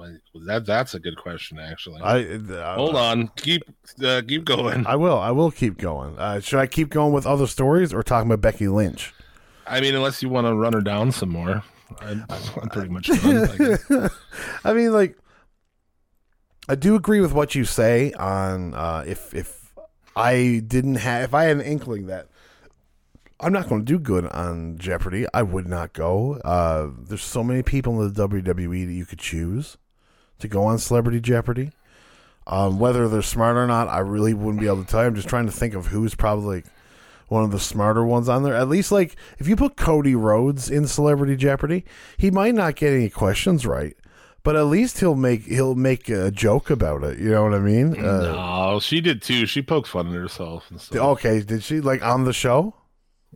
that 0.45 0.65
that's 0.65 0.93
a 0.93 0.99
good 0.99 1.15
question 1.15 1.57
actually. 1.57 2.01
I 2.01 2.23
uh, 2.23 2.75
Hold 2.75 2.97
on, 2.97 3.29
keep 3.37 3.63
uh, 4.03 4.21
keep 4.27 4.43
going. 4.43 4.85
I 4.85 4.97
will. 4.97 5.17
I 5.17 5.31
will 5.31 5.51
keep 5.51 5.77
going. 5.77 6.19
Uh, 6.19 6.41
should 6.41 6.59
I 6.59 6.67
keep 6.67 6.89
going 6.89 7.13
with 7.13 7.25
other 7.25 7.47
stories 7.47 7.93
or 7.93 8.03
talking 8.03 8.29
about 8.29 8.41
Becky 8.41 8.67
Lynch? 8.67 9.13
I 9.65 9.79
mean, 9.79 9.95
unless 9.95 10.21
you 10.21 10.27
want 10.27 10.47
to 10.47 10.53
run 10.53 10.73
her 10.73 10.81
down 10.81 11.13
some 11.13 11.29
more, 11.29 11.63
I'm, 12.01 12.25
I'm 12.29 12.69
pretty 12.69 12.89
much 12.89 13.07
done. 13.07 13.79
I. 13.89 14.09
I 14.69 14.73
mean, 14.73 14.91
like, 14.91 15.17
I 16.67 16.75
do 16.75 16.95
agree 16.95 17.21
with 17.21 17.31
what 17.31 17.55
you 17.55 17.63
say 17.63 18.11
on 18.13 18.73
uh, 18.73 19.05
if 19.07 19.33
if 19.33 19.71
I 20.13 20.61
didn't 20.67 20.95
have 20.95 21.23
if 21.23 21.33
I 21.33 21.45
had 21.45 21.55
an 21.55 21.61
inkling 21.61 22.07
that 22.07 22.27
I'm 23.41 23.53
not 23.53 23.67
going 23.67 23.81
to 23.81 23.85
do 23.85 23.97
good 23.99 24.25
on 24.27 24.77
Jeopardy, 24.77 25.25
I 25.33 25.41
would 25.41 25.67
not 25.67 25.93
go. 25.93 26.35
Uh, 26.45 26.89
there's 27.07 27.23
so 27.23 27.43
many 27.43 27.63
people 27.63 28.01
in 28.01 28.13
the 28.13 28.27
WWE 28.27 28.85
that 28.85 28.93
you 28.93 29.05
could 29.05 29.19
choose 29.19 29.77
to 30.39 30.47
go 30.47 30.63
on 30.63 30.77
Celebrity 30.77 31.19
Jeopardy. 31.19 31.71
Um, 32.47 32.79
whether 32.79 33.07
they're 33.07 33.21
smart 33.21 33.57
or 33.57 33.67
not, 33.67 33.87
I 33.87 33.99
really 33.99 34.33
wouldn't 34.33 34.59
be 34.59 34.67
able 34.67 34.83
to 34.83 34.89
tell 34.89 35.01
you. 35.01 35.07
I'm 35.07 35.15
just 35.15 35.27
trying 35.29 35.45
to 35.45 35.51
think 35.51 35.73
of 35.73 35.87
who's 35.87 36.15
probably 36.15 36.63
one 37.27 37.43
of 37.43 37.51
the 37.51 37.59
smarter 37.59 38.03
ones 38.03 38.27
on 38.27 38.43
there. 38.43 38.55
At 38.55 38.67
least, 38.67 38.91
like, 38.91 39.15
if 39.37 39.47
you 39.47 39.55
put 39.55 39.77
Cody 39.77 40.15
Rhodes 40.15 40.69
in 40.69 40.87
Celebrity 40.87 41.35
Jeopardy, 41.35 41.85
he 42.17 42.29
might 42.31 42.55
not 42.55 42.75
get 42.75 42.93
any 42.93 43.09
questions 43.09 43.65
right, 43.65 43.95
but 44.43 44.55
at 44.55 44.63
least 44.65 44.99
he'll 44.99 45.15
make 45.15 45.43
he'll 45.45 45.75
make 45.75 46.09
a 46.09 46.29
joke 46.31 46.69
about 46.69 47.03
it. 47.03 47.19
You 47.19 47.29
know 47.29 47.43
what 47.43 47.53
I 47.53 47.59
mean? 47.59 48.03
Uh, 48.03 48.21
no, 48.33 48.79
she 48.81 49.01
did 49.01 49.21
too. 49.21 49.45
She 49.45 49.61
poked 49.61 49.87
fun 49.87 50.07
at 50.07 50.13
herself 50.13 50.69
and 50.71 50.81
stuff. 50.81 50.97
okay, 50.99 51.41
did 51.41 51.63
she 51.63 51.79
like 51.79 52.03
on 52.03 52.25
the 52.25 52.33
show? 52.33 52.73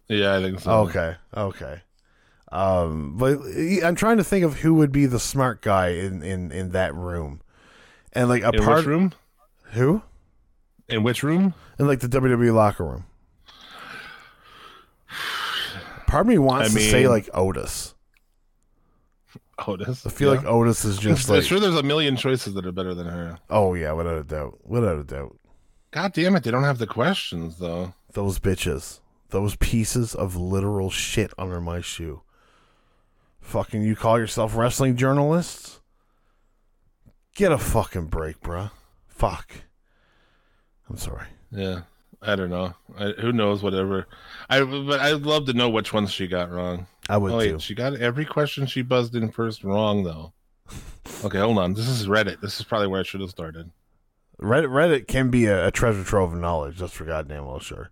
Yeah, 0.08 0.36
I 0.38 0.42
think 0.42 0.60
so. 0.60 0.72
Okay, 0.88 1.16
okay. 1.36 1.82
Um, 2.52 3.18
but 3.18 3.40
I'm 3.84 3.96
trying 3.96 4.18
to 4.18 4.24
think 4.24 4.46
of 4.46 4.60
who 4.60 4.76
would 4.76 4.92
be 4.92 5.06
the 5.08 5.20
smart 5.20 5.62
guy 5.62 5.90
in 5.90 6.22
in 6.24 6.52
in 6.52 6.72
that 6.72 6.94
room, 6.96 7.42
and 8.14 8.30
like 8.30 8.44
a 8.44 8.50
In 8.52 8.64
part 8.64 8.78
which 8.80 8.86
room? 8.86 9.14
who 9.72 10.04
In 10.88 11.04
which 11.04 11.24
room? 11.24 11.54
in 11.80 11.88
like 11.88 12.00
the 12.00 12.08
WWE 12.08 12.54
locker 12.54 12.86
room. 12.86 13.06
Part 16.08 16.22
of 16.22 16.28
me 16.28 16.38
wants 16.38 16.70
I 16.72 16.80
to 16.80 16.80
say 16.92 17.08
like 17.08 17.30
Otis. 17.34 17.94
Otis. 19.68 20.06
I 20.06 20.10
feel 20.10 20.32
Yeah. 20.34 20.40
like 20.40 20.48
Otis 20.48 20.86
is 20.86 20.98
just 20.98 21.28
I'm 21.30 21.36
like, 21.38 21.46
sure 21.46 21.60
there's 21.60 21.76
a 21.76 21.84
million 21.84 22.16
choices 22.16 22.54
that 22.54 22.66
are 22.66 22.72
better 22.72 22.94
than 22.94 23.08
her. 23.08 23.40
oh 23.50 23.74
yeah, 23.74 23.92
without 23.94 24.18
a 24.18 24.24
doubt, 24.24 24.60
without 24.64 25.00
a 25.00 25.04
doubt. 25.04 25.36
God 25.92 26.14
damn 26.14 26.36
it, 26.36 26.44
they 26.44 26.52
don't 26.52 26.64
have 26.64 26.78
the 26.78 26.88
questions 26.88 27.58
though. 27.58 27.94
Those 28.14 28.40
bitches, 28.40 29.00
those 29.36 29.58
pieces 29.58 30.16
of 30.16 30.38
literal 30.38 30.90
shit 30.90 31.34
under 31.38 31.60
my 31.60 31.82
shoe. 31.82 32.22
Fucking, 33.42 33.82
you 33.82 33.94
call 33.94 34.18
yourself 34.18 34.56
wrestling 34.56 34.96
journalists? 34.96 35.82
Get 37.36 37.52
a 37.52 37.58
fucking 37.58 38.06
break, 38.08 38.40
bruh. 38.40 38.72
Fuck. 39.10 39.52
I'm 40.90 40.96
sorry. 40.96 41.28
Yeah, 41.52 41.82
I 42.22 42.38
don't 42.38 42.50
know. 42.50 42.76
I, 42.98 43.10
who 43.20 43.34
knows? 43.34 43.62
Whatever. 43.62 44.08
I 44.50 44.64
but 44.64 45.02
I'd 45.02 45.24
love 45.24 45.46
to 45.48 45.54
know 45.54 45.70
which 45.70 45.92
ones 45.92 46.12
she 46.12 46.28
got 46.28 46.50
wrong. 46.50 46.88
I 47.10 47.18
would 47.18 47.34
Oh 47.34 47.38
wait, 47.38 47.50
too. 47.50 47.60
she 47.60 47.76
got 47.76 47.98
every 47.98 48.24
question 48.24 48.66
she 48.68 48.84
buzzed 48.84 49.16
in 49.16 49.30
first 49.32 49.66
wrong 49.66 50.06
though. 50.06 50.32
Okay, 51.26 51.40
hold 51.40 51.58
on. 51.58 51.74
This 51.74 51.90
is 51.90 52.08
Reddit. 52.08 52.40
This 52.40 52.58
is 52.60 52.66
probably 52.66 52.88
where 52.88 53.02
I 53.02 53.04
should 53.04 53.20
have 53.22 53.30
started. 53.30 53.70
Reddit, 54.42 54.70
Reddit 54.70 55.08
can 55.08 55.30
be 55.30 55.46
a, 55.46 55.68
a 55.68 55.72
treasure 55.72 56.04
trove 56.06 56.32
of 56.34 56.40
knowledge. 56.40 56.80
That's 56.80 56.94
for 56.94 57.04
goddamn 57.06 57.46
well 57.46 57.60
sure. 57.60 57.92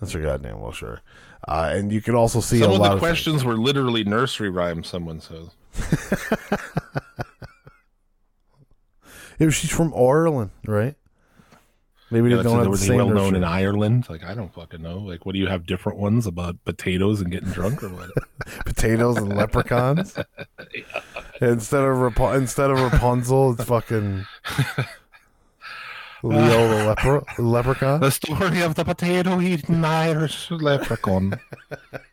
That's 0.00 0.12
for 0.12 0.20
goddamn 0.20 0.60
well 0.60 0.72
sure. 0.72 1.00
Uh, 1.48 1.70
and 1.74 1.92
you 1.92 2.00
can 2.00 2.14
also 2.14 2.40
see 2.40 2.58
Some 2.60 2.70
a 2.70 2.74
of 2.74 2.80
lot 2.80 2.88
the 2.88 2.94
of 2.94 3.00
things. 3.00 3.08
questions 3.08 3.44
were 3.44 3.56
literally 3.56 4.04
nursery 4.04 4.50
rhymes. 4.50 4.88
Someone 4.88 5.20
says. 5.20 5.48
Yeah, 9.38 9.50
she's 9.50 9.70
from 9.70 9.92
Ireland, 9.94 10.50
right? 10.66 10.94
Maybe 12.10 12.30
Yeah, 12.30 12.36
they 12.36 12.42
don't 12.44 12.58
have 12.62 12.70
the 12.72 12.78
same 12.78 12.96
well 12.96 13.08
known 13.10 13.34
in 13.36 13.44
Ireland. 13.44 14.06
Like 14.08 14.24
I 14.24 14.32
don't 14.34 14.54
fucking 14.54 14.80
know. 14.80 14.98
Like, 14.98 15.26
what 15.26 15.32
do 15.34 15.38
you 15.38 15.48
have 15.48 15.66
different 15.66 15.98
ones 15.98 16.26
about 16.26 16.56
potatoes 16.64 17.20
and 17.20 17.30
getting 17.30 17.50
drunk 17.50 17.82
or 17.82 17.88
what? 17.90 18.10
potatoes 18.64 19.16
and 19.18 19.28
leprechauns. 19.36 20.16
Instead 21.42 21.82
of 21.82 21.96
Rapu- 21.98 22.34
instead 22.38 22.70
of 22.70 22.80
Rapunzel, 22.80 23.52
it's 23.52 23.64
fucking 23.64 24.24
Leo 26.22 26.68
the 26.68 26.84
leper 26.86 27.22
leprechaun. 27.38 28.00
the 28.00 28.10
story 28.10 28.62
of 28.62 28.74
the 28.74 28.84
potato 28.84 29.40
eating 29.40 29.84
Irish 29.84 30.50
leprechaun. 30.50 31.38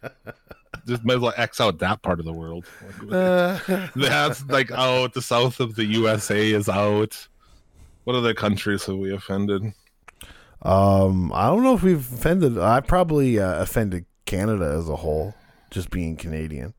Just 0.86 1.06
might 1.06 1.16
as 1.16 1.20
well 1.22 1.34
X 1.38 1.62
out 1.62 1.80
that 1.80 2.02
part 2.02 2.20
of 2.20 2.26
the 2.26 2.34
world. 2.34 2.66
That's 3.96 4.46
like 4.48 4.72
out. 4.72 5.14
The 5.14 5.22
south 5.22 5.60
of 5.60 5.76
the 5.76 5.86
USA 5.86 6.52
is 6.52 6.68
out. 6.68 7.28
What 8.04 8.16
other 8.16 8.34
countries 8.34 8.86
have 8.86 8.98
we 8.98 9.14
offended? 9.14 9.74
Um, 10.62 11.32
I 11.34 11.48
don't 11.48 11.64
know 11.64 11.76
if 11.76 11.84
we've 11.84 12.00
offended. 12.00 12.58
I 12.58 12.82
probably 12.82 13.40
uh, 13.40 13.62
offended 13.62 14.06
Canada 14.26 14.76
as 14.78 14.90
a 14.90 14.96
whole, 14.98 15.34
just 15.72 15.90
being 15.90 16.18
Canadian. 16.18 16.74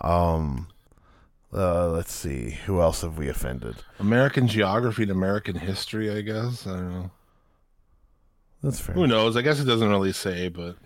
Um, 0.00 0.68
Uh, 1.54 1.88
let's 1.90 2.12
see. 2.12 2.50
Who 2.66 2.80
else 2.80 3.02
have 3.02 3.18
we 3.18 3.28
offended? 3.28 3.76
American 3.98 4.48
geography 4.48 5.02
and 5.02 5.12
American 5.12 5.54
history, 5.56 6.10
I 6.10 6.22
guess. 6.22 6.66
I 6.66 6.70
don't 6.76 6.90
know. 6.92 7.10
That's 8.62 8.80
fair. 8.80 8.94
Who 8.94 9.06
knows? 9.06 9.36
I 9.36 9.42
guess 9.42 9.60
it 9.60 9.64
doesn't 9.64 9.88
really 9.88 10.12
say, 10.12 10.48
but 10.48 10.76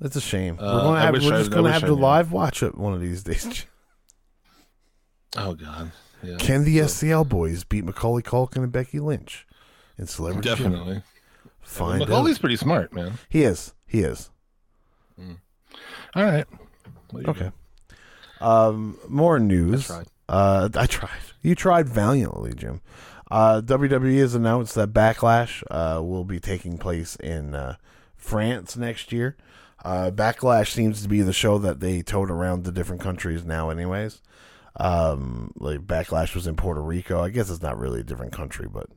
That's 0.00 0.16
a 0.16 0.20
shame. 0.20 0.58
Uh, 0.60 0.74
we're 0.74 0.80
gonna 0.82 1.00
have, 1.00 1.12
we're 1.14 1.20
just 1.20 1.50
I 1.52 1.54
gonna 1.54 1.72
have 1.72 1.82
to 1.86 1.94
live 1.94 2.32
watch 2.32 2.62
it 2.62 2.76
one 2.76 2.92
of 2.92 3.00
these 3.00 3.22
days. 3.22 3.64
oh 5.36 5.54
god, 5.54 5.92
yeah, 6.22 6.36
Can 6.38 6.64
the 6.64 6.78
So, 6.86 7.06
SCL 7.06 7.28
boys 7.28 7.64
beat 7.64 7.84
Macaulay 7.84 8.22
Culkin 8.22 8.62
and 8.64 8.72
Becky 8.72 8.98
Lynch 9.00 9.46
in 9.96 10.06
Celebrity? 10.06 10.48
Definitely? 10.48 11.02
Find 11.60 12.00
Macaulay's 12.00 12.36
out. 12.36 12.40
pretty 12.40 12.56
smart, 12.56 12.92
man. 12.92 13.14
He 13.28 13.42
is. 13.42 13.74
He 13.86 14.00
is. 14.00 14.30
All 16.14 16.24
right. 16.24 16.46
Okay. 17.26 17.52
Um, 18.40 18.98
more 19.08 19.38
news. 19.38 19.90
I 19.90 19.94
tried. 19.94 20.06
Uh, 20.28 20.68
I 20.74 20.86
tried. 20.86 21.20
You 21.42 21.54
tried 21.54 21.88
valiantly, 21.88 22.52
Jim. 22.54 22.80
Uh, 23.30 23.60
WWE 23.60 24.18
has 24.18 24.34
announced 24.34 24.74
that 24.74 24.92
Backlash 24.92 25.62
uh, 25.70 26.02
will 26.02 26.24
be 26.24 26.40
taking 26.40 26.78
place 26.78 27.16
in 27.16 27.54
uh, 27.54 27.76
France 28.16 28.76
next 28.76 29.12
year. 29.12 29.36
Uh, 29.84 30.10
Backlash 30.10 30.72
seems 30.72 31.02
to 31.02 31.08
be 31.08 31.22
the 31.22 31.32
show 31.32 31.58
that 31.58 31.80
they 31.80 32.02
tote 32.02 32.30
around 32.30 32.64
the 32.64 32.72
different 32.72 33.02
countries 33.02 33.44
now, 33.44 33.70
anyways. 33.70 34.22
Um, 34.76 35.52
like 35.56 35.80
Backlash 35.80 36.34
was 36.34 36.46
in 36.46 36.56
Puerto 36.56 36.80
Rico. 36.80 37.22
I 37.22 37.30
guess 37.30 37.50
it's 37.50 37.62
not 37.62 37.78
really 37.78 38.00
a 38.00 38.04
different 38.04 38.32
country, 38.32 38.68
but 38.68 38.88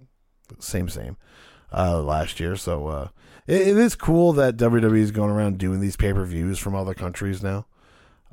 same, 0.60 0.90
same. 0.90 1.18
Uh, 1.74 2.02
last 2.02 2.40
year, 2.42 2.58
so 2.58 2.88
uh, 2.88 3.08
it, 3.48 3.62
it 3.62 3.78
is 3.78 3.96
cool 3.96 4.34
that 4.34 4.58
WWE 4.58 4.98
is 4.98 5.12
going 5.12 5.32
around 5.32 5.58
doing 5.58 5.80
these 5.80 5.96
pay 5.96 6.12
per 6.12 6.26
views 6.26 6.60
from 6.60 6.76
other 6.76 6.94
countries 6.94 7.42
now. 7.42 7.66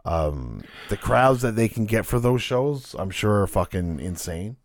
Um, 0.05 0.63
the 0.89 0.97
crowds 0.97 1.43
that 1.43 1.57
they 1.57 1.69
can 1.69 1.85
get 1.85 2.07
for 2.07 2.19
those 2.19 2.43
shows, 2.43 2.95
I'm 2.99 3.11
sure, 3.11 3.43
are 3.43 3.47
fucking 3.47 4.01
insane. 4.01 4.57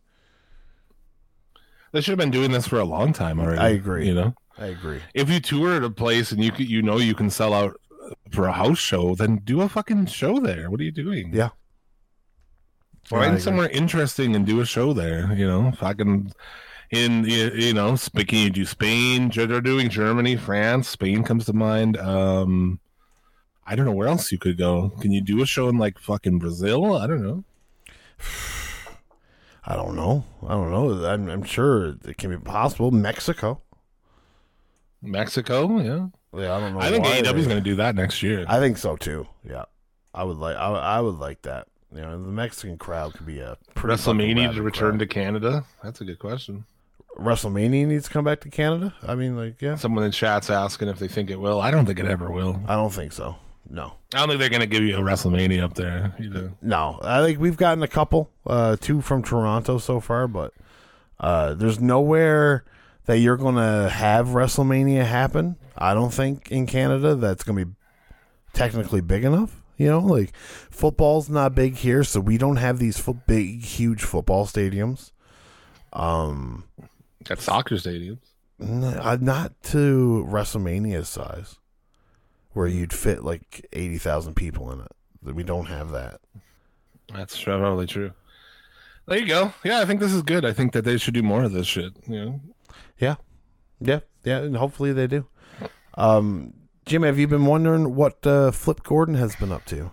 They 1.92 2.02
should 2.02 2.12
have 2.12 2.20
been 2.20 2.32
doing 2.32 2.52
this 2.52 2.68
for 2.68 2.80
a 2.80 2.86
long 2.86 3.14
time 3.14 3.40
already. 3.40 3.60
I 3.60 3.70
agree. 3.70 4.08
You 4.08 4.16
know, 4.16 4.36
I 4.58 4.68
agree. 4.68 5.02
if 5.14 5.30
you 5.30 5.40
tour 5.40 5.76
at 5.76 5.84
a 5.84 5.90
place 5.90 6.32
and 6.32 6.44
you 6.44 6.52
could, 6.52 6.68
you 6.68 6.82
know 6.82 6.98
you 6.98 7.14
can 7.14 7.30
sell 7.30 7.54
out 7.54 7.80
for 8.32 8.48
a 8.48 8.52
house 8.52 8.80
show, 8.80 9.16
then 9.16 9.38
do 9.44 9.62
a 9.62 9.70
fucking 9.70 10.08
show 10.08 10.40
there. 10.40 10.70
What 10.70 10.80
are 10.80 10.84
you 10.84 10.92
doing? 10.92 11.32
Yeah. 11.34 11.50
Find 13.06 13.42
somewhere 13.42 13.70
interesting 13.70 14.36
and 14.36 14.46
do 14.46 14.62
a 14.62 14.66
show 14.66 14.94
there. 14.94 15.34
You 15.34 15.46
know, 15.46 15.72
fucking 15.74 16.32
in 16.90 17.26
you 17.26 17.52
you 17.52 17.74
know, 17.74 17.96
speaking 17.96 18.40
you 18.40 18.50
do 18.50 18.66
Spain, 18.66 19.30
they're 19.30 19.62
doing 19.62 19.90
Germany, 19.90 20.36
France, 20.36 20.88
Spain 20.88 21.24
comes 21.24 21.46
to 21.46 21.54
mind. 21.54 21.98
Um, 21.98 22.80
I 23.66 23.76
don't 23.76 23.86
know 23.86 23.94
where 23.94 24.08
else 24.08 24.32
you 24.32 24.38
could 24.38 24.58
go. 24.58 24.92
Can 25.00 25.12
you 25.12 25.22
do 25.22 25.42
a 25.42 25.46
show 25.46 25.70
in 25.70 25.78
like 25.78 25.98
fucking 26.00 26.40
Brazil? 26.40 26.96
I 26.96 27.08
don't 27.08 27.24
know. 27.24 27.44
I 29.66 29.76
don't 29.76 29.96
know. 29.96 30.26
I 30.46 30.50
don't 30.50 30.72
know. 30.72 31.06
I'm, 31.06 31.30
I'm 31.30 31.44
sure 31.44 31.96
it 32.06 32.18
can 32.18 32.30
be 32.30 32.38
possible. 32.38 32.92
Mexico. 32.92 33.62
Mexico, 35.02 35.80
yeah. 35.80 36.08
Yeah, 36.38 36.56
I 36.56 36.60
don't 36.60 36.74
know. 36.74 36.80
I 36.80 36.90
think 36.90 37.06
AEW 37.06 37.38
is 37.38 37.48
going 37.48 37.60
to 37.60 37.70
do 37.70 37.76
that 37.76 37.96
next 37.96 38.24
year. 38.24 38.46
I 38.48 38.60
think 38.60 38.78
so 38.78 38.96
too. 38.96 39.28
Yeah, 39.48 39.66
I 40.14 40.24
would 40.24 40.38
like. 40.38 40.58
I, 40.58 40.70
I 40.72 41.02
would 41.02 41.16
like 41.16 41.44
that. 41.44 41.68
You 41.94 42.02
know, 42.02 42.12
the 42.12 42.32
Mexican 42.32 42.78
crowd 42.78 43.14
could 43.14 43.28
be 43.28 43.40
a 43.40 43.56
pretty 43.76 43.96
WrestleMania 44.02 44.56
to 44.56 44.64
return 44.64 44.92
crowd. 44.92 45.00
to 45.00 45.08
Canada. 45.08 45.66
That's 45.84 46.02
a 46.02 46.06
good 46.06 46.18
question. 46.20 46.66
WrestleMania 47.20 47.86
needs 47.86 48.06
to 48.06 48.10
come 48.10 48.26
back 48.26 48.42
to 48.42 48.50
Canada. 48.50 48.96
I 49.08 49.14
mean, 49.14 49.38
like, 49.38 49.62
yeah, 49.62 49.76
Someone 49.76 50.04
in 50.04 50.12
chat's 50.12 50.50
asking 50.50 50.88
if 50.88 50.98
they 50.98 51.08
think 51.08 51.30
it 51.30 51.40
will. 51.40 51.62
I 51.62 51.70
don't 51.70 51.86
think 51.86 52.00
it 52.00 52.06
ever 52.06 52.32
will. 52.32 52.60
I 52.68 52.74
don't 52.74 52.92
think 52.92 53.12
so. 53.14 53.36
No, 53.74 53.96
I 54.14 54.20
don't 54.20 54.28
think 54.30 54.40
they're 54.40 54.50
going 54.50 54.62
to 54.62 54.68
give 54.68 54.84
you 54.84 54.98
a 54.98 55.02
WrestleMania 55.02 55.64
up 55.64 55.74
there. 55.74 56.14
Know. 56.20 56.52
no. 56.62 57.00
I 57.02 57.26
think 57.26 57.40
we've 57.40 57.58
gotten 57.58 57.82
a 57.82 57.88
couple, 57.88 58.30
uh, 58.46 58.76
two 58.80 59.02
from 59.02 59.24
Toronto 59.24 59.80
so 59.80 60.00
far, 60.00 60.28
but 60.28 60.54
uh, 61.20 61.56
there's 61.56 61.80
nowhere 61.80 62.66
that 63.06 63.18
you're 63.18 63.38
gonna 63.38 63.90
have 63.90 64.28
WrestleMania 64.28 65.06
happen. 65.06 65.58
I 65.78 65.94
don't 65.94 66.14
think 66.14 66.52
in 66.52 66.68
Canada 66.68 67.16
that's 67.16 67.44
gonna 67.44 67.66
be 67.66 67.72
technically 68.54 69.02
big 69.02 69.24
enough. 69.24 69.62
You 69.78 69.88
know, 69.88 70.00
like 70.00 70.36
football's 70.36 71.30
not 71.30 71.56
big 71.56 71.76
here, 71.76 72.04
so 72.04 72.20
we 72.20 72.38
don't 72.38 72.58
have 72.58 72.80
these 72.80 73.00
fo- 73.00 73.20
big, 73.28 73.64
huge 73.64 74.04
football 74.04 74.46
stadiums. 74.46 75.12
Um, 75.92 76.66
Got 77.24 77.40
soccer 77.40 77.76
stadiums. 77.76 78.20
n- 78.62 78.84
uh, 78.84 79.18
not 79.20 79.62
to 79.64 80.26
WrestleMania 80.30 81.06
size, 81.06 81.58
where 82.54 82.68
you'd 82.68 82.94
fit 82.94 83.24
like 83.24 83.66
eighty 83.74 83.98
thousand 83.98 84.36
people 84.36 84.72
in 84.72 84.82
it. 84.82 85.36
We 85.36 85.44
don't 85.44 85.66
have 85.68 85.92
that. 85.92 86.20
That's 87.14 87.42
probably 87.42 87.88
true. 87.88 88.12
There 89.08 89.20
you 89.20 89.28
go. 89.28 89.54
Yeah, 89.64 89.82
I 89.82 89.86
think 89.86 90.00
this 90.00 90.14
is 90.14 90.22
good. 90.22 90.46
I 90.46 90.54
think 90.54 90.72
that 90.74 90.86
they 90.86 90.98
should 90.98 91.14
do 91.14 91.24
more 91.24 91.44
of 91.44 91.52
this 91.52 91.68
shit. 91.68 91.94
You 92.08 92.26
know, 92.26 92.42
Yeah, 92.98 93.16
yeah, 93.80 94.00
yeah, 94.24 94.38
and 94.40 94.56
hopefully 94.56 94.94
they 94.94 95.08
do. 95.08 95.28
Um, 95.96 96.54
Jim, 96.86 97.04
have 97.04 97.20
you 97.20 97.28
been 97.28 97.46
wondering 97.46 97.96
what 97.96 98.26
uh, 98.26 98.52
Flip 98.52 98.82
Gordon 98.84 99.16
has 99.16 99.36
been 99.36 99.52
up 99.52 99.66
to? 99.66 99.92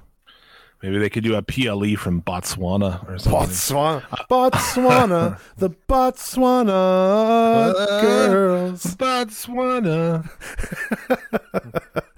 maybe 0.82 0.96
they 0.98 1.10
could 1.10 1.24
do 1.24 1.34
a 1.34 1.42
PLE 1.42 1.94
from 1.96 2.22
Botswana 2.22 3.06
or 3.06 3.18
something. 3.18 3.40
Botswana, 3.50 4.02
Botswana, 4.30 5.38
the 5.58 5.68
Botswana 5.70 7.74
girls. 8.00 8.82
Botswana. 8.96 10.26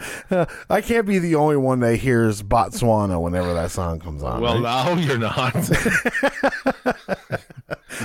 I 0.71 0.81
can't 0.81 1.07
be 1.07 1.19
the 1.19 1.35
only 1.37 1.57
one 1.57 1.81
that 1.81 1.97
hears 1.97 2.43
Botswana 2.43 3.21
whenever 3.21 3.53
that 3.55 3.71
song 3.71 4.01
comes 4.01 4.23
on. 4.23 4.41
Well, 4.41 4.55
right? 4.55 4.63
now 4.63 4.95
you're 4.95 5.19
not. 5.19 5.55
you 5.55 6.93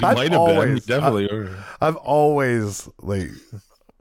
I've 0.03 0.15
might 0.15 0.17
have 0.17 0.17
been. 0.17 0.31
You 0.31 0.37
always- 0.37 0.85
definitely 0.85 1.27
were. 1.31 1.55
I've 1.81 1.95
always 1.97 2.89
like 3.01 3.29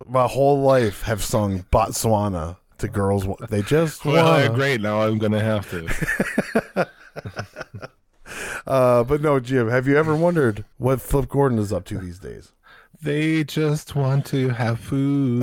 my 0.08 0.26
whole 0.26 0.60
life 0.62 1.02
have 1.02 1.22
sung 1.24 1.64
Botswana 1.72 2.56
to 2.78 2.88
girls. 2.88 3.26
They 3.48 3.62
just 3.62 4.04
Well, 4.04 4.24
wanna. 4.24 4.50
great. 4.54 4.80
Now 4.80 5.02
I'm 5.02 5.18
gonna 5.18 5.40
have 5.42 5.68
to. 5.70 6.88
Uh, 8.66 9.04
but 9.04 9.20
no, 9.22 9.38
Jim, 9.38 9.68
have 9.68 9.86
you 9.86 9.96
ever 9.96 10.14
wondered 10.16 10.64
what 10.78 11.00
Flip 11.00 11.28
Gordon 11.28 11.58
is 11.60 11.72
up 11.72 11.84
to 11.86 11.98
these 11.98 12.18
days? 12.18 12.50
They 13.02 13.44
just 13.44 13.94
want 13.94 14.26
to 14.26 14.48
have 14.50 14.80
food. 14.80 15.42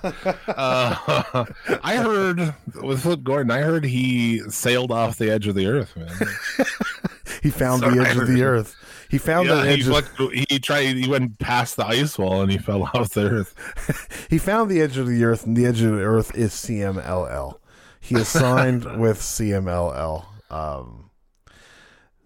uh, 0.48 1.44
I 1.82 1.96
heard 1.96 2.54
with 2.82 3.02
Flip 3.02 3.22
Gordon. 3.22 3.50
I 3.50 3.60
heard 3.60 3.84
he 3.84 4.40
sailed 4.48 4.92
off 4.92 5.18
the 5.18 5.30
edge 5.30 5.46
of 5.46 5.54
the 5.54 5.66
earth, 5.66 5.96
man. 5.96 6.66
He 7.42 7.50
found 7.50 7.82
the 7.82 8.00
edge 8.00 8.16
of 8.16 8.28
the 8.28 8.42
earth. 8.44 8.76
He 9.10 9.18
found 9.18 9.48
yeah, 9.48 9.56
the 9.56 9.68
edge. 9.68 9.84
he, 9.84 9.88
Of, 9.88 10.18
went, 10.20 10.48
he 10.48 10.58
tried. 10.60 10.96
He 10.96 11.08
went 11.08 11.38
past 11.40 11.76
the 11.76 11.84
ice 11.84 12.16
wall 12.16 12.40
and 12.40 12.52
he 12.52 12.58
fell 12.58 12.84
off 12.94 13.10
the 13.10 13.28
earth. 13.28 14.26
he 14.30 14.38
found 14.38 14.70
the 14.70 14.80
edge 14.80 14.96
of 14.96 15.08
the 15.08 15.24
earth, 15.24 15.44
and 15.44 15.56
the 15.56 15.66
edge 15.66 15.82
of 15.82 15.92
the 15.92 16.02
earth 16.02 16.34
is 16.36 16.52
CMLL. 16.52 17.58
He 18.00 18.14
is 18.14 18.28
signed 18.28 18.84
with 19.00 19.18
CMLL. 19.18 20.24
Um, 20.50 21.10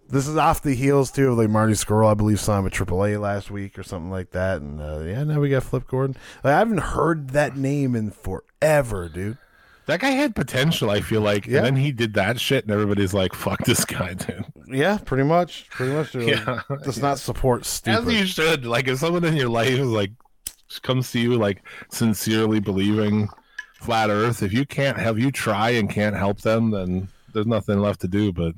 this 0.09 0.27
is 0.27 0.37
off 0.37 0.61
the 0.61 0.73
heels 0.73 1.11
too 1.11 1.31
of 1.31 1.37
like 1.37 1.49
Marty 1.49 1.73
Scurll, 1.73 2.09
I 2.09 2.13
believe, 2.13 2.39
signed 2.39 2.63
with 2.63 2.73
AAA 2.73 3.19
last 3.19 3.51
week 3.51 3.77
or 3.77 3.83
something 3.83 4.09
like 4.11 4.31
that. 4.31 4.61
And 4.61 4.81
uh, 4.81 4.99
yeah, 4.99 5.23
now 5.23 5.39
we 5.39 5.49
got 5.49 5.63
Flip 5.63 5.87
Gordon. 5.87 6.15
Like, 6.43 6.53
I 6.53 6.59
haven't 6.59 6.79
heard 6.79 7.29
that 7.31 7.57
name 7.57 7.95
in 7.95 8.11
forever, 8.11 9.09
dude. 9.09 9.37
That 9.85 10.01
guy 10.01 10.09
had 10.09 10.35
potential. 10.35 10.89
I 10.89 10.99
feel 10.99 11.21
like, 11.21 11.45
Yeah. 11.47 11.57
and 11.59 11.65
then 11.67 11.75
he 11.77 11.93
did 11.93 12.13
that 12.15 12.41
shit, 12.41 12.65
and 12.65 12.73
everybody's 12.73 13.13
like, 13.13 13.33
"Fuck 13.33 13.63
this 13.65 13.85
guy, 13.85 14.15
dude." 14.15 14.43
Yeah, 14.67 14.97
pretty 14.97 15.23
much. 15.23 15.69
Pretty 15.69 15.93
much. 15.93 16.11
They're 16.11 16.23
like, 16.45 16.45
Yeah. 16.69 16.77
Does 16.83 17.01
not 17.01 17.19
support 17.19 17.65
stupid. 17.65 18.07
As 18.09 18.13
you 18.13 18.25
should. 18.25 18.65
Like, 18.65 18.89
if 18.89 18.99
someone 18.99 19.23
in 19.23 19.35
your 19.37 19.47
life 19.49 19.69
is 19.69 19.87
like 19.87 20.11
comes 20.81 21.09
to 21.13 21.19
you 21.19 21.35
like 21.37 21.63
sincerely 21.89 22.59
believing 22.59 23.29
flat 23.75 24.09
Earth, 24.09 24.43
if 24.43 24.51
you 24.51 24.65
can't 24.65 24.97
have 24.97 25.17
you 25.17 25.31
try 25.31 25.69
and 25.69 25.89
can't 25.89 26.15
help 26.17 26.41
them, 26.41 26.71
then 26.71 27.07
there's 27.33 27.47
nothing 27.47 27.79
left 27.79 28.01
to 28.01 28.07
do 28.09 28.33
but 28.33 28.53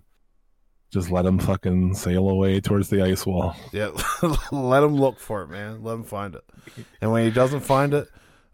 just 0.91 1.11
let 1.11 1.23
them 1.23 1.39
fucking 1.39 1.93
sail 1.95 2.29
away 2.29 2.59
towards 2.59 2.89
the 2.89 3.01
ice 3.01 3.25
wall. 3.25 3.55
Yeah, 3.71 3.91
let 4.51 4.83
him 4.83 4.95
look 4.95 5.19
for 5.19 5.43
it, 5.43 5.47
man. 5.49 5.83
Let 5.83 5.93
him 5.93 6.03
find 6.03 6.35
it. 6.35 6.43
And 7.01 7.11
when 7.11 7.25
he 7.25 7.31
doesn't 7.31 7.61
find 7.61 7.93
it, 7.93 8.07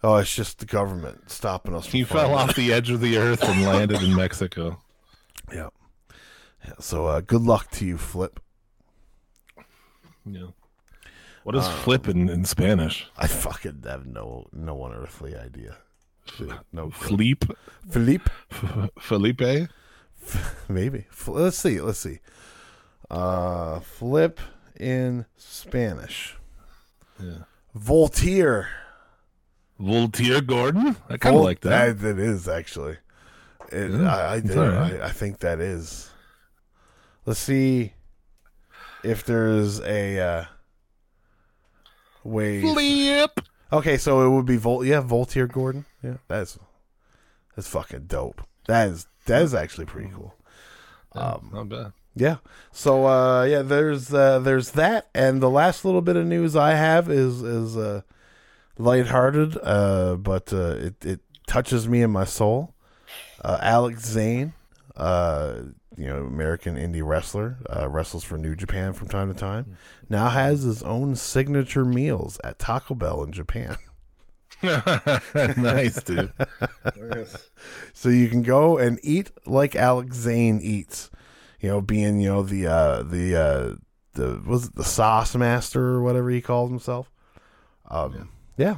oh, 0.03 0.15
it's 0.17 0.35
just 0.35 0.59
the 0.59 0.65
government 0.65 1.29
stopping 1.29 1.73
us. 1.73 1.85
From 1.87 1.97
He 1.97 2.03
fell 2.03 2.33
off 2.35 2.55
the 2.55 2.73
edge 2.73 2.89
of 2.89 3.01
the 3.01 3.17
earth 3.17 3.43
and 3.43 3.61
landed 3.65 4.01
in 4.01 4.15
Mexico. 4.15 4.81
Yeah. 5.53 5.69
yeah. 6.65 6.73
So 6.79 7.07
uh, 7.07 7.21
good 7.21 7.41
luck 7.41 7.71
to 7.71 7.85
you, 7.85 7.97
Flip. 7.97 8.39
Yeah. 10.25 10.47
What 11.43 11.55
is 11.55 11.67
flip 11.67 12.07
in, 12.07 12.27
in 12.27 12.43
Spanish? 12.43 13.05
I 13.15 13.27
fucking 13.27 13.83
have 13.85 14.07
no 14.07 14.47
no 14.51 14.83
unearthly 14.85 15.35
idea. 15.35 15.77
No. 16.73 16.89
Felipe? 16.89 17.45
Philippe, 17.87 18.31
F- 18.51 18.89
Felipe? 18.99 19.69
maybe. 20.69 21.05
Let's 21.27 21.57
see. 21.57 21.79
Let's 21.81 21.99
see. 21.99 22.19
Uh, 23.09 23.79
flip 23.81 24.39
in 24.79 25.25
Spanish. 25.37 26.35
Yeah. 27.19 27.43
Voltaire. 27.73 28.69
Voltaire 29.79 30.41
Gordon? 30.41 30.95
I 31.09 31.17
kind 31.17 31.35
of 31.35 31.39
Vol- 31.39 31.43
like 31.43 31.61
that. 31.61 31.99
That 31.99 32.17
is 32.19 32.47
actually. 32.47 32.97
It, 33.71 33.91
Yeah, 33.91 34.15
I 34.15 34.21
I, 34.33 34.35
it's 34.37 34.47
did, 34.47 34.57
all 34.57 34.67
right. 34.69 35.01
I 35.01 35.07
I 35.07 35.11
think 35.11 35.39
that 35.39 35.59
is. 35.59 36.09
Let's 37.25 37.39
see. 37.39 37.93
if 39.03 39.23
there's 39.25 39.79
a 39.81 40.19
uh, 40.19 40.45
way. 42.23 42.61
Flip. 42.61 43.39
Okay, 43.73 43.97
so 43.97 44.21
it 44.25 44.29
would 44.35 44.45
be 44.45 44.57
Volt. 44.57 44.85
Yeah, 44.85 45.01
Voltaire 45.01 45.47
Gordon. 45.47 45.85
Yeah, 46.03 46.17
that's 46.27 46.57
that's 47.55 47.67
fucking 47.67 48.05
dope. 48.07 48.41
That 48.67 48.89
is 48.89 49.07
that 49.25 49.41
is 49.41 49.53
actually 49.53 49.85
pretty 49.85 50.11
cool. 50.13 50.35
Um, 51.13 51.49
Not 51.53 51.69
bad. 51.69 51.93
Yeah. 52.15 52.37
So 52.71 53.07
uh, 53.07 53.43
yeah, 53.43 53.61
there's 53.61 54.13
uh, 54.13 54.39
there's 54.39 54.71
that, 54.71 55.09
and 55.13 55.41
the 55.41 55.49
last 55.49 55.83
little 55.85 56.01
bit 56.01 56.15
of 56.15 56.25
news 56.25 56.55
I 56.55 56.71
have 56.71 57.09
is 57.09 57.41
is 57.41 57.77
uh, 57.77 58.01
lighthearted, 58.77 59.57
uh, 59.61 60.15
but 60.15 60.53
uh, 60.53 60.75
it 60.77 61.05
it 61.05 61.19
touches 61.47 61.87
me 61.87 62.01
in 62.01 62.11
my 62.11 62.23
soul. 62.25 62.73
Uh, 63.43 63.57
Alex 63.61 64.05
Zayne, 64.05 64.53
uh, 64.95 65.55
you 65.97 66.07
know, 66.07 66.25
American 66.25 66.75
indie 66.75 67.05
wrestler, 67.05 67.57
uh, 67.69 67.87
wrestles 67.89 68.23
for 68.23 68.37
New 68.37 68.55
Japan 68.55 68.93
from 68.93 69.07
time 69.07 69.31
to 69.31 69.39
time. 69.39 69.77
Now 70.09 70.29
has 70.29 70.63
his 70.63 70.81
own 70.83 71.15
signature 71.15 71.85
meals 71.85 72.39
at 72.43 72.59
Taco 72.59 72.95
Bell 72.95 73.23
in 73.23 73.31
Japan. 73.31 73.77
nice, 75.57 76.01
dude. 76.03 76.31
so 77.93 78.09
you 78.09 78.29
can 78.29 78.41
go 78.41 78.77
and 78.77 78.99
eat 79.03 79.31
like 79.45 79.75
Alex 79.75 80.17
Zayne 80.17 80.59
eats. 80.61 81.09
You 81.59 81.69
know, 81.69 81.81
being 81.81 82.19
you 82.19 82.29
know 82.29 82.43
the 82.43 82.67
uh, 82.67 83.03
the 83.03 83.35
uh, 83.35 83.75
the 84.13 84.41
was 84.45 84.67
it 84.67 84.75
the 84.75 84.83
sauce 84.83 85.35
master 85.35 85.81
or 85.83 86.01
whatever 86.03 86.29
he 86.29 86.41
called 86.41 86.69
himself. 86.69 87.11
Um, 87.89 88.29
yeah. 88.57 88.77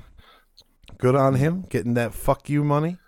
good 0.97 1.15
on 1.15 1.35
him 1.35 1.65
getting 1.69 1.93
that 1.95 2.13
fuck 2.13 2.49
you 2.49 2.63
money. 2.63 2.97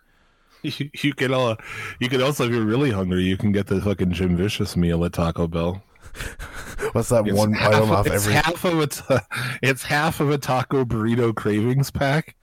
You, 0.61 0.89
you 1.01 1.13
can 1.13 1.33
uh, 1.33 1.55
you 2.01 2.09
can 2.09 2.21
also, 2.21 2.43
if 2.45 2.51
you're 2.51 2.65
really 2.65 2.91
hungry, 2.91 3.23
you 3.23 3.37
can 3.37 3.53
get 3.53 3.67
the 3.67 3.79
fucking 3.79 4.11
Jim 4.11 4.35
Vicious 4.35 4.75
meal 4.75 5.05
at 5.05 5.13
Taco 5.13 5.47
Bell. 5.47 5.81
What's 6.91 7.07
that 7.09 7.25
It's 7.25 7.37
one 7.37 7.53
half, 7.53 7.73
item 7.75 7.91
off 7.91 8.11
it's 8.11 8.27
every? 8.27 8.33
half 8.33 8.65
of 8.65 8.77
a 8.79 8.87
ta- 8.87 9.25
it's 9.61 9.83
half 9.83 10.19
of 10.19 10.31
a 10.31 10.37
taco 10.37 10.83
burrito 10.83 11.33
cravings 11.33 11.91
pack 11.91 12.35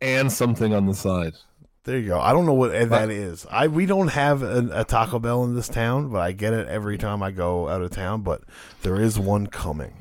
and 0.00 0.32
something 0.32 0.74
on 0.74 0.86
the 0.86 0.94
side. 0.94 1.34
There 1.84 1.98
you 1.98 2.08
go. 2.08 2.20
I 2.20 2.32
don't 2.32 2.44
know 2.44 2.52
what 2.54 2.72
that 2.72 3.10
is. 3.10 3.46
I 3.50 3.68
we 3.68 3.86
don't 3.86 4.08
have 4.08 4.42
a, 4.42 4.68
a 4.72 4.84
Taco 4.84 5.18
Bell 5.18 5.44
in 5.44 5.54
this 5.54 5.68
town, 5.68 6.10
but 6.10 6.20
I 6.20 6.32
get 6.32 6.52
it 6.52 6.68
every 6.68 6.98
time 6.98 7.22
I 7.22 7.30
go 7.30 7.68
out 7.68 7.80
of 7.80 7.90
town. 7.90 8.20
But 8.22 8.42
there 8.82 9.00
is 9.00 9.18
one 9.18 9.46
coming. 9.46 9.94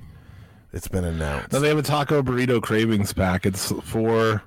It's 0.74 0.88
been 0.88 1.06
announced. 1.06 1.52
Now 1.52 1.60
they 1.60 1.70
have 1.70 1.78
a 1.78 1.84
taco 1.84 2.22
burrito 2.22 2.62
cravings 2.62 3.14
pack. 3.14 3.46
It's 3.46 3.72
four 3.84 4.44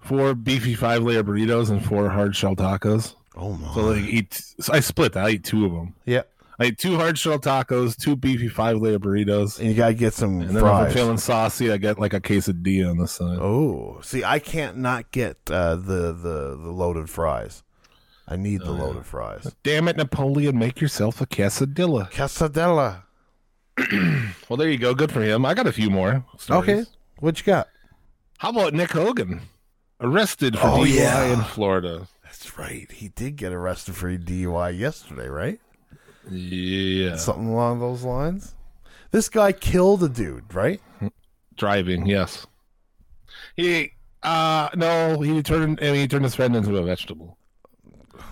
four 0.00 0.34
beefy 0.34 0.74
five 0.74 1.02
layer 1.02 1.22
burritos 1.22 1.70
and 1.70 1.84
four 1.84 2.08
hard 2.08 2.34
shell 2.34 2.56
tacos. 2.56 3.14
oh 3.36 3.52
my! 3.52 3.74
So 3.74 3.80
like 3.82 4.04
eat. 4.04 4.34
So 4.58 4.72
I 4.72 4.80
split 4.80 5.12
that. 5.12 5.26
I 5.26 5.30
eat 5.30 5.44
two 5.44 5.66
of 5.66 5.72
them. 5.72 5.94
yeah, 6.06 6.22
I 6.60 6.64
ate 6.66 6.78
two 6.78 6.96
hard 6.96 7.16
shell 7.18 7.38
tacos, 7.38 7.96
two 7.96 8.16
beefy 8.16 8.48
five 8.48 8.78
layer 8.78 8.98
burritos, 8.98 9.58
and 9.60 9.68
you 9.68 9.74
gotta 9.74 9.94
get 9.94 10.12
some 10.12 10.40
and 10.40 10.50
then 10.50 10.56
if. 10.56 10.64
I'm 10.64 10.90
feeling 10.90 11.16
saucy, 11.18 11.70
I 11.70 11.76
get 11.76 11.98
like 12.00 12.14
a 12.14 12.20
quesadilla 12.20 12.90
on 12.90 12.96
the 12.98 13.06
side. 13.06 13.38
Oh, 13.40 14.00
see, 14.02 14.24
I 14.24 14.38
can't 14.40 14.76
not 14.78 15.10
get 15.12 15.36
uh, 15.50 15.76
the 15.76 16.12
the 16.12 16.56
the 16.60 16.70
loaded 16.72 17.08
fries. 17.08 17.62
I 18.26 18.36
need 18.36 18.62
Oh, 18.62 18.66
the 18.66 18.72
loaded 18.72 19.06
fries. 19.06 19.54
Damn 19.62 19.86
it, 19.88 19.96
Napoleon! 19.96 20.58
Make 20.58 20.80
yourself 20.80 21.20
a 21.20 21.26
quesadilla. 21.26 22.10
Casadella. 22.10 23.02
Well, 24.48 24.56
there 24.56 24.68
you 24.70 24.78
go. 24.78 24.94
Good 24.94 25.12
for 25.12 25.22
him. 25.22 25.44
I 25.46 25.54
got 25.54 25.66
a 25.66 25.72
few 25.72 25.90
more. 25.90 26.24
stories. 26.38 26.62
Okay, 26.70 26.90
what 27.18 27.38
you 27.38 27.44
got? 27.44 27.68
How 28.38 28.48
about 28.50 28.72
Nick 28.74 28.90
Hogan? 28.92 29.42
Arrested 30.00 30.58
for 30.58 30.66
Oh, 30.66 30.78
DUI 30.78 30.94
yeah. 30.96 31.24
in 31.34 31.40
Florida. 31.42 32.08
That's 32.24 32.58
right. 32.58 32.90
He 32.90 33.08
did 33.08 33.36
get 33.36 33.52
arrested 33.52 33.94
for 33.94 34.16
DUI 34.16 34.76
yesterday, 34.78 35.28
right? 35.28 35.60
Yeah. 36.30 37.16
Something 37.16 37.48
along 37.48 37.80
those 37.80 38.02
lines. 38.02 38.54
This 39.10 39.28
guy 39.28 39.52
killed 39.52 40.02
a 40.02 40.08
dude, 40.08 40.52
right? 40.54 40.80
Driving, 41.56 42.06
yes. 42.06 42.46
He 43.56 43.92
uh 44.22 44.68
no, 44.74 45.20
he 45.20 45.42
turned 45.42 45.78
I 45.80 45.86
mean, 45.86 45.94
he 45.96 46.08
turned 46.08 46.24
his 46.24 46.34
friend 46.34 46.54
into 46.54 46.76
a 46.76 46.82
vegetable. 46.82 47.38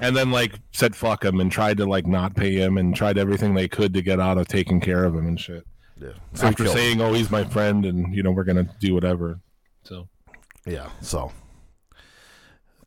And 0.01 0.14
then 0.14 0.31
like 0.31 0.55
said 0.73 0.94
fuck 0.94 1.24
him 1.24 1.40
and 1.40 1.51
tried 1.51 1.78
to 1.78 1.86
like 1.86 2.06
not 2.06 2.36
pay 2.36 2.52
him 2.55 2.77
and 2.77 2.94
tried 2.94 3.18
everything 3.18 3.55
they 3.55 3.68
could 3.68 3.94
to 3.94 4.02
get 4.02 4.20
out 4.20 4.36
of 4.39 4.47
taking 4.48 4.81
care 4.81 5.05
of 5.05 5.14
him 5.14 5.27
and 5.27 5.40
shit. 5.40 5.64
Yeah. 5.98 6.10
So 6.35 6.48
After 6.48 6.64
killed 6.64 6.77
him. 6.77 6.82
saying, 6.82 7.01
"Oh, 7.01 7.14
he's 7.14 7.31
my 7.31 7.44
friend," 7.44 7.86
and 7.86 8.14
you 8.14 8.23
know 8.23 8.31
we're 8.31 8.44
gonna 8.44 8.68
do 8.81 8.93
whatever. 8.93 9.40
So 9.85 10.09
Yeah. 10.66 10.90
So 11.01 11.32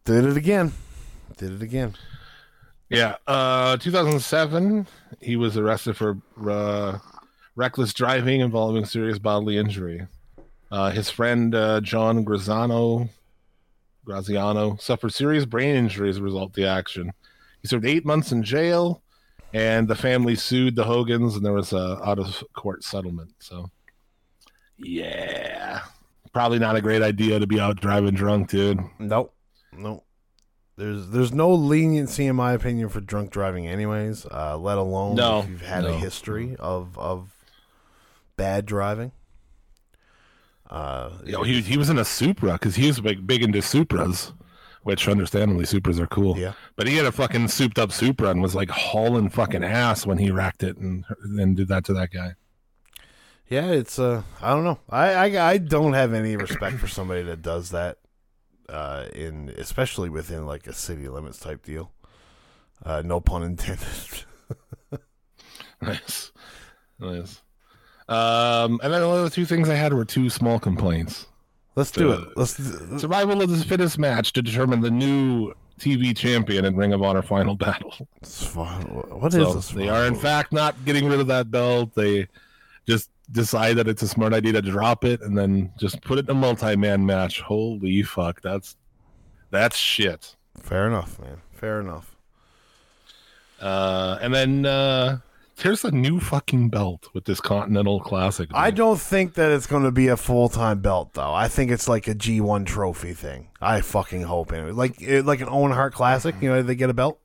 did 0.06 0.26
it 0.26 0.38
again. 0.38 0.74
Did 1.38 1.54
it 1.54 1.62
again. 1.64 1.96
Yeah, 2.90 3.16
uh, 3.28 3.78
2007, 3.78 4.88
he 5.20 5.36
was 5.36 5.58
arrested 5.58 5.96
for 5.96 6.18
uh, 6.48 6.98
reckless 7.56 7.94
driving 7.94 8.42
involving 8.42 8.86
serious 8.86 9.20
bodily 9.20 9.58
injury. 9.58 10.08
Uh, 10.72 10.92
his 10.92 11.10
friend 11.10 11.56
uh, 11.56 11.82
John 11.82 12.24
Graziano 12.24 13.10
Graziano 14.06 14.76
suffered 14.78 15.14
serious 15.14 15.46
brain 15.46 15.76
injury 15.76 16.10
as 16.10 16.18
a 16.18 16.24
result 16.24 16.50
of 16.50 16.56
the 16.56 16.66
action. 16.66 17.12
He 17.62 17.68
served 17.68 17.86
eight 17.86 18.06
months 18.06 18.32
in 18.32 18.42
jail, 18.42 19.04
and 19.54 19.88
the 19.88 19.96
family 19.96 20.36
sued 20.36 20.76
the 20.76 20.84
Hogans, 20.84 21.36
and 21.36 21.46
there 21.46 21.54
was 21.54 21.74
a 21.74 22.00
out 22.04 22.18
of 22.18 22.44
court 22.54 22.84
settlement. 22.84 23.34
So, 23.40 23.70
yeah, 24.78 25.82
probably 26.34 26.58
not 26.58 26.76
a 26.76 26.82
great 26.82 27.04
idea 27.04 27.40
to 27.40 27.46
be 27.46 27.60
out 27.60 27.80
driving 27.82 28.16
drunk, 28.16 28.50
dude. 28.50 28.80
Nope. 28.98 29.34
Nope. 29.74 30.04
There's 30.80 31.10
there's 31.10 31.34
no 31.34 31.54
leniency 31.54 32.26
in 32.26 32.38
my 32.38 32.54
opinion 32.54 32.88
for 32.88 33.02
drunk 33.02 33.32
driving 33.32 33.68
anyways, 33.68 34.26
uh, 34.26 34.58
let 34.58 34.78
alone 34.78 35.16
No, 35.16 35.40
if 35.42 35.50
you've 35.50 35.62
had 35.62 35.84
a 35.84 35.92
history 35.94 36.56
of 36.58 36.98
of 36.98 37.36
bad 38.38 38.66
driving. 38.66 39.12
Uh 40.70 41.10
You 41.26 41.34
know, 41.34 41.44
he 41.44 41.62
he 41.62 41.78
was 41.78 41.90
in 41.90 41.98
a 42.00 42.06
Supra 42.06 42.54
because 42.54 42.76
he 42.76 42.88
was 42.88 43.02
big 43.02 43.28
big 43.28 43.44
into 43.44 43.60
Supras, 43.60 44.32
which 44.84 45.06
understandably 45.10 45.66
Supras 45.66 46.00
are 46.00 46.08
cool. 46.08 46.38
Yeah. 46.38 46.54
But 46.78 46.88
he 46.88 46.96
had 46.96 47.06
a 47.06 47.12
fucking 47.12 47.50
souped 47.50 47.78
up 47.78 47.92
Supra 47.92 48.30
and 48.30 48.42
was 48.42 48.56
like 48.56 48.70
hauling 48.70 49.30
fucking 49.30 49.66
ass 49.66 50.06
when 50.06 50.18
he 50.18 50.32
racked 50.32 50.64
it 50.64 50.78
and 50.78 51.04
then 51.38 51.56
did 51.56 51.68
that 51.68 51.84
to 51.86 51.94
that 51.96 52.12
guy. 52.12 52.36
Yeah, 53.50 53.66
it's 53.72 54.00
uh 54.00 54.24
I 54.42 54.52
don't 54.52 54.64
know. 54.64 54.80
I 54.90 55.14
I, 55.14 55.52
I 55.52 55.58
don't 55.58 55.94
have 55.94 56.14
any 56.14 56.38
respect 56.38 56.78
for 56.78 56.88
somebody 56.88 57.24
that 57.24 57.42
does 57.42 57.72
that 57.72 57.98
uh 58.70 59.08
in 59.16 59.50
especially 59.58 60.10
within 60.10 60.46
like 60.46 60.68
a 60.68 60.74
city 60.74 61.08
limits 61.10 61.40
type 61.40 61.64
deal. 61.66 61.92
Uh 62.86 63.02
no 63.06 63.20
pun 63.20 63.44
intended. 63.44 63.88
Nice, 65.82 66.34
nice. 67.00 67.42
Um, 68.10 68.82
and 68.84 68.92
then 68.94 69.00
the 69.02 69.08
other 69.10 69.30
two 69.30 69.46
things 69.46 69.70
I 69.70 69.76
had 69.76 69.94
were 69.94 70.04
two 70.04 70.30
small 70.30 70.60
complaints. 70.60 71.28
Let's 71.76 71.92
do 71.92 72.12
Uh, 72.12 72.16
it. 72.18 72.28
Let's 72.36 72.56
Survival 73.00 73.42
of 73.42 73.50
the 73.50 73.64
fittest 73.64 73.98
match 73.98 74.34
to 74.34 74.42
determine 74.42 74.82
the 74.82 74.92
new 74.92 75.54
TV 75.80 76.14
champion 76.18 76.66
in 76.66 76.76
Ring 76.76 76.92
of 76.92 77.02
Honor 77.02 77.22
Final 77.22 77.56
Battle. 77.56 77.94
what 78.20 79.34
is 79.34 79.48
So 79.48 79.54
this? 79.54 79.70
they 79.70 79.88
are 79.88 80.06
in 80.06 80.16
fact 80.16 80.52
not 80.52 80.76
getting 80.84 81.08
rid 81.08 81.22
of 81.22 81.28
that 81.28 81.50
belt. 81.50 81.96
They 81.96 82.28
just 82.86 83.10
decide 83.32 83.78
that 83.78 83.88
it's 83.88 84.02
a 84.02 84.08
smart 84.08 84.34
idea 84.34 84.54
to 84.54 84.62
drop 84.62 85.06
it 85.06 85.22
and 85.22 85.38
then 85.38 85.72
just 85.78 86.02
put 86.02 86.18
it 86.18 86.26
in 86.26 86.32
a 86.32 86.40
multi-man 86.40 87.06
match. 87.06 87.42
Holy 87.42 88.02
fuck, 88.04 88.42
that's 88.42 88.76
that's 89.52 89.78
shit. 89.78 90.36
Fair 90.60 90.88
enough, 90.88 91.20
man. 91.20 91.42
Fair 91.54 91.80
enough. 91.80 92.16
Uh, 93.60 94.18
and 94.22 94.34
then 94.34 94.66
uh, 94.66 95.20
here's 95.58 95.84
a 95.84 95.92
new 95.92 96.20
fucking 96.20 96.70
belt 96.70 97.10
with 97.14 97.26
this 97.26 97.42
Continental 97.42 98.00
Classic. 98.00 98.50
I 98.54 98.72
don't 98.72 99.00
think 99.00 99.34
that 99.34 99.52
it's 99.52 99.68
going 99.68 99.84
to 99.84 99.92
be 99.92 100.08
a 100.08 100.18
full 100.18 100.50
time 100.50 100.80
belt 100.80 101.14
though. 101.14 101.34
I 101.34 101.48
think 101.48 101.72
it's 101.72 101.88
like 101.88 102.08
a 102.08 102.16
G 102.16 102.42
one 102.42 102.66
trophy 102.66 103.14
thing. 103.14 103.50
I 103.62 103.82
fucking 103.82 104.24
hope 104.24 104.54
anyway. 104.54 104.72
Like 104.72 105.02
it, 105.02 105.26
like 105.26 105.42
an 105.42 105.50
Owen 105.50 105.72
Hart 105.72 105.94
Classic. 105.94 106.36
You 106.42 106.50
know, 106.50 106.62
they 106.62 106.76
get 106.76 106.90
a 106.90 106.94
belt. 106.94 107.20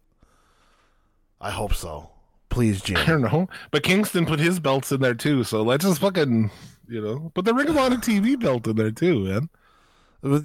I 1.40 1.50
hope 1.50 1.74
so. 1.74 2.10
Please, 2.54 2.80
Jim? 2.80 2.96
I 3.00 3.06
don't 3.06 3.22
know, 3.22 3.48
but 3.72 3.82
Kingston 3.82 4.26
put 4.26 4.38
his 4.38 4.60
belts 4.60 4.92
in 4.92 5.00
there 5.00 5.14
too. 5.14 5.42
So 5.42 5.62
let's 5.62 5.84
just 5.84 6.00
fucking 6.00 6.52
you 6.88 7.00
know 7.00 7.32
put 7.34 7.44
the 7.44 7.52
Ring 7.52 7.68
of 7.68 7.76
Honor 7.76 7.96
TV 7.96 8.38
belt 8.38 8.68
in 8.68 8.76
there 8.76 8.92
too, 8.92 9.24
man. 9.24 9.48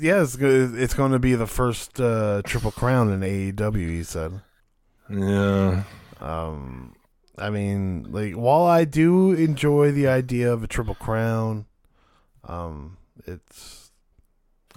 yeah, 0.02 0.24
it's 0.24 0.36
it's 0.36 0.96
going 0.96 1.12
to 1.12 1.20
be 1.20 1.36
the 1.36 1.46
first 1.46 2.00
uh, 2.00 2.42
triple 2.46 2.72
crown 2.72 3.12
in 3.12 3.20
AEW. 3.22 3.90
He 3.90 4.04
said. 4.04 4.42
Yeah. 5.08 5.84
Um, 6.20 6.96
I 7.38 7.52
mean, 7.52 8.08
like 8.10 8.34
while 8.34 8.66
I 8.66 8.86
do 8.86 9.32
enjoy 9.34 9.92
the 9.92 10.08
idea 10.08 10.52
of 10.52 10.64
a 10.64 10.68
triple 10.68 10.96
crown, 10.96 11.68
um, 12.44 12.98
it's 13.28 13.92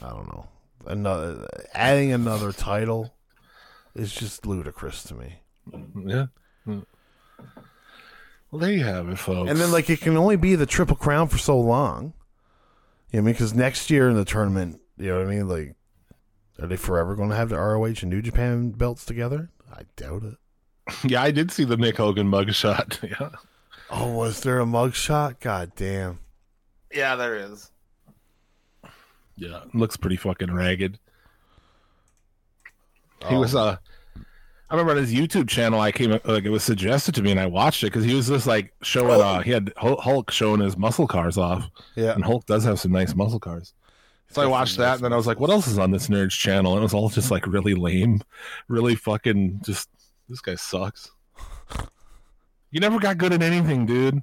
I 0.02 0.10
don't 0.10 0.28
know 0.28 0.48
another 0.86 1.48
adding 1.72 2.12
another 2.12 2.52
title 2.52 3.14
is 3.94 4.14
just 4.14 4.44
ludicrous 4.44 5.02
to 5.04 5.14
me. 5.14 5.40
Yeah. 5.96 6.26
Well, 8.52 8.60
there 8.60 8.70
you 8.70 8.84
have 8.84 9.08
it, 9.08 9.18
folks. 9.18 9.50
And 9.50 9.58
then 9.58 9.72
like 9.72 9.88
it 9.88 10.02
can 10.02 10.16
only 10.16 10.36
be 10.36 10.54
the 10.54 10.66
triple 10.66 10.94
crown 10.94 11.28
for 11.28 11.38
so 11.38 11.58
long. 11.58 12.12
You 13.10 13.18
know 13.18 13.18
what 13.18 13.18
I 13.18 13.20
mean? 13.22 13.32
Because 13.32 13.54
next 13.54 13.90
year 13.90 14.10
in 14.10 14.14
the 14.14 14.26
tournament, 14.26 14.78
you 14.98 15.08
know 15.08 15.18
what 15.18 15.26
I 15.26 15.30
mean? 15.30 15.48
Like, 15.48 15.74
are 16.60 16.66
they 16.66 16.76
forever 16.76 17.16
going 17.16 17.30
to 17.30 17.36
have 17.36 17.48
the 17.48 17.58
ROH 17.58 17.84
and 18.02 18.10
New 18.10 18.20
Japan 18.20 18.70
belts 18.70 19.06
together? 19.06 19.50
I 19.72 19.82
doubt 19.96 20.22
it. 20.24 20.36
yeah, 21.10 21.22
I 21.22 21.30
did 21.30 21.50
see 21.50 21.64
the 21.64 21.78
Nick 21.78 21.96
Hogan 21.96 22.30
mugshot. 22.30 22.98
Yeah. 23.20 23.30
Oh, 23.90 24.12
was 24.12 24.40
there 24.40 24.58
a 24.60 24.64
mugshot? 24.64 25.40
God 25.40 25.72
damn. 25.76 26.18
Yeah, 26.94 27.14
there 27.16 27.36
is. 27.36 27.70
Yeah, 29.36 29.60
looks 29.74 29.96
pretty 29.98 30.16
fucking 30.16 30.52
ragged. 30.52 30.98
He 33.28 33.34
was 33.34 33.54
uh 33.54 33.76
I 34.72 34.74
remember 34.76 34.92
on 34.92 34.96
his 34.96 35.12
YouTube 35.12 35.50
channel 35.50 35.80
I 35.80 35.92
came 35.92 36.18
like 36.24 36.44
it 36.44 36.48
was 36.48 36.64
suggested 36.64 37.14
to 37.16 37.22
me 37.22 37.30
and 37.30 37.38
I 37.38 37.44
watched 37.44 37.82
it 37.82 37.88
because 37.88 38.04
he 38.06 38.14
was 38.14 38.28
just 38.28 38.46
like 38.46 38.72
showing 38.80 39.20
uh 39.20 39.42
he 39.42 39.50
had 39.50 39.70
Hulk 39.76 40.30
showing 40.30 40.62
his 40.62 40.78
muscle 40.78 41.06
cars 41.06 41.36
off 41.36 41.68
Yeah. 41.94 42.14
and 42.14 42.24
Hulk 42.24 42.46
does 42.46 42.64
have 42.64 42.80
some 42.80 42.90
nice 42.90 43.14
muscle 43.14 43.38
cars. 43.38 43.74
So 44.30 44.40
I 44.40 44.46
watched 44.46 44.78
that 44.78 44.94
and 44.94 45.04
then 45.04 45.12
I 45.12 45.16
was 45.16 45.26
like, 45.26 45.38
what 45.38 45.50
else 45.50 45.66
is 45.66 45.76
on 45.78 45.90
this 45.90 46.08
nerd's 46.08 46.34
channel? 46.34 46.72
And 46.72 46.80
it 46.80 46.84
was 46.84 46.94
all 46.94 47.10
just 47.10 47.30
like 47.30 47.46
really 47.46 47.74
lame, 47.74 48.22
really 48.66 48.94
fucking 48.94 49.60
just 49.62 49.90
this 50.30 50.40
guy 50.40 50.54
sucks. 50.54 51.10
You 52.70 52.80
never 52.80 52.98
got 52.98 53.18
good 53.18 53.34
at 53.34 53.42
anything, 53.42 53.84
dude. 53.84 54.22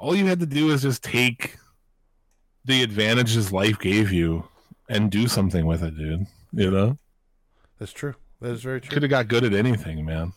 All 0.00 0.16
you 0.16 0.26
had 0.26 0.40
to 0.40 0.46
do 0.46 0.72
is 0.72 0.82
just 0.82 1.04
take 1.04 1.56
the 2.64 2.82
advantages 2.82 3.52
life 3.52 3.78
gave 3.78 4.10
you 4.10 4.48
and 4.88 5.12
do 5.12 5.28
something 5.28 5.64
with 5.64 5.84
it, 5.84 5.96
dude. 5.96 6.26
You 6.52 6.72
know? 6.72 6.98
That's 7.78 7.92
true. 7.92 8.16
That 8.40 8.50
is 8.50 8.62
very 8.62 8.80
true. 8.80 8.90
Could 8.90 9.02
have 9.02 9.10
got 9.10 9.28
good 9.28 9.44
at 9.44 9.54
anything, 9.54 10.04
man. 10.04 10.32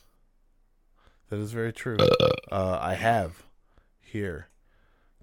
That 1.29 1.39
is 1.39 1.51
very 1.51 1.73
true. 1.73 1.97
Uh, 2.51 2.79
I 2.81 2.95
have 2.95 3.43
here. 4.01 4.47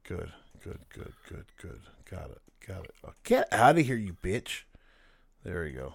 Good, 0.04 0.30
good, 0.62 0.78
good, 0.92 1.12
good, 1.28 1.46
good. 1.60 1.80
Got 2.08 2.30
it, 2.30 2.40
got 2.66 2.84
it. 2.84 2.94
Oh, 3.04 3.12
get 3.24 3.52
out 3.52 3.78
of 3.78 3.84
here, 3.84 3.96
you 3.96 4.16
bitch. 4.22 4.62
There 5.42 5.64
we 5.64 5.72
go. 5.72 5.94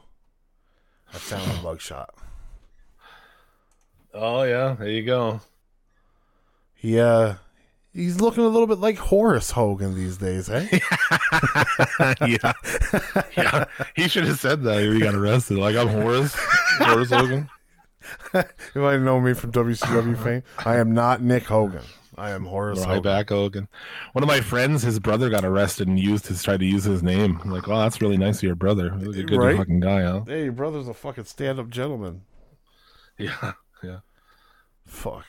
I 1.14 1.18
found 1.18 1.50
a 1.52 1.56
mugshot. 1.56 2.08
Oh 4.14 4.44
yeah, 4.44 4.76
there 4.78 4.90
you 4.90 5.04
go. 5.06 5.42
He 6.74 7.00
uh, 7.00 7.36
he's 7.94 8.20
looking 8.22 8.44
a 8.44 8.48
little 8.48 8.68
bit 8.68 8.80
like 8.80 8.98
Horace 8.98 9.52
Hogan 9.52 9.96
these 9.96 10.18
days, 10.18 10.50
eh? 10.50 10.68
yeah. 12.28 12.54
yeah. 13.38 13.66
He 13.96 14.08
should 14.08 14.26
have 14.26 14.40
said 14.40 14.64
that 14.64 14.82
he 14.82 15.00
got 15.00 15.16
arrested. 15.16 15.58
Like 15.58 15.76
I'm 15.76 15.88
Horace. 15.88 16.36
Horace 16.80 17.10
Hogan. 17.10 17.50
you 18.34 18.82
might 18.82 18.98
know 19.00 19.20
me 19.20 19.34
from 19.34 19.52
WCW 19.52 20.22
fame. 20.24 20.44
I 20.66 20.78
am 20.78 20.94
not 20.94 21.22
Nick 21.22 21.44
Hogan. 21.44 21.84
I 22.18 22.32
am 22.32 22.46
Horace 22.46 22.80
Right 22.80 22.88
Hogan. 22.88 23.04
back 23.04 23.30
Hogan. 23.30 23.68
One 24.14 24.24
of 24.24 24.28
my 24.28 24.42
friends, 24.42 24.84
his 24.84 25.00
brother 25.00 25.30
got 25.30 25.46
arrested 25.46 25.88
and 25.88 26.00
used 26.00 26.28
his 26.28 26.44
tried 26.44 26.60
to 26.60 26.66
use 26.66 26.84
his 26.84 27.02
name. 27.02 27.40
I'm 27.44 27.52
like, 27.52 27.68
oh, 27.68 27.78
that's 27.78 28.02
really 28.02 28.18
nice 28.18 28.38
of 28.38 28.44
your 28.44 28.56
brother. 28.56 28.88
A 28.94 28.98
good 29.00 29.32
Right? 29.32 29.58
fucking 29.58 29.80
guy, 29.80 30.02
huh? 30.04 30.22
Hey, 30.28 30.44
your 30.44 30.52
brother's 30.52 30.88
a 30.88 30.94
fucking 30.94 31.24
stand-up 31.24 31.70
gentleman. 31.70 32.22
Yeah. 33.18 33.54
Yeah. 33.84 34.00
Fuck. 34.86 35.26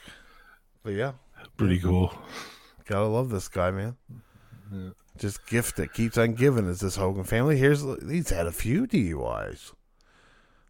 But 0.83 0.91
yeah, 0.93 1.13
Pretty 1.57 1.79
cool. 1.79 2.13
Gotta 2.85 3.05
love 3.07 3.29
this 3.29 3.47
guy, 3.47 3.71
man. 3.71 3.95
Just 5.17 5.45
gift 5.45 5.75
that 5.77 5.93
keeps 5.93 6.17
on 6.17 6.33
giving 6.33 6.67
is 6.67 6.79
this 6.79 6.95
Hogan 6.95 7.23
family. 7.23 7.57
Here's 7.57 7.83
he's 8.09 8.29
had 8.29 8.47
a 8.47 8.51
few 8.51 8.87
DUIs, 8.87 9.73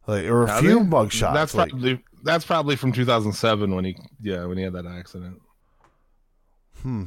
like 0.07 0.25
or 0.25 0.43
a 0.43 0.49
Have 0.51 0.59
few 0.59 0.79
they? 0.79 0.83
mug 0.85 1.11
shots. 1.11 1.33
That's 1.33 1.55
like, 1.55 1.69
probably 1.69 2.03
that's 2.23 2.45
probably 2.45 2.75
from 2.75 2.91
2007 2.91 3.73
when 3.73 3.85
he 3.85 3.97
yeah 4.21 4.45
when 4.45 4.57
he 4.57 4.63
had 4.63 4.73
that 4.73 4.85
accident. 4.85 5.41
Hmm. 6.81 7.05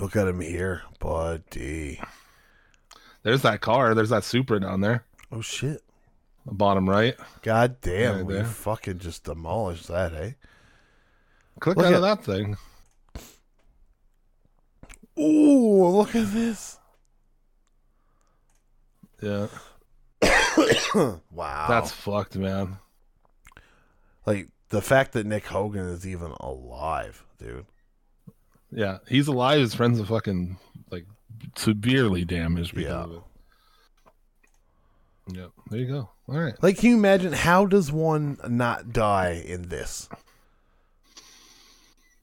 Look 0.00 0.16
at 0.16 0.28
him 0.28 0.40
here, 0.40 0.82
buddy. 1.00 2.00
There's 3.22 3.42
that 3.42 3.60
car. 3.60 3.94
There's 3.94 4.08
that 4.10 4.24
Supra 4.24 4.60
down 4.60 4.80
there, 4.80 5.04
Oh 5.30 5.42
shit! 5.42 5.82
The 6.46 6.54
bottom 6.54 6.88
right. 6.88 7.16
God 7.42 7.76
damn, 7.82 8.26
Right 8.26 8.38
we 8.38 8.44
fucking 8.44 8.98
just 8.98 9.24
demolished 9.24 9.88
that, 9.88 10.14
eh? 10.14 10.32
Click 11.60 11.76
Look 11.76 11.86
out 11.86 11.92
at- 11.92 11.96
of 11.96 12.02
that 12.02 12.24
thing. 12.24 12.56
Ooh, 15.20 15.86
look 15.88 16.14
at 16.14 16.32
this! 16.32 16.78
Yeah, 19.22 19.48
Wow, 21.30 21.66
that's 21.68 21.92
fucked, 21.92 22.36
man. 22.36 22.78
like 24.24 24.48
the 24.70 24.80
fact 24.80 25.12
that 25.12 25.26
Nick 25.26 25.46
Hogan 25.46 25.86
is 25.88 26.06
even 26.06 26.32
alive, 26.40 27.22
dude. 27.38 27.66
Yeah, 28.72 28.98
he's 29.08 29.26
alive. 29.28 29.60
His 29.60 29.74
friends 29.74 30.00
are 30.00 30.06
fucking 30.06 30.56
like 30.90 31.04
severely 31.56 32.24
damaged 32.24 32.74
because 32.74 32.90
Yeah. 32.90 33.02
of 33.04 33.12
it. 33.12 33.22
Yeah, 35.36 35.46
there 35.70 35.80
you 35.80 35.86
go. 35.86 36.08
All 36.28 36.38
right. 36.40 36.54
Like, 36.62 36.78
can 36.78 36.90
you 36.90 36.96
imagine 36.96 37.32
how 37.32 37.66
does 37.66 37.92
one 37.92 38.38
not 38.48 38.92
die 38.92 39.42
in 39.44 39.68
this? 39.68 40.08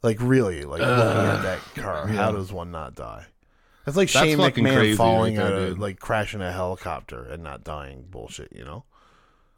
Like, 0.04 0.18
really, 0.20 0.64
like 0.64 0.82
looking 0.82 1.26
at 1.26 1.42
that 1.42 1.60
car, 1.76 2.08
how 2.08 2.32
does 2.32 2.52
one 2.52 2.72
not 2.72 2.96
die? 2.96 3.26
That's 3.86 3.96
like 3.96 4.12
That's 4.12 4.26
Shane 4.26 4.38
McMahon 4.38 4.98
falling 4.98 5.38
right 5.38 5.46
out 5.46 5.50
there, 5.50 5.68
of 5.70 5.80
like 5.80 6.00
crashing 6.00 6.42
a 6.42 6.52
helicopter 6.52 7.24
and 7.24 7.42
not 7.42 7.64
dying. 7.64 8.06
Bullshit, 8.10 8.52
you 8.52 8.66
know? 8.66 8.84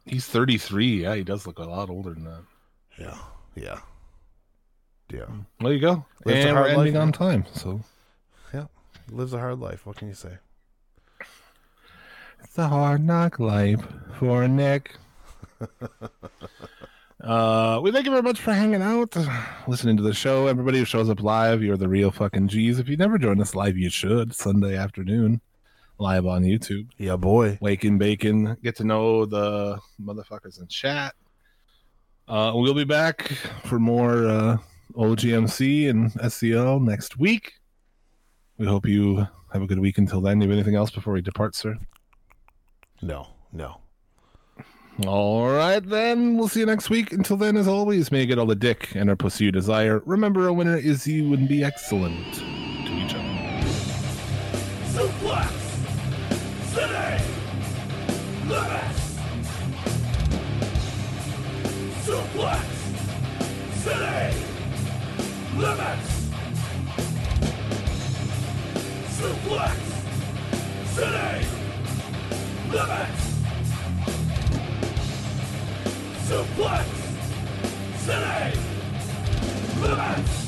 He's 0.06 0.24
33. 0.26 1.02
Yeah, 1.02 1.16
he 1.16 1.24
does 1.24 1.46
look 1.46 1.58
a 1.58 1.64
lot 1.64 1.90
older 1.90 2.14
than 2.14 2.24
that. 2.24 2.42
Yeah, 2.96 3.18
yeah, 3.56 3.80
yeah. 5.12 5.26
There 5.60 5.72
you 5.72 5.80
go. 5.80 6.04
Lives 6.24 6.44
a 6.44 6.48
and 6.48 6.56
we're 6.56 6.62
hard 6.62 6.70
ending 6.78 6.94
life, 6.94 7.02
on 7.02 7.12
time. 7.12 7.44
So 7.52 7.80
Yeah, 8.54 8.66
lives 9.10 9.34
a 9.34 9.38
hard 9.38 9.58
life. 9.58 9.84
What 9.84 9.96
can 9.96 10.08
you 10.08 10.14
say? 10.14 10.38
it's 12.42 12.56
a 12.56 12.68
hard 12.68 13.04
knock 13.04 13.38
life 13.38 13.84
for 14.18 14.46
Nick. 14.48 14.94
uh, 17.22 17.80
we 17.82 17.92
thank 17.92 18.06
you 18.06 18.10
very 18.10 18.22
much 18.22 18.40
for 18.40 18.52
hanging 18.52 18.82
out, 18.82 19.16
listening 19.68 19.96
to 19.96 20.02
the 20.02 20.14
show. 20.14 20.46
Everybody 20.46 20.78
who 20.78 20.84
shows 20.84 21.10
up 21.10 21.22
live, 21.22 21.62
you're 21.62 21.76
the 21.76 21.88
real 21.88 22.10
fucking 22.10 22.48
G's. 22.48 22.78
If 22.78 22.88
you 22.88 22.96
never 22.96 23.18
joined 23.18 23.40
us 23.40 23.54
live, 23.54 23.76
you 23.76 23.90
should. 23.90 24.34
Sunday 24.34 24.76
afternoon, 24.76 25.40
live 25.98 26.24
on 26.26 26.42
YouTube. 26.42 26.88
Yeah, 26.96 27.16
boy. 27.16 27.58
Wake 27.60 27.84
and 27.84 27.98
Bacon. 27.98 28.56
Get 28.62 28.76
to 28.76 28.84
know 28.84 29.26
the 29.26 29.78
motherfuckers 30.00 30.60
in 30.60 30.66
chat. 30.68 31.14
Uh, 32.26 32.52
we'll 32.54 32.74
be 32.74 32.84
back 32.84 33.22
for 33.64 33.78
more 33.78 34.26
uh, 34.26 34.56
OGMC 34.94 35.90
and 35.90 36.12
SCL 36.12 36.82
next 36.82 37.18
week. 37.18 37.54
We 38.56 38.66
hope 38.66 38.86
you 38.86 39.26
have 39.52 39.62
a 39.62 39.66
good 39.66 39.80
week 39.80 39.98
until 39.98 40.20
then. 40.20 40.38
Do 40.38 40.44
you 40.44 40.50
have 40.50 40.58
anything 40.58 40.76
else 40.76 40.90
before 40.90 41.12
we 41.12 41.22
depart, 41.22 41.54
sir? 41.54 41.76
No, 43.02 43.26
no. 43.52 43.79
All 45.06 45.48
right, 45.48 45.80
then. 45.80 46.36
We'll 46.36 46.48
see 46.48 46.60
you 46.60 46.66
next 46.66 46.90
week. 46.90 47.12
Until 47.12 47.36
then, 47.36 47.56
as 47.56 47.66
always, 47.66 48.12
may 48.12 48.20
you 48.20 48.26
get 48.26 48.38
all 48.38 48.44
the 48.46 48.54
dick 48.54 48.94
and 48.94 49.08
our 49.08 49.16
pussy 49.16 49.44
you 49.44 49.52
desire. 49.52 50.02
Remember, 50.04 50.46
a 50.46 50.52
winner 50.52 50.76
is 50.76 51.06
you 51.06 51.32
and 51.32 51.48
be 51.48 51.64
excellent 51.64 52.34
to 52.34 52.92
each 52.92 53.14
other. 53.14 53.24
Suplex! 54.92 55.50
City! 56.74 57.24
Suplex! 62.04 62.64
City! 63.76 64.36
Suplex! 69.16 69.76
City 70.94 71.46
Suplex 76.30 76.86
City 78.06 78.56
Limits 79.82 80.39